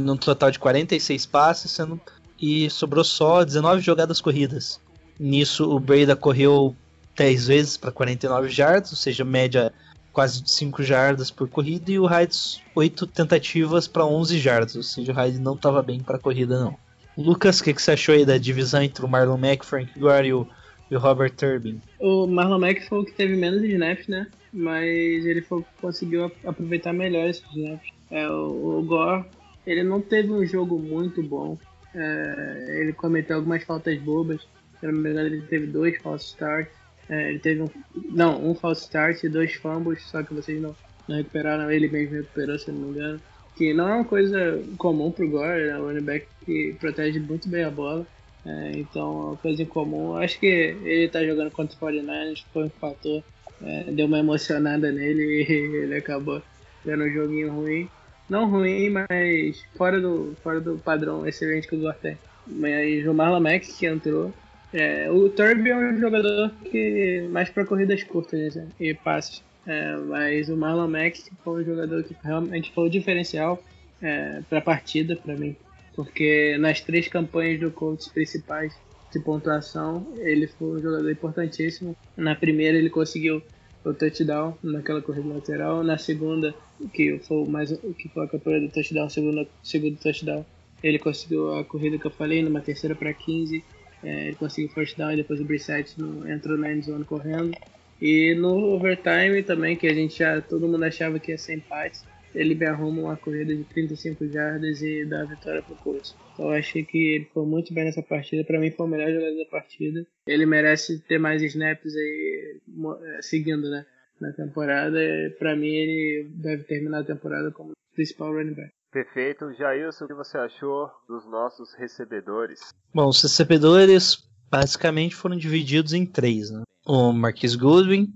Num 0.00 0.16
total 0.16 0.50
de 0.50 0.58
46 0.58 1.26
passes, 1.26 1.70
sendo, 1.72 2.00
e 2.40 2.68
sobrou 2.70 3.04
só 3.04 3.44
19 3.44 3.80
jogadas 3.82 4.20
corridas. 4.20 4.80
Nisso, 5.18 5.70
o 5.70 5.78
Breda 5.78 6.16
correu 6.16 6.74
10 7.16 7.46
vezes 7.48 7.76
para 7.76 7.92
49 7.92 8.48
jardas, 8.48 8.90
ou 8.92 8.96
seja, 8.96 9.24
média 9.24 9.72
quase 10.12 10.42
de 10.42 10.50
5 10.50 10.82
jardas 10.82 11.30
por 11.30 11.48
corrida, 11.48 11.90
e 11.92 11.98
o 11.98 12.06
Hyde 12.06 12.36
8 12.74 13.06
tentativas 13.06 13.86
para 13.86 14.04
11 14.04 14.38
jardas, 14.38 14.74
ou 14.76 14.82
seja, 14.82 15.12
o 15.12 15.14
Hyde 15.14 15.38
não 15.38 15.54
estava 15.54 15.82
bem 15.82 16.00
para 16.00 16.18
corrida 16.18 16.58
não. 16.58 16.76
Lucas, 17.16 17.60
o 17.60 17.64
que, 17.64 17.74
que 17.74 17.82
você 17.82 17.92
achou 17.92 18.14
aí 18.14 18.24
da 18.24 18.38
divisão 18.38 18.82
entre 18.82 19.04
o 19.04 19.08
Marlon 19.08 19.36
Mack, 19.36 19.64
Frank 19.64 19.98
Gore 19.98 20.28
e 20.28 20.32
o, 20.32 20.46
e 20.90 20.96
o 20.96 20.98
Robert 20.98 21.32
Turbin? 21.32 21.80
O 22.00 22.26
Marlon 22.26 22.58
Mack 22.58 22.88
foi 22.88 23.00
o 23.00 23.04
que 23.04 23.12
teve 23.12 23.36
menos 23.36 23.62
snaps, 23.62 24.08
né? 24.08 24.26
Mas 24.52 24.86
ele 25.26 25.42
foi, 25.42 25.64
conseguiu 25.80 26.24
ap- 26.24 26.46
aproveitar 26.46 26.92
melhor 26.92 27.28
esses 27.28 27.44
snaps. 27.54 27.88
É, 28.10 28.28
o, 28.28 28.78
o 28.78 28.82
Gore, 28.82 29.26
ele 29.70 29.84
não 29.84 30.00
teve 30.00 30.32
um 30.32 30.44
jogo 30.44 30.78
muito 30.78 31.22
bom. 31.22 31.56
É, 31.94 32.80
ele 32.80 32.92
cometeu 32.92 33.36
algumas 33.36 33.62
faltas 33.62 33.96
bobas. 34.00 34.40
Se 34.80 34.86
não 34.86 35.06
ele 35.06 35.42
teve 35.42 35.66
dois 35.66 35.96
false 36.02 36.26
starts. 36.26 36.72
É, 37.08 37.30
ele 37.30 37.38
teve 37.38 37.62
um. 37.62 37.68
Não, 38.10 38.50
um 38.50 38.54
false 38.54 38.82
start 38.82 39.22
e 39.22 39.28
dois 39.28 39.54
fumbles, 39.54 40.02
só 40.02 40.22
que 40.22 40.34
vocês 40.34 40.60
não, 40.60 40.74
não 41.06 41.16
recuperaram. 41.16 41.70
Ele 41.70 41.88
mesmo 41.88 42.16
recuperou, 42.16 42.58
se 42.58 42.70
não 42.72 42.80
me 42.80 42.90
engano. 42.90 43.20
Que 43.56 43.72
não 43.72 43.88
é 43.88 43.94
uma 43.96 44.04
coisa 44.04 44.60
comum 44.76 45.10
pro 45.12 45.28
Gore, 45.28 45.68
é 45.68 45.78
um 45.78 45.86
running 45.86 46.02
back 46.02 46.26
que 46.44 46.74
protege 46.80 47.20
muito 47.20 47.48
bem 47.48 47.64
a 47.64 47.70
bola. 47.70 48.06
É, 48.44 48.72
então, 48.74 49.02
é 49.02 49.24
uma 49.26 49.36
coisa 49.36 49.62
em 49.62 49.66
comum. 49.66 50.16
Acho 50.16 50.40
que 50.40 50.46
ele 50.46 51.08
tá 51.08 51.24
jogando 51.24 51.50
contra 51.50 51.76
o 51.76 51.80
49ers, 51.80 52.44
foi 52.52 52.64
um 52.64 52.70
fator. 52.70 53.22
É, 53.62 53.84
deu 53.92 54.06
uma 54.06 54.18
emocionada 54.18 54.90
nele 54.90 55.44
e 55.48 55.76
ele 55.76 55.94
acabou 55.94 56.42
tendo 56.84 57.04
um 57.04 57.10
joguinho 57.10 57.52
ruim. 57.52 57.88
Não 58.30 58.48
ruim, 58.48 58.90
mas 58.90 59.60
fora 59.76 60.00
do, 60.00 60.36
fora 60.40 60.60
do 60.60 60.78
padrão 60.78 61.26
excelente 61.26 61.66
que 61.66 61.74
o 61.74 61.92
tem. 61.94 62.16
Mas 62.46 63.04
o 63.04 63.12
Marlon 63.12 63.40
Mack 63.40 63.66
que 63.66 63.86
entrou. 63.86 64.32
É, 64.72 65.10
o 65.10 65.28
Turby 65.28 65.70
é 65.70 65.76
um 65.76 65.98
jogador 65.98 66.52
que 66.70 67.26
mais 67.28 67.50
para 67.50 67.66
corridas 67.66 68.04
curtas 68.04 68.54
né, 68.54 68.68
e 68.78 68.94
passes. 68.94 69.42
É, 69.66 69.96
mas 69.96 70.48
o 70.48 70.56
Marlon 70.56 70.86
Mack 70.86 71.20
foi 71.42 71.62
um 71.62 71.64
jogador 71.64 72.04
que 72.04 72.16
realmente 72.22 72.72
foi 72.72 72.86
o 72.86 72.90
diferencial 72.90 73.60
é, 74.00 74.40
para 74.48 74.58
a 74.58 74.62
partida 74.62 75.16
para 75.16 75.34
mim. 75.34 75.56
Porque 75.96 76.56
nas 76.60 76.80
três 76.80 77.08
campanhas 77.08 77.58
do 77.58 77.72
Colts 77.72 78.06
principais 78.06 78.72
de 79.12 79.18
pontuação, 79.18 80.06
ele 80.18 80.46
foi 80.46 80.78
um 80.78 80.80
jogador 80.80 81.10
importantíssimo. 81.10 81.96
Na 82.16 82.36
primeira 82.36 82.78
ele 82.78 82.90
conseguiu 82.90 83.42
o 83.84 83.94
touchdown 83.94 84.56
naquela 84.62 85.00
corrida 85.02 85.28
lateral, 85.28 85.82
na 85.82 85.96
segunda, 85.98 86.54
que 86.92 87.18
foi 87.20 87.46
mais 87.48 87.70
que 87.98 88.08
foi 88.08 88.24
a 88.24 88.28
campanha 88.28 88.60
do 88.60 88.68
touchdown, 88.72 89.08
segundo 89.08 89.48
segundo 89.62 89.96
touchdown, 89.98 90.44
ele 90.82 90.98
conseguiu 90.98 91.54
a 91.54 91.64
corrida 91.64 91.98
que 91.98 92.06
eu 92.06 92.10
falei, 92.10 92.42
numa 92.42 92.60
terceira 92.60 92.94
para 92.94 93.12
15, 93.12 93.64
é, 94.02 94.28
ele 94.28 94.36
conseguiu 94.36 94.70
first 94.72 94.96
down 94.96 95.12
e 95.12 95.16
depois 95.16 95.40
o 95.40 95.44
Brissett 95.44 95.98
no- 96.00 96.28
entrou 96.30 96.56
na 96.56 96.72
end 96.72 96.84
zone 96.86 97.04
correndo. 97.04 97.52
E 98.00 98.34
no 98.34 98.74
overtime 98.74 99.42
também, 99.42 99.76
que 99.76 99.86
a 99.86 99.92
gente 99.94 100.18
já 100.18 100.40
todo 100.40 100.66
mundo 100.66 100.82
achava 100.84 101.18
que 101.20 101.30
ia 101.32 101.38
ser 101.38 101.56
empate, 101.56 101.98
ele 102.34 102.54
me 102.54 102.66
arruma 102.66 103.02
uma 103.02 103.16
corrida 103.16 103.54
de 103.54 103.64
35 103.64 104.26
jardas 104.28 104.82
e 104.82 105.04
dá 105.04 105.22
a 105.22 105.26
vitória 105.26 105.62
pro 105.62 105.74
Colts. 105.76 106.14
Então 106.32 106.46
eu 106.46 106.52
achei 106.52 106.84
que 106.84 107.14
ele 107.14 107.24
foi 107.32 107.44
muito 107.44 107.72
bem 107.74 107.84
nessa 107.84 108.02
partida. 108.02 108.44
Pra 108.44 108.58
mim 108.58 108.70
foi 108.70 108.86
o 108.86 108.88
melhor 108.88 109.10
jogador 109.12 109.36
da 109.36 109.50
partida. 109.50 110.06
Ele 110.26 110.46
merece 110.46 111.00
ter 111.00 111.18
mais 111.18 111.42
snaps 111.42 111.94
aí 111.94 112.60
eh, 113.02 113.22
seguindo, 113.22 113.68
né? 113.68 113.84
Na 114.20 114.32
temporada. 114.32 114.98
Pra 115.38 115.56
mim 115.56 115.68
ele 115.68 116.30
deve 116.34 116.64
terminar 116.64 117.00
a 117.00 117.04
temporada 117.04 117.50
como 117.50 117.72
principal 117.94 118.32
running 118.32 118.54
back. 118.54 118.70
Perfeito. 118.92 119.52
Jailson, 119.54 120.04
o 120.04 120.08
que 120.08 120.14
você 120.14 120.36
achou 120.36 120.90
dos 121.08 121.24
nossos 121.30 121.74
recebedores? 121.74 122.60
Bom, 122.92 123.08
os 123.08 123.22
recebedores 123.22 124.28
basicamente 124.50 125.14
foram 125.14 125.36
divididos 125.36 125.92
em 125.92 126.04
três, 126.04 126.50
né? 126.50 126.62
O 126.84 127.12
Marquis 127.12 127.54
Goodwin, 127.54 128.12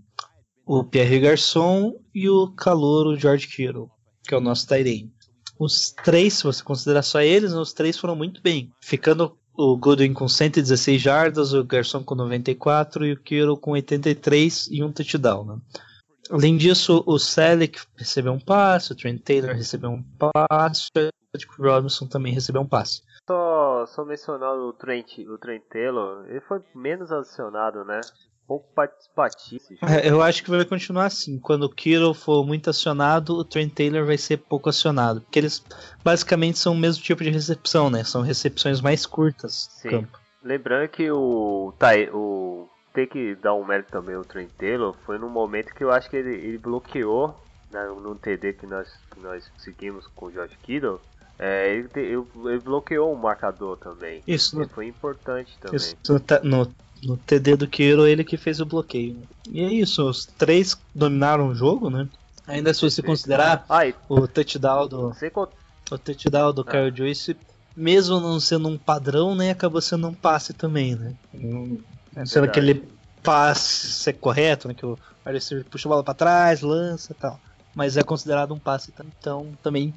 o 0.66 0.82
Pierre 0.82 1.20
Garçon 1.20 2.00
e 2.12 2.28
o 2.28 2.50
calouro 2.54 3.16
George 3.16 3.46
Kittle, 3.46 3.88
que 4.26 4.34
é 4.34 4.36
o 4.36 4.40
nosso 4.40 4.66
Tyrene. 4.66 5.12
Os 5.58 5.92
três, 5.92 6.34
se 6.34 6.44
você 6.44 6.62
considerar 6.62 7.02
só 7.02 7.20
eles, 7.20 7.52
os 7.52 7.72
três 7.72 7.96
foram 7.96 8.16
muito 8.16 8.42
bem. 8.42 8.72
Ficando 8.80 9.36
o 9.56 9.76
Goodwin 9.76 10.12
com 10.12 10.26
116 10.28 11.00
jardas, 11.00 11.52
o 11.52 11.62
Garçon 11.62 12.02
com 12.02 12.14
94 12.14 13.06
e 13.06 13.12
o 13.12 13.20
Kittle 13.20 13.56
com 13.56 13.72
83 13.72 14.68
e 14.70 14.82
um 14.82 14.90
touchdown. 14.90 15.44
Né? 15.44 15.56
Além 16.30 16.56
disso, 16.56 17.04
o 17.06 17.18
Selleck 17.18 17.80
recebeu 17.96 18.32
um 18.32 18.40
passe, 18.40 18.92
o 18.92 18.96
Trent 18.96 19.22
Taylor 19.22 19.54
recebeu 19.54 19.90
um 19.90 20.02
passe, 20.02 20.88
o 20.96 21.62
Robinson 21.62 22.06
também 22.06 22.32
recebeu 22.32 22.62
um 22.62 22.68
passe. 22.68 23.02
Só, 23.26 23.86
só 23.86 24.04
mencionar 24.04 24.54
o 24.54 24.72
Trent, 24.72 25.18
o 25.18 25.38
Trent 25.38 25.62
Taylor, 25.70 26.26
ele 26.28 26.40
foi 26.40 26.60
menos 26.74 27.12
acionado, 27.12 27.84
né? 27.84 28.00
Pouco 28.46 28.66
participativo. 28.74 29.64
É, 29.82 30.10
eu 30.10 30.20
acho 30.22 30.42
que 30.44 30.50
vai 30.50 30.64
continuar 30.64 31.06
assim. 31.06 31.38
Quando 31.38 31.62
o 31.64 31.68
Kittle 31.70 32.12
for 32.12 32.44
muito 32.46 32.68
acionado, 32.68 33.34
o 33.34 33.44
Trent 33.44 33.72
Taylor 33.72 34.04
vai 34.04 34.18
ser 34.18 34.36
pouco 34.36 34.68
acionado. 34.68 35.22
Porque 35.22 35.38
eles 35.38 35.64
basicamente 36.04 36.58
são 36.58 36.74
o 36.74 36.78
mesmo 36.78 37.02
tipo 37.02 37.22
de 37.24 37.30
recepção, 37.30 37.88
né? 37.88 38.04
São 38.04 38.20
recepções 38.22 38.80
mais 38.82 39.06
curtas 39.06 39.68
Sim. 39.80 39.88
no 39.88 39.90
campo. 40.02 40.18
Lembrando 40.42 40.88
que 40.88 41.10
o, 41.10 41.72
Ty- 41.78 42.10
o 42.12 42.68
tem 42.92 43.06
que 43.06 43.34
dar 43.36 43.54
um 43.54 43.64
mérito 43.64 43.90
também 43.90 44.14
ao 44.14 44.24
Trent 44.24 44.50
Taylor, 44.58 44.94
foi 45.06 45.18
num 45.18 45.30
momento 45.30 45.74
que 45.74 45.82
eu 45.82 45.90
acho 45.90 46.08
que 46.10 46.16
ele, 46.16 46.34
ele 46.34 46.58
bloqueou 46.58 47.34
né, 47.72 47.82
no 47.86 48.14
TD 48.14 48.52
que 48.52 48.66
nós, 48.66 48.88
que 49.12 49.20
nós 49.20 49.50
seguimos 49.56 50.06
com 50.14 50.26
o 50.26 50.30
George 50.32 50.56
Kittle. 50.62 51.00
É, 51.38 51.74
ele, 51.74 51.88
ele- 51.96 52.26
ele 52.44 52.60
bloqueou 52.60 53.12
o 53.12 53.18
marcador 53.18 53.76
também. 53.78 54.22
Isso, 54.26 54.56
no, 54.58 54.68
foi 54.68 54.86
importante 54.86 55.58
também. 55.60 55.76
isso 55.78 55.96
no, 56.42 56.58
no- 56.58 56.74
no 57.04 57.16
TD 57.16 57.56
do 57.56 57.66
Kittle, 57.68 58.06
ele 58.06 58.24
que 58.24 58.36
fez 58.36 58.60
o 58.60 58.66
bloqueio. 58.66 59.16
E 59.50 59.60
é 59.60 59.72
isso, 59.72 60.08
os 60.08 60.26
três 60.26 60.76
dominaram 60.94 61.48
o 61.48 61.54
jogo, 61.54 61.90
né? 61.90 62.08
Ainda 62.46 62.74
se 62.74 62.82
você 62.82 63.02
considerar 63.02 63.64
Ah, 63.68 63.86
e 63.86 63.94
o 64.08 64.26
touchdown 64.28 64.86
do, 64.86 65.12
o 65.90 65.98
touchdown 65.98 66.52
do 66.52 66.62
Ah. 66.62 66.70
Kyle 66.70 66.96
Joyce, 66.96 67.36
mesmo 67.76 68.20
não 68.20 68.38
sendo 68.38 68.68
um 68.68 68.76
padrão, 68.78 69.34
né? 69.34 69.50
Acabou 69.50 69.80
sendo 69.80 70.08
um 70.08 70.14
passe 70.14 70.52
também, 70.52 70.94
né? 70.94 71.14
Não 71.32 71.78
É 72.14 72.26
sendo 72.26 72.44
aquele 72.44 72.84
passe 73.22 74.12
correto, 74.12 74.68
né? 74.68 74.74
Que 74.74 74.84
o 74.84 74.98
receiver 75.24 75.64
puxa 75.64 75.88
a 75.88 75.90
bola 75.90 76.04
pra 76.04 76.14
trás, 76.14 76.60
lança 76.60 77.12
e 77.12 77.14
tal. 77.14 77.40
Mas 77.74 77.96
é 77.96 78.02
considerado 78.02 78.54
um 78.54 78.58
passe, 78.58 78.92
então 79.18 79.48
também 79.62 79.92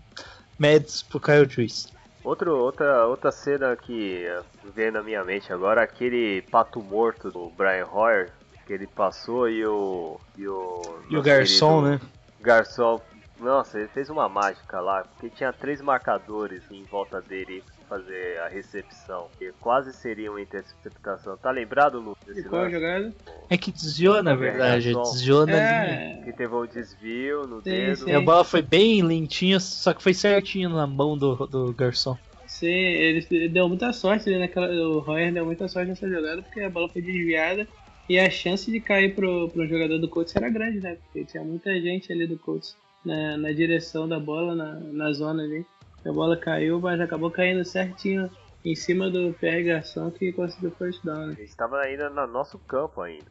meds 0.57 1.03
pro 1.03 1.19
Kyle 1.19 1.47
Joyce. 1.47 1.87
Outro, 2.27 2.57
outra, 2.57 3.07
outra 3.07 3.31
cena 3.31 3.73
que 3.77 4.27
veio 4.75 4.91
na 4.91 5.01
minha 5.01 5.23
mente 5.23 5.53
agora, 5.53 5.81
aquele 5.81 6.41
pato 6.51 6.83
morto 6.83 7.31
do 7.31 7.49
Brian 7.51 7.87
Hoyer, 7.89 8.33
que 8.65 8.73
ele 8.73 8.85
passou 8.85 9.47
e 9.47 9.65
o. 9.65 10.19
E 10.37 10.45
o, 10.45 10.81
E 11.09 11.15
o 11.15 11.21
garçom, 11.21 11.81
querido 11.81 12.03
né? 12.03 12.11
Garçom, 12.41 12.99
nossa, 13.39 13.79
ele 13.79 13.87
fez 13.87 14.09
uma 14.09 14.27
mágica 14.27 14.81
lá, 14.81 15.05
porque 15.05 15.29
tinha 15.29 15.53
três 15.53 15.79
marcadores 15.79 16.69
em 16.69 16.83
volta 16.83 17.21
dele. 17.21 17.63
Fazer 17.87 18.39
a 18.39 18.47
recepção. 18.47 19.27
Que 19.37 19.51
quase 19.59 19.93
seria 19.93 20.29
uma 20.31 20.41
interceptação. 20.41 21.37
Tá 21.37 21.51
lembrado, 21.51 21.99
Lu? 21.99 22.17
E 22.27 22.43
qual 22.43 22.63
lance? 22.63 22.73
jogada? 22.75 23.13
É 23.49 23.57
que 23.57 23.71
desviou, 23.71 24.21
na 24.21 24.35
verdade. 24.35 24.91
reação. 24.91 25.11
Desviou 25.13 25.45
na 25.45 25.53
linha. 25.53 26.21
Que 26.23 26.29
É, 26.29 26.33
teve 26.33 26.53
um 26.53 26.65
desvio 26.65 27.47
no 27.47 27.57
Sim, 27.57 27.69
dedo. 27.69 27.95
sim. 27.97 28.09
E 28.11 28.13
a 28.15 28.21
bola 28.21 28.43
foi 28.43 28.61
bem 28.61 29.01
lentinha, 29.01 29.59
só 29.59 29.93
que 29.93 30.03
foi 30.03 30.13
certinho 30.13 30.69
na 30.69 30.85
mão 30.85 31.17
do, 31.17 31.35
do 31.47 31.73
garçom. 31.73 32.17
sim, 32.45 32.67
ele 32.67 33.25
ele 33.31 33.49
deu 33.49 33.67
muita 33.67 33.91
sorte 33.93 34.29
ali 34.29 34.39
naquela. 34.39 34.67
O 34.71 34.99
Royer 34.99 35.33
deu 35.33 35.45
muita 35.45 35.67
sorte 35.67 35.89
nessa 35.89 36.09
jogada 36.09 36.41
porque 36.41 36.61
a 36.61 36.69
bola 36.69 36.89
foi 36.89 37.01
desviada 37.01 37.67
e 38.09 38.17
a 38.19 38.29
chance 38.29 38.69
de 38.71 38.79
cair 38.79 39.13
pro, 39.15 39.49
pro 39.49 39.67
jogador 39.67 39.97
do 39.99 40.07
Colts 40.07 40.35
era 40.35 40.49
grande, 40.49 40.79
né? 40.79 40.97
Porque 41.03 41.25
tinha 41.25 41.43
muita 41.43 41.73
gente 41.79 42.11
ali 42.11 42.25
do 42.25 42.37
Colts 42.37 42.75
na, 43.05 43.37
na 43.37 43.51
direção 43.51 44.07
da 44.07 44.19
bola, 44.19 44.55
na, 44.55 44.73
na 44.79 45.11
zona 45.13 45.43
ali. 45.43 45.65
A 46.07 46.13
bola 46.13 46.37
caiu, 46.37 46.79
mas 46.79 47.01
acabou 47.01 47.29
caindo 47.29 47.65
certinho 47.65 48.29
em 48.63 48.75
cima 48.75 49.09
do 49.09 49.33
PR 49.33 49.63
Garçom 49.65 50.09
que 50.11 50.31
conseguiu 50.31 50.71
first 50.71 51.03
down, 51.03 51.27
né? 51.27 51.35
Estava 51.39 51.79
ainda 51.81 52.09
no 52.09 52.25
nosso 52.27 52.57
campo 52.59 53.01
ainda. 53.01 53.25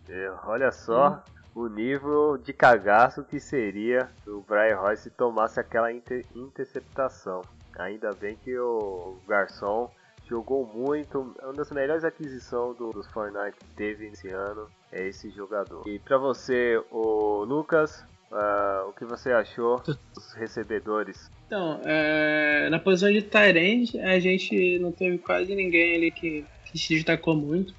Olha 0.45 0.70
só 0.70 1.24
o 1.55 1.68
nível 1.68 2.37
de 2.37 2.53
cagaço 2.53 3.24
que 3.24 3.41
seria 3.41 4.11
se 4.22 4.31
o 4.31 4.43
Brian 4.47 4.77
Royce 4.77 5.05
se 5.05 5.11
tomasse 5.11 5.59
aquela 5.59 5.91
inter- 5.91 6.27
interceptação. 6.35 7.43
Ainda 7.79 8.12
bem 8.12 8.37
que 8.37 8.59
o 8.59 9.16
Garçom 9.27 9.91
jogou 10.29 10.66
muito. 10.66 11.35
Uma 11.43 11.53
das 11.55 11.70
melhores 11.70 12.05
aquisições 12.05 12.77
do, 12.77 12.91
dos 12.91 13.07
Fortnite 13.09 13.57
que 13.59 13.66
teve 13.74 14.07
esse 14.09 14.29
ano 14.29 14.68
é 14.93 15.07
esse 15.07 15.31
jogador. 15.31 15.83
E 15.87 15.99
pra 15.99 16.18
você, 16.18 16.83
o 16.91 17.45
Lucas, 17.45 18.05
ah, 18.33 18.87
o 18.89 18.93
que 18.93 19.05
você 19.05 19.31
achou 19.31 19.81
dos 19.81 20.33
recebedores? 20.35 21.31
Então, 21.47 21.81
é, 21.85 22.68
na 22.70 22.79
posição 22.79 23.11
de 23.11 23.22
Tyrande, 23.22 23.99
a 24.01 24.18
gente 24.18 24.79
não 24.79 24.91
teve 24.91 25.18
quase 25.18 25.55
ninguém 25.55 25.97
ali 25.97 26.11
que, 26.11 26.45
que 26.64 26.79
se 26.79 26.95
destacou 26.95 27.37
muito. 27.37 27.74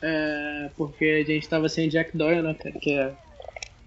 É, 0.00 0.70
porque 0.76 1.04
a 1.04 1.18
gente 1.18 1.42
estava 1.42 1.68
sem 1.68 1.88
Jack 1.88 2.16
Doyle, 2.16 2.42
né, 2.42 2.54
que 2.54 2.92
é 2.92 3.12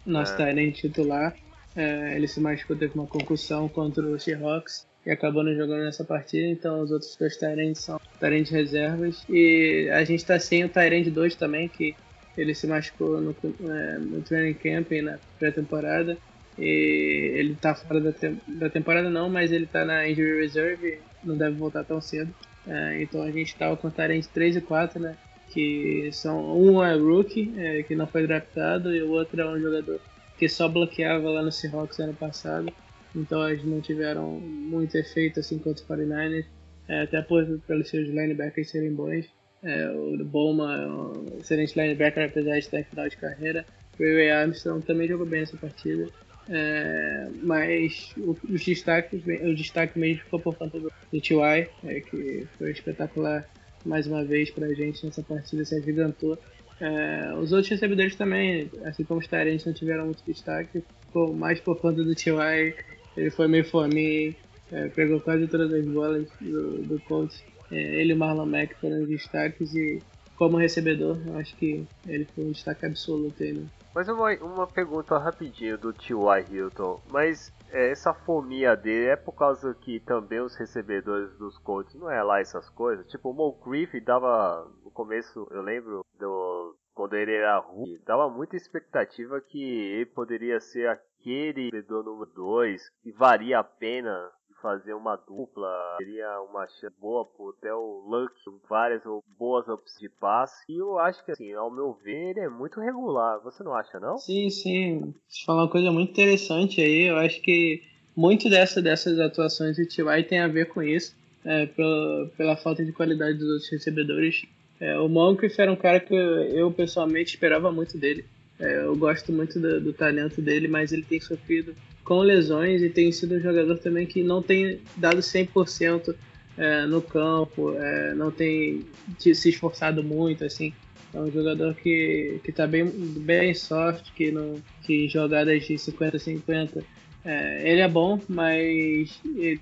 nosso 0.06 0.34
É. 0.34 0.38
Tyrande 0.38 0.72
titular. 0.72 1.36
É, 1.76 2.16
ele 2.16 2.28
se 2.28 2.40
machucou, 2.40 2.76
teve 2.76 2.96
uma 2.96 3.06
concussão 3.06 3.70
contra 3.70 4.04
o 4.04 4.20
Seahawks 4.20 4.88
e 5.06 5.12
acabou 5.12 5.44
não 5.44 5.56
jogando 5.56 5.84
nessa 5.84 6.04
partida. 6.04 6.48
Então, 6.48 6.82
os 6.82 6.92
outros 6.92 7.16
dois 7.16 7.38
Tyrands 7.38 7.80
são 7.80 8.00
Tyrande 8.20 8.52
reservas. 8.52 9.24
E 9.30 9.90
a 9.92 10.04
gente 10.04 10.20
está 10.20 10.40
sem 10.40 10.64
o 10.66 10.70
Tyrande 10.70 11.12
2 11.12 11.36
também, 11.36 11.68
que 11.68 11.96
ele 12.38 12.54
se 12.56 12.68
machucou 12.68 13.20
no, 13.22 13.36
é, 13.72 14.00
no 14.00 14.22
training 14.24 14.54
camp 14.56 14.92
e 14.92 15.02
na 15.02 15.20
pré-temporada. 15.40 16.18
E 16.58 17.32
ele 17.36 17.56
tá 17.56 17.76
fora 17.76 18.00
da, 18.02 18.14
tem- 18.14 18.42
da 18.48 18.70
temporada 18.70 19.10
não, 19.10 19.30
mas 19.30 19.52
ele 19.52 19.68
tá 19.68 19.86
na 19.86 20.08
injury 20.10 20.42
reserve, 20.42 21.04
não 21.24 21.38
deve 21.38 21.56
voltar 21.58 21.84
tão 21.84 22.02
cedo. 22.02 22.34
É, 22.66 23.02
então 23.04 23.22
a 23.24 23.32
gente 23.32 23.56
tava 23.58 23.78
com 23.78 23.90
Tyrant 23.92 24.26
3 24.28 24.56
e 24.56 24.62
4, 24.62 25.00
né? 25.00 25.18
Que 25.48 26.10
são 26.14 26.58
um 26.60 26.84
é 26.84 26.96
rookie, 26.96 27.54
é, 27.58 27.84
que 27.84 27.96
não 27.96 28.08
foi 28.08 28.28
draftado, 28.28 28.94
e 28.94 29.02
o 29.04 29.10
outro 29.12 29.40
é 29.42 29.50
um 29.50 29.60
jogador 29.60 30.02
que 30.38 30.48
só 30.48 30.68
bloqueava 30.70 31.30
lá 31.30 31.42
no 31.44 31.52
Seahawks 31.52 32.00
ano 32.00 32.16
passado. 32.16 32.72
Então 33.16 33.48
eles 33.50 33.66
não 33.66 33.82
tiveram 33.82 34.40
muito 34.40 34.96
efeito 34.96 35.40
assim 35.40 35.58
contra 35.60 35.82
os 35.82 35.88
49ers, 35.88 36.46
é, 36.88 37.02
até 37.02 37.22
por, 37.22 37.44
pelos 37.68 37.90
seus 37.90 38.08
linebackers 38.10 38.70
serem 38.70 38.94
bons. 38.94 39.26
É, 39.64 39.90
o 39.90 40.24
Bowman 40.24 40.84
é 40.84 40.88
um 40.88 41.40
excelente 41.40 41.78
linebacker, 41.80 42.26
apesar 42.26 42.54
de 42.54 42.60
estar 42.60 42.80
em 42.80 42.84
final 42.84 43.10
de 43.10 43.18
carreira. 43.18 43.66
O 44.00 44.04
Ray 44.04 44.30
Armstrong 44.30 44.86
também 44.86 45.08
jogou 45.08 45.26
bem 45.26 45.42
essa 45.42 45.58
partida. 45.58 46.08
É, 46.50 47.28
mas 47.44 48.14
os 48.18 48.64
destaques, 48.64 49.22
o 49.26 49.54
destaque 49.54 50.00
mesmo 50.00 50.24
ficou 50.24 50.40
por 50.40 50.56
conta 50.56 50.80
do, 50.80 50.92
T.Y., 51.12 51.68
é, 51.84 52.00
que 52.00 52.48
foi 52.58 52.72
espetacular 52.72 53.46
mais 53.86 54.08
uma 54.08 54.24
vez 54.24 54.50
pra 54.52 54.74
gente 54.74 55.06
nessa 55.06 55.24
partida, 55.24 55.66
se 55.66 55.76
agigantou. 55.76 56.38
É, 56.80 57.34
os 57.34 57.52
outros 57.52 57.70
recebedores 57.70 58.16
também, 58.16 58.70
assim 58.86 59.04
como 59.04 59.20
os 59.20 59.28
Tyrants 59.28 59.66
não 59.66 59.74
tiveram 59.74 60.06
muito 60.06 60.24
destaque, 60.26 60.84
ficou 61.06 61.34
mais 61.34 61.60
por 61.60 61.78
conta 61.80 62.04
do 62.04 62.16
T.Y., 62.16 62.74
ele 63.16 63.32
foi 63.32 63.48
meio 63.48 63.66
fominho, 63.66 64.36
é, 64.72 64.88
pegou 64.90 65.20
quase 65.20 65.48
todas 65.48 65.74
as 65.74 65.86
bolas 65.86 66.28
do, 66.40 66.84
do 66.84 67.00
Colts. 67.02 67.44
É, 67.72 68.02
ele 68.02 68.12
e 68.12 68.16
o 68.16 68.18
Marlon 68.18 68.46
Mack 68.46 68.76
foram 68.76 69.06
destaques 69.06 69.74
e 69.74 70.02
como 70.38 70.58
recebedor, 70.58 71.18
eu 71.26 71.38
acho 71.38 71.56
que 71.56 71.86
ele 72.08 72.26
foi 72.26 72.46
um 72.46 72.52
destaque 72.52 72.86
absoluto 72.86 73.42
aí, 73.42 73.54
né? 73.54 73.68
Mas 73.94 74.08
uma, 74.08 74.32
uma 74.36 74.68
pergunta 74.68 75.18
rapidinho 75.18 75.76
do 75.76 75.92
T.Y. 75.92 76.46
Hilton. 76.52 77.02
Mas 77.10 77.52
é, 77.72 77.90
essa 77.90 78.14
fomia 78.14 78.76
dele 78.76 79.08
é 79.08 79.16
por 79.16 79.34
causa 79.34 79.74
que 79.74 80.00
também 80.00 80.40
os 80.40 80.56
recebedores 80.56 81.36
dos 81.40 81.58
Colts 81.58 81.96
não 81.96 82.10
é 82.10 82.22
lá 82.22 82.40
essas 82.40 82.70
coisas? 82.70 83.08
Tipo, 83.08 83.32
o 83.32 83.34
Moncrief 83.34 84.00
dava 84.02 84.72
no 84.84 84.92
começo, 84.92 85.48
eu 85.50 85.64
lembro 85.64 86.06
do 86.20 86.76
quando 86.94 87.16
ele 87.16 87.32
era 87.32 87.60
ruim, 87.60 88.00
dava 88.06 88.28
muita 88.28 88.56
expectativa 88.56 89.40
que 89.40 89.62
ele 89.62 90.06
poderia 90.08 90.60
ser 90.60 90.90
aquele 90.90 91.66
recebedor 91.66 92.04
número 92.04 92.32
2 92.34 92.82
que 93.04 93.12
varia 93.12 93.60
a 93.60 93.64
pena 93.64 94.32
fazer 94.62 94.94
uma 94.94 95.16
dupla, 95.16 95.70
seria 95.98 96.42
uma 96.42 96.68
chance 96.68 96.94
boa 97.00 97.26
pro 97.26 97.56
até 97.58 97.74
o 97.74 98.04
Luck, 98.08 98.34
várias 98.70 99.02
boas 99.38 99.68
opções 99.68 100.00
de 100.00 100.10
passe. 100.10 100.64
E 100.70 100.78
eu 100.78 100.98
acho 101.00 101.24
que 101.24 101.32
assim, 101.32 101.54
ao 101.54 101.72
meu 101.72 101.94
ver, 102.04 102.32
ele 102.32 102.40
é 102.40 102.50
muito 102.50 102.80
regular. 102.80 103.40
Você 103.44 103.64
não 103.64 103.74
acha 103.74 104.00
não? 104.00 104.18
Sim, 104.18 104.50
sim. 104.50 105.14
Você 105.28 105.46
falou 105.46 105.64
uma 105.64 105.72
coisa 105.72 105.92
muito 105.92 106.12
interessante 106.12 106.82
aí. 106.82 107.08
Eu 107.08 107.18
acho 107.18 107.42
que 107.42 107.84
muito 108.16 108.50
dessa, 108.50 108.82
dessas 108.82 109.20
atuações 109.20 109.78
do 109.78 109.86
T.Y. 109.86 110.24
tem 110.24 110.40
a 110.40 110.48
ver 110.48 110.70
com 110.70 110.82
isso, 110.82 111.16
é, 111.46 111.68
pela, 111.68 112.28
pela 112.36 112.58
falta 112.58 112.84
de 112.84 112.92
qualidade 112.92 113.38
dos 113.38 113.48
outros 113.48 113.70
recebedores. 113.70 114.44
É, 114.80 114.98
o 115.00 115.08
Moncrief 115.08 115.60
era 115.60 115.72
um 115.72 115.76
cara 115.76 116.00
que 116.00 116.16
eu, 116.16 116.72
pessoalmente 116.72 117.36
esperava 117.36 117.72
muito 117.72 117.98
dele. 117.98 118.26
É, 118.60 118.86
eu 118.86 118.96
gosto 118.96 119.32
muito 119.32 119.60
do, 119.60 119.80
do 119.80 119.94
talento 119.94 120.42
dele, 120.42 120.68
mas 120.68 120.92
ele 120.92 121.04
tem 121.04 121.20
sofrido 121.20 121.76
com 122.08 122.22
lesões 122.22 122.82
e 122.82 122.90
tem 122.90 123.12
sido 123.12 123.36
um 123.36 123.42
jogador 123.42 123.78
também 123.80 124.06
que 124.06 124.24
não 124.24 124.42
tem 124.42 124.80
dado 124.96 125.22
100% 125.22 126.16
é, 126.58 126.86
no 126.86 127.02
campo, 127.02 127.76
é, 127.78 128.14
não 128.16 128.32
tem 128.32 128.86
te- 129.20 129.36
se 129.36 129.50
esforçado 129.50 130.02
muito, 130.02 130.46
assim. 130.46 130.72
É 131.14 131.20
um 131.20 131.30
jogador 131.30 131.76
que, 131.76 132.40
que 132.46 132.52
tá 132.54 132.66
bem, 132.66 132.86
bem 132.86 133.54
soft, 133.54 134.14
que, 134.16 134.32
não, 134.32 134.56
que 134.84 135.10
jogadas 135.10 135.66
de 135.66 135.74
50-50 135.74 136.82
é, 137.26 137.70
ele 137.70 137.82
é 137.82 137.90
bom, 137.90 138.22
mas 138.30 139.20
ele 139.36 139.60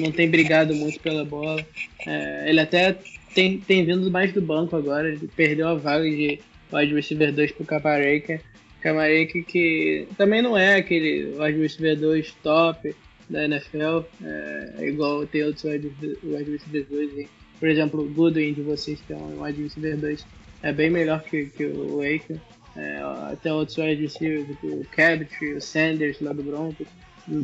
não 0.00 0.12
tem 0.12 0.30
brigado 0.30 0.72
muito 0.76 1.00
pela 1.00 1.24
bola. 1.24 1.66
É, 2.06 2.48
ele 2.48 2.60
até 2.60 2.96
tem, 3.34 3.58
tem 3.58 3.84
vindo 3.84 4.08
mais 4.08 4.32
do 4.32 4.40
banco 4.40 4.76
agora, 4.76 5.08
ele 5.08 5.28
perdeu 5.34 5.66
a 5.66 5.74
vaga 5.74 6.08
de 6.08 6.38
wide 6.72 6.94
receiver 6.94 7.32
2 7.32 7.50
pro 7.50 7.64
Capareca. 7.64 8.40
Camarek 8.80 9.42
que 9.42 10.06
também 10.16 10.42
não 10.42 10.56
é 10.56 10.76
aquele 10.76 11.34
wide 11.38 11.60
receiver 11.60 11.98
2 11.98 12.32
top 12.42 12.94
da 13.28 13.44
NFL, 13.44 14.04
é, 14.24 14.86
igual 14.86 15.26
tem 15.26 15.44
outros 15.44 15.64
wide 15.64 16.50
receiver 16.50 16.86
2 16.88 17.18
aí. 17.18 17.28
Por 17.58 17.68
exemplo, 17.68 18.02
o 18.02 18.08
Goodwin 18.08 18.54
de 18.54 18.62
vocês, 18.62 19.00
que 19.06 19.12
é 19.12 19.16
um 19.16 19.42
wide 19.42 19.62
receiver 19.62 19.96
2, 19.96 20.26
é 20.62 20.72
bem 20.72 20.90
melhor 20.90 21.22
que, 21.22 21.46
que 21.46 21.66
o 21.66 22.00
Aker. 22.00 22.38
É, 22.76 23.00
até 23.32 23.52
outros 23.52 23.76
wide 23.76 24.02
receivers, 24.02 24.46
o 24.62 24.84
Cabot, 24.94 25.44
o 25.44 25.60
Sanders 25.60 26.20
lá 26.20 26.32
do 26.32 26.42
Broncos, 26.42 26.86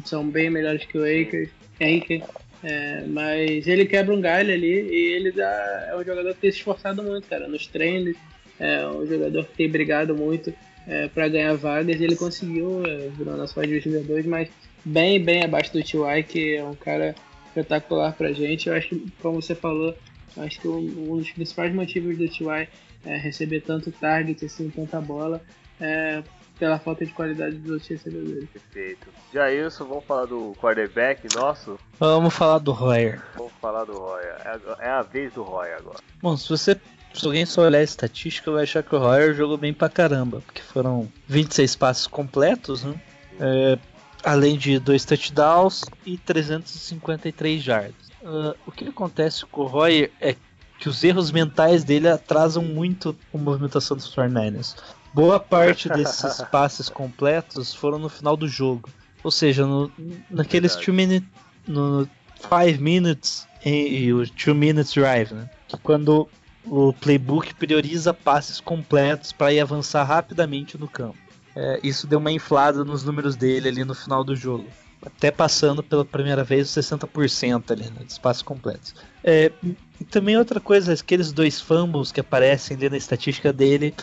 são 0.05 0.29
bem 0.29 0.49
melhores 0.49 0.85
que 0.85 0.97
o 0.97 1.03
Akers. 1.03 1.51
Aker. 1.81 2.23
É, 2.63 3.05
mas 3.07 3.67
ele 3.67 3.85
quebra 3.85 4.15
um 4.15 4.21
galho 4.21 4.55
ali 4.55 4.89
e 4.89 5.13
ele 5.15 5.33
dá, 5.33 5.89
é 5.91 5.97
um 5.97 6.05
jogador 6.05 6.33
que 6.35 6.41
tem 6.41 6.51
se 6.51 6.59
esforçado 6.59 7.03
muito, 7.03 7.29
cara, 7.29 7.47
nos 7.47 7.67
treinos. 7.67 8.17
É 8.59 8.87
um 8.87 9.05
jogador 9.07 9.45
que 9.45 9.57
tem 9.57 9.69
brigado 9.69 10.15
muito 10.15 10.55
é, 10.87 11.09
para 11.09 11.29
ganhar 11.29 11.55
vagas. 11.57 12.01
Ele 12.01 12.17
conseguiu, 12.17 12.85
é, 12.87 13.09
virou 13.09 13.37
nosso 13.37 13.59
wide 13.59 13.75
receiver 13.75 14.03
2, 14.05 14.27
mas 14.27 14.49
bem, 14.85 15.23
bem 15.23 15.45
abaixo 15.45 15.73
do 15.73 15.83
T.Y., 15.83 16.23
que 16.25 16.57
é 16.57 16.65
um 16.65 16.75
cara 16.75 17.15
espetacular 17.49 18.13
pra 18.15 18.33
gente. 18.33 18.69
Eu 18.69 18.75
acho 18.75 18.89
que, 18.89 19.13
como 19.23 19.41
você 19.41 19.55
falou, 19.55 19.97
acho 20.37 20.61
que 20.61 20.69
um, 20.69 21.13
um 21.13 21.17
dos 21.19 21.31
principais 21.31 21.73
motivos 21.75 22.17
do 22.19 22.29
T.Y. 22.29 22.69
É 23.07 23.17
receber 23.19 23.61
tanto 23.61 23.93
target, 23.93 24.43
assim, 24.47 24.71
tanta 24.71 24.99
bola, 24.99 25.43
é 25.79 26.23
pela 26.59 26.79
falta 26.79 27.05
de 27.05 27.13
qualidade 27.13 27.57
dos 27.57 27.73
outros 27.73 27.89
recebedores. 27.89 28.49
Perfeito. 28.49 29.09
Jailson, 29.33 29.85
vamos 29.85 30.05
falar 30.05 30.25
do 30.25 30.55
quarterback 30.59 31.27
nosso? 31.35 31.79
Vamos 32.01 32.33
falar 32.33 32.59
do 32.61 32.73
Royer. 32.73 33.21
Vamos 33.37 33.53
falar 33.61 33.85
do 33.85 33.93
Roya. 33.99 34.37
É 34.45 34.49
a- 34.49 34.77
É 34.81 34.89
a 34.89 35.03
vez 35.03 35.33
do 35.35 35.43
Roya 35.43 35.77
agora. 35.77 35.99
Bom, 36.23 36.35
se 36.37 36.49
você. 36.49 36.81
Se 37.15 37.25
alguém 37.25 37.47
só 37.47 37.63
olhar 37.63 37.79
a 37.79 37.83
estatística, 37.83 38.51
vai 38.51 38.65
achar 38.65 38.83
que 38.83 38.95
o 38.95 38.99
Royer 38.99 39.35
jogou 39.35 39.57
bem 39.57 39.73
pra 39.73 39.89
caramba, 39.89 40.41
porque 40.41 40.61
foram 40.61 41.09
26 41.29 41.77
passes 41.77 42.07
completos, 42.07 42.83
né? 42.83 42.95
É, 43.41 43.79
além 44.25 44.57
de 44.59 44.79
dois 44.79 45.05
touchdowns 45.05 45.85
e 46.05 46.19
353 46.19 47.63
jardas. 47.63 47.95
Ah, 48.25 48.55
o 48.67 48.73
que 48.73 48.89
acontece 48.89 49.47
com 49.47 49.63
o 49.63 49.67
Royer 49.67 50.11
é 50.21 50.35
que 50.79 50.89
os 50.89 51.05
erros 51.05 51.31
mentais 51.31 51.85
dele 51.85 52.09
atrasam 52.09 52.63
muito 52.63 53.17
a 53.33 53.39
movimentação 53.39 53.97
dos 53.97 54.13
49ers. 54.15 54.77
Boa 55.13 55.39
parte 55.39 55.89
desses 55.89 56.43
passes 56.51 56.89
completos 56.89 57.73
foram 57.73 57.99
no 57.99 58.09
final 58.09 58.37
do 58.37 58.49
jogo. 58.49 58.89
Ou 59.23 59.31
seja, 59.31 59.65
no, 59.65 59.91
naqueles 60.29 60.75
Verdade. 60.75 60.93
2 60.93 60.97
minutes, 60.97 61.29
no 61.67 62.09
5 62.41 62.83
minutes 62.83 63.47
e, 63.65 64.05
e 64.05 64.13
o 64.13 64.29
Two 64.29 64.55
Minutes 64.55 64.93
Drive, 64.93 65.33
né? 65.33 65.49
Que 65.69 65.79
quando 65.79 66.29
o 66.67 66.93
playbook 66.93 67.55
prioriza 67.55 68.15
passes 68.15 68.61
completos 68.61 69.33
para 69.33 69.53
ir 69.53 69.61
avançar 69.61 70.05
rapidamente 70.05 70.79
no 70.79 70.89
campo. 70.89 71.19
É, 71.57 71.79
isso 71.83 72.07
deu 72.07 72.19
uma 72.19 72.33
inflada 72.33 72.85
nos 72.85 73.05
números 73.05 73.37
dele 73.37 73.69
ali 73.69 73.85
no 73.85 73.95
final 73.95 74.25
do 74.25 74.35
jogo. 74.35 74.67
Até 75.05 75.31
passando 75.31 75.83
pela 75.83 76.05
primeira 76.05 76.43
vez 76.43 76.69
os 76.69 76.85
60% 76.85 77.71
ali, 77.71 77.85
né, 77.85 78.05
de 78.07 78.19
passes 78.19 78.43
completos. 78.43 78.95
É, 79.23 79.53
e 80.01 80.05
também 80.05 80.37
outra 80.37 80.59
coisa, 80.59 80.95
aqueles 80.95 81.33
dois 81.33 81.61
fumbles 81.61 82.11
que 82.11 82.21
aparecem 82.21 82.77
ali 82.77 82.89
na 82.89 82.97
estatística 82.97 83.53
dele 83.53 83.95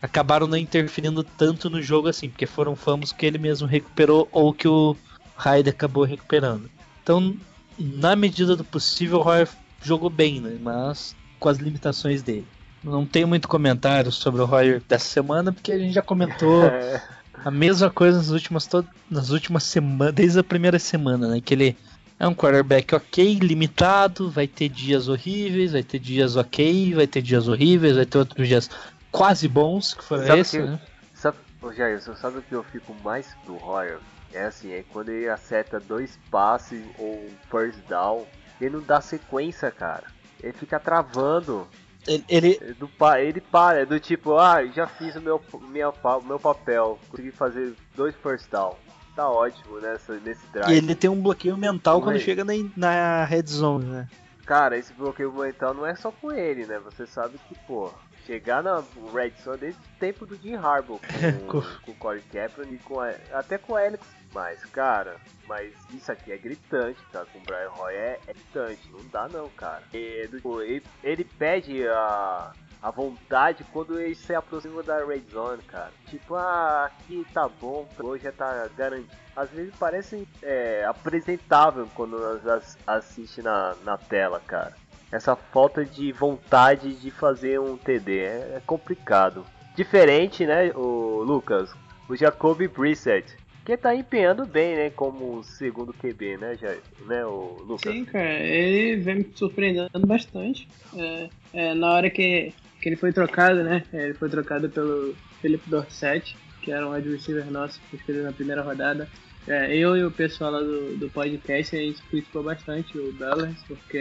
acabaram 0.00 0.46
não 0.46 0.56
interferindo 0.56 1.24
tanto 1.24 1.68
no 1.68 1.82
jogo 1.82 2.08
assim, 2.08 2.28
porque 2.28 2.46
foram 2.46 2.76
fumbles 2.76 3.12
que 3.12 3.26
ele 3.26 3.38
mesmo 3.38 3.66
recuperou 3.66 4.28
ou 4.30 4.52
que 4.52 4.68
o 4.68 4.96
Hyde 5.36 5.70
acabou 5.70 6.04
recuperando. 6.04 6.70
Então, 7.02 7.36
na 7.78 8.14
medida 8.14 8.56
do 8.56 8.64
possível, 8.64 9.18
o 9.18 9.22
Roy 9.22 9.46
jogou 9.82 10.10
bem, 10.10 10.40
né? 10.40 10.58
Mas 10.60 11.14
com 11.38 11.48
as 11.48 11.58
limitações 11.58 12.22
dele. 12.22 12.46
Não 12.82 13.04
tenho 13.04 13.26
muito 13.26 13.48
comentário 13.48 14.12
sobre 14.12 14.40
o 14.40 14.44
Royer 14.44 14.82
dessa 14.88 15.06
semana, 15.06 15.52
porque 15.52 15.72
a 15.72 15.78
gente 15.78 15.92
já 15.92 16.02
comentou 16.02 16.70
a 17.44 17.50
mesma 17.50 17.90
coisa 17.90 18.18
nas 18.18 18.30
últimas, 18.30 18.68
nas 19.10 19.30
últimas 19.30 19.64
semanas, 19.64 20.14
desde 20.14 20.38
a 20.38 20.44
primeira 20.44 20.78
semana, 20.78 21.28
né? 21.28 21.40
Que 21.40 21.54
ele 21.54 21.76
é 22.18 22.26
um 22.26 22.34
quarterback 22.34 22.94
ok, 22.94 23.34
limitado, 23.40 24.30
vai 24.30 24.46
ter 24.46 24.68
dias 24.68 25.08
horríveis, 25.08 25.72
vai 25.72 25.82
ter 25.82 25.98
dias 25.98 26.36
ok, 26.36 26.94
vai 26.94 27.06
ter 27.06 27.22
dias 27.22 27.48
horríveis, 27.48 27.96
vai 27.96 28.06
ter 28.06 28.18
outros 28.18 28.46
dias 28.48 28.70
quase 29.10 29.48
bons, 29.48 29.94
que 29.94 30.04
foram 30.04 30.26
Sabe 30.26 30.40
esse, 30.40 30.56
que- 30.58 30.62
né? 30.62 30.78
Sabe, 31.14 31.36
Jair, 31.76 32.00
você 32.00 32.14
sabe 32.14 32.38
o 32.38 32.42
que 32.42 32.54
eu 32.54 32.62
fico 32.62 32.94
mais 33.02 33.26
do 33.44 33.56
Royal? 33.56 33.98
É 34.32 34.44
assim, 34.44 34.70
é 34.72 34.84
quando 34.92 35.08
ele 35.08 35.28
acerta 35.28 35.80
dois 35.80 36.18
passes 36.30 36.84
ou 36.98 37.14
um 37.14 37.30
first 37.50 37.78
down, 37.88 38.24
ele 38.60 38.76
não 38.76 38.82
dá 38.82 39.00
sequência, 39.00 39.70
cara. 39.70 40.04
Ele 40.42 40.52
fica 40.52 40.78
travando. 40.78 41.66
Ele, 42.06 42.24
ele, 42.28 42.58
Ele, 42.60 42.74
do 42.74 42.88
ele 43.18 43.40
para, 43.40 43.80
é 43.80 43.84
do 43.84 44.00
tipo, 44.00 44.36
ah, 44.38 44.64
já 44.66 44.86
fiz 44.86 45.14
o 45.16 45.20
meu, 45.20 45.42
minha, 45.68 45.92
meu 46.24 46.38
papel, 46.40 46.98
consegui 47.10 47.30
fazer 47.30 47.74
dois 47.94 48.14
first 48.16 48.50
down. 48.50 48.74
Tá 49.14 49.28
ótimo 49.28 49.78
nessa, 49.80 50.14
nesse 50.20 50.46
drive. 50.52 50.72
e 50.72 50.78
ele 50.78 50.94
tem 50.94 51.10
um 51.10 51.20
bloqueio 51.20 51.56
mental 51.56 52.00
quando 52.00 52.14
Oi. 52.14 52.20
chega 52.20 52.44
na, 52.44 52.52
na 52.76 53.24
red 53.24 53.42
zone, 53.46 53.84
né? 53.86 54.08
Cara, 54.46 54.78
esse 54.78 54.92
bloqueio 54.94 55.32
mental 55.32 55.74
não 55.74 55.84
é 55.84 55.94
só 55.96 56.10
com 56.10 56.32
ele, 56.32 56.64
né? 56.64 56.78
Você 56.78 57.04
sabe 57.06 57.36
que, 57.48 57.54
pô, 57.66 57.90
chegar 58.26 58.62
na 58.62 58.82
Red 59.12 59.32
Zone 59.42 59.58
desde 59.58 59.78
o 59.80 59.98
tempo 59.98 60.24
do 60.24 60.36
Jim 60.36 60.54
Harbaugh 60.54 60.98
com, 61.46 61.60
com 61.84 61.90
o 61.90 61.94
Corey 61.96 62.22
Kaplan 62.32 62.66
e 62.70 62.78
com 62.78 63.00
a- 63.00 63.12
até 63.32 63.58
com 63.58 63.72
o 63.72 63.76
Alex. 63.76 64.00
Mas, 64.34 64.64
cara, 64.66 65.16
mas 65.48 65.72
isso 65.92 66.12
aqui 66.12 66.32
é 66.32 66.36
gritante, 66.36 66.98
tá? 67.10 67.24
Com 67.32 67.38
o 67.38 67.42
Brian 67.42 67.70
Roy 67.70 67.94
é, 67.94 68.20
é 68.26 68.32
gritante, 68.32 68.88
não 68.92 69.00
dá 69.10 69.28
não, 69.28 69.48
cara. 69.50 69.82
E, 69.92 70.26
do- 70.28 70.36
tipo, 70.36 70.60
ele, 70.62 70.82
ele 71.02 71.24
pede 71.24 71.88
a, 71.88 72.52
a 72.82 72.90
vontade 72.90 73.64
quando 73.72 73.98
ele 73.98 74.14
se 74.14 74.34
aproxima 74.34 74.82
da 74.82 75.02
Red 75.04 75.22
Zone, 75.32 75.62
cara. 75.62 75.90
Tipo, 76.06 76.34
ah, 76.34 76.84
aqui 76.86 77.26
tá 77.32 77.48
bom, 77.48 77.88
hoje 77.98 78.24
já 78.24 78.32
tá 78.32 78.68
garantido. 78.76 79.08
Às 79.34 79.50
vezes 79.50 79.72
parece 79.78 80.26
é, 80.42 80.84
apresentável 80.84 81.88
quando 81.94 82.18
nós 82.18 82.46
as- 82.46 82.78
assiste 82.86 83.40
na, 83.40 83.74
na 83.84 83.96
tela, 83.96 84.40
cara. 84.46 84.74
Essa 85.10 85.34
falta 85.34 85.84
de 85.86 86.12
vontade 86.12 86.94
de 86.94 87.10
fazer 87.10 87.58
um 87.58 87.78
TD 87.78 88.18
é, 88.18 88.52
é 88.56 88.62
complicado. 88.66 89.46
Diferente, 89.74 90.44
né, 90.44 90.70
o 90.74 91.22
Lucas, 91.24 91.72
o 92.08 92.14
Jacoby 92.16 92.68
Brissett, 92.68 93.36
que 93.68 93.76
tá 93.76 93.94
empenhando 93.94 94.46
bem, 94.46 94.74
né, 94.76 94.88
como 94.88 95.44
segundo 95.44 95.92
QB, 95.92 96.38
né, 96.38 96.56
Jair? 96.56 96.80
né, 97.06 97.22
o 97.26 97.62
Lucas? 97.66 97.92
Sim, 97.92 98.06
cara, 98.06 98.40
ele 98.40 98.96
vem 99.02 99.16
me 99.16 99.26
surpreendendo 99.34 99.90
bastante. 100.06 100.66
É, 100.96 101.28
é, 101.52 101.74
na 101.74 101.92
hora 101.92 102.08
que, 102.08 102.54
que 102.80 102.88
ele 102.88 102.96
foi 102.96 103.12
trocado, 103.12 103.62
né? 103.62 103.84
Ele 103.92 104.14
foi 104.14 104.30
trocado 104.30 104.70
pelo 104.70 105.14
Felipe 105.42 105.68
Dorset, 105.68 106.34
que 106.62 106.72
era 106.72 106.88
um 106.88 106.92
receiver 106.92 107.44
nosso 107.50 107.78
que 107.90 107.96
escolheu 107.96 108.24
na 108.24 108.32
primeira 108.32 108.62
rodada. 108.62 109.06
É, 109.46 109.76
eu 109.76 109.94
e 109.98 110.02
o 110.02 110.10
pessoal 110.10 110.50
lá 110.50 110.60
do, 110.60 110.96
do 110.96 111.10
podcast, 111.10 111.76
a 111.76 111.78
gente 111.78 112.00
criticou 112.04 112.42
bastante 112.42 112.96
o 112.98 113.12
Dallas, 113.12 113.54
porque 113.66 114.00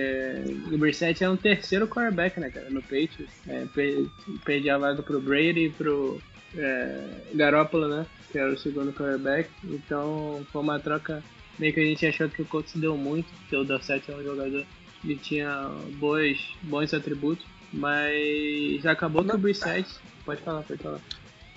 o 0.71 0.77
Brissett 0.77 1.21
é 1.25 1.29
um 1.29 1.35
terceiro 1.35 1.87
quarterback, 1.89 2.39
né, 2.39 2.49
cara, 2.49 2.69
no 2.69 2.81
Patriots. 2.81 3.29
É, 3.45 3.65
per- 3.73 4.05
perdi 4.45 4.69
a 4.69 4.77
vaga 4.77 5.03
pro 5.03 5.19
Brady 5.19 5.65
e 5.65 5.69
pro 5.71 6.21
é, 6.57 7.07
Garoppolo, 7.35 7.87
né, 7.87 8.05
que 8.31 8.37
era 8.37 8.51
o 8.53 8.57
segundo 8.57 8.91
quarterback. 8.93 9.49
Então, 9.63 10.45
foi 10.51 10.61
uma 10.61 10.79
troca 10.79 11.23
meio 11.59 11.73
que 11.73 11.79
a 11.79 11.85
gente 11.85 12.05
achou 12.05 12.29
que 12.29 12.41
o 12.41 12.45
Colts 12.45 12.73
deu 12.75 12.97
muito, 12.97 13.27
porque 13.33 13.55
o 13.55 13.63
Dorset 13.63 14.09
é 14.11 14.15
um 14.15 14.23
jogador 14.23 14.65
que 15.01 15.15
tinha 15.17 15.69
boas, 15.99 16.37
bons 16.63 16.93
atributos, 16.93 17.45
mas 17.73 18.85
acabou 18.85 19.23
que 19.23 19.35
o 19.35 19.37
Brissett... 19.37 19.87
Pode 20.25 20.41
falar, 20.41 20.61
pode 20.63 20.83
falar. 20.83 20.99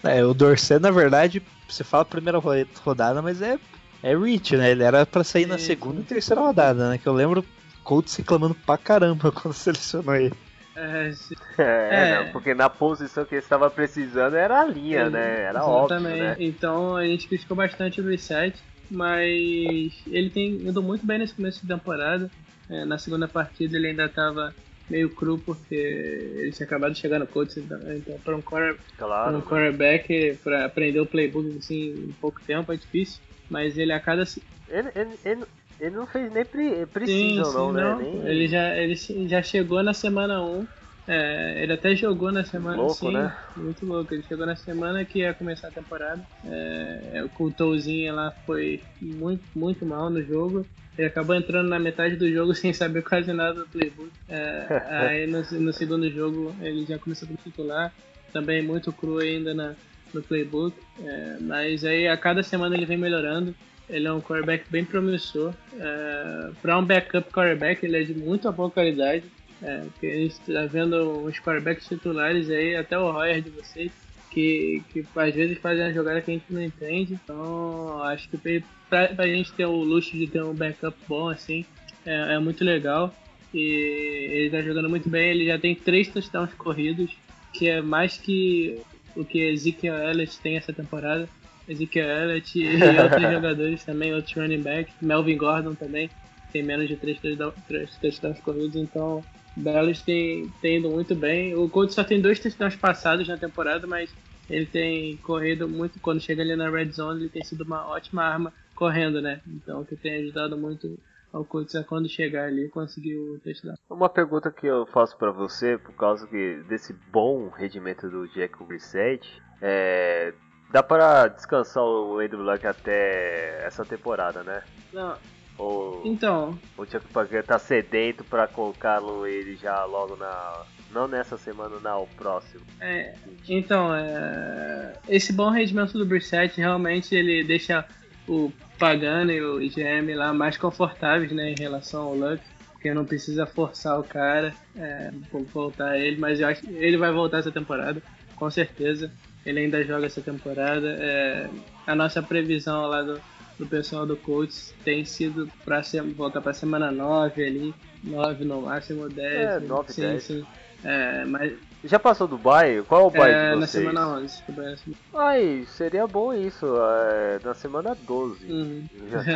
É, 0.05 0.25
o 0.25 0.33
Dorset, 0.33 0.81
na 0.81 0.91
verdade, 0.91 1.43
você 1.69 1.85
fala 1.85 2.05
primeira 2.05 2.39
ro- 2.39 2.53
rodada, 2.83 3.21
mas 3.21 3.43
é, 3.43 3.59
é 4.03 4.17
reach, 4.17 4.57
né? 4.57 4.71
Ele 4.71 4.83
era 4.83 5.05
pra 5.05 5.25
sair 5.25 5.47
na 5.47 5.59
Sim, 5.59 5.67
segunda 5.67 5.97
sim. 6.01 6.03
e 6.03 6.09
terceira 6.09 6.41
rodada, 6.41 6.89
né? 6.91 6.99
Que 6.99 7.07
eu 7.07 7.13
lembro 7.13 7.45
Colts 7.83 8.15
reclamando 8.17 8.55
pra 8.55 8.79
caramba 8.79 9.31
quando 9.33 9.55
selecionou 9.55 10.15
ele. 10.15 10.35
É, 10.77 11.11
É, 11.59 12.05
É. 12.05 12.25
não, 12.25 12.33
porque 12.33 12.55
na 12.55 12.71
posição 12.71 13.25
que 13.25 13.35
ele 13.35 13.43
estava 13.43 13.71
precisando 13.71 14.37
era 14.37 14.61
a 14.61 14.65
linha, 14.65 15.11
né? 15.11 15.43
Era 15.43 15.65
óbvio, 15.65 16.01
Exatamente. 16.01 16.41
né? 16.41 16.47
Então 16.47 16.97
a 16.97 17.05
gente 17.05 17.29
criticou 17.29 17.57
bastante 17.57 18.01
o 18.01 18.07
reset, 18.07 18.59
mas 18.91 19.93
ele 20.07 20.31
tem 20.31 20.67
ido 20.69 20.83
muito 20.83 21.07
bem 21.07 21.19
nesse 21.19 21.35
começo 21.35 21.61
de 21.63 21.69
temporada. 21.69 22.31
É, 22.69 22.85
na 22.85 22.99
segunda 22.99 23.27
partida 23.27 23.77
ele 23.77 23.89
ainda 23.89 24.07
estava 24.07 24.55
meio 24.89 25.15
cru 25.15 25.39
porque 25.39 25.75
ele 25.75 26.53
tinha 26.53 26.67
acabado 26.67 26.93
de 26.93 26.99
chegar 27.01 27.19
no 27.19 27.27
coach, 27.27 27.59
então, 27.59 27.93
então 27.93 28.19
para 28.21 28.37
um, 28.37 28.43
pra 28.43 28.75
Claro. 28.97 29.39
um 29.39 29.43
quarterback 29.43 30.39
para 30.43 30.67
aprender 30.67 31.01
o 31.01 31.07
playbook 31.07 31.57
assim, 31.59 32.09
em 32.09 32.13
pouco 32.21 32.41
tempo 32.47 32.73
é 32.73 32.77
difícil. 32.77 33.21
Mas 33.49 33.77
ele 33.77 33.93
a 33.93 34.01
cada 34.01 34.25
Ele, 34.69 34.91
ele, 34.95 35.19
ele, 35.25 35.45
ele 35.81 35.97
não 35.97 36.07
fez 36.07 36.31
nem 36.31 36.45
pre, 36.45 36.81
Sim, 36.81 36.87
precisam, 36.87 37.45
sim, 37.45 37.57
não, 37.57 37.73
né? 37.73 37.97
Nem... 37.99 38.27
Ele 38.27 38.47
já 38.47 38.77
ele 38.77 38.95
já 39.29 39.43
chegou 39.43 39.83
na 39.83 39.95
semana 39.95 40.43
1. 40.43 40.67
É, 41.09 41.63
ele 41.63 41.73
até 41.73 41.97
jogou 41.97 42.31
na 42.31 42.45
semana 42.45 42.77
Louco, 42.77 42.95
sim, 42.95 43.13
né? 43.13 43.37
Muito 43.57 43.85
louco. 43.85 44.15
Ele 44.15 44.23
chegou 44.23 44.47
na 44.47 44.55
semana 44.55 45.05
que 45.05 45.21
ia 45.21 45.35
começar 45.35 45.69
a 45.69 45.73
temporada. 45.73 46.23
É, 46.45 47.23
o 47.25 47.29
Coultouzinho 47.31 48.15
lá 48.15 48.31
foi 48.47 48.81
muito, 49.01 49.43
muito 49.57 49.85
mal 49.85 50.11
no 50.11 50.23
jogo. 50.23 50.65
Ele 50.97 51.09
acabou 51.09 51.35
entrando 51.35 51.69
na 51.69 51.79
metade 51.79 52.15
do 52.15 52.31
jogo 52.31 52.55
sem 52.55 52.73
saber 52.73 53.03
quase 53.03 53.33
nada 53.33 53.55
do 53.55 53.67
playbook. 53.67 54.11
É, 54.29 54.67
aí 55.09 55.27
no, 55.27 55.41
no 55.61 55.73
segundo 55.73 56.09
jogo 56.11 56.55
ele 56.61 56.85
já 56.85 56.99
começou 56.99 57.27
como 57.27 57.41
titular. 57.43 57.93
Também 58.33 58.63
muito 58.63 58.93
cru 58.93 59.19
ainda 59.19 59.55
na, 59.55 59.75
no 60.13 60.23
playbook. 60.23 60.77
É, 61.03 61.39
mas 61.41 61.85
aí 61.85 62.07
a 62.07 62.17
cada 62.17 62.43
semana 62.43 62.77
ele 62.77 62.87
vem 62.87 62.99
melhorando. 62.99 63.55
Ele 63.91 64.07
é 64.07 64.13
um 64.13 64.21
quarterback 64.21 64.65
bem 64.71 64.85
promissor. 64.85 65.53
É, 65.79 66.51
para 66.63 66.79
um 66.79 66.85
backup 66.85 67.31
quarterback, 67.33 67.85
ele 67.85 67.97
é 67.97 68.03
de 68.03 68.15
muito 68.15 68.51
boa 68.53 68.71
qualidade. 68.71 69.25
É, 69.63 69.81
porque 69.81 70.07
a 70.07 70.15
gente 70.15 70.37
está 70.49 70.65
vendo 70.67 71.25
os 71.25 71.39
quarterbacks 71.39 71.87
titulares 71.87 72.49
aí, 72.49 72.77
até 72.77 72.99
o 72.99 73.11
Royer 73.11 73.43
de 73.43 73.51
vocês, 73.51 73.93
que, 74.31 74.83
que 74.91 75.05
às 75.15 75.35
vezes 75.35 75.59
fazem 75.59 75.85
uma 75.85 75.93
jogada 75.93 76.23
que 76.23 76.31
a 76.31 76.35
gente 76.35 76.47
não 76.49 76.63
entende. 76.63 77.19
Então, 77.23 78.03
acho 78.05 78.29
que 78.31 78.63
pra, 78.89 79.09
pra 79.09 79.27
gente 79.27 79.53
ter 79.53 79.67
o 79.67 79.77
luxo 79.77 80.17
de 80.17 80.27
ter 80.27 80.43
um 80.43 80.55
backup 80.55 80.97
bom 81.07 81.29
assim, 81.29 81.65
é, 82.07 82.35
é 82.35 82.39
muito 82.39 82.65
legal. 82.65 83.15
E 83.53 84.29
ele 84.31 84.47
está 84.47 84.63
jogando 84.63 84.89
muito 84.89 85.09
bem. 85.09 85.31
Ele 85.31 85.47
já 85.47 85.59
tem 85.59 85.75
três 85.75 86.09
touchdowns 86.09 86.55
corridos, 86.55 87.11
que 87.53 87.69
é 87.69 87.83
mais 87.83 88.17
que 88.17 88.81
o 89.17 89.25
que 89.25 89.41
Ezekiel 89.41 89.97
Elliott 89.97 90.39
tem 90.39 90.57
essa 90.57 90.73
temporada. 90.73 91.29
Ezekiel 91.71 92.09
Elliott 92.09 92.59
e 92.59 92.99
outros 93.01 93.31
jogadores 93.31 93.85
também, 93.85 94.15
outros 94.15 94.35
running 94.35 94.63
backs. 94.63 94.95
Melvin 95.01 95.37
Gordon 95.37 95.75
também 95.75 96.11
tem 96.53 96.63
menos 96.63 96.89
de 96.89 96.97
três 96.97 97.19
touchdown- 97.21 97.53
três 97.67 97.97
touchdowns 97.97 98.41
corridos, 98.41 98.77
então 98.77 99.25
Dallas 99.57 100.03
tem, 100.03 100.49
tem 100.61 100.79
ido 100.79 100.91
muito 100.91 101.15
bem. 101.15 101.55
O 101.55 101.69
Colts 101.69 101.95
só 101.95 102.05
tem 102.05 102.21
dois 102.21 102.41
touchdowns 102.41 102.77
passados 102.77 103.29
na 103.29 103.37
temporada, 103.37 103.87
mas 103.87 104.15
ele 104.49 104.67
tem 104.67 105.17
corrido 105.19 105.69
muito. 105.69 106.01
Quando 106.01 106.21
chega 106.21 106.43
ali 106.43 106.57
na 106.57 106.71
red 106.71 106.91
zone, 106.91 107.21
ele 107.21 107.29
tem 107.29 107.45
sido 107.45 107.63
uma 107.63 107.87
ótima 107.89 108.23
arma 108.25 108.53
correndo, 108.75 109.21
né? 109.21 109.41
Então, 109.47 109.85
que 109.85 109.95
tem 109.97 110.23
ajudado 110.23 110.57
muito 110.57 110.99
ao 111.33 111.45
Colts 111.45 111.77
a 111.77 111.85
quando 111.85 112.09
chegar 112.09 112.49
ali 112.49 112.69
conseguir 112.69 113.17
o 113.17 113.39
touchdown. 113.39 113.77
Uma 113.89 114.09
pergunta 114.09 114.51
que 114.51 114.67
eu 114.67 114.87
faço 114.87 115.17
pra 115.17 115.31
você, 115.31 115.79
por 115.79 115.95
causa 115.95 116.27
que 116.27 116.63
desse 116.69 116.93
bom 117.13 117.49
rendimento 117.51 118.09
do 118.09 118.27
Jack 118.29 118.65
Brissett, 118.65 119.25
é, 119.61 120.33
dá 120.71 120.83
para 120.83 121.29
descansar 121.29 121.83
o 121.83 122.19
Andrew 122.19 122.43
Luck 122.43 122.67
até 122.67 123.65
essa 123.65 123.85
temporada, 123.85 124.43
né? 124.43 124.63
Não, 124.93 125.17
Ou 125.59 126.03
então, 126.05 126.59
o 126.77 126.85
Chuck 126.85 127.07
Pagano 127.13 127.43
tá 127.45 127.59
sedento 127.59 128.25
pra 128.25 128.47
colocá-lo 128.47 129.27
ele 129.27 129.57
já 129.57 129.85
logo 129.85 130.17
na... 130.17 130.63
Não 130.93 131.07
nessa 131.07 131.37
semana, 131.37 131.77
não, 131.81 132.03
o 132.03 132.07
próximo. 132.09 132.65
É, 132.81 133.15
então, 133.49 133.95
é, 133.95 134.95
esse 135.09 135.33
bom 135.33 135.49
rendimento 135.49 135.93
do 135.93 136.05
Brissett 136.05 136.61
realmente 136.61 137.15
ele 137.15 137.45
deixa 137.45 137.87
o 138.27 138.53
Pagano 138.77 139.31
e 139.31 139.41
o 139.41 139.59
GM 139.59 140.13
lá 140.17 140.33
mais 140.33 140.57
confortáveis 140.57 141.31
né, 141.31 141.53
em 141.53 141.61
relação 141.61 142.03
ao 142.03 142.15
Luck. 142.17 142.43
porque 142.73 142.93
não 142.93 143.05
precisa 143.05 143.47
forçar 143.47 144.01
o 144.01 144.03
cara 144.03 144.53
é, 144.75 145.13
voltar 145.53 145.97
ele, 145.97 146.19
mas 146.19 146.41
eu 146.41 146.49
acho 146.49 146.63
que 146.63 146.73
ele 146.75 146.97
vai 146.97 147.13
voltar 147.13 147.39
essa 147.39 147.53
temporada, 147.53 148.03
com 148.35 148.51
certeza. 148.51 149.13
Ele 149.45 149.61
ainda 149.61 149.83
joga 149.85 150.07
essa 150.07 150.21
temporada. 150.21 150.97
É, 151.01 151.49
a 151.87 151.95
nossa 151.95 152.23
previsão 152.23 152.87
lá 152.87 153.03
do, 153.03 153.21
do 153.59 153.67
pessoal 153.67 154.07
do 154.07 154.17
Colts 154.17 154.75
tem 154.85 155.05
sido 155.05 155.51
para 155.65 155.83
voltar 156.17 156.41
para 156.41 156.53
semana 156.53 156.91
9 156.91 157.45
ali, 157.45 157.75
9 158.05 158.45
no 158.45 158.63
máximo 158.63 159.09
10. 159.09 159.35
É, 159.35 159.61
9, 159.61 159.93
sim, 159.93 160.01
10. 160.03 160.23
sim. 160.23 160.47
É, 160.85 161.25
mas 161.27 161.53
Já 161.85 161.99
passou 161.99 162.27
do 162.29 162.37
bye? 162.39 162.83
Qual 162.83 163.03
é 163.03 163.05
o 163.07 163.11
bye 163.11 163.31
é, 163.31 163.51
de 163.51 163.61
na 163.61 163.67
vocês? 163.67 163.85
semana 163.85 164.09
11. 164.17 164.43
na 164.49 164.77
semana- 164.77 164.77
Ai, 165.15 165.65
seria 165.69 166.07
bom 166.07 166.33
isso, 166.35 166.67
é, 166.67 167.39
na 167.43 167.55
semana 167.55 167.97
12. 168.07 168.51
Uhum. 168.51 168.85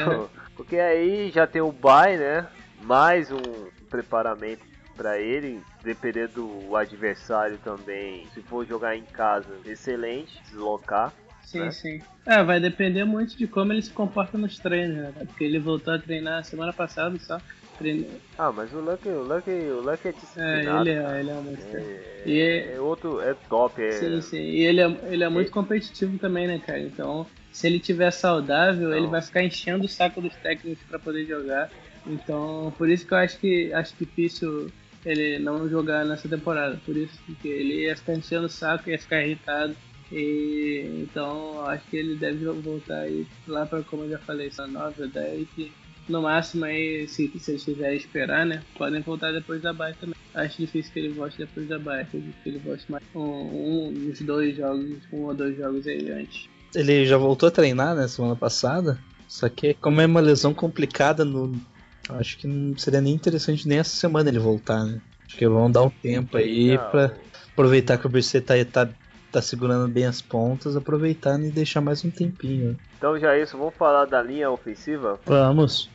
Tô- 0.05 0.29
Porque 0.57 0.77
aí 0.77 1.31
já 1.31 1.47
tem 1.47 1.61
o 1.63 1.73
bye, 1.73 2.17
né? 2.17 2.47
Mais 2.83 3.31
um 3.33 3.39
preparamento 3.91 4.63
pra 4.97 5.19
ele, 5.19 5.61
dependendo 5.83 6.33
do 6.69 6.77
adversário 6.77 7.59
também. 7.59 8.27
Se 8.33 8.41
for 8.43 8.67
jogar 8.67 8.97
em 8.97 9.05
casa, 9.05 9.59
excelente, 9.67 10.43
deslocar. 10.45 11.13
Sim, 11.43 11.61
né? 11.61 11.71
sim. 11.71 12.03
É, 12.27 12.43
vai 12.43 12.59
depender 12.59 13.05
muito 13.05 13.37
de 13.37 13.47
como 13.47 13.73
ele 13.73 13.83
se 13.83 13.93
comporta 13.93 14.39
nos 14.39 14.59
treinos, 14.59 14.97
né? 14.97 15.13
Porque 15.27 15.45
ele 15.45 15.59
voltou 15.59 15.93
a 15.93 15.99
treinar 15.99 16.45
semana 16.45 16.73
passada 16.73 17.19
só. 17.19 17.41
Treino... 17.79 18.07
Ah, 18.39 18.51
mas 18.53 18.73
o 18.73 18.81
Lucky, 18.81 19.09
o 19.09 19.23
Lucky, 19.23 19.51
o 19.51 19.81
Lucky 19.81 20.09
é 20.09 20.11
É, 20.11 20.15
disciplinado. 20.15 20.89
ele 20.89 21.03
cara. 21.03 21.17
é, 21.17 21.21
ele 21.21 21.31
é 21.31 21.35
muito. 21.35 21.61
É, 21.63 22.23
E 22.25 22.41
é- 22.41 22.75
é 22.75 22.81
outro, 22.81 23.21
é 23.21 23.35
top, 23.35 23.83
é. 23.83 23.91
Sim, 23.91 24.21
sim. 24.23 24.41
E 24.41 24.61
ele 24.63 24.81
é, 24.81 24.87
ele 25.13 25.25
é 25.25 25.29
muito 25.29 25.51
competitivo 25.51 26.17
também, 26.19 26.47
né, 26.47 26.59
cara? 26.65 26.81
Então, 26.81 27.27
se 27.53 27.67
ele 27.67 27.79
tiver 27.79 28.11
saudável, 28.11 28.93
ele 28.93 29.03
Não. 29.05 29.11
vai 29.11 29.23
ficar 29.23 29.43
enchendo 29.45 29.85
o 29.85 29.89
saco 29.89 30.21
dos 30.21 30.35
técnicos 30.37 30.83
pra 30.89 30.99
poder 30.99 31.27
jogar. 31.27 31.71
Então, 32.07 32.73
por 32.77 32.89
isso 32.89 33.07
que 33.07 33.13
eu 33.15 33.19
acho 33.19 33.39
que 33.39 33.73
acho 33.73 33.95
difícil 33.99 34.71
ele 35.05 35.39
não 35.39 35.69
jogar 35.69 36.05
nessa 36.05 36.29
temporada. 36.29 36.81
Por 36.85 36.97
isso, 36.97 37.19
porque 37.27 37.49
ele 37.49 37.83
ia 37.83 37.97
ficar 37.97 38.15
enchendo 38.15 38.47
o 38.47 38.51
saco, 38.51 38.91
ia 38.91 38.99
ficar 38.99 39.23
irritado. 39.23 39.77
E 40.13 41.03
então 41.03 41.67
acho 41.67 41.85
que 41.91 41.97
ele 41.97 42.17
deve 42.17 42.45
voltar 42.45 43.01
aí 43.01 43.27
lá 43.49 43.67
pra, 43.67 43.83
como 43.83 44.05
eu 44.05 44.11
já 44.11 44.19
falei, 44.19 44.51
só 44.51 44.67
9 44.67 45.03
ou 45.03 45.09
10. 45.09 45.49
E 45.59 45.73
no 46.09 46.23
máximo 46.23 46.65
aí, 46.65 47.09
se, 47.09 47.31
se 47.39 47.53
eles 47.53 47.65
quiserem 47.65 47.97
esperar, 47.97 48.45
né? 48.45 48.63
Podem 48.77 49.01
voltar 49.01 49.33
depois 49.33 49.63
da 49.63 49.73
bye 49.73 49.95
também. 49.95 50.15
Acho 50.35 50.59
difícil 50.59 50.93
que 50.93 50.99
ele 50.99 51.09
volte 51.11 51.39
depois 51.39 51.69
da 51.69 51.79
bye. 51.79 52.03
Acredito 52.03 52.35
que 52.43 52.49
ele 52.49 52.59
volte 52.59 52.91
mais 52.91 53.03
um, 53.15 53.21
um, 53.21 53.89
uns 53.89 54.21
dois 54.21 54.57
jogos, 54.57 54.99
um 55.13 55.23
ou 55.23 55.35
dois 55.35 55.57
jogos 55.57 55.87
aí 55.87 56.11
antes. 56.11 56.49
Ele 56.75 57.07
já 57.07 57.17
voltou 57.17 57.49
a 57.49 57.53
treinar, 57.53 57.95
né, 57.95 58.07
semana 58.09 58.37
passada. 58.37 58.99
Só 59.27 59.49
que 59.49 59.75
como 59.75 60.01
é 60.01 60.07
uma 60.07 60.21
lesão 60.21 60.53
complicada, 60.53 61.25
no... 61.25 61.53
acho 62.11 62.39
que 62.39 62.47
não 62.47 62.77
seria 62.77 63.01
nem 63.01 63.15
interessante 63.15 63.67
nem 63.67 63.79
essa 63.79 63.97
semana 63.97 64.29
ele 64.29 64.39
voltar, 64.39 64.85
né? 64.85 65.01
Acho 65.27 65.37
que 65.37 65.49
vão 65.49 65.71
dar 65.71 65.83
um 65.83 65.91
tempo 65.91 66.37
aí 66.37 66.77
Não, 66.77 66.91
pra 66.91 67.13
aproveitar 67.53 67.99
que 67.99 68.07
o 68.07 68.11
BC 68.11 68.41
tá, 68.41 68.55
tá, 68.71 68.89
tá 69.33 69.43
segurando 69.43 69.91
bem 69.91 70.05
as 70.05 70.21
pontas, 70.21 70.77
aproveitar 70.77 71.41
e 71.41 71.51
deixar 71.51 71.81
mais 71.81 72.05
um 72.05 72.11
tempinho. 72.11 72.79
Então 72.99 73.19
já 73.19 73.35
é 73.35 73.43
isso, 73.43 73.57
vamos 73.57 73.75
falar 73.75 74.05
da 74.05 74.23
linha 74.23 74.51
ofensiva? 74.51 75.19
Vamos. 75.27 75.89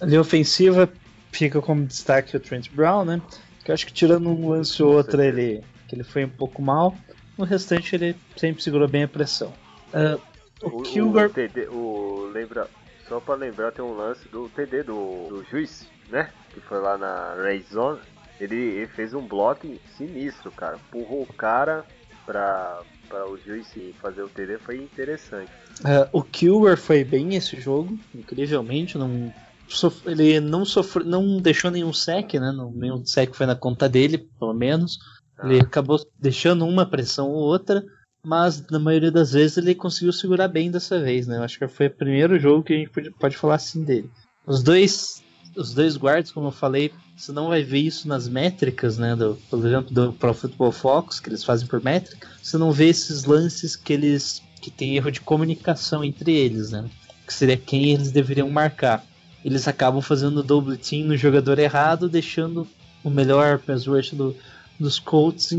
A 0.00 0.06
linha 0.06 0.20
ofensiva 0.20 0.88
fica 1.32 1.60
como 1.60 1.86
destaque 1.86 2.36
o 2.36 2.40
Trent 2.40 2.70
Brown, 2.72 3.04
né? 3.04 3.22
Que 3.64 3.70
eu 3.70 3.74
acho 3.74 3.86
que 3.86 3.92
tirando 3.92 4.28
um 4.28 4.50
lance 4.50 4.82
ou 4.82 4.94
outro 4.94 5.20
ele, 5.22 5.62
que 5.88 5.94
ele 5.94 6.04
foi 6.04 6.24
um 6.24 6.28
pouco 6.28 6.62
mal, 6.62 6.96
no 7.36 7.44
restante 7.44 7.94
ele 7.94 8.16
sempre 8.36 8.62
segurou 8.62 8.88
bem 8.88 9.04
a 9.04 9.08
pressão. 9.08 9.52
Ah, 9.92 10.18
o, 10.62 10.68
O, 10.78 10.82
Kilgore. 10.82 11.30
o 11.70 11.74
o 11.74 12.30
lembra, 12.32 12.68
só 13.10 13.20
pra 13.20 13.34
lembrar 13.34 13.72
tem 13.72 13.84
um 13.84 13.92
lance 13.94 14.26
do 14.28 14.48
TD 14.48 14.84
do, 14.84 15.26
do 15.28 15.44
juiz, 15.50 15.86
né? 16.08 16.30
Que 16.54 16.60
foi 16.60 16.80
lá 16.80 16.96
na 16.96 17.34
Red 17.42 17.64
Zone. 17.72 17.98
Ele, 18.40 18.54
ele 18.54 18.86
fez 18.86 19.12
um 19.12 19.20
bloco 19.26 19.66
sinistro, 19.98 20.50
cara. 20.52 20.76
Empurrou 20.76 21.22
o 21.22 21.32
cara 21.34 21.84
pra, 22.24 22.80
pra 23.08 23.28
o 23.28 23.36
juiz 23.36 23.66
fazer 24.00 24.22
o 24.22 24.28
TD, 24.28 24.58
foi 24.58 24.76
interessante. 24.78 25.50
Ah, 25.84 26.08
o 26.12 26.22
Kilgore 26.22 26.76
foi 26.76 27.02
bem 27.04 27.26
nesse 27.26 27.60
jogo, 27.60 27.98
incrivelmente. 28.14 28.96
Não, 28.96 29.32
sof- 29.68 30.06
ele 30.06 30.38
não 30.40 30.64
sofreu, 30.64 31.04
não 31.04 31.38
deixou 31.40 31.70
nenhum 31.70 31.92
sec, 31.92 32.34
né? 32.34 32.52
Não, 32.52 32.70
nenhum 32.70 33.04
sec 33.04 33.34
foi 33.34 33.44
na 33.46 33.56
conta 33.56 33.88
dele, 33.88 34.18
pelo 34.38 34.54
menos. 34.54 34.98
Ele 35.42 35.58
Ah. 35.58 35.62
acabou 35.62 35.98
deixando 36.18 36.64
uma 36.66 36.88
pressão 36.88 37.28
ou 37.28 37.42
outra, 37.42 37.82
mas 38.22 38.64
na 38.70 38.78
maioria 38.78 39.10
das 39.10 39.32
vezes 39.32 39.56
ele 39.56 39.74
conseguiu 39.74 40.12
segurar 40.12 40.48
bem 40.48 40.70
dessa 40.70 41.00
vez, 41.00 41.26
né? 41.26 41.38
Eu 41.38 41.42
acho 41.42 41.58
que 41.58 41.68
foi 41.68 41.86
o 41.86 41.90
primeiro 41.90 42.38
jogo 42.38 42.62
que 42.62 42.74
a 42.74 42.76
gente 42.76 43.10
pode, 43.18 43.36
falar 43.36 43.54
assim 43.54 43.82
dele. 43.82 44.10
Os 44.46 44.62
dois, 44.62 45.22
os 45.56 45.72
dois 45.72 45.96
guards, 45.96 46.32
como 46.32 46.48
eu 46.48 46.52
falei, 46.52 46.92
você 47.16 47.32
não 47.32 47.48
vai 47.48 47.62
ver 47.62 47.80
isso 47.80 48.06
nas 48.08 48.28
métricas, 48.28 48.98
né? 48.98 49.16
Do, 49.16 49.38
por 49.48 49.58
exemplo, 49.58 49.92
do 49.92 50.12
Pro 50.12 50.34
Football 50.34 50.72
Focus, 50.72 51.20
que 51.20 51.28
eles 51.28 51.44
fazem 51.44 51.66
por 51.66 51.82
métrica. 51.82 52.28
Você 52.42 52.58
não 52.58 52.72
vê 52.72 52.88
esses 52.88 53.24
lances 53.24 53.76
que 53.76 53.92
eles 53.92 54.42
que 54.60 54.70
tem 54.70 54.94
erro 54.94 55.10
de 55.10 55.22
comunicação 55.22 56.04
entre 56.04 56.32
eles, 56.32 56.70
né? 56.70 56.84
Que 57.26 57.32
seria 57.32 57.56
quem 57.56 57.92
eles 57.92 58.10
deveriam 58.10 58.50
marcar. 58.50 59.04
Eles 59.42 59.66
acabam 59.66 60.02
fazendo 60.02 60.42
double 60.42 60.76
team 60.76 61.06
no 61.06 61.16
jogador 61.16 61.58
errado, 61.58 62.08
deixando 62.08 62.68
o 63.02 63.08
melhor 63.08 63.58
pass 63.58 63.86
rush 63.86 64.12
do, 64.12 64.36
dos 64.78 64.98
Colts 64.98 65.52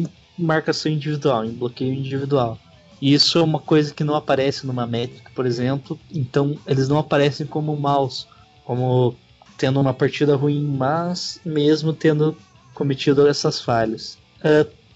marcação 0.43 0.91
individual, 0.91 1.45
em 1.45 1.51
bloqueio 1.51 1.93
individual. 1.93 2.57
E 3.01 3.13
isso 3.13 3.39
é 3.39 3.41
uma 3.41 3.59
coisa 3.59 3.93
que 3.93 4.03
não 4.03 4.15
aparece 4.15 4.65
numa 4.67 4.85
métrica, 4.85 5.31
por 5.33 5.45
exemplo, 5.45 5.99
então 6.11 6.57
eles 6.67 6.87
não 6.87 6.99
aparecem 6.99 7.47
como 7.47 7.75
maus, 7.75 8.27
como 8.63 9.15
tendo 9.57 9.79
uma 9.79 9.93
partida 9.93 10.35
ruim, 10.35 10.63
mas 10.63 11.39
mesmo 11.43 11.93
tendo 11.93 12.37
cometido 12.73 13.27
essas 13.27 13.59
falhas. 13.59 14.17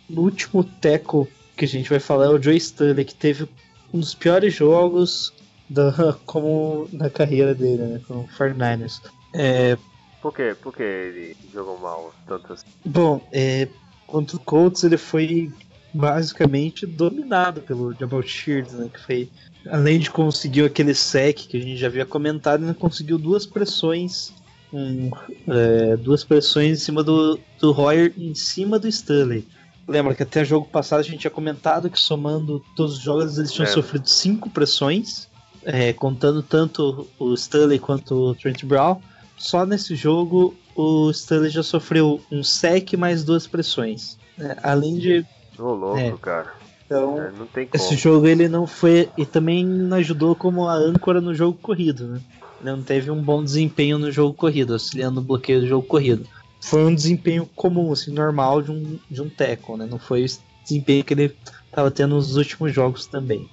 No 0.08 0.22
último 0.22 0.64
teco 0.64 1.28
que 1.56 1.66
a 1.66 1.68
gente 1.68 1.90
vai 1.90 2.00
falar 2.00 2.26
é 2.26 2.30
o 2.30 2.42
Joe 2.42 2.56
Stanley, 2.58 3.06
que 3.06 3.16
teve 3.16 3.48
um 3.94 4.00
dos 4.00 4.14
piores 4.14 4.54
jogos 4.54 5.34
da, 5.70 6.16
como 6.26 6.88
na 6.92 7.10
carreira 7.10 7.56
dele, 7.56 7.82
né, 7.84 8.02
com 8.08 8.20
o 8.20 8.28
49ers. 8.28 9.02
É, 9.34 9.78
Por 10.22 10.34
quê? 10.34 10.56
Por 10.62 10.74
que 10.74 10.84
ele 10.84 11.38
jogou 11.54 11.78
mal 11.80 12.14
tanto 12.28 12.54
assim? 12.54 12.66
Bom, 12.86 13.22
é, 13.32 13.68
contra 14.08 14.38
o 14.38 14.40
Colts 14.40 14.84
ele 14.84 14.98
foi 14.98 15.52
basicamente 15.94 16.86
dominado 16.86 17.62
pelo 17.62 17.94
Jamal 17.94 18.22
Sheard, 18.22 18.74
né, 18.76 18.90
que 18.94 19.00
foi 19.00 19.30
além 19.70 19.98
de 20.00 20.12
conseguir 20.12 20.64
aquele 20.66 20.94
sec 20.94 21.48
que 21.48 21.58
a 21.58 21.62
gente 21.62 21.78
já 21.78 21.88
havia 21.88 22.06
comentado, 22.06 22.64
ele 22.66 22.74
conseguiu 22.74 23.18
duas 23.18 23.46
pressões, 23.46 24.34
um, 24.74 25.10
é, 25.48 25.96
duas 25.98 26.24
pressões 26.24 26.80
em 26.80 26.82
cima 26.82 27.02
do, 27.04 27.40
do 27.60 27.72
Royer, 27.72 28.14
em 28.18 28.36
cima 28.36 28.78
do 28.78 28.88
Stanley. 28.88 29.48
Lembra 29.88 30.14
que 30.14 30.24
até 30.24 30.42
o 30.42 30.46
jogo 30.46 30.68
passado 30.68 31.00
a 31.00 31.04
gente 31.04 31.20
tinha 31.20 31.32
comentado 31.32 31.90
que 31.90 32.00
somando 32.00 32.62
todos 32.76 32.98
os 32.98 33.00
jogos 33.00 33.38
eles 33.38 33.52
tinham 33.52 33.68
É. 33.68 33.72
sofrido 33.72 34.10
cinco 34.10 34.50
pressões, 34.50 35.28
é, 35.64 35.94
contando 35.94 36.44
tanto 36.44 37.08
o 37.18 37.34
Stanley 37.34 37.80
quanto 37.80 38.16
o 38.16 38.36
Trent 38.36 38.66
Brown. 38.66 39.00
Só 39.38 39.66
nesse 39.66 39.96
jogo 39.96 40.56
o 40.76 41.10
Stanley 41.12 41.50
já 41.50 41.64
sofreu 41.64 42.22
um 42.32 42.44
sec 42.44 42.94
mais 42.94 43.24
duas 43.24 43.48
pressões. 43.48 44.18
né? 44.38 44.58
além 44.62 44.98
de. 44.98 45.26
Ô 45.58 45.74
louco, 45.74 45.98
É. 45.98 46.12
cara. 46.22 46.54
Então, 46.86 47.20
É, 47.22 47.32
não 47.32 47.46
tem 47.48 47.66
como. 47.66 47.82
esse 47.84 47.96
jogo 47.96 48.28
ele 48.28 48.48
não 48.50 48.68
foi. 48.68 49.10
E 49.18 49.26
também 49.26 49.66
não 49.66 49.98
ajudou 49.98 50.36
como 50.36 50.68
a 50.68 50.74
âncora 50.74 51.22
no 51.22 51.34
jogo 51.34 51.58
corrido, 51.62 52.08
né? 52.08 52.22
Ele 52.62 52.72
não 52.72 52.84
teve 52.84 53.10
um 53.10 53.22
bom 53.22 53.44
desempenho 53.44 53.98
no 53.98 54.12
jogo 54.12 54.34
corrido, 54.34 54.74
auxiliando 54.74 55.22
no 55.22 55.26
bloqueio 55.26 55.62
do 55.62 55.68
jogo 55.68 55.88
corrido. 55.88 56.28
Foi 56.62 56.84
um 56.86 56.94
desempenho 56.94 57.48
comum, 57.56 57.92
assim, 57.92 58.12
normal 58.12 58.62
de 58.62 58.72
um, 58.72 59.00
de 59.10 59.22
um 59.22 59.30
tackle, 59.30 59.78
né? 59.78 59.88
Não 59.90 60.00
foi 60.00 60.26
o 60.26 60.28
desempenho 60.64 61.04
que 61.04 61.14
ele 61.14 61.36
estava 61.68 61.90
tendo 61.92 62.16
nos 62.16 62.36
últimos 62.36 62.74
jogos 62.74 63.06
também. 63.06 63.48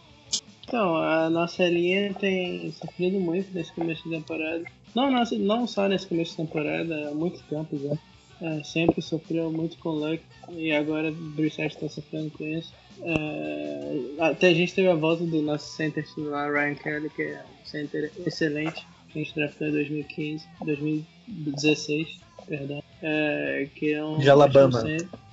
Então, 0.66 0.96
a 0.96 1.28
nossa 1.30 1.64
linha 1.64 2.14
tem 2.14 2.72
sofrido 2.72 3.20
muito 3.20 3.52
nesse 3.54 3.72
começo 3.72 4.02
de 4.04 4.10
temporada. 4.10 4.64
Não, 4.94 5.10
nossa, 5.10 5.36
não 5.36 5.66
só 5.66 5.88
nesse 5.88 6.06
começo 6.06 6.32
de 6.32 6.36
temporada, 6.38 7.08
há 7.08 7.14
muito 7.14 7.42
tempo 7.44 7.78
já. 7.78 7.96
É, 8.44 8.62
sempre 8.64 9.00
sofreu 9.00 9.52
muito 9.52 9.78
com 9.78 9.90
o 9.90 9.92
Luck 9.92 10.20
e 10.50 10.72
agora 10.72 11.10
o 11.10 11.14
Brissett 11.14 11.74
está 11.74 11.88
sofrendo 11.88 12.30
com 12.32 12.44
isso. 12.44 12.74
É, 13.00 13.98
até 14.18 14.48
a 14.48 14.54
gente 14.54 14.74
teve 14.74 14.88
a 14.88 14.94
volta 14.94 15.24
do 15.24 15.40
nosso 15.40 15.76
center 15.76 16.04
lá, 16.16 16.50
Ryan 16.50 16.74
Kelly, 16.74 17.10
que 17.10 17.22
é 17.22 17.40
um 17.40 17.66
center 17.66 18.10
excelente. 18.26 18.84
Que 19.08 19.20
a 19.20 19.22
gente 19.22 19.34
draftou 19.34 19.68
em 19.68 19.72
2015, 19.72 20.44
2016, 20.64 22.20
perdão. 22.48 22.82
É, 23.02 23.68
que 23.74 23.92
é 23.92 24.04
um 24.04 24.18
De 24.18 24.30
Alabama. 24.30 24.82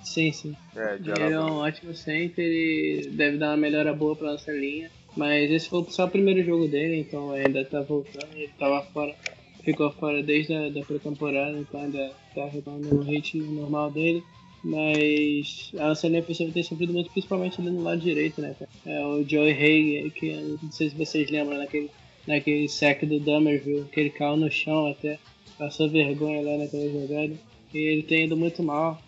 Sim, 0.03 0.31
sim. 0.31 0.55
É, 0.75 0.97
de 0.97 1.09
Ele 1.09 1.19
é 1.19 1.33
Alabama. 1.33 1.51
um 1.51 1.57
ótimo 1.59 1.93
center 1.93 2.45
e 2.45 3.09
deve 3.11 3.37
dar 3.37 3.51
uma 3.51 3.57
melhora 3.57 3.93
boa 3.93 4.15
pra 4.15 4.31
nossa 4.31 4.51
linha. 4.51 4.91
Mas 5.15 5.51
esse 5.51 5.67
foi 5.69 5.85
só 5.89 6.05
o 6.05 6.09
primeiro 6.09 6.43
jogo 6.43 6.67
dele, 6.67 6.99
então 6.99 7.31
ainda 7.31 7.65
tá 7.65 7.81
voltando. 7.81 8.27
Ele 8.33 8.49
tava 8.59 8.81
fora, 8.87 9.15
ficou 9.63 9.91
fora 9.91 10.21
desde 10.23 10.53
a 10.53 10.69
da 10.69 10.81
pré-temporada, 10.81 11.57
então 11.57 11.79
ainda 11.81 12.11
tá 12.35 12.45
retornando 12.47 12.95
no 12.95 13.01
ritmo 13.03 13.43
normal 13.53 13.91
dele. 13.91 14.23
Mas 14.63 15.71
a 15.77 15.87
nossa 15.89 16.07
linha 16.07 16.19
ofensiva 16.21 16.51
tem 16.51 16.63
sofrido 16.63 16.93
muito, 16.93 17.09
principalmente 17.11 17.61
ali 17.61 17.69
no 17.69 17.81
lado 17.81 18.01
direito, 18.01 18.41
né? 18.41 18.55
cara? 18.59 18.69
É 18.85 19.05
o 19.05 19.23
Joey 19.27 19.51
Hay, 19.53 20.11
que 20.11 20.33
não 20.61 20.71
sei 20.71 20.89
se 20.89 20.95
vocês 20.95 21.29
lembram, 21.29 21.57
naquele 21.57 21.89
naquele 22.27 22.67
sec 22.67 23.03
do 23.05 23.19
Dummerville, 23.19 23.85
que 23.91 23.99
ele 23.99 24.09
caiu 24.11 24.37
no 24.37 24.51
chão 24.51 24.87
até, 24.87 25.17
passou 25.57 25.89
vergonha 25.89 26.41
lá 26.41 26.57
naquela 26.57 26.87
jogada. 26.89 27.33
E 27.73 27.77
ele 27.77 28.03
tem 28.03 28.25
ido 28.25 28.37
muito 28.37 28.61
mal. 28.61 29.01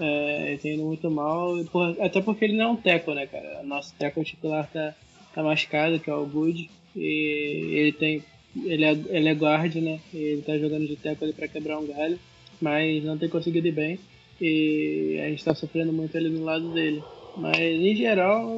É, 0.00 0.48
ele 0.48 0.58
tem 0.58 0.74
ido 0.74 0.84
muito 0.84 1.08
mal, 1.10 1.52
por- 1.70 1.96
até 2.00 2.20
porque 2.20 2.46
ele 2.46 2.56
não 2.56 2.64
é 2.64 2.68
um 2.68 2.76
teco, 2.76 3.12
né, 3.12 3.26
cara? 3.26 3.60
O 3.62 3.66
nosso 3.66 3.94
teco 3.96 4.24
titular 4.24 4.68
tá, 4.72 4.94
tá 5.34 5.42
machucado, 5.42 6.00
que 6.00 6.10
é 6.10 6.14
o 6.14 6.26
Good, 6.26 6.68
e 6.96 7.70
ele 7.74 7.92
tem. 7.92 8.24
Ele 8.62 8.84
é, 8.84 8.92
ele 8.92 9.28
é 9.28 9.34
guard, 9.34 9.74
né? 9.76 10.00
Ele 10.12 10.42
tá 10.42 10.56
jogando 10.58 10.86
de 10.86 10.96
teco 10.96 11.24
ali 11.24 11.32
pra 11.32 11.48
quebrar 11.48 11.78
um 11.78 11.86
galho, 11.86 12.18
mas 12.60 13.02
não 13.02 13.18
tem 13.18 13.28
conseguido 13.28 13.66
ir 13.66 13.72
bem. 13.72 13.98
E 14.40 15.20
a 15.24 15.28
gente 15.28 15.44
tá 15.44 15.54
sofrendo 15.54 15.92
muito 15.92 16.16
ali 16.16 16.30
do 16.30 16.44
lado 16.44 16.68
dele. 16.68 17.02
Mas 17.36 17.58
em 17.58 17.96
geral, 17.96 18.48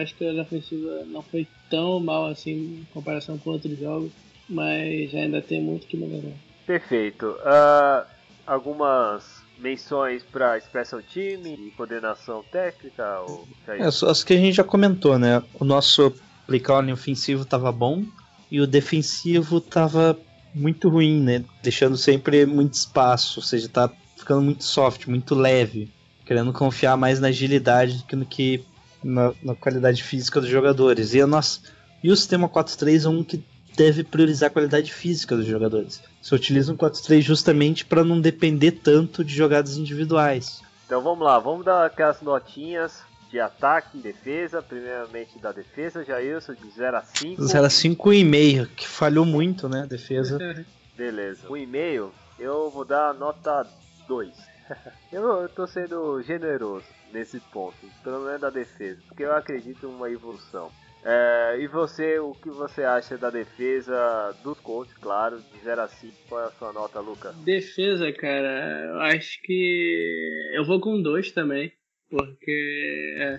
acho 0.00 0.14
que 0.14 0.26
a 0.26 0.42
ofensiva 0.42 1.04
não 1.06 1.22
foi 1.22 1.46
tão 1.70 2.00
mal 2.00 2.26
assim 2.26 2.50
em 2.52 2.86
comparação 2.92 3.38
com 3.38 3.50
outros 3.50 3.78
jogos, 3.78 4.10
mas 4.48 5.14
ainda 5.14 5.40
tem 5.40 5.62
muito 5.62 5.86
que 5.86 5.96
melhorar. 5.96 6.36
Perfeito. 6.66 7.34
Ah, 7.44 8.06
algumas 8.46 9.42
menções 9.58 10.22
para 10.22 10.60
Special 10.60 11.02
Team 11.02 11.46
e 11.46 11.72
coordenação 11.76 12.44
técnica? 12.50 13.20
Ou... 13.20 13.46
É, 13.68 13.90
só 13.90 14.10
as 14.10 14.22
que 14.22 14.34
a 14.34 14.38
gente 14.38 14.56
já 14.56 14.64
comentou, 14.64 15.18
né? 15.18 15.42
O 15.54 15.64
nosso 15.64 16.14
play 16.46 16.60
calling 16.60 16.92
ofensivo 16.92 17.46
tava 17.46 17.72
bom 17.72 18.04
e 18.54 18.60
o 18.60 18.68
defensivo 18.68 19.60
tava 19.60 20.16
muito 20.54 20.88
ruim, 20.88 21.20
né? 21.20 21.44
Deixando 21.60 21.96
sempre 21.96 22.46
muito 22.46 22.74
espaço, 22.74 23.40
ou 23.40 23.42
seja, 23.42 23.68
tá 23.68 23.90
ficando 24.16 24.42
muito 24.42 24.62
soft, 24.62 25.08
muito 25.08 25.34
leve, 25.34 25.92
querendo 26.24 26.52
confiar 26.52 26.96
mais 26.96 27.18
na 27.18 27.26
agilidade 27.26 27.96
do 27.98 28.04
que 28.04 28.14
no 28.14 28.24
que 28.24 28.64
na, 29.02 29.32
na 29.42 29.56
qualidade 29.56 30.04
física 30.04 30.40
dos 30.40 30.48
jogadores. 30.48 31.14
E, 31.14 31.20
a 31.20 31.26
nossa, 31.26 31.62
e 32.00 32.12
o 32.12 32.16
sistema 32.16 32.48
4-3 32.48 33.06
é 33.06 33.08
um 33.08 33.24
que 33.24 33.44
deve 33.76 34.04
priorizar 34.04 34.46
a 34.50 34.52
qualidade 34.52 34.94
física 34.94 35.36
dos 35.36 35.46
jogadores. 35.46 36.00
Você 36.22 36.32
utiliza 36.32 36.72
um 36.72 36.76
4-3 36.76 37.22
justamente 37.22 37.84
para 37.84 38.04
não 38.04 38.20
depender 38.20 38.70
tanto 38.70 39.24
de 39.24 39.34
jogadas 39.34 39.76
individuais. 39.76 40.62
Então 40.86 41.02
vamos 41.02 41.24
lá, 41.24 41.40
vamos 41.40 41.64
dar 41.64 41.86
aquelas 41.86 42.22
notinhas 42.22 43.02
de 43.34 43.40
ataque 43.40 43.98
e 43.98 44.00
defesa. 44.00 44.62
Primeiramente 44.62 45.40
da 45.40 45.50
defesa, 45.50 46.04
Jailson, 46.04 46.54
de 46.54 46.70
0 46.70 46.96
a 46.96 47.02
5. 47.02 47.42
Era 47.52 47.68
5,5, 47.68 48.68
que 48.76 48.86
falhou 48.86 49.26
muito, 49.26 49.68
né? 49.68 49.82
A 49.82 49.86
defesa. 49.86 50.38
Beleza. 50.96 51.48
O 51.48 51.56
e-mail, 51.56 52.12
eu 52.38 52.70
vou 52.70 52.84
dar 52.84 53.12
nota 53.12 53.66
2. 54.06 54.30
eu, 55.12 55.42
eu 55.42 55.48
tô 55.48 55.66
sendo 55.66 56.22
generoso 56.22 56.86
nesse 57.12 57.40
ponto, 57.40 57.76
pelo 58.04 58.24
menos 58.24 58.40
da 58.40 58.50
defesa, 58.50 59.00
porque 59.08 59.24
eu 59.24 59.34
acredito 59.34 59.84
em 59.84 59.88
uma 59.88 60.08
evolução. 60.08 60.70
É, 61.04 61.58
e 61.60 61.66
você, 61.66 62.18
o 62.18 62.34
que 62.34 62.48
você 62.48 62.82
acha 62.82 63.18
da 63.18 63.30
defesa 63.30 64.34
dos 64.42 64.58
Colts, 64.60 64.94
claro, 64.94 65.38
de 65.38 65.58
0 65.62 65.82
a 65.82 65.88
5? 65.88 66.14
Qual 66.28 66.40
é 66.40 66.46
a 66.46 66.50
sua 66.52 66.72
nota, 66.72 67.00
Lucas? 67.00 67.34
Defesa, 67.36 68.10
cara, 68.12 68.84
eu 68.86 69.00
acho 69.00 69.42
que 69.42 70.52
eu 70.54 70.64
vou 70.64 70.80
com 70.80 71.02
dois 71.02 71.30
também, 71.30 71.70
porque 72.16 73.14
é, 73.18 73.38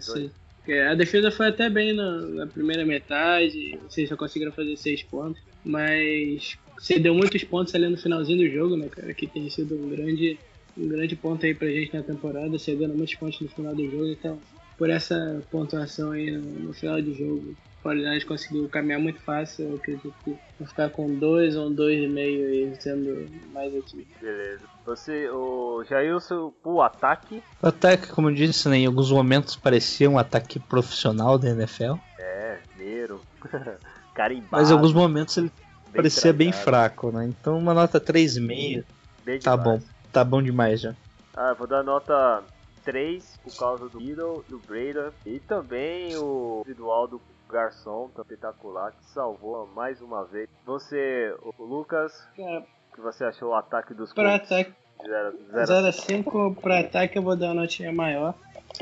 porque 0.58 0.74
a 0.80 0.96
defesa 0.96 1.30
foi 1.30 1.48
até 1.48 1.70
bem 1.70 1.94
na, 1.94 2.22
na 2.22 2.48
primeira 2.48 2.84
metade, 2.84 3.78
vocês 3.88 4.10
só 4.10 4.18
conseguiram 4.18 4.52
fazer 4.52 4.76
seis 4.78 5.04
pontos, 5.04 5.40
mas 5.64 6.58
você 6.78 6.98
deu 6.98 7.14
muitos 7.14 7.44
pontos 7.44 7.74
ali 7.76 7.88
no 7.88 7.98
finalzinho 7.98 8.40
do 8.40 8.54
jogo, 8.54 8.76
né, 8.76 8.90
cara, 8.90 9.14
que 9.14 9.28
tem 9.28 9.48
sido 9.50 9.76
um 9.76 9.90
grande, 9.90 10.40
um 10.76 10.88
grande 10.88 11.16
ponto 11.16 11.46
aí 11.46 11.54
pra 11.54 11.70
gente 11.70 11.94
na 11.94 12.02
temporada, 12.02 12.58
cedendo 12.58 12.96
muitos 12.96 13.16
pontos 13.16 13.40
no 13.42 13.50
final 13.50 13.76
do 13.76 13.90
jogo, 13.92 14.08
então 14.08 14.42
por 14.78 14.90
essa 14.90 15.46
pontuação 15.52 16.12
aí 16.12 16.32
no, 16.32 16.42
no 16.42 16.74
final 16.74 17.00
do 17.02 17.14
jogo, 17.14 17.56
Fortnite 17.86 18.26
conseguiu 18.26 18.68
caminhar 18.68 19.00
muito 19.00 19.20
fácil, 19.20 19.70
eu 19.70 19.76
acredito 19.76 20.12
que 20.24 20.36
vai 20.58 20.68
ficar 20.68 20.90
com 20.90 21.08
dois 21.20 21.56
ou 21.56 21.68
um 21.68 21.72
dois 21.72 22.02
e 22.04 22.08
meio 22.08 22.48
aí, 22.48 22.76
sendo 22.82 23.30
mais 23.54 23.72
otimista. 23.76 24.12
Beleza. 24.20 24.64
Você, 24.88 25.30
o 25.30 25.84
Jailson, 25.88 26.52
o 26.64 26.82
ataque. 26.82 27.44
O 27.62 27.68
ataque, 27.68 28.08
como 28.08 28.32
eu 28.32 28.34
disse, 28.34 28.68
né, 28.70 28.78
em 28.78 28.88
alguns 28.88 29.12
momentos 29.12 29.56
parecia 29.56 30.10
um 30.10 30.18
ataque 30.18 30.60
profissional 30.60 31.38
da 31.38 31.50
NFL, 31.50 31.94
É, 32.18 32.58
Nero. 32.76 33.22
Carimbado. 34.16 34.48
mas 34.50 34.72
em 34.72 34.74
alguns 34.74 34.94
momentos 34.94 35.38
ele 35.38 35.52
bem 35.52 35.96
parecia 35.96 36.34
bem 36.34 36.50
trajado, 36.50 36.64
fraco, 36.72 37.12
né? 37.12 37.26
Então 37.28 37.56
uma 37.56 37.74
nota 37.76 38.02
3,5 38.02 38.84
bem 39.24 39.40
tá 39.40 39.56
demais. 39.56 39.84
bom, 39.84 39.88
tá 40.12 40.24
bom 40.24 40.42
demais 40.42 40.82
já. 40.82 40.96
Ah, 41.36 41.50
eu 41.50 41.56
vou 41.56 41.68
dar 41.68 41.84
nota 41.84 42.44
3 42.84 43.38
por 43.44 43.56
causa 43.56 43.90
do 43.90 44.00
Beatle, 44.00 44.44
do 44.50 44.58
Breda 44.58 45.14
e 45.26 45.40
também 45.40 46.16
o 46.18 46.62
individual 46.66 47.08
do 47.08 47.22
Garçom, 47.50 48.10
espetacular, 48.18 48.92
que 48.92 49.06
salvou 49.12 49.68
mais 49.76 50.02
uma 50.02 50.24
vez. 50.26 50.50
Você, 50.66 51.34
o 51.58 51.64
Lucas, 51.64 52.28
que 52.36 53.02
você 53.02 53.24
achou 53.26 53.50
o 53.50 53.56
ataque 53.56 53.94
dos 53.94 54.14
pra 54.14 54.40
Colts? 54.40 54.52
ataque, 54.52 54.74
Zero- 55.06 55.38
zero- 55.52 55.66
0 55.68 55.88
a 55.88 55.92
5, 55.92 56.56
pra 56.62 56.80
ataque 56.80 57.18
eu 57.18 57.22
vou 57.24 57.36
dar 57.36 57.48
uma 57.48 57.62
notinha 57.62 57.92
maior. 57.92 58.34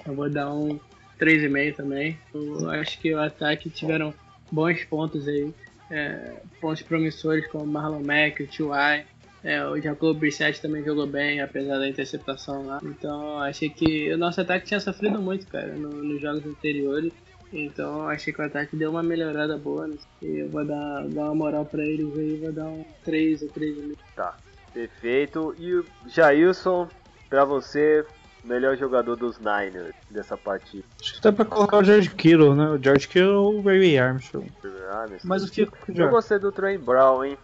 Eu 0.05 0.13
vou 0.15 0.29
dar 0.29 0.51
um 0.53 0.79
3,5 1.19 1.75
também. 1.75 2.17
Eu 2.33 2.69
acho 2.69 2.99
que 2.99 3.13
o 3.13 3.19
ataque 3.19 3.69
tiveram 3.69 4.13
bons 4.51 4.83
pontos 4.85 5.27
aí. 5.27 5.53
é, 5.91 6.41
pontos 6.59 6.81
promissores 6.81 7.45
como 7.51 7.65
o 7.65 7.67
Marlon 7.67 8.01
Mack, 8.03 8.41
o 8.41 8.47
T.Y. 8.47 9.05
É, 9.43 9.63
o 9.67 9.79
Jacob 9.79 10.17
Brissett 10.17 10.59
também 10.59 10.83
jogou 10.83 11.05
bem, 11.05 11.39
apesar 11.41 11.77
da 11.77 11.87
interceptação 11.87 12.65
lá. 12.65 12.79
Então 12.81 13.37
achei 13.39 13.69
que 13.69 14.11
o 14.11 14.17
nosso 14.17 14.41
ataque 14.41 14.65
tinha 14.65 14.79
sofrido 14.79 15.21
muito, 15.21 15.45
cara, 15.45 15.67
no- 15.73 15.89
nos 16.01 16.19
jogos 16.19 16.43
anteriores. 16.47 17.11
Então 17.53 18.07
achei 18.07 18.33
que 18.33 18.41
o 18.41 18.45
ataque 18.45 18.75
deu 18.75 18.89
uma 18.89 19.03
melhorada 19.03 19.57
boa. 19.57 19.87
né? 19.87 19.95
E 20.21 20.41
eu 20.41 20.49
vou 20.49 20.65
dar, 20.65 21.07
dar 21.09 21.25
uma 21.25 21.35
moral 21.35 21.65
pra 21.65 21.83
eles 21.83 22.17
aí, 22.17 22.37
vou 22.37 22.51
dar 22.51 22.67
um 22.67 22.83
3 23.03 23.43
ou 23.43 23.49
3,5. 23.49 23.97
Tá, 24.15 24.35
perfeito. 24.73 25.55
E 25.59 25.75
o 25.75 25.85
Jailson, 26.07 26.89
pra 27.29 27.45
você, 27.45 28.03
melhor 28.43 28.75
jogador 28.75 29.15
dos 29.15 29.37
Niners 29.39 29.93
dessa 30.09 30.35
partida. 30.35 30.83
Acho 30.99 31.15
que 31.15 31.21
dá 31.21 31.31
pra 31.31 31.45
colocar 31.45 31.77
o 31.77 31.83
George 31.83 32.09
Kittle, 32.09 32.55
né? 32.55 32.69
O 32.69 32.83
George 32.83 33.07
Kittle 33.07 33.35
ou 33.35 33.59
o 33.59 33.61
Ray 33.61 33.97
Armstrong. 33.97 34.51
Ah, 34.89 35.07
meu 35.07 35.19
Mas 35.23 35.43
eu 35.43 35.47
fico 35.47 35.77
com 35.77 35.91
o 35.91 35.95
Eu 35.95 36.09
gostei 36.09 36.39
do 36.39 36.51
Trey 36.51 36.77
Brown, 36.77 37.23
hein? 37.23 37.37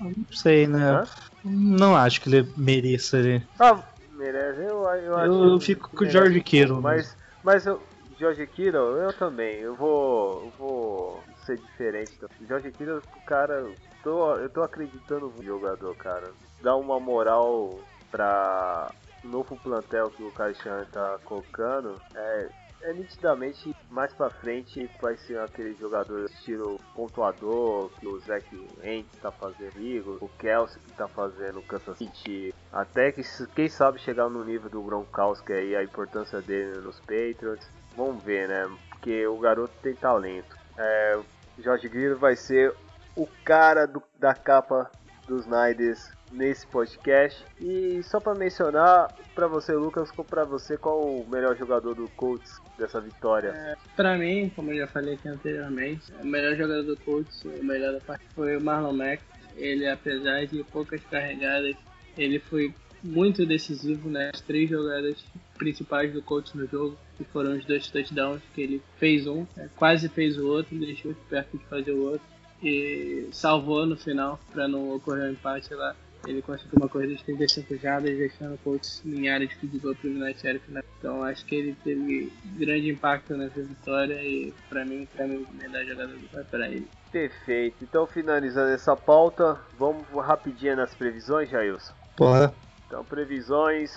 Não 0.00 0.32
sei, 0.32 0.66
né? 0.66 0.90
Hã? 0.90 1.04
Não 1.44 1.96
acho 1.96 2.20
que 2.20 2.28
ele 2.28 2.52
mereça 2.56 3.18
ali. 3.18 3.46
Ah, 3.58 3.82
merece. 4.16 4.60
Eu, 4.60 4.82
eu, 4.84 5.16
acho 5.16 5.32
Eu 5.32 5.58
que 5.58 5.64
fico 5.64 5.90
com 5.90 6.04
o 6.04 6.08
George 6.08 6.40
Kittle, 6.40 6.68
pouco, 6.68 6.82
Mas, 6.82 7.16
mas 7.42 7.66
eu, 7.66 7.82
George 8.22 8.46
Kittle, 8.46 8.98
eu 8.98 9.12
também. 9.12 9.56
Eu 9.56 9.74
vou, 9.74 10.44
eu 10.44 10.50
vou 10.56 11.24
ser 11.44 11.56
diferente. 11.56 12.16
George 12.46 12.70
Kittle, 12.70 13.02
cara, 13.26 13.68
tô, 14.04 14.36
eu 14.36 14.48
tô 14.48 14.62
acreditando 14.62 15.26
no 15.36 15.42
jogador, 15.42 15.92
cara. 15.96 16.30
Dá 16.62 16.76
uma 16.76 17.00
moral 17.00 17.80
pra 18.12 18.92
novo 19.24 19.56
plantel 19.56 20.08
que 20.10 20.22
o 20.22 20.30
Caixan 20.30 20.86
tá 20.92 21.18
colocando. 21.24 22.00
É, 22.14 22.48
é 22.82 22.92
nitidamente 22.92 23.74
mais 23.90 24.12
pra 24.12 24.30
frente 24.30 24.88
vai 25.00 25.16
ser 25.16 25.40
aquele 25.40 25.74
jogador 25.74 26.24
estilo 26.26 26.78
pontuador 26.94 27.90
que 27.98 28.06
o 28.06 28.20
Zach 28.20 28.46
Entz 28.84 29.18
tá 29.20 29.32
fazendo, 29.32 29.80
Eagles, 29.80 30.22
o 30.22 30.28
Kelsey 30.28 30.80
que 30.80 30.92
tá 30.92 31.08
fazendo 31.08 31.60
Kansas 31.62 31.98
City, 31.98 32.54
até 32.72 33.10
que 33.10 33.22
quem 33.54 33.68
sabe 33.68 33.98
chegar 33.98 34.28
no 34.28 34.44
nível 34.44 34.70
do 34.70 34.82
Gronkowski 34.82 35.52
aí, 35.52 35.74
a 35.74 35.82
importância 35.82 36.40
dele 36.40 36.80
nos 36.80 37.00
Patriots. 37.00 37.81
Vamos 37.96 38.22
ver, 38.22 38.48
né? 38.48 38.68
Porque 38.90 39.26
o 39.26 39.38
garoto 39.38 39.74
tem 39.82 39.94
talento. 39.94 40.56
É, 40.78 41.16
o 41.58 41.62
George 41.62 41.88
Greer 41.88 42.16
vai 42.16 42.34
ser 42.36 42.74
o 43.16 43.26
cara 43.44 43.86
do- 43.86 44.02
da 44.18 44.34
capa 44.34 44.90
dos 45.28 45.44
Niners 45.46 46.10
nesse 46.30 46.66
podcast. 46.66 47.44
E 47.60 48.02
só 48.02 48.18
pra 48.20 48.34
mencionar 48.34 49.14
pra 49.34 49.46
você, 49.46 49.72
Lucas, 49.74 50.10
pra 50.28 50.44
você, 50.44 50.76
qual 50.78 51.00
o 51.00 51.28
melhor 51.28 51.54
jogador 51.56 51.94
do 51.94 52.08
Colts 52.10 52.58
dessa 52.78 53.00
vitória? 53.00 53.76
Pra 53.94 54.16
mim, 54.16 54.50
como 54.56 54.70
eu 54.72 54.78
já 54.78 54.86
falei 54.86 55.14
aqui 55.14 55.28
anteriormente, 55.28 56.10
o 56.22 56.26
melhor 56.26 56.56
jogador 56.56 56.82
do 56.84 56.96
Colts, 56.98 57.44
o 57.44 57.62
melhor 57.64 57.92
da 57.92 58.00
partida 58.00 58.30
foi 58.34 58.56
o 58.56 58.60
Marlon 58.62 58.94
Mack. 58.94 59.22
Ele, 59.56 59.86
apesar 59.86 60.46
de 60.46 60.64
poucas 60.64 61.02
carregadas, 61.04 61.76
ele 62.16 62.38
foi 62.38 62.74
muito 63.02 63.44
decisivo 63.44 64.08
nas 64.08 64.40
três 64.40 64.70
jogadas 64.70 65.22
principais 65.62 66.12
do 66.12 66.20
Colts 66.20 66.52
no 66.54 66.66
jogo, 66.66 66.98
que 67.16 67.24
foram 67.24 67.56
os 67.56 67.64
dois 67.64 67.88
touchdowns 67.88 68.42
que 68.52 68.60
ele 68.60 68.82
fez 68.98 69.26
um, 69.28 69.46
é, 69.56 69.68
quase 69.76 70.08
fez 70.08 70.36
o 70.36 70.48
outro, 70.48 70.76
deixou 70.76 71.14
perto 71.30 71.56
de 71.56 71.64
fazer 71.66 71.92
o 71.92 72.10
outro 72.10 72.26
e 72.62 73.28
salvou 73.32 73.86
no 73.86 73.96
final 73.96 74.38
para 74.52 74.66
não 74.66 74.94
ocorrer 74.94 75.28
um 75.28 75.32
empate 75.32 75.72
lá. 75.74 75.94
Ele 76.26 76.40
conseguiu 76.40 76.78
uma 76.78 76.88
corrida 76.88 77.14
de 77.16 77.24
35 77.24 77.76
jardas, 77.78 78.16
deixando 78.16 78.54
o 78.54 78.58
Colts 78.58 79.02
em 79.04 79.28
área 79.28 79.46
de 79.46 79.56
field 79.56 79.78
goal 79.78 79.94
para 79.94 80.08
o 80.08 80.12
United 80.12 80.60
né? 80.68 80.82
Então 80.98 81.24
acho 81.24 81.44
que 81.44 81.54
ele 81.56 81.76
teve 81.82 82.32
grande 82.56 82.90
impacto 82.90 83.36
nessa 83.36 83.60
vitória 83.60 84.22
e 84.22 84.54
para 84.68 84.84
mim, 84.84 85.06
para 85.16 85.26
mim, 85.26 85.44
o 85.50 85.54
melhor 85.56 85.84
jogador 85.84 86.16
vai 86.32 86.44
para 86.44 86.68
ele. 86.68 86.86
Perfeito. 87.10 87.76
Então, 87.82 88.06
finalizando 88.06 88.70
essa 88.70 88.96
pauta, 88.96 89.58
vamos 89.76 90.06
rapidinho 90.14 90.76
nas 90.76 90.94
previsões, 90.94 91.50
Jailson. 91.50 91.92
Porra. 92.16 92.54
Então, 92.92 93.02
previsões 93.06 93.90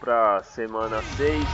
para 0.00 0.42
semana 0.42 1.00
6. 1.00 1.48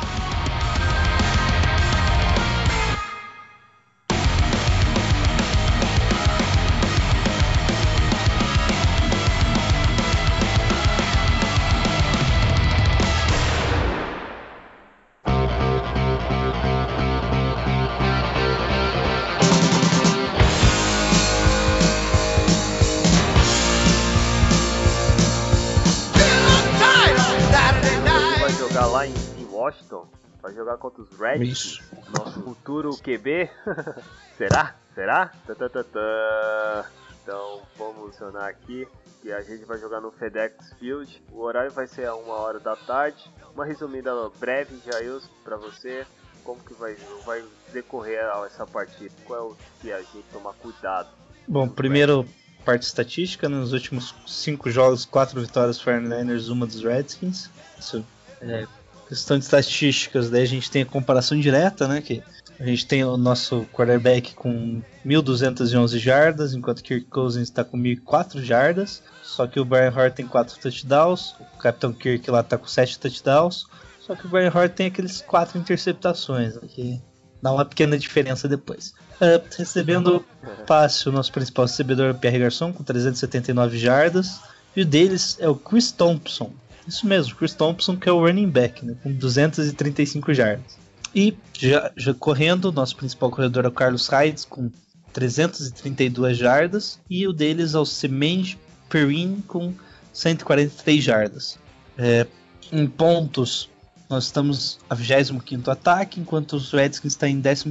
Jogar 30.71 30.79
contra 30.79 31.03
os 31.03 31.19
Redskins. 31.19 31.59
Isso. 31.59 31.83
Nosso 32.17 32.41
futuro 32.43 32.97
QB. 32.97 33.51
Será? 34.37 34.75
Será? 34.95 35.33
Tá, 35.47 35.55
tá, 35.55 35.69
tá, 35.69 35.85
tá. 35.85 36.91
Então 37.23 37.63
vamos 37.77 38.13
funcionar 38.13 38.49
aqui. 38.49 38.87
Que 39.23 39.33
a 39.33 39.43
gente 39.43 39.65
vai 39.65 39.79
jogar 39.79 40.01
no 40.01 40.11
FedEx 40.11 40.73
Field. 40.79 41.23
O 41.31 41.41
horário 41.41 41.71
vai 41.71 41.87
ser 41.87 42.07
a 42.07 42.15
uma 42.15 42.35
hora 42.35 42.59
da 42.59 42.75
tarde. 42.75 43.31
Uma 43.55 43.67
resumida 43.67 44.13
breve, 44.39 44.81
Jailson, 44.85 45.29
pra 45.45 45.57
você. 45.57 46.07
Como 46.43 46.63
que 46.63 46.73
vai, 46.73 46.97
vai 47.27 47.45
decorrer 47.73 48.19
essa 48.47 48.67
partida? 48.67 49.13
Qual 49.27 49.39
é 49.39 49.43
o 49.43 49.57
que 49.81 49.93
a 49.93 49.99
gente 49.99 50.25
tomar 50.33 50.55
cuidado? 50.55 51.11
Bom, 51.47 51.69
primeiro 51.69 52.27
parte 52.65 52.83
estatística, 52.83 53.49
né? 53.49 53.57
nos 53.57 53.73
últimos 53.73 54.15
cinco 54.27 54.71
jogos, 54.71 55.05
quatro 55.05 55.41
vitórias 55.41 55.79
49ers, 55.83 56.51
uma 56.51 56.67
dos 56.67 56.83
Redskins. 56.83 57.51
Isso 57.79 58.05
é 58.41 58.67
questão 59.11 59.37
de 59.37 59.45
estatísticas, 59.45 60.31
daí 60.31 60.43
a 60.45 60.47
gente 60.47 60.71
tem 60.71 60.83
a 60.83 60.87
comparação 60.87 61.39
direta, 61.39 61.89
né? 61.89 62.01
Que 62.01 62.23
a 62.61 62.65
gente 62.65 62.87
tem 62.87 63.03
o 63.03 63.17
nosso 63.17 63.67
quarterback 63.73 64.35
com 64.35 64.81
1.211 65.05 65.99
jardas, 65.99 66.55
enquanto 66.55 66.83
Kirk 66.83 67.07
Cousins 67.07 67.49
está 67.49 67.65
com 67.65 67.77
1.004 67.77 68.41
jardas. 68.41 69.03
Só 69.25 69.49
que 69.49 69.59
o 69.59 69.65
Brian 69.65 69.93
Hort 69.93 70.15
tem 70.15 70.27
4 70.27 70.61
touchdowns, 70.61 71.35
o 71.41 71.59
Capitão 71.59 71.93
Kirk 71.93 72.31
lá 72.31 72.41
está 72.41 72.57
com 72.57 72.69
7 72.69 73.01
touchdowns. 73.01 73.67
Só 74.01 74.15
que 74.15 74.27
o 74.27 74.29
Brian 74.29 74.53
Hort 74.55 74.75
tem 74.75 74.87
aqueles 74.87 75.21
4 75.23 75.59
interceptações, 75.59 76.55
né, 76.55 76.63
que 76.69 77.03
dá 77.43 77.53
uma 77.53 77.65
pequena 77.65 77.99
diferença 77.99 78.47
depois. 78.47 78.95
Uh, 79.21 79.43
recebendo 79.59 80.25
passe, 80.69 81.09
o 81.09 81.13
nosso 81.13 81.33
principal 81.33 81.65
recebedor 81.65 82.11
é 82.11 82.13
Pierre 82.13 82.39
Garçon, 82.39 82.73
com 82.73 82.85
379 82.85 83.77
jardas. 83.77 84.39
E 84.77 84.83
o 84.83 84.87
deles 84.87 85.37
é 85.41 85.49
o 85.49 85.57
Chris 85.57 85.91
Thompson. 85.91 86.53
Isso 86.91 87.07
mesmo, 87.07 87.37
Chris 87.37 87.55
Thompson, 87.55 87.97
que 87.97 88.09
é 88.09 88.13
o 88.13 88.19
running 88.19 88.51
back, 88.51 88.85
né, 88.85 88.97
com 89.01 89.13
235 89.13 90.35
jardas. 90.35 90.77
E 91.15 91.37
já, 91.57 91.93
já 91.97 92.13
correndo, 92.13 92.73
nosso 92.73 92.97
principal 92.97 93.31
corredor 93.31 93.65
é 93.65 93.69
o 93.69 93.73
Carlos 93.73 94.09
Hydes, 94.09 94.45
com 94.45 94.71
332 95.13 96.37
jardas. 96.37 96.99
E 97.09 97.29
o 97.29 97.33
deles 97.33 97.75
é 97.75 97.79
o 97.79 97.85
Semenge 97.85 98.59
Perrin, 98.89 99.41
com 99.47 99.73
143 100.13 101.03
jardas. 101.03 101.59
É, 101.97 102.27
em 102.73 102.89
pontos, 102.89 103.69
nós 104.09 104.25
estamos 104.25 104.81
a 104.91 104.95
25 104.97 105.71
ataque, 105.71 106.21
enquanto 106.21 106.55
os 106.55 106.73
Redskins 106.73 107.13
estão 107.13 107.29
em 107.29 107.41
13 107.41 107.69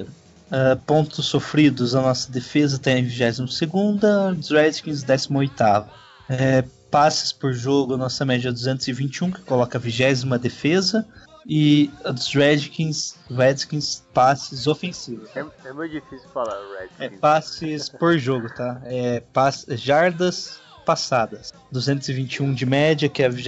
uh, 0.00 0.06
pontos 0.84 1.26
sofridos, 1.26 1.94
a 1.94 2.02
nossa 2.02 2.32
defesa 2.32 2.76
está 2.76 2.90
em 2.90 3.04
22 3.04 3.38
os 4.38 4.50
Redskins 4.50 5.04
18 5.04 5.54
é, 6.28 6.64
passes 6.90 7.32
por 7.32 7.52
jogo, 7.52 7.96
nossa 7.96 8.24
média 8.24 8.48
é 8.48 8.52
221, 8.52 9.30
que 9.30 9.42
coloca 9.42 9.78
a 9.78 9.80
20 9.80 10.38
defesa. 10.40 11.06
E 11.48 11.92
dos 12.04 12.34
Redskins, 12.34 13.14
Redskins 13.30 14.04
passes 14.12 14.66
ofensivos. 14.66 15.28
É, 15.36 15.46
é 15.64 15.72
muito 15.72 15.92
difícil 15.92 16.28
falar 16.30 16.56
Redskins. 16.76 17.00
É 17.00 17.08
passes 17.18 17.88
por 17.88 18.18
jogo, 18.18 18.48
tá? 18.52 18.80
É 18.84 19.20
pass, 19.32 19.64
jardas 19.68 20.58
passadas. 20.84 21.54
221 21.70 22.52
de 22.52 22.66
média, 22.66 23.08
que 23.08 23.22
é 23.22 23.26
a 23.26 23.28
20 23.28 23.46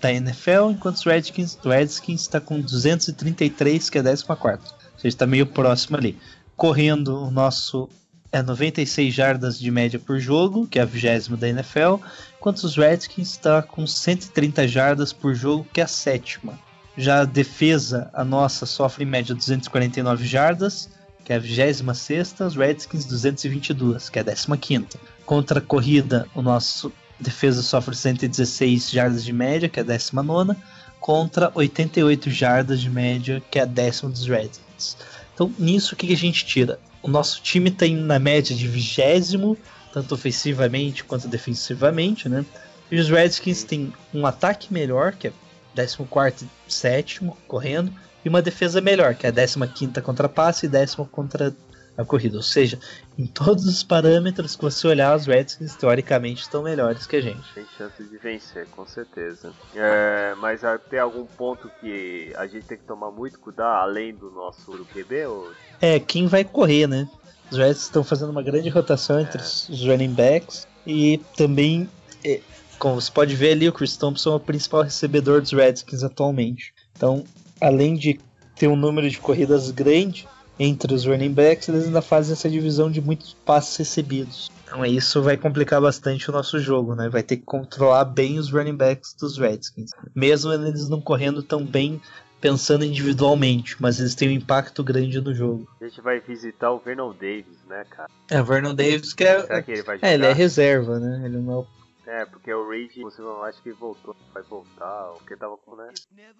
da 0.00 0.12
NFL, 0.12 0.70
enquanto 0.70 0.96
os 0.96 1.04
Redskins, 1.04 1.56
Redskins 1.62 2.22
está 2.22 2.40
com 2.40 2.60
233, 2.60 3.88
que 3.88 3.98
é 3.98 4.00
a 4.00 4.04
14. 4.04 4.26
Ou 4.34 4.40
seja, 4.40 4.68
está 5.04 5.26
meio 5.26 5.46
próximo 5.46 5.96
ali. 5.96 6.18
Correndo, 6.56 7.16
o 7.22 7.30
nosso 7.30 7.88
é 8.32 8.42
96 8.42 9.14
jardas 9.14 9.58
de 9.58 9.70
média 9.70 9.98
por 9.98 10.18
jogo, 10.18 10.66
que 10.66 10.78
é 10.78 10.82
a 10.82 10.86
20 10.86 11.36
da 11.36 11.48
NFL, 11.48 11.96
enquanto 12.38 12.64
os 12.64 12.76
Redskins 12.76 13.30
está 13.32 13.60
com 13.60 13.86
130 13.86 14.66
jardas 14.66 15.12
por 15.12 15.34
jogo, 15.34 15.66
que 15.70 15.82
é 15.82 15.84
a 15.84 15.88
sétima. 15.88 16.58
Já 16.96 17.20
a 17.20 17.24
defesa, 17.24 18.10
a 18.12 18.24
nossa, 18.24 18.64
sofre 18.64 19.04
em 19.04 19.06
média 19.06 19.34
249 19.34 20.26
jardas, 20.26 20.88
que 21.24 21.32
é 21.32 21.36
a 21.36 21.38
26, 21.38 22.40
os 22.40 22.56
Redskins 22.56 23.04
222, 23.04 24.08
que 24.08 24.18
é 24.18 24.22
a 24.22 24.56
15. 24.56 24.86
Contra 25.24 25.58
a 25.58 25.62
corrida, 25.62 26.26
o 26.34 26.42
nosso 26.42 26.90
defesa 27.20 27.62
sofre 27.62 27.94
116 27.94 28.90
jardas 28.90 29.24
de 29.24 29.32
média, 29.32 29.68
que 29.68 29.78
é 29.78 29.82
a 29.82 29.86
19, 29.86 30.56
contra 30.98 31.50
88 31.54 32.30
jardas 32.30 32.80
de 32.80 32.88
média, 32.88 33.42
que 33.50 33.58
é 33.58 33.62
a 33.62 33.66
décima 33.66 34.10
dos 34.10 34.26
Redskins. 34.26 34.96
Então, 35.34 35.52
nisso, 35.58 35.94
o 35.94 35.96
que 35.96 36.12
a 36.12 36.16
gente 36.16 36.44
tira? 36.44 36.78
O 37.02 37.08
nosso 37.08 37.42
time 37.42 37.70
tem 37.70 37.96
na 37.96 38.18
média 38.18 38.54
de 38.54 38.68
vigésimo, 38.68 39.56
tanto 39.92 40.14
ofensivamente 40.14 41.04
quanto 41.04 41.28
defensivamente, 41.28 42.28
né? 42.28 42.44
E 42.90 42.98
os 42.98 43.08
Redskins 43.08 43.64
têm 43.64 43.92
um 44.12 44.26
ataque 44.26 44.72
melhor, 44.72 45.12
que 45.12 45.28
é 45.28 45.32
14 45.74 46.44
e 46.68 46.72
7 46.72 47.30
correndo, 47.48 47.92
e 48.24 48.28
uma 48.28 48.42
defesa 48.42 48.80
melhor, 48.80 49.14
que 49.14 49.26
é 49.26 49.30
a 49.30 49.32
15 49.66 50.00
contra 50.02 50.28
passe 50.28 50.66
e 50.66 50.68
décima 50.68 51.06
contra 51.06 51.54
a 51.96 52.04
corrida. 52.04 52.36
Ou 52.36 52.42
seja, 52.42 52.78
em 53.18 53.26
todos 53.26 53.66
os 53.66 53.82
parâmetros 53.82 54.56
que 54.56 54.62
você 54.62 54.86
olhar, 54.86 55.16
os 55.16 55.26
Redskins 55.26 55.76
teoricamente 55.76 56.42
estão 56.42 56.62
melhores 56.62 57.06
que 57.06 57.16
a 57.16 57.20
gente. 57.20 57.42
Tem 57.54 57.66
chance 57.76 58.02
de 58.02 58.16
vencer, 58.18 58.66
com 58.68 58.86
certeza. 58.86 59.52
É, 59.74 60.34
mas 60.38 60.62
tem 60.88 60.98
algum 60.98 61.26
ponto 61.26 61.70
que 61.80 62.32
a 62.36 62.46
gente 62.46 62.66
tem 62.66 62.78
que 62.78 62.84
tomar 62.84 63.10
muito 63.10 63.38
cuidado, 63.38 63.82
além 63.82 64.14
do 64.14 64.30
nosso 64.30 64.72
QB? 64.92 65.26
Ou... 65.26 65.52
É, 65.80 65.98
quem 66.00 66.26
vai 66.26 66.44
correr, 66.44 66.86
né? 66.86 67.08
Os 67.50 67.58
Redskins 67.58 67.86
estão 67.86 68.02
fazendo 68.02 68.30
uma 68.30 68.42
grande 68.42 68.68
rotação 68.70 69.20
entre 69.20 69.38
é. 69.38 69.42
os 69.42 69.84
running 69.84 70.14
backs 70.14 70.66
e 70.86 71.18
também, 71.36 71.88
é, 72.24 72.40
como 72.78 73.00
você 73.00 73.12
pode 73.12 73.34
ver 73.36 73.52
ali, 73.52 73.68
o 73.68 73.72
Chris 73.72 73.96
Thompson 73.96 74.32
é 74.32 74.36
o 74.36 74.40
principal 74.40 74.82
recebedor 74.82 75.40
dos 75.40 75.52
Redskins 75.52 76.02
atualmente. 76.02 76.72
Então, 76.96 77.24
além 77.60 77.94
de 77.94 78.18
ter 78.56 78.68
um 78.68 78.76
número 78.76 79.08
de 79.08 79.18
corridas 79.18 79.70
grande, 79.70 80.26
entre 80.58 80.94
os 80.94 81.04
running 81.04 81.32
backs, 81.32 81.68
eles 81.68 81.86
ainda 81.86 82.02
fazem 82.02 82.32
essa 82.32 82.48
divisão 82.48 82.90
de 82.90 83.00
muitos 83.00 83.34
passes 83.44 83.76
recebidos. 83.76 84.50
Então 84.64 84.84
isso 84.86 85.20
vai 85.22 85.36
complicar 85.36 85.80
bastante 85.80 86.30
o 86.30 86.32
nosso 86.32 86.58
jogo, 86.58 86.94
né? 86.94 87.08
Vai 87.08 87.22
ter 87.22 87.36
que 87.36 87.44
controlar 87.44 88.04
bem 88.04 88.38
os 88.38 88.50
running 88.50 88.76
backs 88.76 89.14
dos 89.14 89.36
Redskins. 89.36 89.90
Mesmo 90.14 90.52
eles 90.52 90.88
não 90.88 91.00
correndo 91.00 91.42
tão 91.42 91.64
bem 91.64 92.00
pensando 92.40 92.84
individualmente, 92.84 93.76
mas 93.80 94.00
eles 94.00 94.14
têm 94.14 94.28
um 94.28 94.32
impacto 94.32 94.82
grande 94.82 95.20
no 95.20 95.32
jogo. 95.32 95.68
A 95.80 95.84
gente 95.84 96.00
vai 96.00 96.18
visitar 96.18 96.72
o 96.72 96.78
Vernon 96.78 97.12
Davis, 97.12 97.58
né, 97.68 97.84
cara? 97.88 98.08
É, 98.28 98.40
o 98.40 98.44
Vernon 98.44 98.74
Davis 98.74 99.12
que 99.12 99.24
é. 99.24 99.42
Será 99.42 99.62
que 99.62 99.70
ele 99.70 99.82
vai 99.82 99.96
jogar? 99.96 100.08
É, 100.08 100.14
ele 100.14 100.26
é 100.26 100.32
reserva, 100.32 100.98
né? 100.98 101.22
Ele 101.24 101.38
não 101.38 101.52
é 101.52 101.56
o 101.58 101.66
é, 102.06 102.24
porque 102.24 102.52
o 102.52 102.68
Reed, 102.68 102.90
você 103.00 103.22
não 103.22 103.42
acha 103.44 103.60
que 103.62 103.72
voltou, 103.72 104.16
vai 104.34 104.42
voltar, 104.42 105.12
porque 105.18 105.36
tava 105.36 105.56
com, 105.56 105.76
né? 105.76 105.88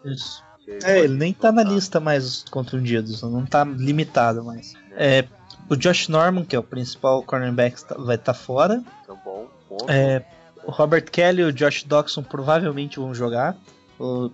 Isso. 0.04 0.42
É, 0.84 1.00
ele 1.00 1.14
nem 1.14 1.32
tá 1.32 1.52
na 1.52 1.62
lista 1.62 2.00
mais 2.00 2.24
os 2.24 2.44
contundidos, 2.44 3.22
não 3.22 3.46
tá 3.46 3.64
limitado 3.64 4.44
mais. 4.44 4.74
É. 4.92 5.18
é 5.18 5.28
o 5.68 5.76
Josh 5.76 6.08
Norman, 6.08 6.44
que 6.44 6.56
é 6.56 6.58
o 6.58 6.62
principal 6.62 7.22
cornerback, 7.22 7.84
tá, 7.84 7.94
vai 7.94 8.16
estar 8.16 8.32
tá 8.32 8.38
fora. 8.38 8.82
Então, 9.02 9.18
bom, 9.24 9.48
bom. 9.68 9.78
É, 9.88 10.24
o 10.64 10.70
Robert 10.70 11.04
Kelly 11.10 11.42
e 11.42 11.44
o 11.44 11.52
Josh 11.52 11.84
Doxson 11.84 12.22
provavelmente 12.22 12.98
vão 12.98 13.14
jogar. 13.14 13.56
O 13.98 14.30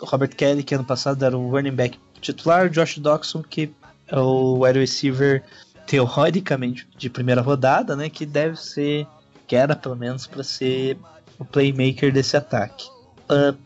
Robert 0.00 0.34
Kelly, 0.34 0.64
que 0.64 0.74
ano 0.74 0.84
passado 0.84 1.24
era 1.24 1.38
o 1.38 1.50
running 1.50 1.74
back 1.74 1.98
titular, 2.20 2.66
o 2.66 2.70
Josh 2.70 2.98
Doxson, 2.98 3.42
que 3.42 3.72
é 4.08 4.18
o 4.18 4.64
wide 4.64 4.78
receiver 4.78 5.44
teoricamente 5.86 6.88
de 6.96 7.08
primeira 7.08 7.40
rodada, 7.40 7.94
né, 7.94 8.08
que 8.08 8.26
deve 8.26 8.56
ser 8.56 9.06
que 9.46 9.56
era 9.56 9.76
pelo 9.76 9.96
menos 9.96 10.26
para 10.26 10.42
ser 10.42 10.98
o 11.38 11.44
playmaker 11.44 12.12
desse 12.12 12.36
ataque. 12.36 12.86
Uh, 13.30 13.56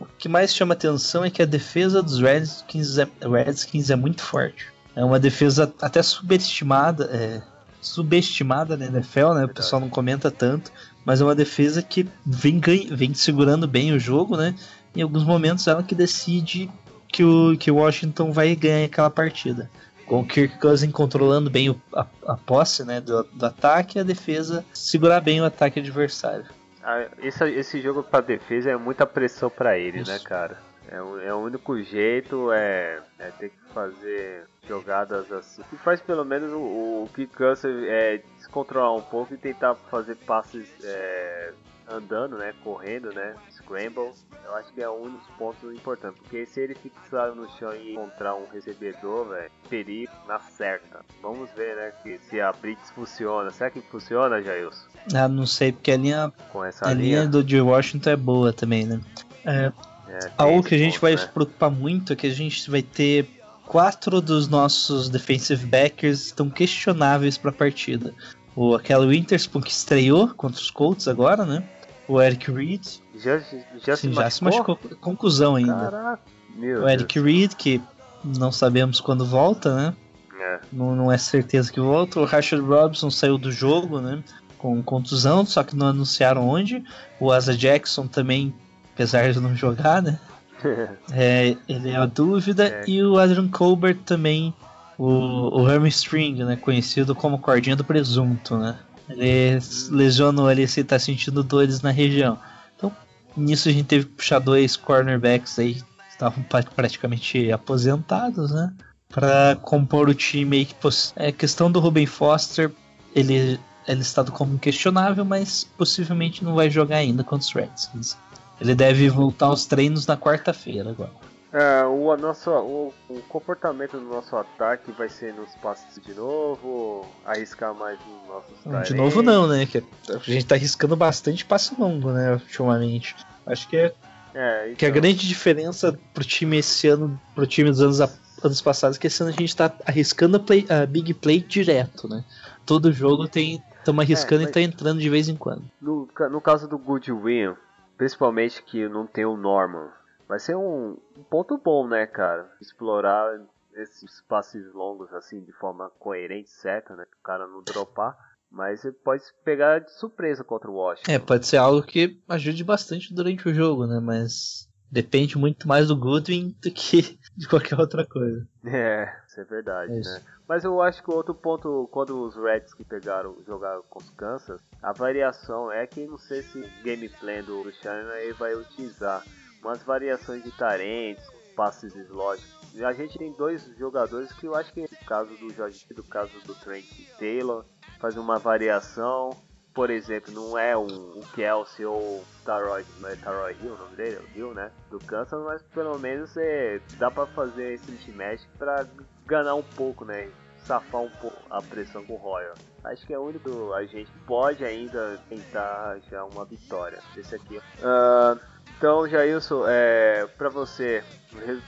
o 0.00 0.04
que 0.18 0.28
mais 0.28 0.54
chama 0.54 0.74
atenção 0.74 1.24
é 1.24 1.30
que 1.30 1.42
a 1.42 1.46
defesa 1.46 2.02
dos 2.02 2.20
Redskins 2.20 2.98
é, 2.98 3.08
Redskins 3.22 3.90
é 3.90 3.96
muito 3.96 4.22
forte. 4.22 4.66
É 4.94 5.04
uma 5.04 5.18
defesa 5.18 5.72
até 5.80 6.02
subestimada, 6.02 7.04
é, 7.12 7.42
subestimada 7.80 8.76
na 8.76 8.86
NFL, 8.86 9.34
né? 9.34 9.44
O 9.44 9.48
pessoal 9.48 9.80
não 9.80 9.88
comenta 9.88 10.30
tanto, 10.30 10.70
mas 11.04 11.20
é 11.20 11.24
uma 11.24 11.34
defesa 11.34 11.82
que 11.82 12.06
vem, 12.24 12.60
vem 12.90 13.14
segurando 13.14 13.66
bem 13.66 13.92
o 13.92 13.98
jogo, 13.98 14.36
né? 14.36 14.54
Em 14.94 15.02
alguns 15.02 15.24
momentos 15.24 15.66
ela 15.66 15.82
que 15.82 15.94
decide 15.94 16.70
que 17.08 17.24
o 17.24 17.56
que 17.56 17.70
Washington 17.70 18.32
vai 18.32 18.54
ganhar 18.54 18.84
aquela 18.84 19.10
partida 19.10 19.70
com 20.10 20.22
o 20.22 20.26
Kirk 20.26 20.58
Cousins 20.58 20.92
controlando 20.92 21.48
bem 21.48 21.70
o, 21.70 21.80
a, 21.94 22.04
a, 22.26 22.36
posse 22.36 22.84
né, 22.84 23.00
do, 23.00 23.22
do, 23.22 23.46
ataque 23.46 23.96
e 23.96 24.00
a 24.00 24.02
defesa 24.02 24.64
segurar 24.74 25.20
bem 25.20 25.40
o 25.40 25.44
ataque 25.44 25.78
adversário. 25.78 26.46
Ah, 26.82 27.06
esse, 27.22 27.44
esse 27.44 27.80
jogo 27.80 28.02
para 28.02 28.20
defesa 28.20 28.70
é 28.70 28.76
muita 28.76 29.06
pressão 29.06 29.48
para 29.48 29.78
ele, 29.78 30.00
Isso. 30.00 30.10
né, 30.10 30.18
cara? 30.18 30.58
É 30.88 31.00
o, 31.00 31.20
é 31.20 31.32
o 31.32 31.38
único 31.38 31.80
jeito 31.80 32.50
é, 32.50 32.98
é 33.20 33.30
ter 33.38 33.50
que 33.50 33.72
fazer 33.72 34.46
jogadas 34.66 35.30
assim. 35.30 35.62
E 35.72 35.76
faz 35.76 36.00
pelo 36.00 36.24
menos 36.24 36.50
o, 36.52 36.56
o 37.04 37.10
Kirk 37.14 37.36
Cousins 37.36 37.84
é, 37.86 38.20
descontrolar 38.36 38.92
um 38.92 39.02
pouco 39.02 39.32
e 39.32 39.36
tentar 39.36 39.76
fazer 39.76 40.16
passes 40.16 40.66
é, 40.82 41.52
andando, 41.88 42.36
né, 42.36 42.52
correndo, 42.64 43.12
né, 43.14 43.36
scramble, 43.70 44.10
eu 44.44 44.54
acho 44.56 44.72
que 44.72 44.82
é 44.82 44.90
um 44.90 45.10
dos 45.10 45.26
pontos 45.38 45.72
importantes, 45.72 46.18
porque 46.20 46.44
se 46.44 46.60
ele 46.60 46.74
fixar 46.74 47.34
no 47.34 47.48
chão 47.56 47.72
e 47.74 47.92
encontrar 47.92 48.34
um 48.34 48.46
recebedor, 48.52 49.28
velho, 49.28 49.50
perigo 49.68 50.12
na 50.26 50.40
certa. 50.40 51.00
Vamos 51.22 51.48
ver, 51.56 51.76
né, 51.76 51.92
que 52.02 52.18
se 52.28 52.40
a 52.40 52.52
blitz 52.52 52.90
funciona. 52.90 53.50
Será 53.50 53.70
que 53.70 53.80
funciona, 53.82 54.42
Jailson? 54.42 54.86
Ah, 55.14 55.28
não 55.28 55.46
sei, 55.46 55.72
porque 55.72 55.92
a 55.92 55.96
linha, 55.96 56.32
Com 56.52 56.64
essa 56.64 56.86
a 56.88 56.92
linha, 56.92 57.20
linha 57.20 57.28
do 57.28 57.44
de 57.44 57.60
Washington 57.60 58.10
é 58.10 58.16
boa 58.16 58.52
também, 58.52 58.86
né? 58.86 59.00
É, 59.44 59.72
É, 60.08 60.30
Algo 60.36 60.62
que 60.64 60.74
a 60.74 60.78
gente 60.78 60.94
ponto, 60.94 61.02
vai 61.02 61.12
né? 61.12 61.18
se 61.18 61.28
preocupar 61.28 61.70
muito 61.70 62.12
é 62.12 62.16
que 62.16 62.26
a 62.26 62.34
gente 62.34 62.68
vai 62.68 62.82
ter 62.82 63.28
quatro 63.64 64.20
dos 64.20 64.48
nossos 64.48 65.08
defensive 65.08 65.64
backers 65.64 66.26
estão 66.26 66.50
questionáveis 66.50 67.38
para 67.38 67.50
a 67.50 67.54
partida. 67.54 68.12
O 68.56 68.74
aquela 68.74 69.06
Winterspoon 69.06 69.60
que 69.62 69.70
estreou 69.70 70.28
contra 70.34 70.60
os 70.60 70.70
Colts 70.70 71.06
agora, 71.06 71.46
né? 71.46 71.62
O 72.10 72.20
Eric 72.20 72.50
Reed, 72.50 72.84
Já, 73.14 73.38
já, 73.38 73.96
se, 73.96 74.02
sim, 74.02 74.12
já 74.12 74.28
se 74.28 74.42
machucou? 74.42 74.74
machucou, 74.74 74.98
conclusão 75.00 75.54
ainda. 75.54 75.74
Caraca, 75.74 76.22
meu 76.56 76.82
O 76.82 76.88
Eric 76.88 77.20
Reed 77.20 77.54
que 77.54 77.80
não 78.24 78.50
sabemos 78.50 79.00
quando 79.00 79.24
volta, 79.24 79.74
né? 79.76 79.94
Deus. 80.28 80.40
É. 80.40 80.60
Não, 80.72 80.96
não 80.96 81.12
é 81.12 81.18
certeza 81.18 81.72
que 81.72 81.78
volta. 81.80 82.18
O 82.18 82.24
Rashad 82.24 82.60
Robinson 82.60 83.10
saiu 83.10 83.38
do 83.38 83.52
jogo, 83.52 84.00
né? 84.00 84.22
Com 84.58 84.82
contusão, 84.82 85.44
só 85.46 85.62
que 85.62 85.76
não 85.76 85.86
anunciaram 85.86 86.48
onde. 86.48 86.82
O 87.20 87.30
Asa 87.30 87.56
Jackson 87.56 88.06
também, 88.06 88.52
apesar 88.92 89.32
de 89.32 89.38
não 89.38 89.54
jogar, 89.54 90.02
né? 90.02 90.18
É, 91.12 91.56
ele 91.66 91.90
é 91.90 91.96
a 91.96 92.04
dúvida. 92.06 92.68
É. 92.68 92.84
E 92.86 93.02
o 93.02 93.18
Adrian 93.18 93.48
Colbert 93.48 93.98
também, 94.04 94.52
o, 94.98 95.60
o 95.60 95.64
hamstring, 95.64 96.44
né? 96.44 96.56
Conhecido 96.56 97.14
como 97.14 97.38
cordinha 97.38 97.76
do 97.76 97.84
presunto, 97.84 98.58
né? 98.58 98.76
Ele 99.10 99.58
lesionou 99.90 100.46
ali 100.48 100.66
se 100.66 100.84
tá 100.84 100.98
sentindo 100.98 101.42
dores 101.42 101.82
na 101.82 101.90
região. 101.90 102.38
Então, 102.76 102.92
nisso 103.36 103.68
a 103.68 103.72
gente 103.72 103.86
teve 103.86 104.04
que 104.06 104.12
puxar 104.12 104.38
dois 104.38 104.76
cornerbacks 104.76 105.58
aí 105.58 105.74
que 105.74 105.84
estavam 106.10 106.42
pra- 106.44 106.62
praticamente 106.62 107.50
aposentados, 107.50 108.50
né? 108.52 108.72
Pra 109.08 109.56
compor 109.62 110.08
o 110.08 110.14
time 110.14 110.58
aí 110.58 110.64
que 110.64 110.74
é 111.16 111.32
questão 111.32 111.70
do 111.70 111.80
Ruben 111.80 112.06
Foster, 112.06 112.70
ele 113.14 113.58
é 113.86 113.94
listado 113.94 114.30
como 114.30 114.58
questionável, 114.58 115.24
mas 115.24 115.64
possivelmente 115.76 116.44
não 116.44 116.54
vai 116.54 116.70
jogar 116.70 116.96
ainda 116.98 117.24
contra 117.24 117.44
os 117.46 117.52
Redskins. 117.52 118.16
Ele 118.60 118.74
deve 118.74 119.08
voltar 119.08 119.46
aos 119.46 119.66
treinos 119.66 120.06
na 120.06 120.16
quarta-feira 120.16 120.90
agora. 120.90 121.10
É, 121.52 121.84
o, 121.84 122.12
a 122.12 122.16
nossa, 122.16 122.50
o, 122.60 122.92
o 123.08 123.20
comportamento 123.28 123.98
do 123.98 124.04
nosso 124.04 124.36
ataque 124.36 124.92
vai 124.92 125.08
ser 125.08 125.34
nos 125.34 125.52
passes 125.56 126.00
de 126.00 126.14
novo, 126.14 127.04
arriscar 127.26 127.74
mais 127.74 127.98
nos 128.06 128.28
nossos 128.28 128.88
de 128.88 128.94
novo 128.94 129.20
não, 129.20 129.48
né? 129.48 129.66
Que 129.66 129.82
a 130.08 130.18
gente 130.30 130.46
tá 130.46 130.54
arriscando 130.54 130.94
bastante 130.94 131.44
passe 131.44 131.74
longo, 131.78 132.12
né, 132.12 132.34
ultimamente. 132.34 133.16
Acho 133.44 133.66
que 133.68 133.76
é 133.76 133.94
É, 134.32 134.74
que 134.76 134.84
a 134.84 134.88
então, 134.90 135.00
grande 135.00 135.26
diferença 135.26 135.98
pro 136.14 136.22
time 136.24 136.58
esse 136.58 136.86
ano, 136.86 137.20
pro 137.34 137.46
time 137.48 137.68
dos 137.68 137.80
anos, 137.80 138.00
anos 138.44 138.60
passados, 138.62 138.96
é 138.96 139.00
que 139.00 139.08
esse 139.08 139.20
ano 139.20 139.32
a 139.32 139.34
gente 139.36 139.56
tá 139.56 139.72
arriscando 139.84 140.36
a, 140.36 140.40
play- 140.40 140.66
a 140.70 140.86
big 140.86 141.12
play 141.14 141.40
direto, 141.40 142.06
né? 142.08 142.24
Todo 142.64 142.92
jogo 142.92 143.26
tem. 143.26 143.60
Estamos 143.78 144.04
arriscando 144.04 144.42
É, 144.42 144.44
mas- 144.44 144.50
e 144.50 144.52
tá 144.52 144.60
entrando 144.60 145.00
de 145.00 145.08
vez 145.08 145.28
em 145.28 145.34
quando. 145.34 145.64
no, 145.82 146.06
no 146.30 146.40
caso 146.40 146.68
do 146.68 146.78
Goodwin, 146.78 147.54
principalmente 147.98 148.62
que 148.62 148.86
não 148.88 149.04
tem 149.06 149.24
o 149.24 149.36
Norman, 149.36 149.88
vai 150.30 150.38
ser 150.38 150.54
um, 150.54 150.96
um 151.16 151.22
ponto 151.24 151.58
bom, 151.58 151.88
né, 151.88 152.06
cara? 152.06 152.48
Explorar 152.60 153.40
esses 153.74 154.22
passes 154.28 154.72
longos 154.72 155.12
assim 155.12 155.42
de 155.42 155.50
forma 155.52 155.90
coerente, 155.98 156.48
certa, 156.50 156.94
né? 156.94 157.04
O 157.20 157.22
cara 157.24 157.48
não 157.48 157.64
dropar. 157.64 158.16
Mas 158.48 158.84
ele 158.84 158.94
pode 158.94 159.24
pegar 159.44 159.80
de 159.80 159.92
surpresa 159.92 160.44
contra 160.44 160.70
o 160.70 160.74
Washington. 160.74 161.10
É, 161.10 161.18
pode 161.18 161.46
ser 161.46 161.56
algo 161.56 161.82
que 161.82 162.20
ajude 162.28 162.62
bastante 162.62 163.12
durante 163.12 163.48
o 163.48 163.54
jogo, 163.54 163.86
né? 163.88 163.98
Mas 164.00 164.68
depende 164.88 165.36
muito 165.36 165.66
mais 165.66 165.88
do 165.88 165.96
Goodwin 165.96 166.56
do 166.62 166.70
que 166.70 167.18
de 167.36 167.48
qualquer 167.48 167.78
outra 167.78 168.06
coisa. 168.06 168.46
É, 168.64 169.12
isso 169.26 169.40
é 169.40 169.44
verdade, 169.44 169.92
É 169.92 169.98
isso. 169.98 170.14
né? 170.14 170.22
Mas 170.48 170.62
eu 170.64 170.80
acho 170.80 171.02
que 171.02 171.10
o 171.10 171.14
outro 171.14 171.34
ponto, 171.34 171.88
quando 171.92 172.24
os 172.24 172.36
Reds 172.36 172.72
que 172.74 172.84
pegaram, 172.84 173.36
jogaram 173.46 173.82
com 173.88 173.98
os 173.98 174.10
Kansas, 174.10 174.60
a 174.80 174.92
variação 174.92 175.70
é 175.72 175.86
que 175.86 176.06
não 176.06 176.18
sei 176.18 176.42
se 176.42 176.58
o 176.58 176.82
game 176.84 177.08
plan 177.08 177.42
do, 177.42 177.70
Shannon 177.72 178.34
vai 178.36 178.54
utilizar 178.54 179.24
umas 179.62 179.82
variações 179.82 180.42
de 180.42 180.50
tarentes, 180.52 181.24
passes 181.54 181.94
slot. 181.94 182.42
A 182.84 182.92
gente 182.92 183.18
tem 183.18 183.32
dois 183.32 183.64
jogadores 183.76 184.32
que 184.32 184.46
eu 184.46 184.54
acho 184.54 184.72
que 184.72 184.82
no 184.82 185.06
caso 185.06 185.34
do 185.36 185.52
Jorge, 185.52 185.86
no 185.94 186.04
caso 186.04 186.32
do 186.46 186.54
Trent 186.54 186.86
Taylor, 187.18 187.64
faz 187.98 188.16
uma 188.16 188.38
variação. 188.38 189.30
Por 189.74 189.88
exemplo, 189.90 190.32
não 190.32 190.58
é 190.58 190.76
um, 190.76 191.18
um 191.18 191.20
Kelsey 191.34 191.84
ou 191.84 192.24
Taroy, 192.44 192.84
não 192.98 193.08
é 193.08 193.16
Taroy 193.16 193.56
Hill 193.60 193.74
o 193.74 193.78
nome 193.78 193.96
dele, 193.96 194.16
o 194.16 194.38
Hill, 194.38 194.54
né? 194.54 194.70
Do 194.90 194.98
Kansas, 194.98 195.40
mas 195.44 195.62
pelo 195.62 195.96
menos 195.98 196.36
é, 196.36 196.80
dá 196.98 197.10
pra 197.10 197.26
fazer 197.26 197.74
esse 197.74 197.90
mismatch 197.90 198.44
pra 198.58 198.84
ganhar 199.26 199.54
um 199.54 199.62
pouco, 199.62 200.04
né? 200.04 200.30
Safar 200.64 201.02
um 201.02 201.10
pouco 201.10 201.36
a 201.48 201.62
pressão 201.62 202.04
com 202.04 202.14
o 202.14 202.16
Royal. 202.16 202.54
Acho 202.82 203.06
que 203.06 203.14
é 203.14 203.18
o 203.18 203.22
único 203.22 203.72
a 203.72 203.84
gente 203.84 204.10
pode 204.26 204.64
ainda 204.64 205.20
tentar 205.28 205.98
já 206.10 206.24
uma 206.24 206.44
vitória. 206.44 206.98
Esse 207.16 207.36
aqui. 207.36 207.60
Ah, 207.82 208.36
então, 208.80 209.06
Jailson, 209.06 209.64
é, 209.68 210.26
pra 210.38 210.48
você, 210.48 211.04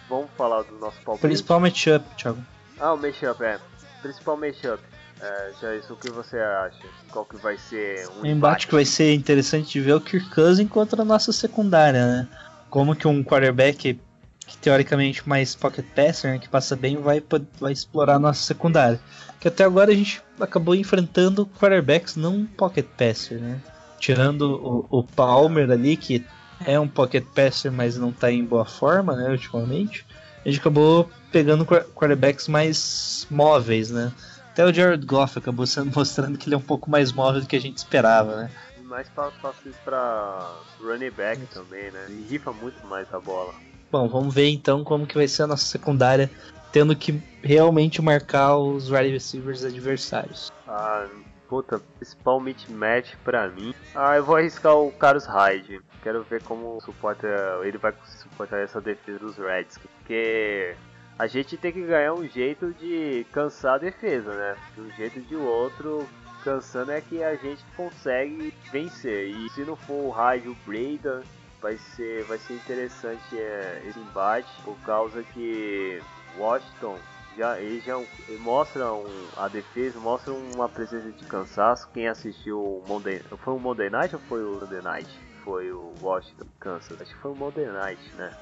vamos 0.09 0.31
falar 0.35 0.63
do 0.63 0.79
nosso 0.79 0.97
palpite. 1.05 1.27
Principal 1.27 1.61
matchup, 1.61 2.03
Thiago. 2.17 2.39
Ah, 2.81 2.95
o 2.95 2.97
mashup, 2.97 3.45
é. 3.45 3.59
Principal 4.01 4.39
mashup. 4.39 4.83
É, 5.21 5.53
Jailson, 5.61 5.93
o 5.93 5.97
que 5.99 6.11
você 6.11 6.39
acha? 6.39 6.83
Qual 7.11 7.27
que 7.27 7.37
vai 7.37 7.59
ser 7.59 8.09
um 8.09 8.23
O 8.23 8.27
embate 8.27 8.67
que 8.67 8.75
vai 8.75 8.87
ser 8.87 9.13
interessante 9.13 9.75
de 9.75 9.81
ver 9.83 9.93
o 9.93 10.01
Kirk 10.01 10.31
Cousins 10.31 10.71
contra 10.71 11.03
a 11.03 11.05
nossa 11.05 11.33
secundária, 11.33 12.07
né? 12.07 12.29
Como 12.71 12.97
que 12.97 13.07
um 13.07 13.23
quarterback 13.23 14.01
que 14.47 14.57
teoricamente 14.57 15.29
mais 15.29 15.55
pocket 15.55 15.85
passer, 15.95 16.33
né, 16.33 16.39
que 16.39 16.49
passa 16.49 16.75
bem, 16.75 16.97
vai, 16.97 17.23
vai 17.61 17.73
explorar 17.73 18.15
a 18.15 18.19
nossa 18.19 18.43
secundária. 18.43 18.99
Que 19.39 19.49
até 19.49 19.65
agora 19.65 19.93
a 19.93 19.95
gente 19.95 20.23
acabou 20.41 20.75
enfrentando 20.75 21.45
quarterbacks 21.45 22.17
não 22.17 22.47
pocket 22.47 22.87
passer, 22.97 23.39
né? 23.39 23.61
Tirando 23.99 24.87
o, 24.91 24.99
o 24.99 25.05
Palmer 25.05 25.71
ali, 25.71 25.95
que 25.95 26.25
é 26.67 26.79
um 26.79 26.89
pocket 26.89 27.25
passer, 27.35 27.71
mas 27.71 27.97
não 27.97 28.13
tá 28.13 28.31
em 28.31 28.45
boa 28.45 28.65
forma, 28.65 29.15
né, 29.17 29.31
ultimamente. 29.31 30.07
A 30.45 30.49
gente 30.49 30.61
acabou 30.61 31.11
pegando 31.31 31.65
quar- 31.65 31.85
quarterbacks 31.95 32.49
mais 32.49 33.27
móveis, 33.31 33.91
né? 33.91 34.13
Até 34.53 34.65
o 34.67 34.73
Jared 34.73 35.07
Goff 35.07 35.39
acabou 35.39 35.67
sendo 35.67 35.91
mostrando 35.97 36.37
que 36.39 36.49
ele 36.49 36.55
é 36.55 36.59
um 36.59 36.63
pouco 36.63 36.91
mais 36.91 37.13
móvel 37.13 37.41
do 37.41 37.47
que 37.47 37.57
a 37.57 37.61
gente 37.61 37.79
esperava, 37.79 38.37
né? 38.37 38.51
mais 38.85 39.09
pa- 39.09 39.33
passes 39.41 39.75
pra 39.83 40.55
running 40.79 41.11
back 41.11 41.47
também, 41.47 41.91
né? 41.91 42.07
Ele 42.11 42.27
rifa 42.29 42.53
muito 42.53 42.87
mais 42.87 43.11
a 43.15 43.19
bola. 43.19 43.55
Bom, 43.91 44.07
vamos 44.07 44.35
ver 44.35 44.51
então 44.51 44.85
como 44.85 45.07
que 45.07 45.15
vai 45.15 45.27
ser 45.27 45.45
a 45.45 45.47
nossa 45.47 45.65
secundária, 45.65 46.31
tendo 46.71 46.95
que 46.95 47.23
realmente 47.43 48.03
marcar 48.03 48.59
os 48.59 48.91
wide 48.91 49.09
receivers 49.09 49.65
adversários. 49.65 50.49
Ah, 50.67 51.07
puta, 51.49 51.79
principal 51.99 52.39
mismatch 52.39 53.15
pra 53.25 53.49
mim. 53.49 53.73
Ah, 53.95 54.17
eu 54.17 54.25
vou 54.25 54.37
arriscar 54.37 54.75
o 54.77 54.93
Carlos 54.93 55.25
Hyde. 55.25 55.81
Quero 56.03 56.23
ver 56.25 56.43
como 56.43 56.81
suporta, 56.81 57.29
ele 57.63 57.79
vai 57.79 57.95
suportar 58.05 58.59
essa 58.59 58.81
defesa 58.81 59.19
dos 59.19 59.37
Reds. 59.37 59.79
Porque 59.79 60.75
a 61.19 61.27
gente 61.27 61.57
tem 61.57 61.73
que 61.73 61.83
ganhar 61.83 62.15
um 62.15 62.27
jeito 62.27 62.73
de 62.75 63.25
cansar 63.33 63.75
a 63.75 63.79
defesa, 63.79 64.35
né? 64.35 64.57
De 64.75 64.81
um 64.81 64.91
jeito 64.91 65.21
de 65.21 65.37
outro, 65.37 66.09
cansando 66.43 66.91
é 66.91 67.01
que 67.01 67.23
a 67.23 67.37
gente 67.37 67.65
consegue 67.77 68.53
vencer. 68.71 69.29
E 69.29 69.49
se 69.51 69.63
não 69.63 69.77
for 69.77 70.07
o 70.07 70.11
Hyde, 70.11 70.49
o 70.49 70.57
Breda, 70.67 71.23
vai 71.61 71.77
ser, 71.79 72.25
vai 72.25 72.39
ser 72.39 72.55
interessante 72.55 73.39
é, 73.39 73.83
esse 73.87 73.99
embate, 73.99 74.51
por 74.65 74.77
causa 74.81 75.23
que 75.23 76.03
Washington 76.37 76.99
já, 77.37 77.59
eles 77.59 77.85
já 77.85 77.99
ele 78.29 78.39
mostra 78.39 78.93
um, 78.93 79.07
a 79.37 79.49
defesa, 79.49 79.99
mostra 79.99 80.33
uma 80.33 80.69
presença 80.69 81.11
de 81.11 81.25
cansaço. 81.25 81.89
Quem 81.93 82.09
assistiu 82.09 82.59
o 82.59 82.85
Monday, 82.87 83.21
foi 83.39 83.55
o 83.55 83.59
Monday 83.59 83.89
Night 83.89 84.15
ou 84.15 84.21
foi 84.23 84.43
o 84.43 84.61
Sunday 84.61 84.83
Night? 84.83 85.32
Foi 85.45 85.73
o 85.73 85.93
Washington 86.01 86.47
Kansas. 86.61 87.01
Acho 87.01 87.15
que 87.15 87.21
foi 87.21 87.33
o 87.33 87.37
Monday 87.37 87.67
Night, 87.67 88.13
né? 88.17 88.33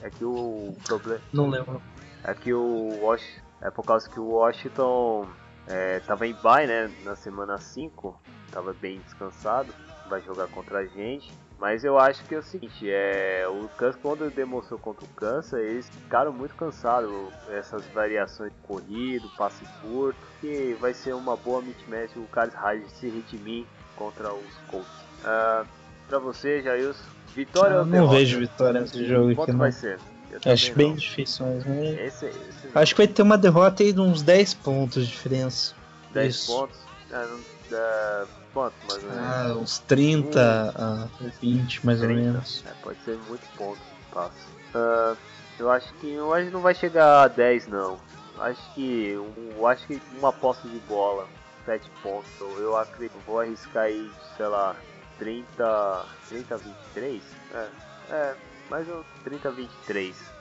É 0.00 0.10
que 0.10 0.24
o 0.24 0.74
problema 0.84 1.20
não 1.32 1.48
lembro. 1.48 1.82
é 2.24 2.34
que 2.34 2.52
o 2.52 2.98
Washington 3.00 3.42
é 3.60 3.70
por 3.70 3.84
causa 3.84 4.08
que 4.08 4.18
o 4.18 4.24
Washington 4.24 5.28
é, 5.68 6.00
tava 6.00 6.26
em 6.26 6.34
bye, 6.34 6.66
né, 6.66 6.90
na 7.04 7.14
semana 7.14 7.58
5, 7.58 8.20
tava 8.50 8.72
bem 8.72 8.98
descansado, 9.00 9.72
vai 10.08 10.20
jogar 10.22 10.48
contra 10.48 10.80
a 10.80 10.86
gente. 10.86 11.32
Mas 11.58 11.84
eu 11.84 11.96
acho 11.96 12.24
que 12.24 12.34
é 12.34 12.38
o 12.38 12.42
seguinte, 12.42 12.90
é, 12.90 13.46
o 13.46 13.68
Kansas 13.76 14.00
quando 14.02 14.28
demonstrou 14.34 14.80
contra 14.80 15.04
o 15.04 15.08
Kansas, 15.10 15.60
eles 15.60 15.88
ficaram 15.88 16.32
muito 16.32 16.56
cansados, 16.56 17.08
essas 17.50 17.86
variações 17.94 18.52
de 18.52 18.58
corrido, 18.62 19.30
passe 19.38 19.64
curto, 19.80 20.18
que 20.40 20.76
vai 20.80 20.92
ser 20.92 21.14
uma 21.14 21.36
boa 21.36 21.62
mismatch 21.62 22.16
o 22.16 22.26
Carlos 22.32 22.54
Hyde 22.56 22.90
se 22.90 23.08
redimir 23.08 23.64
contra 23.94 24.34
os 24.34 24.56
Colts. 24.68 25.11
Ah, 25.24 25.64
pra 26.08 26.18
você, 26.18 26.62
Jailson, 26.62 27.00
vitória 27.34 27.74
Eu 27.74 27.78
ou 27.80 27.84
não 27.86 27.92
derrota? 27.92 28.16
vejo 28.16 28.38
vitória 28.38 28.80
nesse 28.80 29.04
jogo 29.06 29.26
aqui, 29.26 29.36
Quanto 29.36 29.52
não. 29.52 29.58
vai 29.58 29.72
ser? 29.72 29.98
Acho 30.46 30.74
bem 30.74 30.88
não. 30.90 30.96
difícil, 30.96 31.46
mas 31.46 31.64
né? 31.66 32.06
Esse, 32.06 32.26
esse 32.26 32.70
acho 32.74 32.94
que 32.94 33.00
vai 33.02 33.08
ter 33.08 33.20
uma 33.22 33.36
derrota 33.36 33.82
aí 33.82 33.92
de 33.92 34.00
uns 34.00 34.22
10 34.22 34.54
pontos 34.54 35.04
de 35.06 35.12
diferença. 35.12 35.74
10 36.14 36.34
Isso. 36.34 36.46
pontos. 36.52 36.78
Não, 37.10 37.40
dá 37.70 38.26
quanto 38.54 38.74
mais 38.88 39.04
ou 39.04 39.10
menos? 39.10 39.26
Ah, 39.26 39.56
uns 39.60 39.78
30 39.80 40.74
a 40.74 41.08
20 41.42 41.84
mais 41.84 42.00
ou 42.00 42.06
30. 42.08 42.20
menos. 42.22 42.64
É, 42.66 42.70
pode 42.82 42.98
ser 43.04 43.18
muito 43.28 43.46
ponto 43.58 43.78
que 43.78 44.14
passa. 44.14 44.32
Ah, 44.74 45.14
eu 45.58 45.70
acho 45.70 45.92
que 45.94 46.18
hoje 46.18 46.48
não 46.50 46.60
vai 46.60 46.74
chegar 46.74 47.24
a 47.24 47.28
10 47.28 47.66
não. 47.68 47.98
Acho 48.38 48.74
que 48.74 49.14
um, 49.18 49.50
eu 49.58 49.66
acho 49.66 49.86
que 49.86 50.00
uma 50.18 50.32
posse 50.32 50.66
de 50.66 50.78
bola, 50.88 51.26
7 51.66 51.90
pontos. 52.02 52.30
Eu 52.58 52.74
acredito, 52.78 53.12
vou 53.26 53.38
arriscar 53.40 53.84
aí, 53.84 54.10
sei 54.38 54.46
lá, 54.46 54.74
30, 55.18 56.06
30 56.28 56.54
a 56.54 56.58
23. 56.58 57.22
É, 57.54 57.68
é, 58.10 58.34
mais 58.70 58.88
um 58.88 59.02
30 59.24 59.48
a 59.48 59.52
23. 59.52 60.32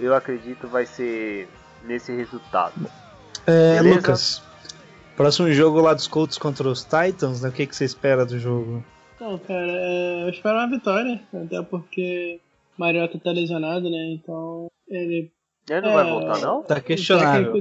Eu 0.00 0.14
acredito 0.14 0.66
vai 0.66 0.84
ser 0.86 1.48
nesse 1.84 2.14
resultado. 2.14 2.74
É, 3.46 3.76
Beleza? 3.76 3.96
Lucas, 3.96 4.42
próximo 5.16 5.50
jogo 5.52 5.80
lá 5.80 5.94
dos 5.94 6.06
Colts 6.08 6.38
contra 6.38 6.68
os 6.68 6.82
Titans, 6.84 7.42
né? 7.42 7.48
O 7.48 7.52
que, 7.52 7.66
que 7.66 7.76
você 7.76 7.84
espera 7.84 8.26
do 8.26 8.38
jogo? 8.38 8.84
Não, 9.20 9.38
cara, 9.38 9.70
é, 9.70 10.24
eu 10.24 10.30
espero 10.30 10.56
uma 10.56 10.68
vitória, 10.70 11.20
até 11.32 11.62
porque 11.62 12.40
Mariota 12.76 13.18
tá 13.18 13.30
lesionado, 13.30 13.90
né? 13.90 14.12
Então 14.14 14.68
ele. 14.88 15.30
Ele 15.68 15.80
não 15.82 15.90
É, 15.90 15.94
vai 15.94 16.10
voltar, 16.10 16.38
não? 16.40 16.62
Tá 16.62 16.80
questionável. 16.80 17.52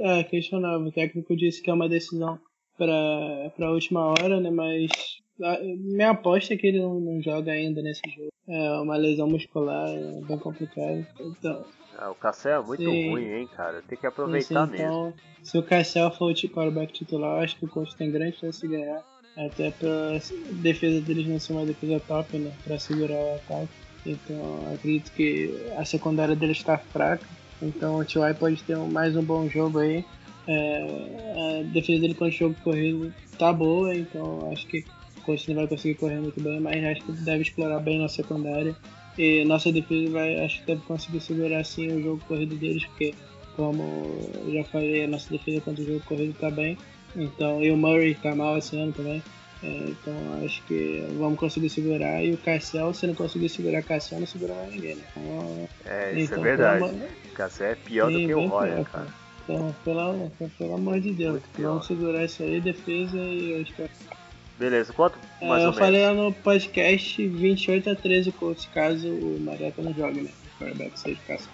É, 0.00 0.22
questionável. 0.24 0.86
O 0.86 0.92
técnico 0.92 1.34
disse 1.34 1.60
que 1.62 1.70
é 1.70 1.72
uma 1.72 1.88
decisão 1.88 2.38
pra, 2.76 3.50
pra 3.56 3.72
última 3.72 4.04
hora, 4.04 4.38
né? 4.38 4.50
Mas 4.50 4.90
minha 5.38 6.10
aposta 6.10 6.54
é 6.54 6.56
que 6.56 6.66
ele 6.66 6.80
não, 6.80 6.98
não 7.00 7.22
joga 7.22 7.52
ainda 7.52 7.80
nesse 7.82 8.02
jogo. 8.10 8.28
É 8.48 8.72
uma 8.80 8.96
lesão 8.96 9.28
muscular, 9.28 9.88
é 9.88 10.20
bem 10.22 10.38
complicado. 10.38 11.06
Então, 11.20 11.64
Ah, 11.96 12.10
o 12.10 12.14
Cassé 12.14 12.52
é 12.52 12.60
muito 12.60 12.82
Sim. 12.90 13.10
ruim, 13.10 13.24
hein, 13.32 13.48
cara. 13.54 13.82
Tem 13.82 13.98
que 13.98 14.06
Sim, 14.06 14.08
aproveitar 14.08 14.66
sim, 14.66 14.72
mesmo. 14.72 14.86
então, 14.86 15.14
se 15.42 15.58
o 15.58 15.62
Cassel 15.62 16.10
for 16.12 16.32
o 16.32 16.34
quarterback 16.34 16.92
titular, 16.92 17.38
eu 17.38 17.44
acho 17.44 17.56
que 17.56 17.64
o 17.64 17.68
Colts 17.68 17.94
tem 17.94 18.10
grande 18.10 18.36
chance 18.38 18.60
de 18.60 18.68
ganhar. 18.68 19.02
Até 19.36 19.70
pra 19.70 20.18
defesa 20.62 21.00
deles 21.00 21.28
não 21.28 21.38
ser 21.38 21.52
uma 21.52 21.64
defesa 21.66 22.00
top, 22.08 22.38
né? 22.38 22.50
Pra 22.64 22.78
segurar 22.78 23.14
o 23.14 23.34
ataque. 23.36 23.68
Então, 24.04 24.72
acredito 24.74 25.12
que 25.12 25.54
a 25.76 25.84
secundária 25.84 26.34
deles 26.34 26.56
está 26.56 26.78
fraca. 26.78 27.24
Então, 27.62 27.98
o 27.98 28.04
T.Y. 28.04 28.34
pode 28.34 28.62
ter 28.64 28.76
mais 28.76 29.14
um 29.14 29.22
bom 29.22 29.48
jogo 29.48 29.78
aí. 29.78 30.04
É, 30.46 31.60
a 31.60 31.62
defesa 31.72 32.00
dele 32.00 32.14
contra 32.14 32.28
o 32.28 32.38
jogo 32.38 32.56
corrido 32.64 33.12
tá 33.38 33.52
boa, 33.52 33.94
então 33.94 34.50
acho 34.50 34.66
que 34.66 34.84
Colts 35.28 35.46
não 35.46 35.56
vai 35.56 35.66
conseguir 35.66 35.94
correr 35.96 36.20
muito 36.20 36.40
bem, 36.40 36.58
mas 36.58 36.82
acho 36.82 37.04
que 37.04 37.12
deve 37.12 37.42
explorar 37.42 37.80
bem 37.80 37.98
na 38.00 38.08
secundária. 38.08 38.74
E 39.18 39.44
nossa 39.44 39.70
defesa 39.70 40.10
vai, 40.10 40.42
acho 40.44 40.60
que 40.60 40.66
deve 40.68 40.80
conseguir 40.82 41.20
segurar 41.20 41.62
sim 41.64 41.88
o 41.88 42.02
jogo 42.02 42.22
corrido 42.26 42.56
deles, 42.56 42.84
porque 42.86 43.14
como 43.54 43.82
eu 44.46 44.52
já 44.54 44.64
falei, 44.64 45.04
a 45.04 45.08
nossa 45.08 45.28
defesa 45.30 45.60
contra 45.60 45.82
o 45.82 45.86
jogo 45.86 46.00
corrido 46.06 46.34
tá 46.38 46.50
bem. 46.50 46.78
Então, 47.14 47.62
e 47.62 47.70
o 47.70 47.76
Murray 47.76 48.14
tá 48.14 48.34
mal 48.34 48.56
esse 48.56 48.76
ano 48.78 48.92
também. 48.92 49.22
É, 49.62 49.66
então 49.66 50.14
acho 50.44 50.62
que 50.62 51.04
vamos 51.18 51.38
conseguir 51.38 51.68
segurar. 51.68 52.24
E 52.24 52.32
o 52.32 52.38
Cassel, 52.38 52.94
se 52.94 53.06
não 53.06 53.14
conseguir 53.14 53.48
segurar 53.48 53.82
Cassel, 53.82 54.20
não 54.20 54.26
segura 54.26 54.54
mais 54.54 54.72
ninguém. 54.72 54.94
Né? 54.94 55.02
Então, 55.16 55.68
É, 55.84 56.12
isso 56.14 56.32
então, 56.32 56.38
é 56.38 56.48
verdade. 56.48 56.78
pelo 56.84 56.90
amor- 56.96 57.08
Cassé 57.34 57.72
é 57.72 57.74
pior 57.74 58.10
Sim, 58.10 58.20
do 58.20 58.26
que 58.26 58.34
o 58.34 58.46
Royer, 58.46 58.84
cara. 58.84 59.08
Então, 59.44 59.74
pelo, 59.84 60.30
pelo 60.58 60.74
amor 60.74 61.00
de 61.00 61.12
Deus, 61.12 61.42
vamos 61.58 61.86
segurar 61.86 62.24
isso 62.24 62.42
aí, 62.42 62.60
defesa 62.60 63.18
e 63.18 63.50
eu 63.50 63.62
espero. 63.62 63.90
Beleza, 64.58 64.92
quanto 64.92 65.18
É, 65.40 65.46
mais 65.46 65.62
eu 65.62 65.68
ou 65.68 65.74
falei 65.74 66.00
menos? 66.02 66.16
lá 66.16 66.24
no 66.24 66.32
podcast 66.32 67.26
28 67.26 67.90
a 67.90 67.94
13 67.94 68.32
Colts, 68.32 68.68
caso 68.74 69.08
o 69.08 69.38
Mariota 69.40 69.80
não 69.82 69.94
jogue, 69.94 70.22
né? 70.22 70.30
O 70.56 70.58
quarterback 70.58 70.98
seja 70.98 71.18
Cassel. 71.26 71.48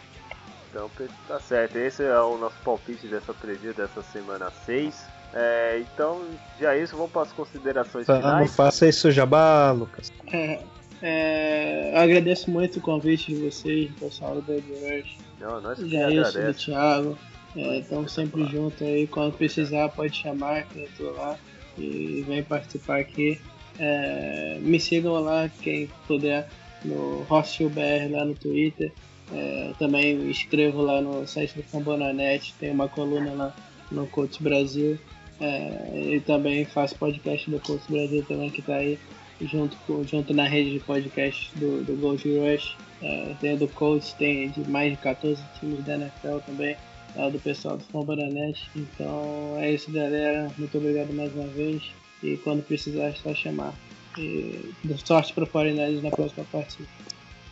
Então 0.70 0.90
tá 1.28 1.38
certo. 1.38 1.76
Esse 1.76 2.02
é 2.02 2.18
o 2.20 2.36
nosso 2.38 2.56
palpite 2.64 3.06
dessa 3.06 3.32
preview 3.34 3.72
dessa 3.74 4.02
semana 4.02 4.50
6. 4.64 5.04
É, 5.34 5.80
então, 5.80 6.22
já 6.60 6.76
isso, 6.76 6.96
vamos 6.96 7.12
para 7.12 7.22
as 7.22 7.32
considerações 7.32 8.06
Vamos, 8.06 8.22
finais. 8.24 8.56
faça 8.56 8.88
isso, 8.88 9.10
Jabá, 9.10 9.70
Lucas. 9.72 10.12
É, 10.32 10.60
é, 11.02 11.92
eu 11.92 11.98
agradeço 12.00 12.50
muito 12.50 12.78
o 12.78 12.80
convite 12.82 13.34
de 13.34 13.48
vocês, 13.48 13.90
do 13.90 14.00
pessoal 14.00 14.36
do 14.36 14.42
Baby 14.42 14.72
Rush. 14.80 15.18
Não, 15.40 15.60
nós 15.60 15.78
que 15.78 15.88
Já 15.90 16.10
isso, 16.10 16.40
do. 16.40 16.54
Thiago. 16.54 17.18
Estamos 17.56 18.12
sempre 18.12 18.44
juntos 18.46 18.82
aí. 18.82 19.06
Quando 19.06 19.36
precisar, 19.36 19.88
pode 19.90 20.16
chamar, 20.16 20.64
que 20.64 20.80
eu 20.80 20.88
tô 20.96 21.10
lá. 21.12 21.36
E 21.78 22.24
vem 22.26 22.42
participar 22.42 23.00
aqui. 23.00 23.40
É, 23.78 24.58
me 24.60 24.78
sigam 24.78 25.14
lá, 25.14 25.50
quem 25.62 25.88
puder, 26.06 26.48
no 26.84 27.22
Hostel 27.28 27.70
BR 27.70 28.10
lá 28.10 28.24
no 28.24 28.34
Twitter. 28.34 28.92
É, 29.32 29.72
também 29.78 30.16
me 30.16 30.30
inscrevo 30.30 30.82
lá 30.82 31.00
no 31.00 31.26
site 31.26 31.56
do 31.56 31.62
Fambonanet. 31.62 32.54
Tem 32.60 32.70
uma 32.70 32.88
coluna 32.88 33.32
lá 33.32 33.56
no 33.90 34.06
Coach 34.06 34.42
Brasil. 34.42 34.98
É, 35.40 36.14
e 36.14 36.20
também 36.20 36.64
faço 36.64 36.96
podcast 36.96 37.50
do 37.50 37.58
Coach 37.60 37.90
Brasil 37.90 38.24
também, 38.28 38.50
que 38.50 38.62
tá 38.62 38.76
aí 38.76 38.98
junto, 39.40 39.76
com- 39.86 40.04
junto 40.04 40.32
na 40.32 40.46
rede 40.46 40.70
de 40.72 40.80
podcast 40.80 41.50
do, 41.56 41.82
do 41.84 41.96
Gold 42.00 42.22
Rush. 42.38 42.76
É, 43.02 43.34
tem 43.40 43.56
do 43.56 43.66
Colts, 43.68 44.12
tem 44.12 44.48
de 44.50 44.60
mais 44.70 44.92
de 44.92 44.96
14 44.98 45.42
times 45.58 45.84
da 45.84 45.96
NFL 45.96 46.38
também, 46.46 46.76
é, 47.16 47.30
do 47.30 47.38
pessoal 47.38 47.76
do 47.76 47.84
Fombaranet. 47.84 48.70
Então 48.76 49.56
é 49.58 49.70
isso, 49.72 49.90
galera. 49.92 50.48
Muito 50.58 50.76
obrigado 50.78 51.12
mais 51.12 51.32
uma 51.34 51.46
vez. 51.48 51.82
E 52.22 52.36
quando 52.38 52.62
precisar, 52.62 53.04
é 53.04 53.12
só 53.14 53.34
chamar. 53.34 53.72
E 54.18 54.72
sorte 55.04 55.32
para 55.34 55.44
o 55.44 55.46
49 55.48 56.00
na 56.02 56.10
próxima 56.10 56.44
partida. 56.50 56.88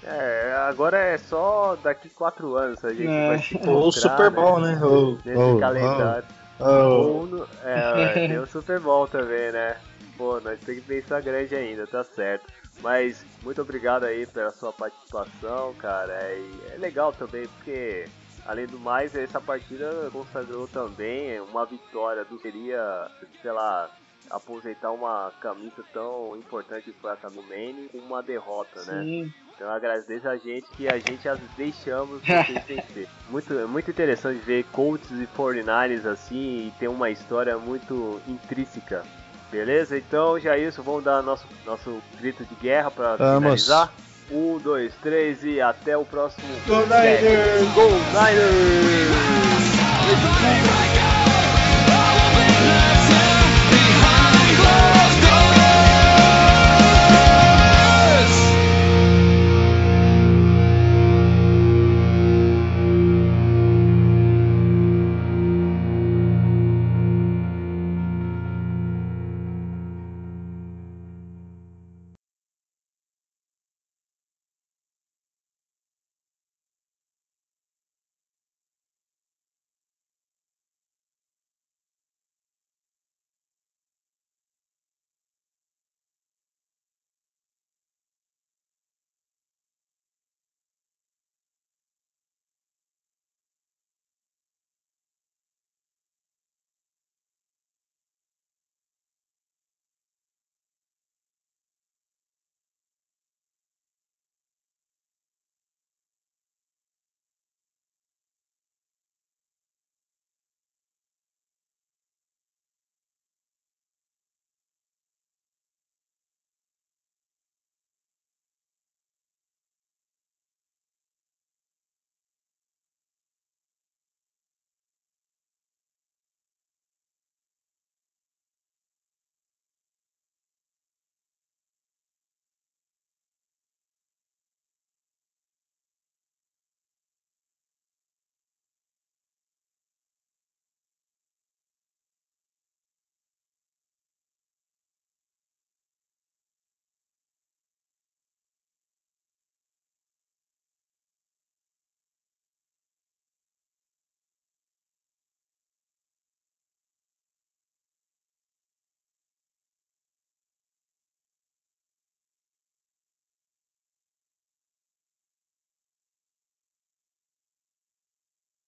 É, 0.04 0.52
agora 0.68 0.96
é 0.98 1.16
só 1.18 1.76
daqui 1.82 2.08
4 2.08 2.56
anos 2.56 2.84
a 2.84 2.90
gente 2.92 3.06
É. 3.06 3.28
vai 3.28 3.38
se 3.38 3.54
encontrar, 3.54 3.72
Ou 3.72 3.88
o 3.88 3.92
Super 3.92 4.30
Bowl, 4.30 4.60
né? 4.60 4.80
Ou, 4.84 5.18
Nesse 5.24 5.38
ou- 5.38 5.58
calendário. 5.60 6.24
ou- 6.58 6.66
ou- 6.68 7.16
Ou 7.20 7.26
no- 7.26 7.48
é, 7.64 8.12
tem 8.28 8.38
o 8.38 8.46
Super 8.46 8.80
Bowl 8.80 9.06
também, 9.06 9.52
né? 9.52 9.76
Pô, 10.16 10.40
nós 10.40 10.58
temos 10.60 10.82
que 10.82 10.88
pensar 10.88 11.20
grande 11.22 11.54
ainda, 11.54 11.86
tá 11.86 12.02
certo. 12.04 12.46
Mas 12.80 13.24
muito 13.44 13.60
obrigado 13.62 14.04
aí 14.04 14.26
pela 14.26 14.50
sua 14.50 14.72
participação, 14.72 15.72
cara. 15.74 16.18
E 16.34 16.74
é 16.74 16.78
legal 16.78 17.12
também 17.12 17.46
porque, 17.46 18.06
além 18.46 18.66
do 18.66 18.78
mais, 18.78 19.14
essa 19.14 19.40
partida 19.40 20.10
consagrou 20.12 20.66
também 20.68 21.40
uma 21.40 21.64
vitória 21.66 22.24
do 22.24 22.40
seria, 22.40 23.10
sei 23.40 23.52
lá, 23.52 23.90
aposentar 24.30 24.90
uma 24.90 25.32
camisa 25.40 25.84
tão 25.92 26.36
importante 26.36 26.84
que 26.84 27.00
foi 27.00 27.12
a 27.12 27.16
camisa 27.16 27.42
do 27.42 27.48
Maine 27.48 27.88
com 27.88 27.98
uma 27.98 28.22
derrota, 28.22 28.82
né? 28.84 29.02
Sim. 29.02 29.34
Então 29.54 29.70
agradeço 29.70 30.28
a 30.28 30.36
gente 30.36 30.66
que 30.76 30.88
a 30.88 30.98
gente 30.98 31.28
as 31.28 31.38
deixamos 31.56 32.20
vocês 32.24 32.64
vencer. 32.64 33.08
Muito, 33.28 33.54
muito 33.68 33.90
interessante 33.90 34.38
ver 34.44 34.64
Colts 34.72 35.10
e 35.10 35.28
49ers 35.36 36.06
assim 36.06 36.66
e 36.68 36.72
ter 36.78 36.88
uma 36.88 37.10
história 37.10 37.56
muito 37.58 38.20
intrínseca. 38.26 39.04
Beleza? 39.50 39.98
Então 39.98 40.40
já 40.40 40.56
isso, 40.56 40.82
vamos 40.82 41.04
dar 41.04 41.22
nosso, 41.22 41.46
nosso 41.66 42.02
grito 42.18 42.44
de 42.44 42.54
guerra 42.54 42.90
para 42.90 43.16
Vamos. 43.16 43.64
finalizar. 43.64 43.92
Um, 44.32 44.58
dois, 44.58 44.92
três 45.02 45.44
e 45.44 45.60
até 45.60 45.94
o 45.94 46.06
próximo. 46.06 46.48
Go 46.66 46.86
Niners! 46.86 47.68
Go 47.74 47.90
Niners! 48.14 48.72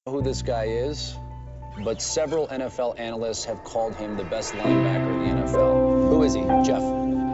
Who 0.06 0.20
this 0.20 0.43
guy 0.43 0.64
is, 0.64 1.16
but 1.82 2.02
several 2.02 2.47
NFL 2.48 3.01
analysts 3.01 3.43
have 3.47 3.64
called 3.64 3.97
him 3.97 4.18
the 4.18 4.24
best 4.24 4.52
linebacker 4.52 5.26
in 5.26 5.36
the 5.36 5.43
NFL. 5.43 6.10
Who 6.10 6.22
is 6.24 6.35
he, 6.35 6.43
Jeff? 6.43 6.82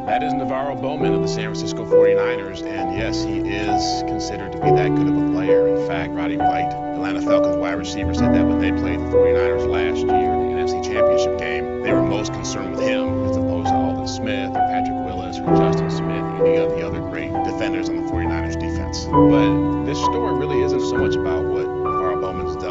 That 0.06 0.22
is 0.22 0.32
Navarro 0.32 0.76
Bowman 0.76 1.12
of 1.12 1.22
the 1.22 1.26
San 1.26 1.46
Francisco 1.46 1.84
49ers, 1.84 2.62
and 2.62 2.96
yes, 2.96 3.24
he 3.24 3.40
is 3.40 4.04
considered 4.04 4.52
to 4.52 4.58
be 4.58 4.70
that 4.70 4.94
good 4.94 5.08
of 5.08 5.16
a 5.16 5.32
player. 5.32 5.66
In 5.66 5.88
fact, 5.88 6.12
Roddy 6.12 6.36
White, 6.36 6.70
Atlanta 6.70 7.20
Falcons 7.22 7.56
wide 7.56 7.72
receiver, 7.72 8.14
said 8.14 8.32
that 8.34 8.46
when 8.46 8.60
they 8.60 8.70
played 8.70 9.00
the 9.00 9.06
49ers 9.06 9.68
last 9.68 9.98
year 10.06 10.32
in 10.32 10.54
the 10.54 10.62
NFC 10.62 10.84
Championship 10.84 11.40
game, 11.40 11.82
they 11.82 11.92
were 11.92 12.06
most 12.06 12.32
concerned 12.32 12.76
with 12.76 12.86
him 12.86 13.24
as 13.24 13.36
opposed 13.36 13.66
to 13.66 13.74
Alden 13.74 14.06
Smith 14.06 14.50
or 14.50 14.62
Patrick 14.70 15.06
Willis 15.06 15.40
or 15.40 15.56
Justin 15.56 15.90
Smith 15.90 16.20
any 16.40 16.56
of 16.56 16.70
the 16.70 16.86
other 16.86 17.00
great 17.00 17.32
defenders 17.44 17.88
on 17.88 17.96
the 17.96 18.10
49ers 18.10 18.58
defense. 18.58 19.04
But 19.06 19.84
this 19.84 19.98
story 19.98 20.38
really 20.38 20.62
isn't 20.62 20.80
so 20.80 20.96
much 20.96 21.16
about 21.16 21.49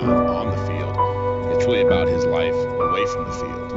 on 0.04 0.50
the 0.52 0.58
field. 0.68 0.96
It's 1.56 1.66
really 1.66 1.82
about 1.82 2.08
his 2.08 2.26
life 2.26 2.54
away 2.54 3.06
from 3.08 3.26
the 3.26 3.32
field. 3.32 3.74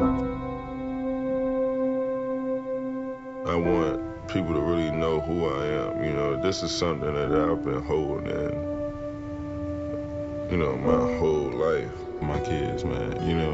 I 3.48 3.56
want 3.56 4.28
people 4.28 4.54
to 4.54 4.60
really 4.60 4.90
know 4.90 5.20
who 5.20 5.46
I 5.46 5.66
am. 5.66 6.04
You 6.04 6.12
know, 6.12 6.36
this 6.40 6.62
is 6.62 6.70
something 6.70 7.12
that 7.12 7.32
I've 7.32 7.64
been 7.64 7.82
holding 7.82 8.28
in, 8.30 8.52
you 10.50 10.56
know, 10.56 10.76
my 10.76 11.18
whole 11.18 11.50
life. 11.50 11.90
My 12.22 12.38
kids, 12.38 12.84
man, 12.84 13.28
you 13.28 13.34
know, 13.36 13.50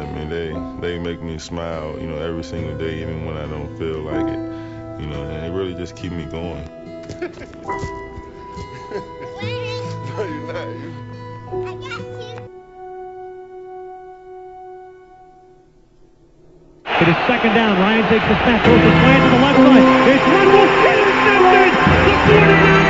I 0.00 0.06
mean, 0.16 0.28
they 0.28 0.52
they 0.80 0.96
make 0.96 1.20
me 1.20 1.38
smile, 1.38 1.98
you 1.98 2.06
know, 2.06 2.18
every 2.18 2.44
single 2.44 2.78
day, 2.78 3.02
even 3.02 3.24
when 3.24 3.36
I 3.36 3.48
don't 3.48 3.76
feel 3.76 3.98
like 3.98 4.28
it, 4.28 4.38
you 5.00 5.08
know, 5.08 5.24
and 5.24 5.42
they 5.42 5.50
really 5.50 5.74
just 5.74 5.96
keep 5.96 6.12
me 6.12 6.24
going. 6.26 6.62
second 17.26 17.54
down. 17.54 17.78
Ryan 17.78 18.04
takes 18.08 18.26
the 18.26 18.36
snap, 18.42 18.64
throws 18.64 18.82
the 18.82 18.90
slant 18.90 19.22
to 19.22 19.30
the 19.30 19.42
left 19.42 19.58
side. 19.58 19.84
It's 20.08 20.26
Ridwell 20.26 20.68
intercepted. 20.90 22.02
The 22.02 22.12
49ers 22.18 22.81